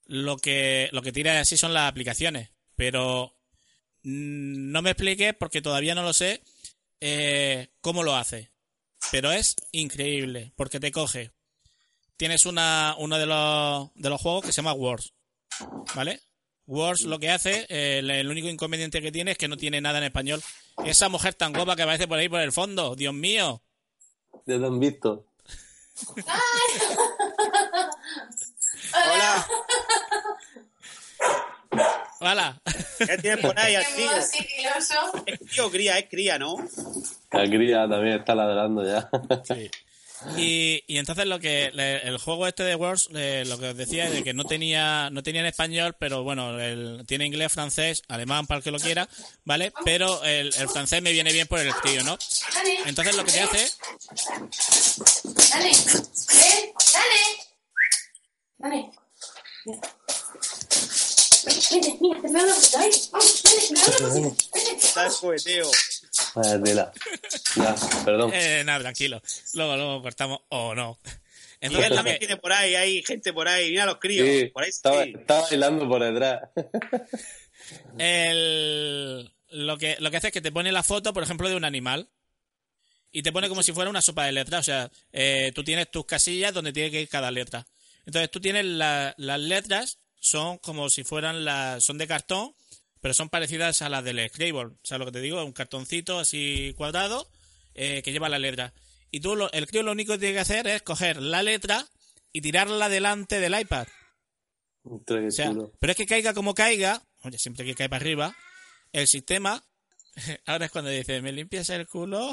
lo 0.06 0.38
que 0.38 0.90
lo 0.92 1.02
que 1.02 1.12
tira 1.12 1.40
así 1.40 1.58
son 1.58 1.74
las 1.74 1.90
aplicaciones, 1.90 2.50
pero 2.76 3.36
mm, 4.04 4.72
no 4.72 4.82
me 4.82 4.92
expliques 4.92 5.34
porque 5.34 5.62
todavía 5.62 5.96
no 5.96 6.04
lo 6.04 6.14
sé 6.14 6.44
eh, 7.02 7.70
cómo 7.82 8.04
lo 8.04 8.16
hace. 8.16 8.52
Pero 9.12 9.32
es 9.32 9.56
increíble, 9.72 10.52
porque 10.56 10.80
te 10.80 10.92
coge. 10.92 11.32
Tienes 12.18 12.46
una, 12.46 12.96
uno 12.98 13.18
de 13.18 13.26
los, 13.26 13.90
de 13.96 14.10
los 14.10 14.22
juegos 14.22 14.46
que 14.46 14.52
se 14.52 14.58
llama 14.58 14.74
Wars. 14.74 15.14
¿Vale? 15.96 16.22
Wars 16.70 17.02
lo 17.02 17.18
que 17.18 17.32
hace, 17.32 17.66
eh, 17.68 17.98
el, 18.00 18.30
único 18.30 18.48
inconveniente 18.48 19.02
que 19.02 19.12
tiene 19.12 19.32
es 19.32 19.38
que 19.40 19.48
no 19.48 19.58
tiene 19.58 19.82
nada 19.82 19.98
en 19.98 20.04
español. 20.04 20.40
Esa 20.86 21.10
mujer 21.10 21.34
tan 21.34 21.52
guapa 21.52 21.76
que 21.76 21.82
aparece 21.82 22.08
por 22.08 22.20
ahí 22.20 22.30
por 22.30 22.42
el 22.42 22.52
fondo, 22.52 22.96
Dios 22.96 23.14
mío. 23.14 23.60
Ya 24.46 24.60
te 24.60 24.66
han 24.66 24.80
visto. 24.80 25.26
Hola, 28.94 29.48
Hola. 32.22 32.62
¿qué 33.00 33.18
tienes 33.18 33.46
por 33.46 33.60
ahí 33.60 33.76
al. 33.76 33.84
Es 33.84 35.40
tío 35.52 35.66
o 35.66 35.72
cría, 35.72 35.98
es 35.98 36.08
cría, 36.08 36.38
¿no? 36.38 36.56
La 37.32 37.50
cría 37.50 37.90
también 37.90 38.20
está 38.20 38.36
ladrando 38.36 38.86
ya. 38.86 39.10
Sí. 39.44 39.72
Y, 40.38 40.84
y 40.88 40.98
entonces 40.98 41.26
lo 41.28 41.40
que 41.40 41.72
le- 41.74 42.06
el 42.08 42.18
juego 42.18 42.46
este 42.46 42.64
de 42.64 42.76
Wars 42.76 43.08
eh, 43.16 43.44
lo 43.48 43.58
que 43.58 43.70
os 43.70 43.78
decía 43.78 44.06
es 44.08 44.12
de 44.12 44.24
que 44.24 44.34
no 44.34 44.44
tenía 44.44 45.10
no 45.12 45.24
tenía 45.24 45.40
en 45.42 45.48
español 45.48 45.96
pero 45.98 46.24
bueno 46.24 46.60
el- 46.60 47.04
tiene 47.08 47.26
inglés 47.26 47.54
francés 47.54 48.02
alemán 48.10 48.46
para 48.46 48.58
el 48.58 48.64
que 48.64 48.72
lo 48.72 48.80
quiera 48.80 49.08
vale 49.46 49.72
pero 49.86 50.22
el, 50.24 50.54
el 50.54 50.70
francés 50.70 51.02
me 51.02 51.14
viene 51.14 51.32
bien 51.32 51.48
por 51.48 51.60
el 51.60 51.72
tío 51.84 52.04
no 52.04 52.18
entonces 52.86 53.16
lo 53.16 53.24
que 53.24 53.32
te 53.32 53.40
hace 53.40 53.70
Dale. 55.52 55.72
Dale. 58.58 58.58
Dale. 58.58 58.92
Vente, 61.72 61.98
mira, 62.02 62.22
te. 62.22 62.28
Vaya 66.36 66.62
tela. 66.62 66.92
Ya, 67.56 67.76
perdón. 68.06 68.32
eh, 68.34 68.64
nada 68.66 68.80
tranquilo 68.80 69.22
luego 69.54 69.76
luego 69.76 70.02
cortamos 70.02 70.40
o 70.50 70.76
no 70.76 71.00
Y 71.62 71.66
entonces 71.66 71.90
también 71.94 72.16
que, 72.16 72.28
tiene 72.28 72.38
por 72.38 72.54
ahí, 72.54 72.76
hay 72.76 73.04
gente 73.04 73.34
por 73.34 73.48
ahí, 73.48 73.72
mira 73.72 73.86
los 73.86 73.98
críos. 73.98 74.28
Sí, 74.28 74.46
por 74.48 74.64
ahí 74.64 74.70
estaba, 74.70 75.04
sí. 75.04 75.14
estaba 75.18 75.42
bailando 75.42 75.88
por 75.90 76.04
detrás. 76.04 76.42
el, 77.98 79.32
lo 79.52 79.78
que 79.78 79.98
lo 80.00 80.12
que 80.12 80.18
hace 80.18 80.28
es 80.28 80.34
que 80.34 80.42
te 80.42 80.52
pone 80.52 80.72
la 80.72 80.84
foto 80.84 81.14
por 81.14 81.24
ejemplo 81.24 81.50
de 81.50 81.56
un 81.56 81.66
animal 81.66 82.08
y 83.12 83.24
te 83.24 83.32
pone 83.32 83.50
como 83.50 83.64
si 83.64 83.74
fuera 83.74 83.90
una 83.90 84.02
sopa 84.02 84.26
de 84.26 84.32
letras. 84.32 84.62
O 84.62 84.64
sea, 84.64 84.92
eh, 85.12 85.52
tú 85.56 85.64
tienes 85.64 85.90
tus 85.90 86.06
casillas 86.06 86.54
donde 86.54 86.72
tiene 86.72 86.92
que 86.92 87.02
ir 87.02 87.10
cada 87.10 87.32
letra. 87.32 87.66
Entonces 88.06 88.30
tú 88.32 88.40
tienes 88.40 88.66
la- 88.66 89.14
las 89.18 89.40
letras, 89.40 89.98
son 90.20 90.58
como 90.60 90.90
si 90.90 91.04
fueran 91.04 91.44
las. 91.44 91.84
son 91.84 91.98
de 91.98 92.08
cartón, 92.08 92.54
pero 93.02 93.14
son 93.14 93.30
parecidas 93.30 93.82
a 93.82 93.90
las 93.90 94.04
del 94.04 94.28
Scrabble. 94.30 94.74
O 94.76 94.80
sea, 94.84 94.98
lo 94.98 95.06
que 95.06 95.12
te 95.14 95.22
digo, 95.22 95.44
un 95.44 95.54
cartoncito 95.54 96.20
así 96.20 96.74
cuadrado 96.78 97.30
eh, 97.76 98.02
que 98.04 98.12
lleva 98.12 98.30
la 98.30 98.40
letra. 98.40 98.74
Y 99.12 99.20
tú, 99.22 99.36
lo- 99.36 99.52
el 99.52 99.68
crío 99.68 99.84
lo 99.84 99.92
único 99.92 100.14
que 100.14 100.20
tiene 100.20 100.34
que 100.36 100.40
hacer 100.42 100.68
es 100.68 100.82
coger 100.82 101.22
la 101.22 101.44
letra 101.44 101.86
y 102.32 102.42
tirarla 102.42 102.90
delante 102.90 103.40
del 103.40 103.60
iPad. 103.60 103.88
Ostras, 104.84 105.20
qué 105.22 105.28
O 105.28 105.32
sea, 105.32 105.54
pero 105.80 105.92
es 105.92 105.98
que 105.98 106.06
caiga 106.06 106.34
como 106.34 106.54
caiga, 106.54 107.02
oye, 107.24 107.38
siempre 107.38 107.66
que 107.66 107.76
cae 107.76 107.90
para 107.90 108.02
arriba, 108.02 108.36
el 108.94 109.08
sistema, 109.08 109.64
ahora 110.46 110.66
es 110.66 110.72
cuando 110.72 110.90
dice, 110.92 111.22
¿me 111.22 111.32
limpias 111.32 111.70
el 111.70 111.88
culo? 111.88 112.32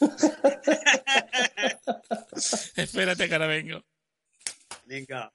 Espérate 2.76 3.28
que 3.28 3.34
ahora 3.34 3.46
vengo. 3.46 3.84
Venga. 4.86 5.32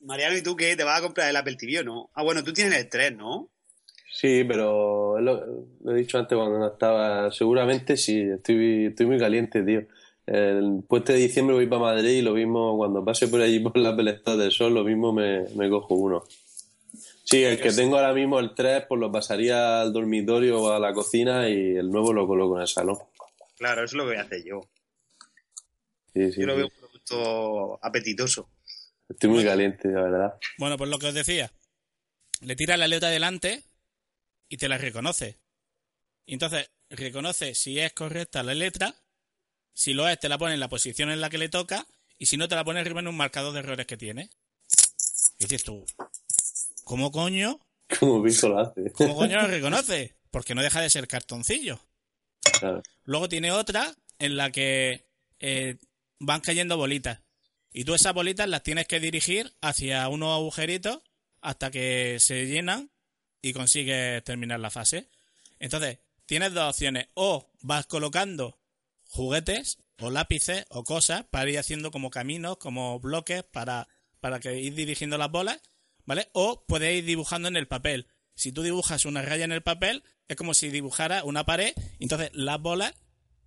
Mariano, 0.00 0.36
¿y 0.36 0.42
tú 0.42 0.56
qué? 0.56 0.76
¿Te 0.76 0.84
vas 0.84 0.98
a 0.98 1.02
comprar 1.02 1.28
el 1.28 1.36
Apple 1.36 1.56
TV 1.56 1.80
o 1.80 1.84
no? 1.84 2.10
Ah, 2.14 2.22
bueno, 2.22 2.42
tú 2.42 2.52
tienes 2.52 2.78
el 2.78 2.88
3, 2.88 3.16
¿no? 3.16 3.50
Sí, 4.12 4.44
pero 4.44 5.20
lo, 5.20 5.66
lo 5.82 5.92
he 5.92 5.98
dicho 5.98 6.18
antes 6.18 6.36
cuando 6.36 6.58
no 6.58 6.66
estaba. 6.66 7.30
Seguramente 7.30 7.96
sí, 7.96 8.20
estoy, 8.20 8.86
estoy 8.86 9.06
muy 9.06 9.18
caliente, 9.18 9.62
tío. 9.62 9.82
El 10.26 10.82
puente 10.86 11.12
de 11.12 11.18
diciembre 11.20 11.56
voy 11.56 11.66
para 11.66 11.82
Madrid 11.82 12.10
y 12.18 12.22
lo 12.22 12.34
mismo 12.34 12.76
cuando 12.76 13.04
pase 13.04 13.28
por 13.28 13.40
allí 13.40 13.58
por 13.60 13.76
la 13.76 13.96
Pelestad 13.96 14.38
del 14.38 14.52
Sol, 14.52 14.74
lo 14.74 14.84
mismo 14.84 15.12
me, 15.12 15.44
me 15.54 15.68
cojo 15.68 15.94
uno. 15.94 16.24
Sí, 17.24 17.44
el 17.44 17.60
que 17.60 17.72
tengo 17.72 17.96
ahora 17.96 18.12
mismo, 18.12 18.40
el 18.40 18.54
3, 18.54 18.86
pues 18.88 19.00
lo 19.00 19.12
pasaría 19.12 19.82
al 19.82 19.92
dormitorio 19.92 20.60
o 20.62 20.72
a 20.72 20.80
la 20.80 20.92
cocina 20.92 21.48
y 21.48 21.76
el 21.76 21.88
nuevo 21.88 22.12
lo 22.12 22.26
coloco 22.26 22.56
en 22.56 22.62
el 22.62 22.68
salón. 22.68 22.98
Claro, 23.56 23.84
eso 23.84 23.94
es 23.96 23.98
lo 23.98 24.04
que 24.04 24.08
voy 24.10 24.18
a 24.18 24.22
hacer 24.22 24.44
yo. 24.44 24.60
Sí, 26.12 26.32
sí, 26.32 26.40
Yo 26.40 26.46
lo 26.48 26.56
veo 26.56 26.66
un 26.66 26.72
producto 26.72 27.78
apetitoso. 27.82 28.48
Estoy 29.10 29.28
muy 29.28 29.44
caliente, 29.44 29.88
la 29.88 30.02
verdad. 30.02 30.34
Bueno, 30.56 30.76
pues 30.76 30.88
lo 30.88 30.98
que 30.98 31.08
os 31.08 31.14
decía. 31.14 31.52
Le 32.42 32.56
tira 32.56 32.76
la 32.76 32.88
letra 32.88 33.08
adelante 33.08 33.64
y 34.48 34.56
te 34.56 34.68
la 34.68 34.78
reconoce. 34.78 35.40
Y 36.26 36.34
entonces 36.34 36.70
reconoce 36.88 37.54
si 37.54 37.80
es 37.80 37.92
correcta 37.92 38.42
la 38.44 38.54
letra. 38.54 38.94
Si 39.74 39.94
lo 39.94 40.08
es, 40.08 40.18
te 40.18 40.28
la 40.28 40.38
pone 40.38 40.54
en 40.54 40.60
la 40.60 40.68
posición 40.68 41.10
en 41.10 41.20
la 41.20 41.28
que 41.28 41.38
le 41.38 41.48
toca. 41.48 41.86
Y 42.18 42.26
si 42.26 42.36
no, 42.36 42.48
te 42.48 42.54
la 42.54 42.64
pone 42.64 42.80
arriba 42.80 43.00
en 43.00 43.08
un 43.08 43.16
marcador 43.16 43.52
de 43.52 43.58
errores 43.58 43.86
que 43.86 43.96
tiene. 43.96 44.30
Y 45.38 45.44
dices 45.44 45.64
tú, 45.64 45.84
¿cómo 46.84 47.10
coño? 47.10 47.58
Como 47.98 48.22
Pico 48.22 48.48
lo 48.48 48.60
hace. 48.60 48.92
¿Cómo 48.92 49.16
coño 49.16 49.42
lo 49.42 49.48
reconoce? 49.48 50.14
Porque 50.30 50.54
no 50.54 50.62
deja 50.62 50.80
de 50.80 50.90
ser 50.90 51.08
cartoncillo. 51.08 51.80
Claro. 52.60 52.82
Luego 53.04 53.28
tiene 53.28 53.50
otra 53.50 53.92
en 54.18 54.36
la 54.36 54.52
que 54.52 55.08
eh, 55.40 55.78
van 56.20 56.40
cayendo 56.40 56.76
bolitas. 56.76 57.20
Y 57.72 57.84
tú 57.84 57.94
esas 57.94 58.14
bolitas 58.14 58.48
las 58.48 58.62
tienes 58.62 58.86
que 58.86 59.00
dirigir 59.00 59.54
hacia 59.60 60.08
unos 60.08 60.34
agujeritos 60.34 61.00
hasta 61.40 61.70
que 61.70 62.18
se 62.18 62.46
llenan 62.46 62.90
y 63.42 63.52
consigues 63.52 64.22
terminar 64.24 64.60
la 64.60 64.70
fase. 64.70 65.08
Entonces, 65.58 65.98
tienes 66.26 66.52
dos 66.52 66.70
opciones. 66.70 67.08
O 67.14 67.50
vas 67.60 67.86
colocando 67.86 68.58
juguetes 69.04 69.78
o 69.98 70.10
lápices 70.10 70.64
o 70.68 70.84
cosas 70.84 71.24
para 71.30 71.50
ir 71.50 71.58
haciendo 71.58 71.90
como 71.90 72.10
caminos, 72.10 72.56
como 72.56 72.98
bloques 72.98 73.44
para, 73.44 73.88
para 74.20 74.40
que 74.40 74.58
ir 74.58 74.74
dirigiendo 74.74 75.18
las 75.18 75.30
bolas, 75.30 75.60
¿vale? 76.04 76.28
O 76.32 76.64
puedes 76.66 76.96
ir 76.96 77.04
dibujando 77.04 77.48
en 77.48 77.56
el 77.56 77.68
papel. 77.68 78.08
Si 78.34 78.52
tú 78.52 78.62
dibujas 78.62 79.04
una 79.04 79.22
raya 79.22 79.44
en 79.44 79.52
el 79.52 79.62
papel, 79.62 80.02
es 80.28 80.36
como 80.36 80.54
si 80.54 80.70
dibujara 80.70 81.24
una 81.24 81.44
pared, 81.44 81.74
entonces 81.98 82.30
las 82.32 82.60
bolas 82.60 82.94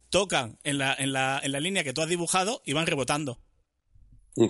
tocan 0.10 0.60
en 0.64 0.78
la, 0.78 0.94
en 0.94 1.12
la, 1.12 1.42
en 1.44 1.52
la 1.52 1.60
línea 1.60 1.84
que 1.84 1.94
tú 1.94 2.02
has 2.02 2.10
dibujado 2.10 2.62
y 2.66 2.74
van 2.74 2.86
rebotando. 2.86 3.43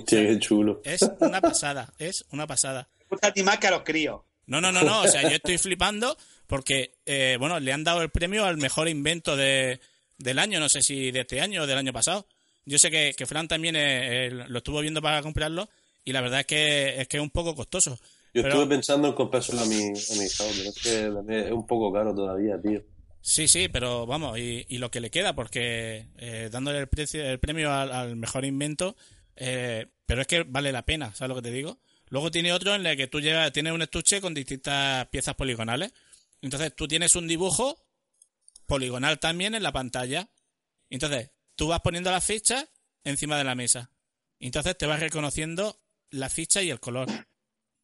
Qué 0.08 0.38
chulo. 0.40 0.82
Es 0.84 1.02
una 1.20 1.42
pasada, 1.42 1.94
es 2.00 2.26
una 2.32 2.48
pasada. 2.48 2.88
Gusta 3.10 3.34
más 3.44 3.58
que 3.60 3.68
a 3.68 3.72
los 3.72 3.84
críos. 3.84 4.22
No, 4.46 4.60
no, 4.62 4.72
no, 4.72 4.82
no. 4.84 5.02
O 5.02 5.08
sea, 5.08 5.22
yo 5.24 5.36
estoy 5.36 5.58
flipando 5.58 6.18
porque, 6.48 6.96
eh, 7.06 7.38
bueno, 7.40 7.60
le 7.60 7.72
han 7.74 7.84
dado 7.84 8.02
el 8.02 8.10
premio 8.10 8.46
al 8.46 8.58
mejor 8.58 8.88
invento 8.88 9.36
de, 9.36 9.80
del 10.18 10.40
año. 10.40 10.60
No 10.60 10.68
sé 10.70 10.82
si 10.82 11.12
de 11.12 11.22
este 11.22 11.42
año 11.42 11.64
o 11.64 11.68
del 11.68 11.78
año 11.78 11.94
pasado. 11.94 12.28
Yo 12.66 12.78
sé 12.80 12.90
que, 12.90 13.14
que 13.16 13.26
Fran 13.26 13.48
también 13.48 13.76
eh, 13.78 14.30
lo 14.32 14.58
estuvo 14.58 14.80
viendo 14.80 15.02
para 15.02 15.22
comprarlo 15.22 15.70
y 16.06 16.14
la 16.14 16.22
verdad 16.22 16.42
es 16.42 16.46
que 16.46 17.02
es 17.02 17.08
que 17.08 17.18
es 17.18 17.24
un 17.24 17.30
poco 17.30 17.56
costoso. 17.56 17.98
Yo 18.34 18.42
Pero- 18.42 18.48
estuve 18.50 18.68
pensando 18.68 19.08
en 19.10 19.14
comprárselo 19.14 19.62
a 19.62 19.66
mi, 19.66 19.76
a 19.76 19.80
mi 20.18 20.26
hija, 20.26 20.44
pero 20.56 20.70
es 20.70 20.76
que 20.82 21.46
es 21.48 21.52
un 21.52 21.68
poco 21.68 21.92
caro 21.94 22.16
todavía, 22.16 22.60
tío. 22.62 22.82
Sí, 23.22 23.48
sí, 23.48 23.70
pero 23.70 24.06
vamos, 24.06 24.38
y, 24.40 24.66
y 24.68 24.80
lo 24.80 24.92
que 24.92 25.00
le 25.00 25.10
queda, 25.12 25.34
porque 25.34 26.08
eh, 26.18 26.50
dándole 26.52 26.80
el, 26.80 26.88
precio, 26.88 27.24
el 27.24 27.40
premio 27.40 27.72
al, 27.72 27.92
al 27.92 28.16
mejor 28.18 28.44
invento, 28.44 28.98
eh, 29.36 29.88
pero 30.06 30.22
es 30.22 30.28
que 30.28 30.44
vale 30.44 30.72
la 30.72 30.86
pena, 30.86 31.14
¿sabes 31.16 31.30
lo 31.30 31.36
que 31.36 31.50
te 31.50 31.52
digo? 31.52 31.80
Luego 32.10 32.30
tiene 32.30 32.54
otro 32.54 32.76
en 32.76 32.86
el 32.86 32.98
que 32.98 33.08
tú 33.08 33.20
llevas, 33.20 33.52
tienes 33.52 33.74
un 33.74 33.82
estuche 33.82 34.22
con 34.22 34.34
distintas 34.34 35.08
piezas 35.08 35.36
poligonales. 35.36 35.94
Entonces 36.42 36.76
tú 36.76 36.88
tienes 36.88 37.16
un 37.16 37.28
dibujo 37.28 37.84
poligonal 38.66 39.20
también 39.20 39.56
en 39.56 39.64
la 39.64 39.72
pantalla. 39.72 40.30
Entonces 40.90 41.32
tú 41.56 41.68
vas 41.68 41.82
poniendo 41.82 42.12
las 42.12 42.24
fichas 42.24 42.68
encima 43.04 43.38
de 43.38 43.44
la 43.44 43.56
mesa. 43.56 43.90
Entonces 44.40 44.78
te 44.78 44.86
vas 44.86 45.00
reconociendo 45.00 45.82
la 46.10 46.30
ficha 46.30 46.62
y 46.62 46.70
el 46.70 46.80
color. 46.80 47.08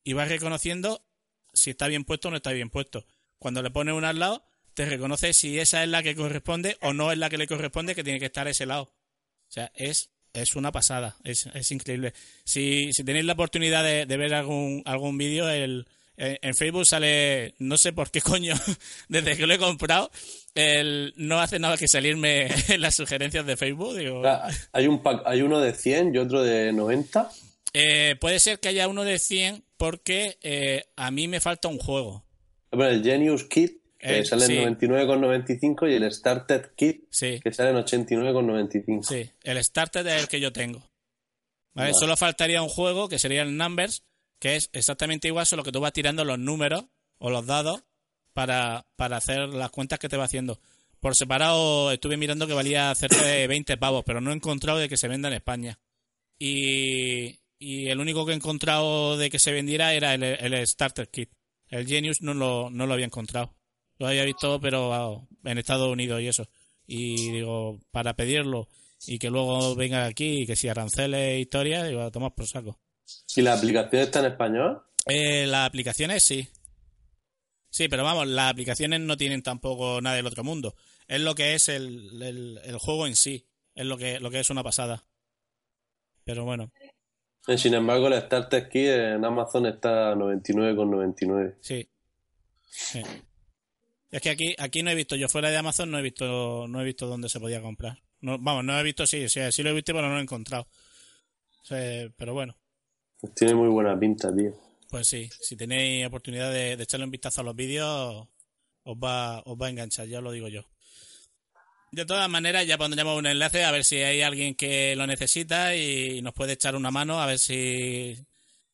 Y 0.04 0.14
vas 0.14 0.30
reconociendo 0.30 1.06
si 1.54 1.72
está 1.72 1.88
bien 1.88 2.04
puesto 2.04 2.28
o 2.28 2.32
no 2.32 2.38
está 2.38 2.52
bien 2.52 2.70
puesto. 2.70 3.06
Cuando 3.39 3.64
le 3.64 3.72
pones 3.72 3.95
una 3.95 4.10
al 4.10 4.20
lado, 4.20 4.45
te 4.74 4.86
reconoce 4.86 5.34
si 5.34 5.60
esa 5.60 5.84
es 5.84 5.89
la 5.89 6.04
que 6.04 6.16
corresponde 6.16 6.78
o 6.82 6.93
no 6.93 7.12
es 7.12 7.18
la 7.18 7.30
que 7.30 7.38
le 7.38 7.47
corresponde, 7.47 7.95
que 7.95 8.04
tiene 8.04 8.20
que 8.20 8.28
estar 8.28 8.47
ese 8.47 8.66
lado. 8.66 8.84
O 8.84 9.52
sea, 9.52 9.72
es, 9.74 10.12
es 10.41 10.55
una 10.55 10.71
pasada, 10.71 11.15
es, 11.23 11.47
es 11.53 11.71
increíble. 11.71 12.13
Si, 12.43 12.91
si 12.93 13.03
tenéis 13.03 13.25
la 13.25 13.33
oportunidad 13.33 13.83
de, 13.83 14.05
de 14.05 14.17
ver 14.17 14.33
algún, 14.33 14.81
algún 14.85 15.17
vídeo, 15.17 15.49
el, 15.49 15.87
en 16.17 16.53
Facebook 16.55 16.85
sale, 16.85 17.53
no 17.59 17.77
sé 17.77 17.93
por 17.93 18.11
qué 18.11 18.21
coño, 18.21 18.53
desde 19.07 19.37
que 19.37 19.47
lo 19.47 19.53
he 19.53 19.57
comprado, 19.57 20.11
el, 20.55 21.13
no 21.15 21.39
hace 21.39 21.59
nada 21.59 21.77
que 21.77 21.87
salirme 21.87 22.47
en 22.67 22.81
las 22.81 22.95
sugerencias 22.95 23.45
de 23.45 23.55
Facebook. 23.57 23.95
Digo, 23.97 24.21
Hay, 24.73 24.87
un 24.87 25.01
pack- 25.01 25.23
hay 25.25 25.41
uno 25.41 25.59
de 25.61 25.73
100 25.73 26.15
y 26.15 26.17
otro 26.17 26.43
de 26.43 26.73
90. 26.73 27.29
eh, 27.73 28.15
puede 28.19 28.39
ser 28.39 28.59
que 28.59 28.67
haya 28.69 28.87
uno 28.87 29.03
de 29.03 29.17
100 29.19 29.63
porque 29.77 30.37
eh, 30.41 30.85
a 30.97 31.09
mí 31.11 31.27
me 31.29 31.39
falta 31.39 31.67
un 31.69 31.77
juego. 31.77 32.25
El 32.71 33.03
Genius 33.03 33.45
Kit, 33.45 33.78
que 34.00 34.20
Eh, 34.20 34.26
sale 34.26 34.45
sí. 34.47 34.58
en 34.58 34.78
99,95 34.78 35.88
y 35.91 35.93
el 35.93 36.12
Started 36.12 36.72
Kit, 36.76 37.04
Sí. 37.12 37.39
que 37.43 37.52
sale 37.54 37.72
en 37.72 37.76
89,95. 37.78 39.04
Sí, 39.04 39.30
el 39.43 39.64
starter 39.64 40.08
es 40.08 40.22
el 40.24 40.28
que 40.28 40.39
yo 40.39 40.52
tengo. 40.52 40.82
¿Vale? 41.74 41.91
Solo 41.93 42.18
faltaría 42.18 42.62
un 42.64 42.70
juego 42.70 43.08
que 43.10 43.20
sería 43.20 43.41
el 43.43 43.56
Numbers, 43.58 44.04
que 44.39 44.56
es 44.56 44.70
exactamente 44.74 45.28
igual, 45.28 45.45
solo 45.45 45.64
que 45.64 45.72
tú 45.72 45.80
vas 45.82 45.93
tirando 45.93 46.24
los 46.26 46.39
números 46.39 46.86
o 47.20 47.30
los 47.30 47.45
dados 47.45 47.84
para, 48.34 48.88
para 48.95 49.18
hacer 49.18 49.50
las 49.50 49.70
cuentas 49.70 50.00
que 50.00 50.10
te 50.10 50.18
va 50.18 50.24
haciendo. 50.24 50.60
Por 51.00 51.16
separado 51.16 51.91
estuve 51.91 52.18
mirando 52.18 52.47
que 52.47 52.54
valía 52.54 52.93
cerca 52.95 53.22
de 53.22 53.47
20 53.47 53.78
pavos, 53.78 54.04
pero 54.06 54.20
no 54.22 54.32
he 54.32 54.36
encontrado 54.36 54.80
de 54.80 54.89
que 54.89 54.97
se 54.97 55.08
venda 55.08 55.28
en 55.28 55.36
España. 55.36 55.80
Y, 56.38 57.39
y 57.60 57.89
el 57.89 58.00
único 58.00 58.26
que 58.26 58.32
he 58.32 58.36
encontrado 58.36 59.18
de 59.18 59.30
que 59.30 59.39
se 59.39 59.52
vendiera 59.52 59.93
era 59.93 60.14
el, 60.14 60.24
el 60.24 60.66
Starter 60.68 61.10
Kit. 61.10 61.32
El 61.68 61.86
Genius 61.86 62.22
no 62.22 62.34
lo, 62.34 62.70
no 62.70 62.88
lo 62.88 62.93
había 62.93 63.06
encontrado. 63.06 63.54
Lo 64.00 64.08
había 64.08 64.24
visto, 64.26 64.60
pero 64.60 65.28
en 65.43 65.58
Estados 65.58 65.91
Unidos 65.91 66.22
y 66.22 66.28
eso. 66.28 66.47
Y 66.88 67.32
digo, 67.32 67.80
para 67.91 68.16
pedirlo 68.16 68.68
y 69.06 69.20
que 69.20 69.30
luego 69.30 69.76
venga 69.76 70.06
aquí 70.06 70.41
y 70.41 70.45
que 70.47 70.56
si 70.56 70.68
aranceles 70.68 71.20
e 71.20 71.39
historias, 71.39 71.88
digo, 71.88 72.02
a 72.02 72.12
tomar 72.12 72.34
por 72.34 72.47
saco. 72.47 72.80
¿Y 73.36 73.41
la 73.41 73.54
aplicación 73.54 74.02
está 74.02 74.20
en 74.20 74.26
español? 74.26 74.82
Eh, 75.06 75.45
las 75.47 75.68
aplicaciones 75.68 76.24
sí. 76.24 76.47
Sí, 77.70 77.88
pero 77.88 78.04
vamos, 78.04 78.28
las 78.28 78.52
aplicaciones 78.52 79.00
no 79.02 79.16
tienen 79.16 79.43
tampoco 79.43 80.02
nada 80.02 80.16
del 80.16 80.26
otro 80.26 80.43
mundo. 80.43 80.76
Es 81.08 81.22
lo 81.22 81.36
que 81.36 81.54
es 81.54 81.70
el, 81.70 82.22
el, 82.22 82.60
el 82.64 82.78
juego 82.78 83.06
en 83.06 83.16
sí. 83.16 83.45
Es 83.76 83.86
lo 83.86 83.97
que, 83.97 84.20
lo 84.20 84.32
que 84.32 84.39
es 84.39 84.50
una 84.50 84.64
pasada. 84.64 85.06
Pero 86.24 86.45
bueno, 86.45 86.72
Eh, 87.47 87.58
Sin 87.58 87.74
embargo, 87.74 88.08
el 88.08 88.22
Started 88.22 88.70
Kit 88.70 88.89
en 88.89 89.26
Amazon 89.26 89.66
está 89.68 90.12
a 90.12 90.16
99,99. 90.16 91.56
sí. 91.62 91.89
Sí. 92.72 93.02
Es 94.12 94.22
que 94.22 94.30
aquí, 94.30 94.55
aquí 94.57 94.82
no 94.82 94.89
he 94.89 94.95
visto, 94.95 95.16
yo 95.16 95.30
fuera 95.30 95.49
de 95.49 95.57
Amazon 95.57 95.91
no 95.91 95.99
he 95.99 96.01
visto, 96.01 96.68
no 96.68 96.82
he 96.82 96.86
visto 96.86 97.05
dónde 97.05 97.29
se 97.29 97.39
podía 97.39 97.62
comprar. 97.62 98.01
No, 98.21 98.39
vamos, 98.39 98.66
no 98.66 98.78
he 98.79 98.83
visto, 98.83 99.05
sí, 99.05 99.29
sí, 99.29 99.39
sí 99.51 99.63
lo 99.63 99.70
he 99.70 99.74
visto, 99.74 99.93
pero 99.93 100.08
no 100.08 100.13
lo 100.13 100.20
he 100.20 100.24
encontrado. 100.24 100.67
O 101.62 101.66
sea, 101.66 102.09
pero 102.17 102.33
bueno. 102.33 102.58
Pues 103.20 103.33
tiene 103.36 103.54
muy 103.54 103.67
buena 103.67 103.97
pinta, 104.00 104.36
tío. 104.36 104.54
Pues 104.89 105.08
sí, 105.08 105.29
si 105.39 105.55
tenéis 105.55 106.08
oportunidad 106.08 106.51
de, 106.51 106.75
de 106.75 106.83
echarle 106.83 107.05
un 107.05 107.12
vistazo 107.12 107.42
a 107.42 107.43
los 107.43 107.55
vídeos, 107.55 108.28
os 108.83 108.97
va, 108.97 109.42
os 109.46 109.55
va 109.55 109.67
a 109.67 109.70
enganchar, 109.70 110.08
ya 110.08 110.21
lo 110.21 110.32
digo 110.32 110.47
yo. 110.47 110.63
De 111.92 112.05
todas 112.05 112.29
maneras, 112.29 112.66
ya 112.66 112.78
pondremos 112.78 113.17
un 113.17 113.28
enlace 113.28 113.63
a 113.63 113.71
ver 113.71 113.83
si 113.83 113.97
hay 113.97 114.21
alguien 114.21 114.55
que 114.55 114.96
lo 114.96 115.05
necesita 115.05 115.75
y 115.75 116.21
nos 116.21 116.33
puede 116.33 116.54
echar 116.54 116.75
una 116.75 116.92
mano, 116.92 117.21
a 117.21 117.25
ver 117.25 117.39
si, 117.39 118.17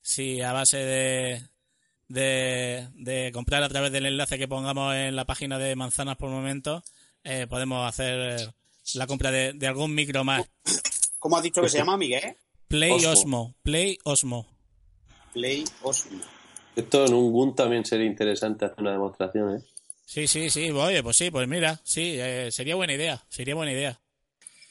si 0.01 0.41
a 0.41 0.53
base 0.53 0.77
de, 0.77 1.41
de, 2.07 2.87
de 2.93 3.31
comprar 3.33 3.63
a 3.63 3.69
través 3.69 3.91
del 3.91 4.05
enlace 4.05 4.37
que 4.37 4.47
pongamos 4.47 4.95
en 4.95 5.15
la 5.15 5.25
página 5.25 5.57
de 5.57 5.75
Manzanas 5.75 6.17
por 6.17 6.29
momento, 6.29 6.83
eh, 7.23 7.47
podemos 7.49 7.87
hacer 7.87 8.53
la 8.93 9.07
compra 9.07 9.31
de, 9.31 9.53
de 9.53 9.67
algún 9.67 9.95
micro 9.95 10.23
más. 10.23 10.45
¿Cómo 11.19 11.37
has 11.37 11.43
dicho 11.43 11.61
que 11.61 11.69
se 11.69 11.79
llama, 11.79 11.97
Miguel? 11.97 12.35
Play 12.67 12.91
Osmo. 12.91 13.11
Osmo, 13.11 13.55
Play 13.63 13.97
Osmo. 14.03 14.47
Play 15.33 15.65
Osmo. 15.81 16.21
Esto 16.75 17.05
en 17.05 17.13
un 17.13 17.31
GUN 17.31 17.55
también 17.55 17.85
sería 17.85 18.05
interesante 18.05 18.65
hacer 18.65 18.79
una 18.79 18.91
demostración, 18.91 19.55
¿eh? 19.55 19.61
Sí, 20.05 20.27
sí, 20.27 20.49
sí, 20.49 20.69
oye, 20.71 21.01
pues 21.01 21.17
sí, 21.17 21.31
pues 21.31 21.47
mira, 21.47 21.81
sí, 21.83 22.15
eh, 22.19 22.51
sería 22.51 22.75
buena 22.75 22.93
idea, 22.93 23.23
sería 23.29 23.55
buena 23.55 23.71
idea. 23.71 23.99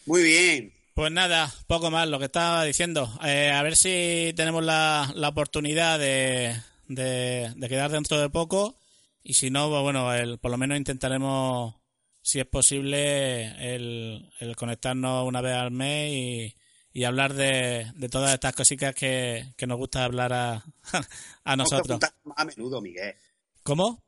Muy 0.06 0.22
bien. 0.22 0.72
Pues 0.94 1.10
nada, 1.10 1.52
poco 1.66 1.90
más, 1.90 2.06
lo 2.08 2.20
que 2.20 2.26
estaba 2.26 2.62
diciendo. 2.62 3.10
Eh, 3.24 3.50
a 3.50 3.62
ver 3.62 3.74
si 3.74 4.32
tenemos 4.36 4.62
la, 4.62 5.10
la 5.16 5.30
oportunidad 5.30 5.98
de, 5.98 6.54
de, 6.88 7.52
de 7.56 7.68
quedar 7.68 7.90
dentro 7.90 8.20
de 8.20 8.30
poco 8.30 8.78
y 9.22 9.34
si 9.34 9.50
no, 9.50 9.68
pues 9.70 9.82
bueno, 9.82 10.12
el, 10.14 10.38
por 10.38 10.50
lo 10.50 10.58
menos 10.58 10.76
intentaremos, 10.78 11.74
si 12.22 12.40
es 12.40 12.46
posible, 12.46 13.74
el, 13.74 14.30
el 14.40 14.56
conectarnos 14.56 15.26
una 15.26 15.40
vez 15.40 15.54
al 15.54 15.70
mes 15.70 16.12
y, 16.12 16.56
y 16.92 17.04
hablar 17.04 17.32
de, 17.34 17.90
de 17.96 18.08
todas 18.08 18.34
estas 18.34 18.54
cositas 18.54 18.94
que, 18.94 19.54
que 19.56 19.66
nos 19.66 19.78
gusta 19.78 20.04
hablar 20.04 20.32
a, 20.32 20.64
a 21.44 21.56
nosotros. 21.56 21.98
más 22.24 22.34
a 22.36 22.44
menudo, 22.44 22.80
Miguel. 22.80 23.14
¿Cómo? 23.62 24.02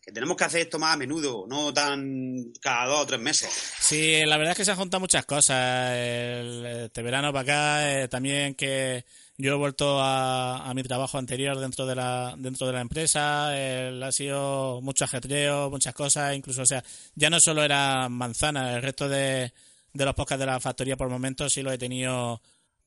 Que 0.00 0.12
tenemos 0.12 0.36
que 0.36 0.44
hacer 0.44 0.60
esto 0.62 0.78
más 0.78 0.94
a 0.94 0.96
menudo, 0.96 1.44
no 1.48 1.74
tan 1.74 2.52
cada 2.62 2.86
dos 2.86 3.00
o 3.00 3.06
tres 3.06 3.20
meses. 3.20 3.50
Sí, 3.80 4.24
la 4.24 4.38
verdad 4.38 4.52
es 4.52 4.56
que 4.58 4.64
se 4.64 4.70
han 4.70 4.78
juntado 4.78 5.00
muchas 5.00 5.26
cosas. 5.26 5.92
El- 5.92 6.64
este 6.84 7.02
verano 7.02 7.32
para 7.32 7.42
acá, 7.42 8.02
eh, 8.02 8.08
también 8.08 8.54
que 8.54 9.04
yo 9.38 9.54
he 9.54 9.56
vuelto 9.56 9.98
a, 10.00 10.72
mi 10.74 10.82
trabajo 10.82 11.16
anterior 11.16 11.58
dentro 11.58 11.86
de 11.86 11.94
la 11.94 12.34
dentro 12.36 12.66
de 12.66 12.72
la 12.72 12.80
empresa. 12.80 13.50
ha 13.50 14.12
sido 14.12 14.80
mucho 14.82 15.04
ajetreo, 15.04 15.70
muchas 15.70 15.94
cosas, 15.94 16.34
incluso, 16.34 16.62
o 16.62 16.66
sea, 16.66 16.84
ya 17.14 17.30
no 17.30 17.40
solo 17.40 17.62
era 17.62 18.08
manzana, 18.08 18.74
el 18.74 18.82
resto 18.82 19.08
de, 19.08 19.52
de 19.92 20.04
los 20.04 20.14
podcasts 20.14 20.40
de 20.40 20.46
la 20.46 20.60
factoría 20.60 20.96
por 20.96 21.08
momentos 21.08 21.52
sí 21.52 21.62
lo 21.62 21.72
he 21.72 21.78
tenido 21.78 22.42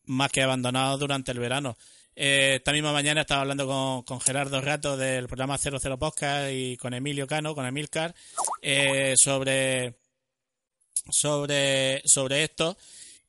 más 0.06 0.32
que 0.32 0.44
abandonado 0.44 0.98
durante 0.98 1.32
el 1.32 1.40
verano. 1.40 1.78
Eh, 2.16 2.56
esta 2.58 2.74
misma 2.74 2.92
mañana 2.92 3.22
estaba 3.22 3.42
hablando 3.42 3.66
con, 3.66 4.04
con 4.04 4.20
Gerardo 4.20 4.60
Rato 4.62 4.98
del 4.98 5.28
programa 5.28 5.58
00 5.58 5.98
Podcast 5.98 6.52
y 6.52 6.76
con 6.78 6.94
Emilio 6.94 7.26
Cano, 7.28 7.56
con 7.56 7.66
Emilcar, 7.66 8.14
eh, 8.62 9.14
sobre 9.16 9.96
sobre, 11.10 12.02
sobre 12.06 12.44
esto. 12.44 12.78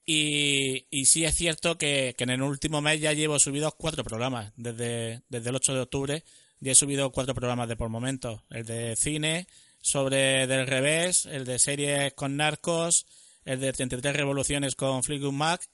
Y, 0.04 0.86
sí 1.06 1.24
es 1.24 1.34
cierto 1.34 1.78
que, 1.78 2.14
que 2.16 2.24
en 2.24 2.30
el 2.30 2.42
último 2.42 2.80
mes 2.80 3.00
ya 3.00 3.12
llevo 3.12 3.38
subidos 3.38 3.74
cuatro 3.76 4.04
programas. 4.04 4.52
Desde, 4.56 5.22
desde 5.28 5.50
el 5.50 5.56
8 5.56 5.74
de 5.74 5.80
octubre 5.80 6.24
ya 6.60 6.72
he 6.72 6.74
subido 6.76 7.10
cuatro 7.10 7.34
programas 7.34 7.68
de 7.68 7.76
por 7.76 7.88
momentos. 7.88 8.42
El 8.50 8.64
de 8.64 8.96
cine, 8.96 9.46
sobre 9.80 10.46
del 10.46 10.66
revés, 10.66 11.26
el 11.26 11.44
de 11.44 11.58
series 11.58 12.14
con 12.14 12.36
narcos, 12.36 13.06
el 13.44 13.60
de 13.60 13.72
33 13.72 14.16
revoluciones 14.16 14.76
con 14.76 15.02
Fleetwood 15.02 15.32
Mac. 15.32 15.68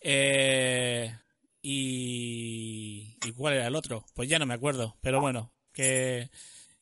Eh, 0.00 1.14
y, 1.62 3.16
¿Y 3.22 3.32
cuál 3.32 3.54
era 3.54 3.66
el 3.66 3.76
otro? 3.76 4.06
Pues 4.14 4.28
ya 4.28 4.38
no 4.38 4.46
me 4.46 4.54
acuerdo. 4.54 4.96
Pero 5.02 5.20
bueno, 5.20 5.52
que, 5.72 6.30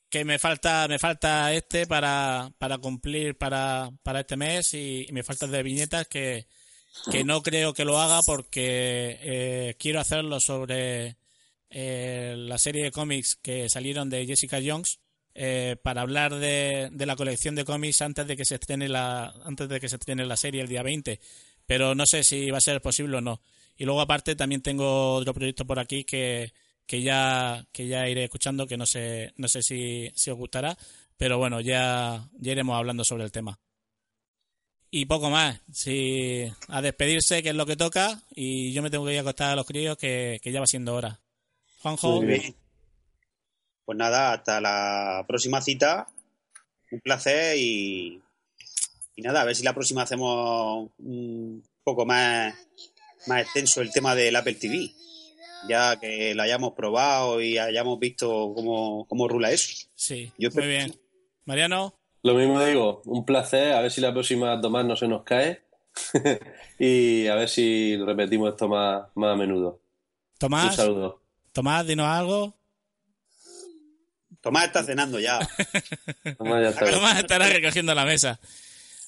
que 0.08 0.24
me 0.24 0.38
falta 0.38 0.86
me 0.88 0.98
falta 1.00 1.52
este 1.52 1.86
para, 1.86 2.52
para 2.58 2.78
cumplir 2.78 3.36
para, 3.36 3.90
para 4.04 4.20
este 4.20 4.36
mes 4.36 4.72
y, 4.74 5.06
y 5.08 5.12
me 5.12 5.24
falta 5.24 5.48
de 5.48 5.62
viñetas 5.64 6.06
que, 6.06 6.46
que 7.10 7.24
no 7.24 7.42
creo 7.42 7.74
que 7.74 7.84
lo 7.84 7.98
haga 7.98 8.22
porque 8.22 9.18
eh, 9.20 9.76
quiero 9.78 10.00
hacerlo 10.00 10.40
sobre 10.40 11.16
eh, 11.70 12.34
la 12.36 12.58
serie 12.58 12.84
de 12.84 12.90
cómics 12.90 13.36
que 13.40 13.68
salieron 13.68 14.10
de 14.10 14.26
Jessica 14.26 14.58
Jones 14.64 15.00
eh, 15.34 15.76
para 15.82 16.02
hablar 16.02 16.34
de, 16.34 16.88
de 16.90 17.06
la 17.06 17.16
colección 17.16 17.54
de 17.54 17.64
cómics 17.64 18.02
antes 18.02 18.26
de 18.26 18.36
que 18.36 18.44
se 18.44 18.56
estrene 18.56 18.88
la 18.88 19.34
antes 19.44 19.68
de 19.68 19.80
que 19.80 19.88
se 19.88 19.96
estrene 19.96 20.26
la 20.26 20.36
serie 20.36 20.62
el 20.62 20.68
día 20.68 20.82
20 20.82 21.20
pero 21.68 21.94
no 21.94 22.06
sé 22.06 22.24
si 22.24 22.50
va 22.50 22.58
a 22.58 22.62
ser 22.62 22.80
posible 22.80 23.18
o 23.18 23.20
no. 23.20 23.42
Y 23.76 23.84
luego 23.84 24.00
aparte 24.00 24.34
también 24.34 24.62
tengo 24.62 25.14
otro 25.14 25.34
proyecto 25.34 25.66
por 25.66 25.78
aquí 25.78 26.02
que, 26.04 26.54
que 26.86 27.02
ya 27.02 27.66
que 27.72 27.86
ya 27.86 28.08
iré 28.08 28.24
escuchando 28.24 28.66
que 28.66 28.78
no 28.78 28.86
sé 28.86 29.34
no 29.36 29.48
sé 29.48 29.62
si, 29.62 30.10
si 30.14 30.30
os 30.30 30.38
gustará. 30.38 30.76
Pero 31.18 31.36
bueno 31.36 31.60
ya 31.60 32.28
ya 32.38 32.52
iremos 32.52 32.76
hablando 32.76 33.04
sobre 33.04 33.24
el 33.24 33.32
tema 33.32 33.60
y 34.90 35.06
poco 35.06 35.30
más 35.30 35.60
sí 35.72 36.50
a 36.68 36.80
despedirse 36.80 37.42
que 37.42 37.50
es 37.50 37.54
lo 37.54 37.66
que 37.66 37.76
toca 37.76 38.22
y 38.34 38.72
yo 38.72 38.82
me 38.82 38.90
tengo 38.90 39.04
que 39.04 39.12
ir 39.12 39.18
a 39.18 39.22
acostar 39.22 39.50
a 39.50 39.56
los 39.56 39.66
críos 39.66 39.96
que, 39.96 40.40
que 40.42 40.52
ya 40.52 40.60
va 40.60 40.66
siendo 40.66 40.94
hora 40.94 41.20
Juanjo 41.80 42.16
Muy 42.16 42.26
bien. 42.26 42.54
Pues 43.84 43.96
nada, 43.96 44.32
hasta 44.32 44.60
la 44.60 45.24
próxima 45.26 45.62
cita. 45.62 46.06
Un 46.90 47.00
placer 47.00 47.56
y, 47.56 48.20
y 49.16 49.22
nada, 49.22 49.42
a 49.42 49.44
ver 49.44 49.56
si 49.56 49.62
la 49.62 49.74
próxima 49.74 50.02
hacemos 50.02 50.90
un 50.98 51.62
poco 51.84 52.04
más, 52.04 52.54
más 53.26 53.42
extenso 53.42 53.80
el 53.80 53.92
tema 53.92 54.14
del 54.14 54.36
Apple 54.36 54.54
TV. 54.54 54.90
Ya 55.68 55.98
que 55.98 56.34
lo 56.34 56.42
hayamos 56.42 56.72
probado 56.74 57.40
y 57.40 57.58
hayamos 57.58 57.98
visto 57.98 58.52
cómo, 58.54 59.06
cómo 59.08 59.26
rula 59.26 59.50
eso. 59.50 59.88
sí 59.94 60.30
Yo 60.38 60.50
muy 60.52 60.66
bien 60.66 60.94
Mariano 61.44 61.97
Lo 62.22 62.34
mismo 62.34 62.62
digo, 62.64 63.02
un 63.04 63.24
placer, 63.24 63.72
a 63.72 63.80
ver 63.80 63.90
si 63.90 64.00
la 64.00 64.12
próxima 64.12 64.60
Tomás 64.60 64.84
no 64.84 64.96
se 64.96 65.08
nos 65.08 65.22
cae 65.22 65.62
y 66.78 67.26
a 67.26 67.34
ver 67.34 67.48
si 67.48 67.96
repetimos 67.96 68.50
esto 68.50 68.68
más, 68.68 69.04
más 69.14 69.34
a 69.34 69.36
menudo. 69.36 69.70
Un 69.70 70.38
Tomás 70.38 70.76
saludo. 70.76 71.20
Tomás 71.52 71.86
dinos 71.86 72.06
algo 72.06 72.58
Tomás 74.40 74.66
está 74.66 74.84
cenando 74.84 75.18
ya. 75.18 75.38
Tomás, 76.38 76.62
ya 76.62 76.68
está. 76.70 76.90
Tomás 76.90 77.18
estará 77.18 77.48
recogiendo 77.48 77.94
la 77.94 78.04
mesa 78.04 78.38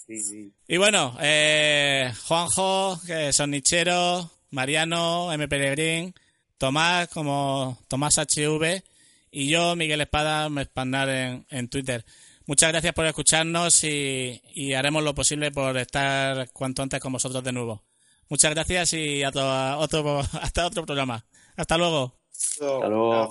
Sí, 0.06 0.18
sí. 0.18 0.52
Y 0.66 0.76
bueno, 0.76 1.16
eh, 1.20 2.12
Juanjo, 2.26 3.00
que 3.06 3.32
son 3.32 3.52
Nichero, 3.52 4.28
Mariano, 4.50 5.32
M. 5.32 5.46
Peregrín, 5.46 6.14
Tomás 6.58 7.08
como 7.08 7.78
Tomás 7.86 8.18
HV 8.18 8.82
y 9.30 9.48
yo, 9.48 9.76
Miguel 9.76 10.00
Espada, 10.00 10.48
me 10.48 10.62
espanar 10.62 11.08
en, 11.08 11.46
en 11.48 11.68
Twitter. 11.68 12.04
Muchas 12.50 12.72
gracias 12.72 12.94
por 12.94 13.06
escucharnos 13.06 13.84
y, 13.84 14.42
y 14.54 14.74
haremos 14.74 15.04
lo 15.04 15.14
posible 15.14 15.52
por 15.52 15.76
estar 15.76 16.50
cuanto 16.50 16.82
antes 16.82 16.98
con 16.98 17.12
vosotros 17.12 17.44
de 17.44 17.52
nuevo. 17.52 17.84
Muchas 18.28 18.52
gracias 18.52 18.92
y 18.94 19.22
hasta 19.22 19.78
otro, 19.78 20.18
hasta 20.42 20.66
otro 20.66 20.84
programa. 20.84 21.24
Hasta 21.56 21.78
luego. 21.78 22.18
Hasta 22.32 22.88
luego. 22.88 23.30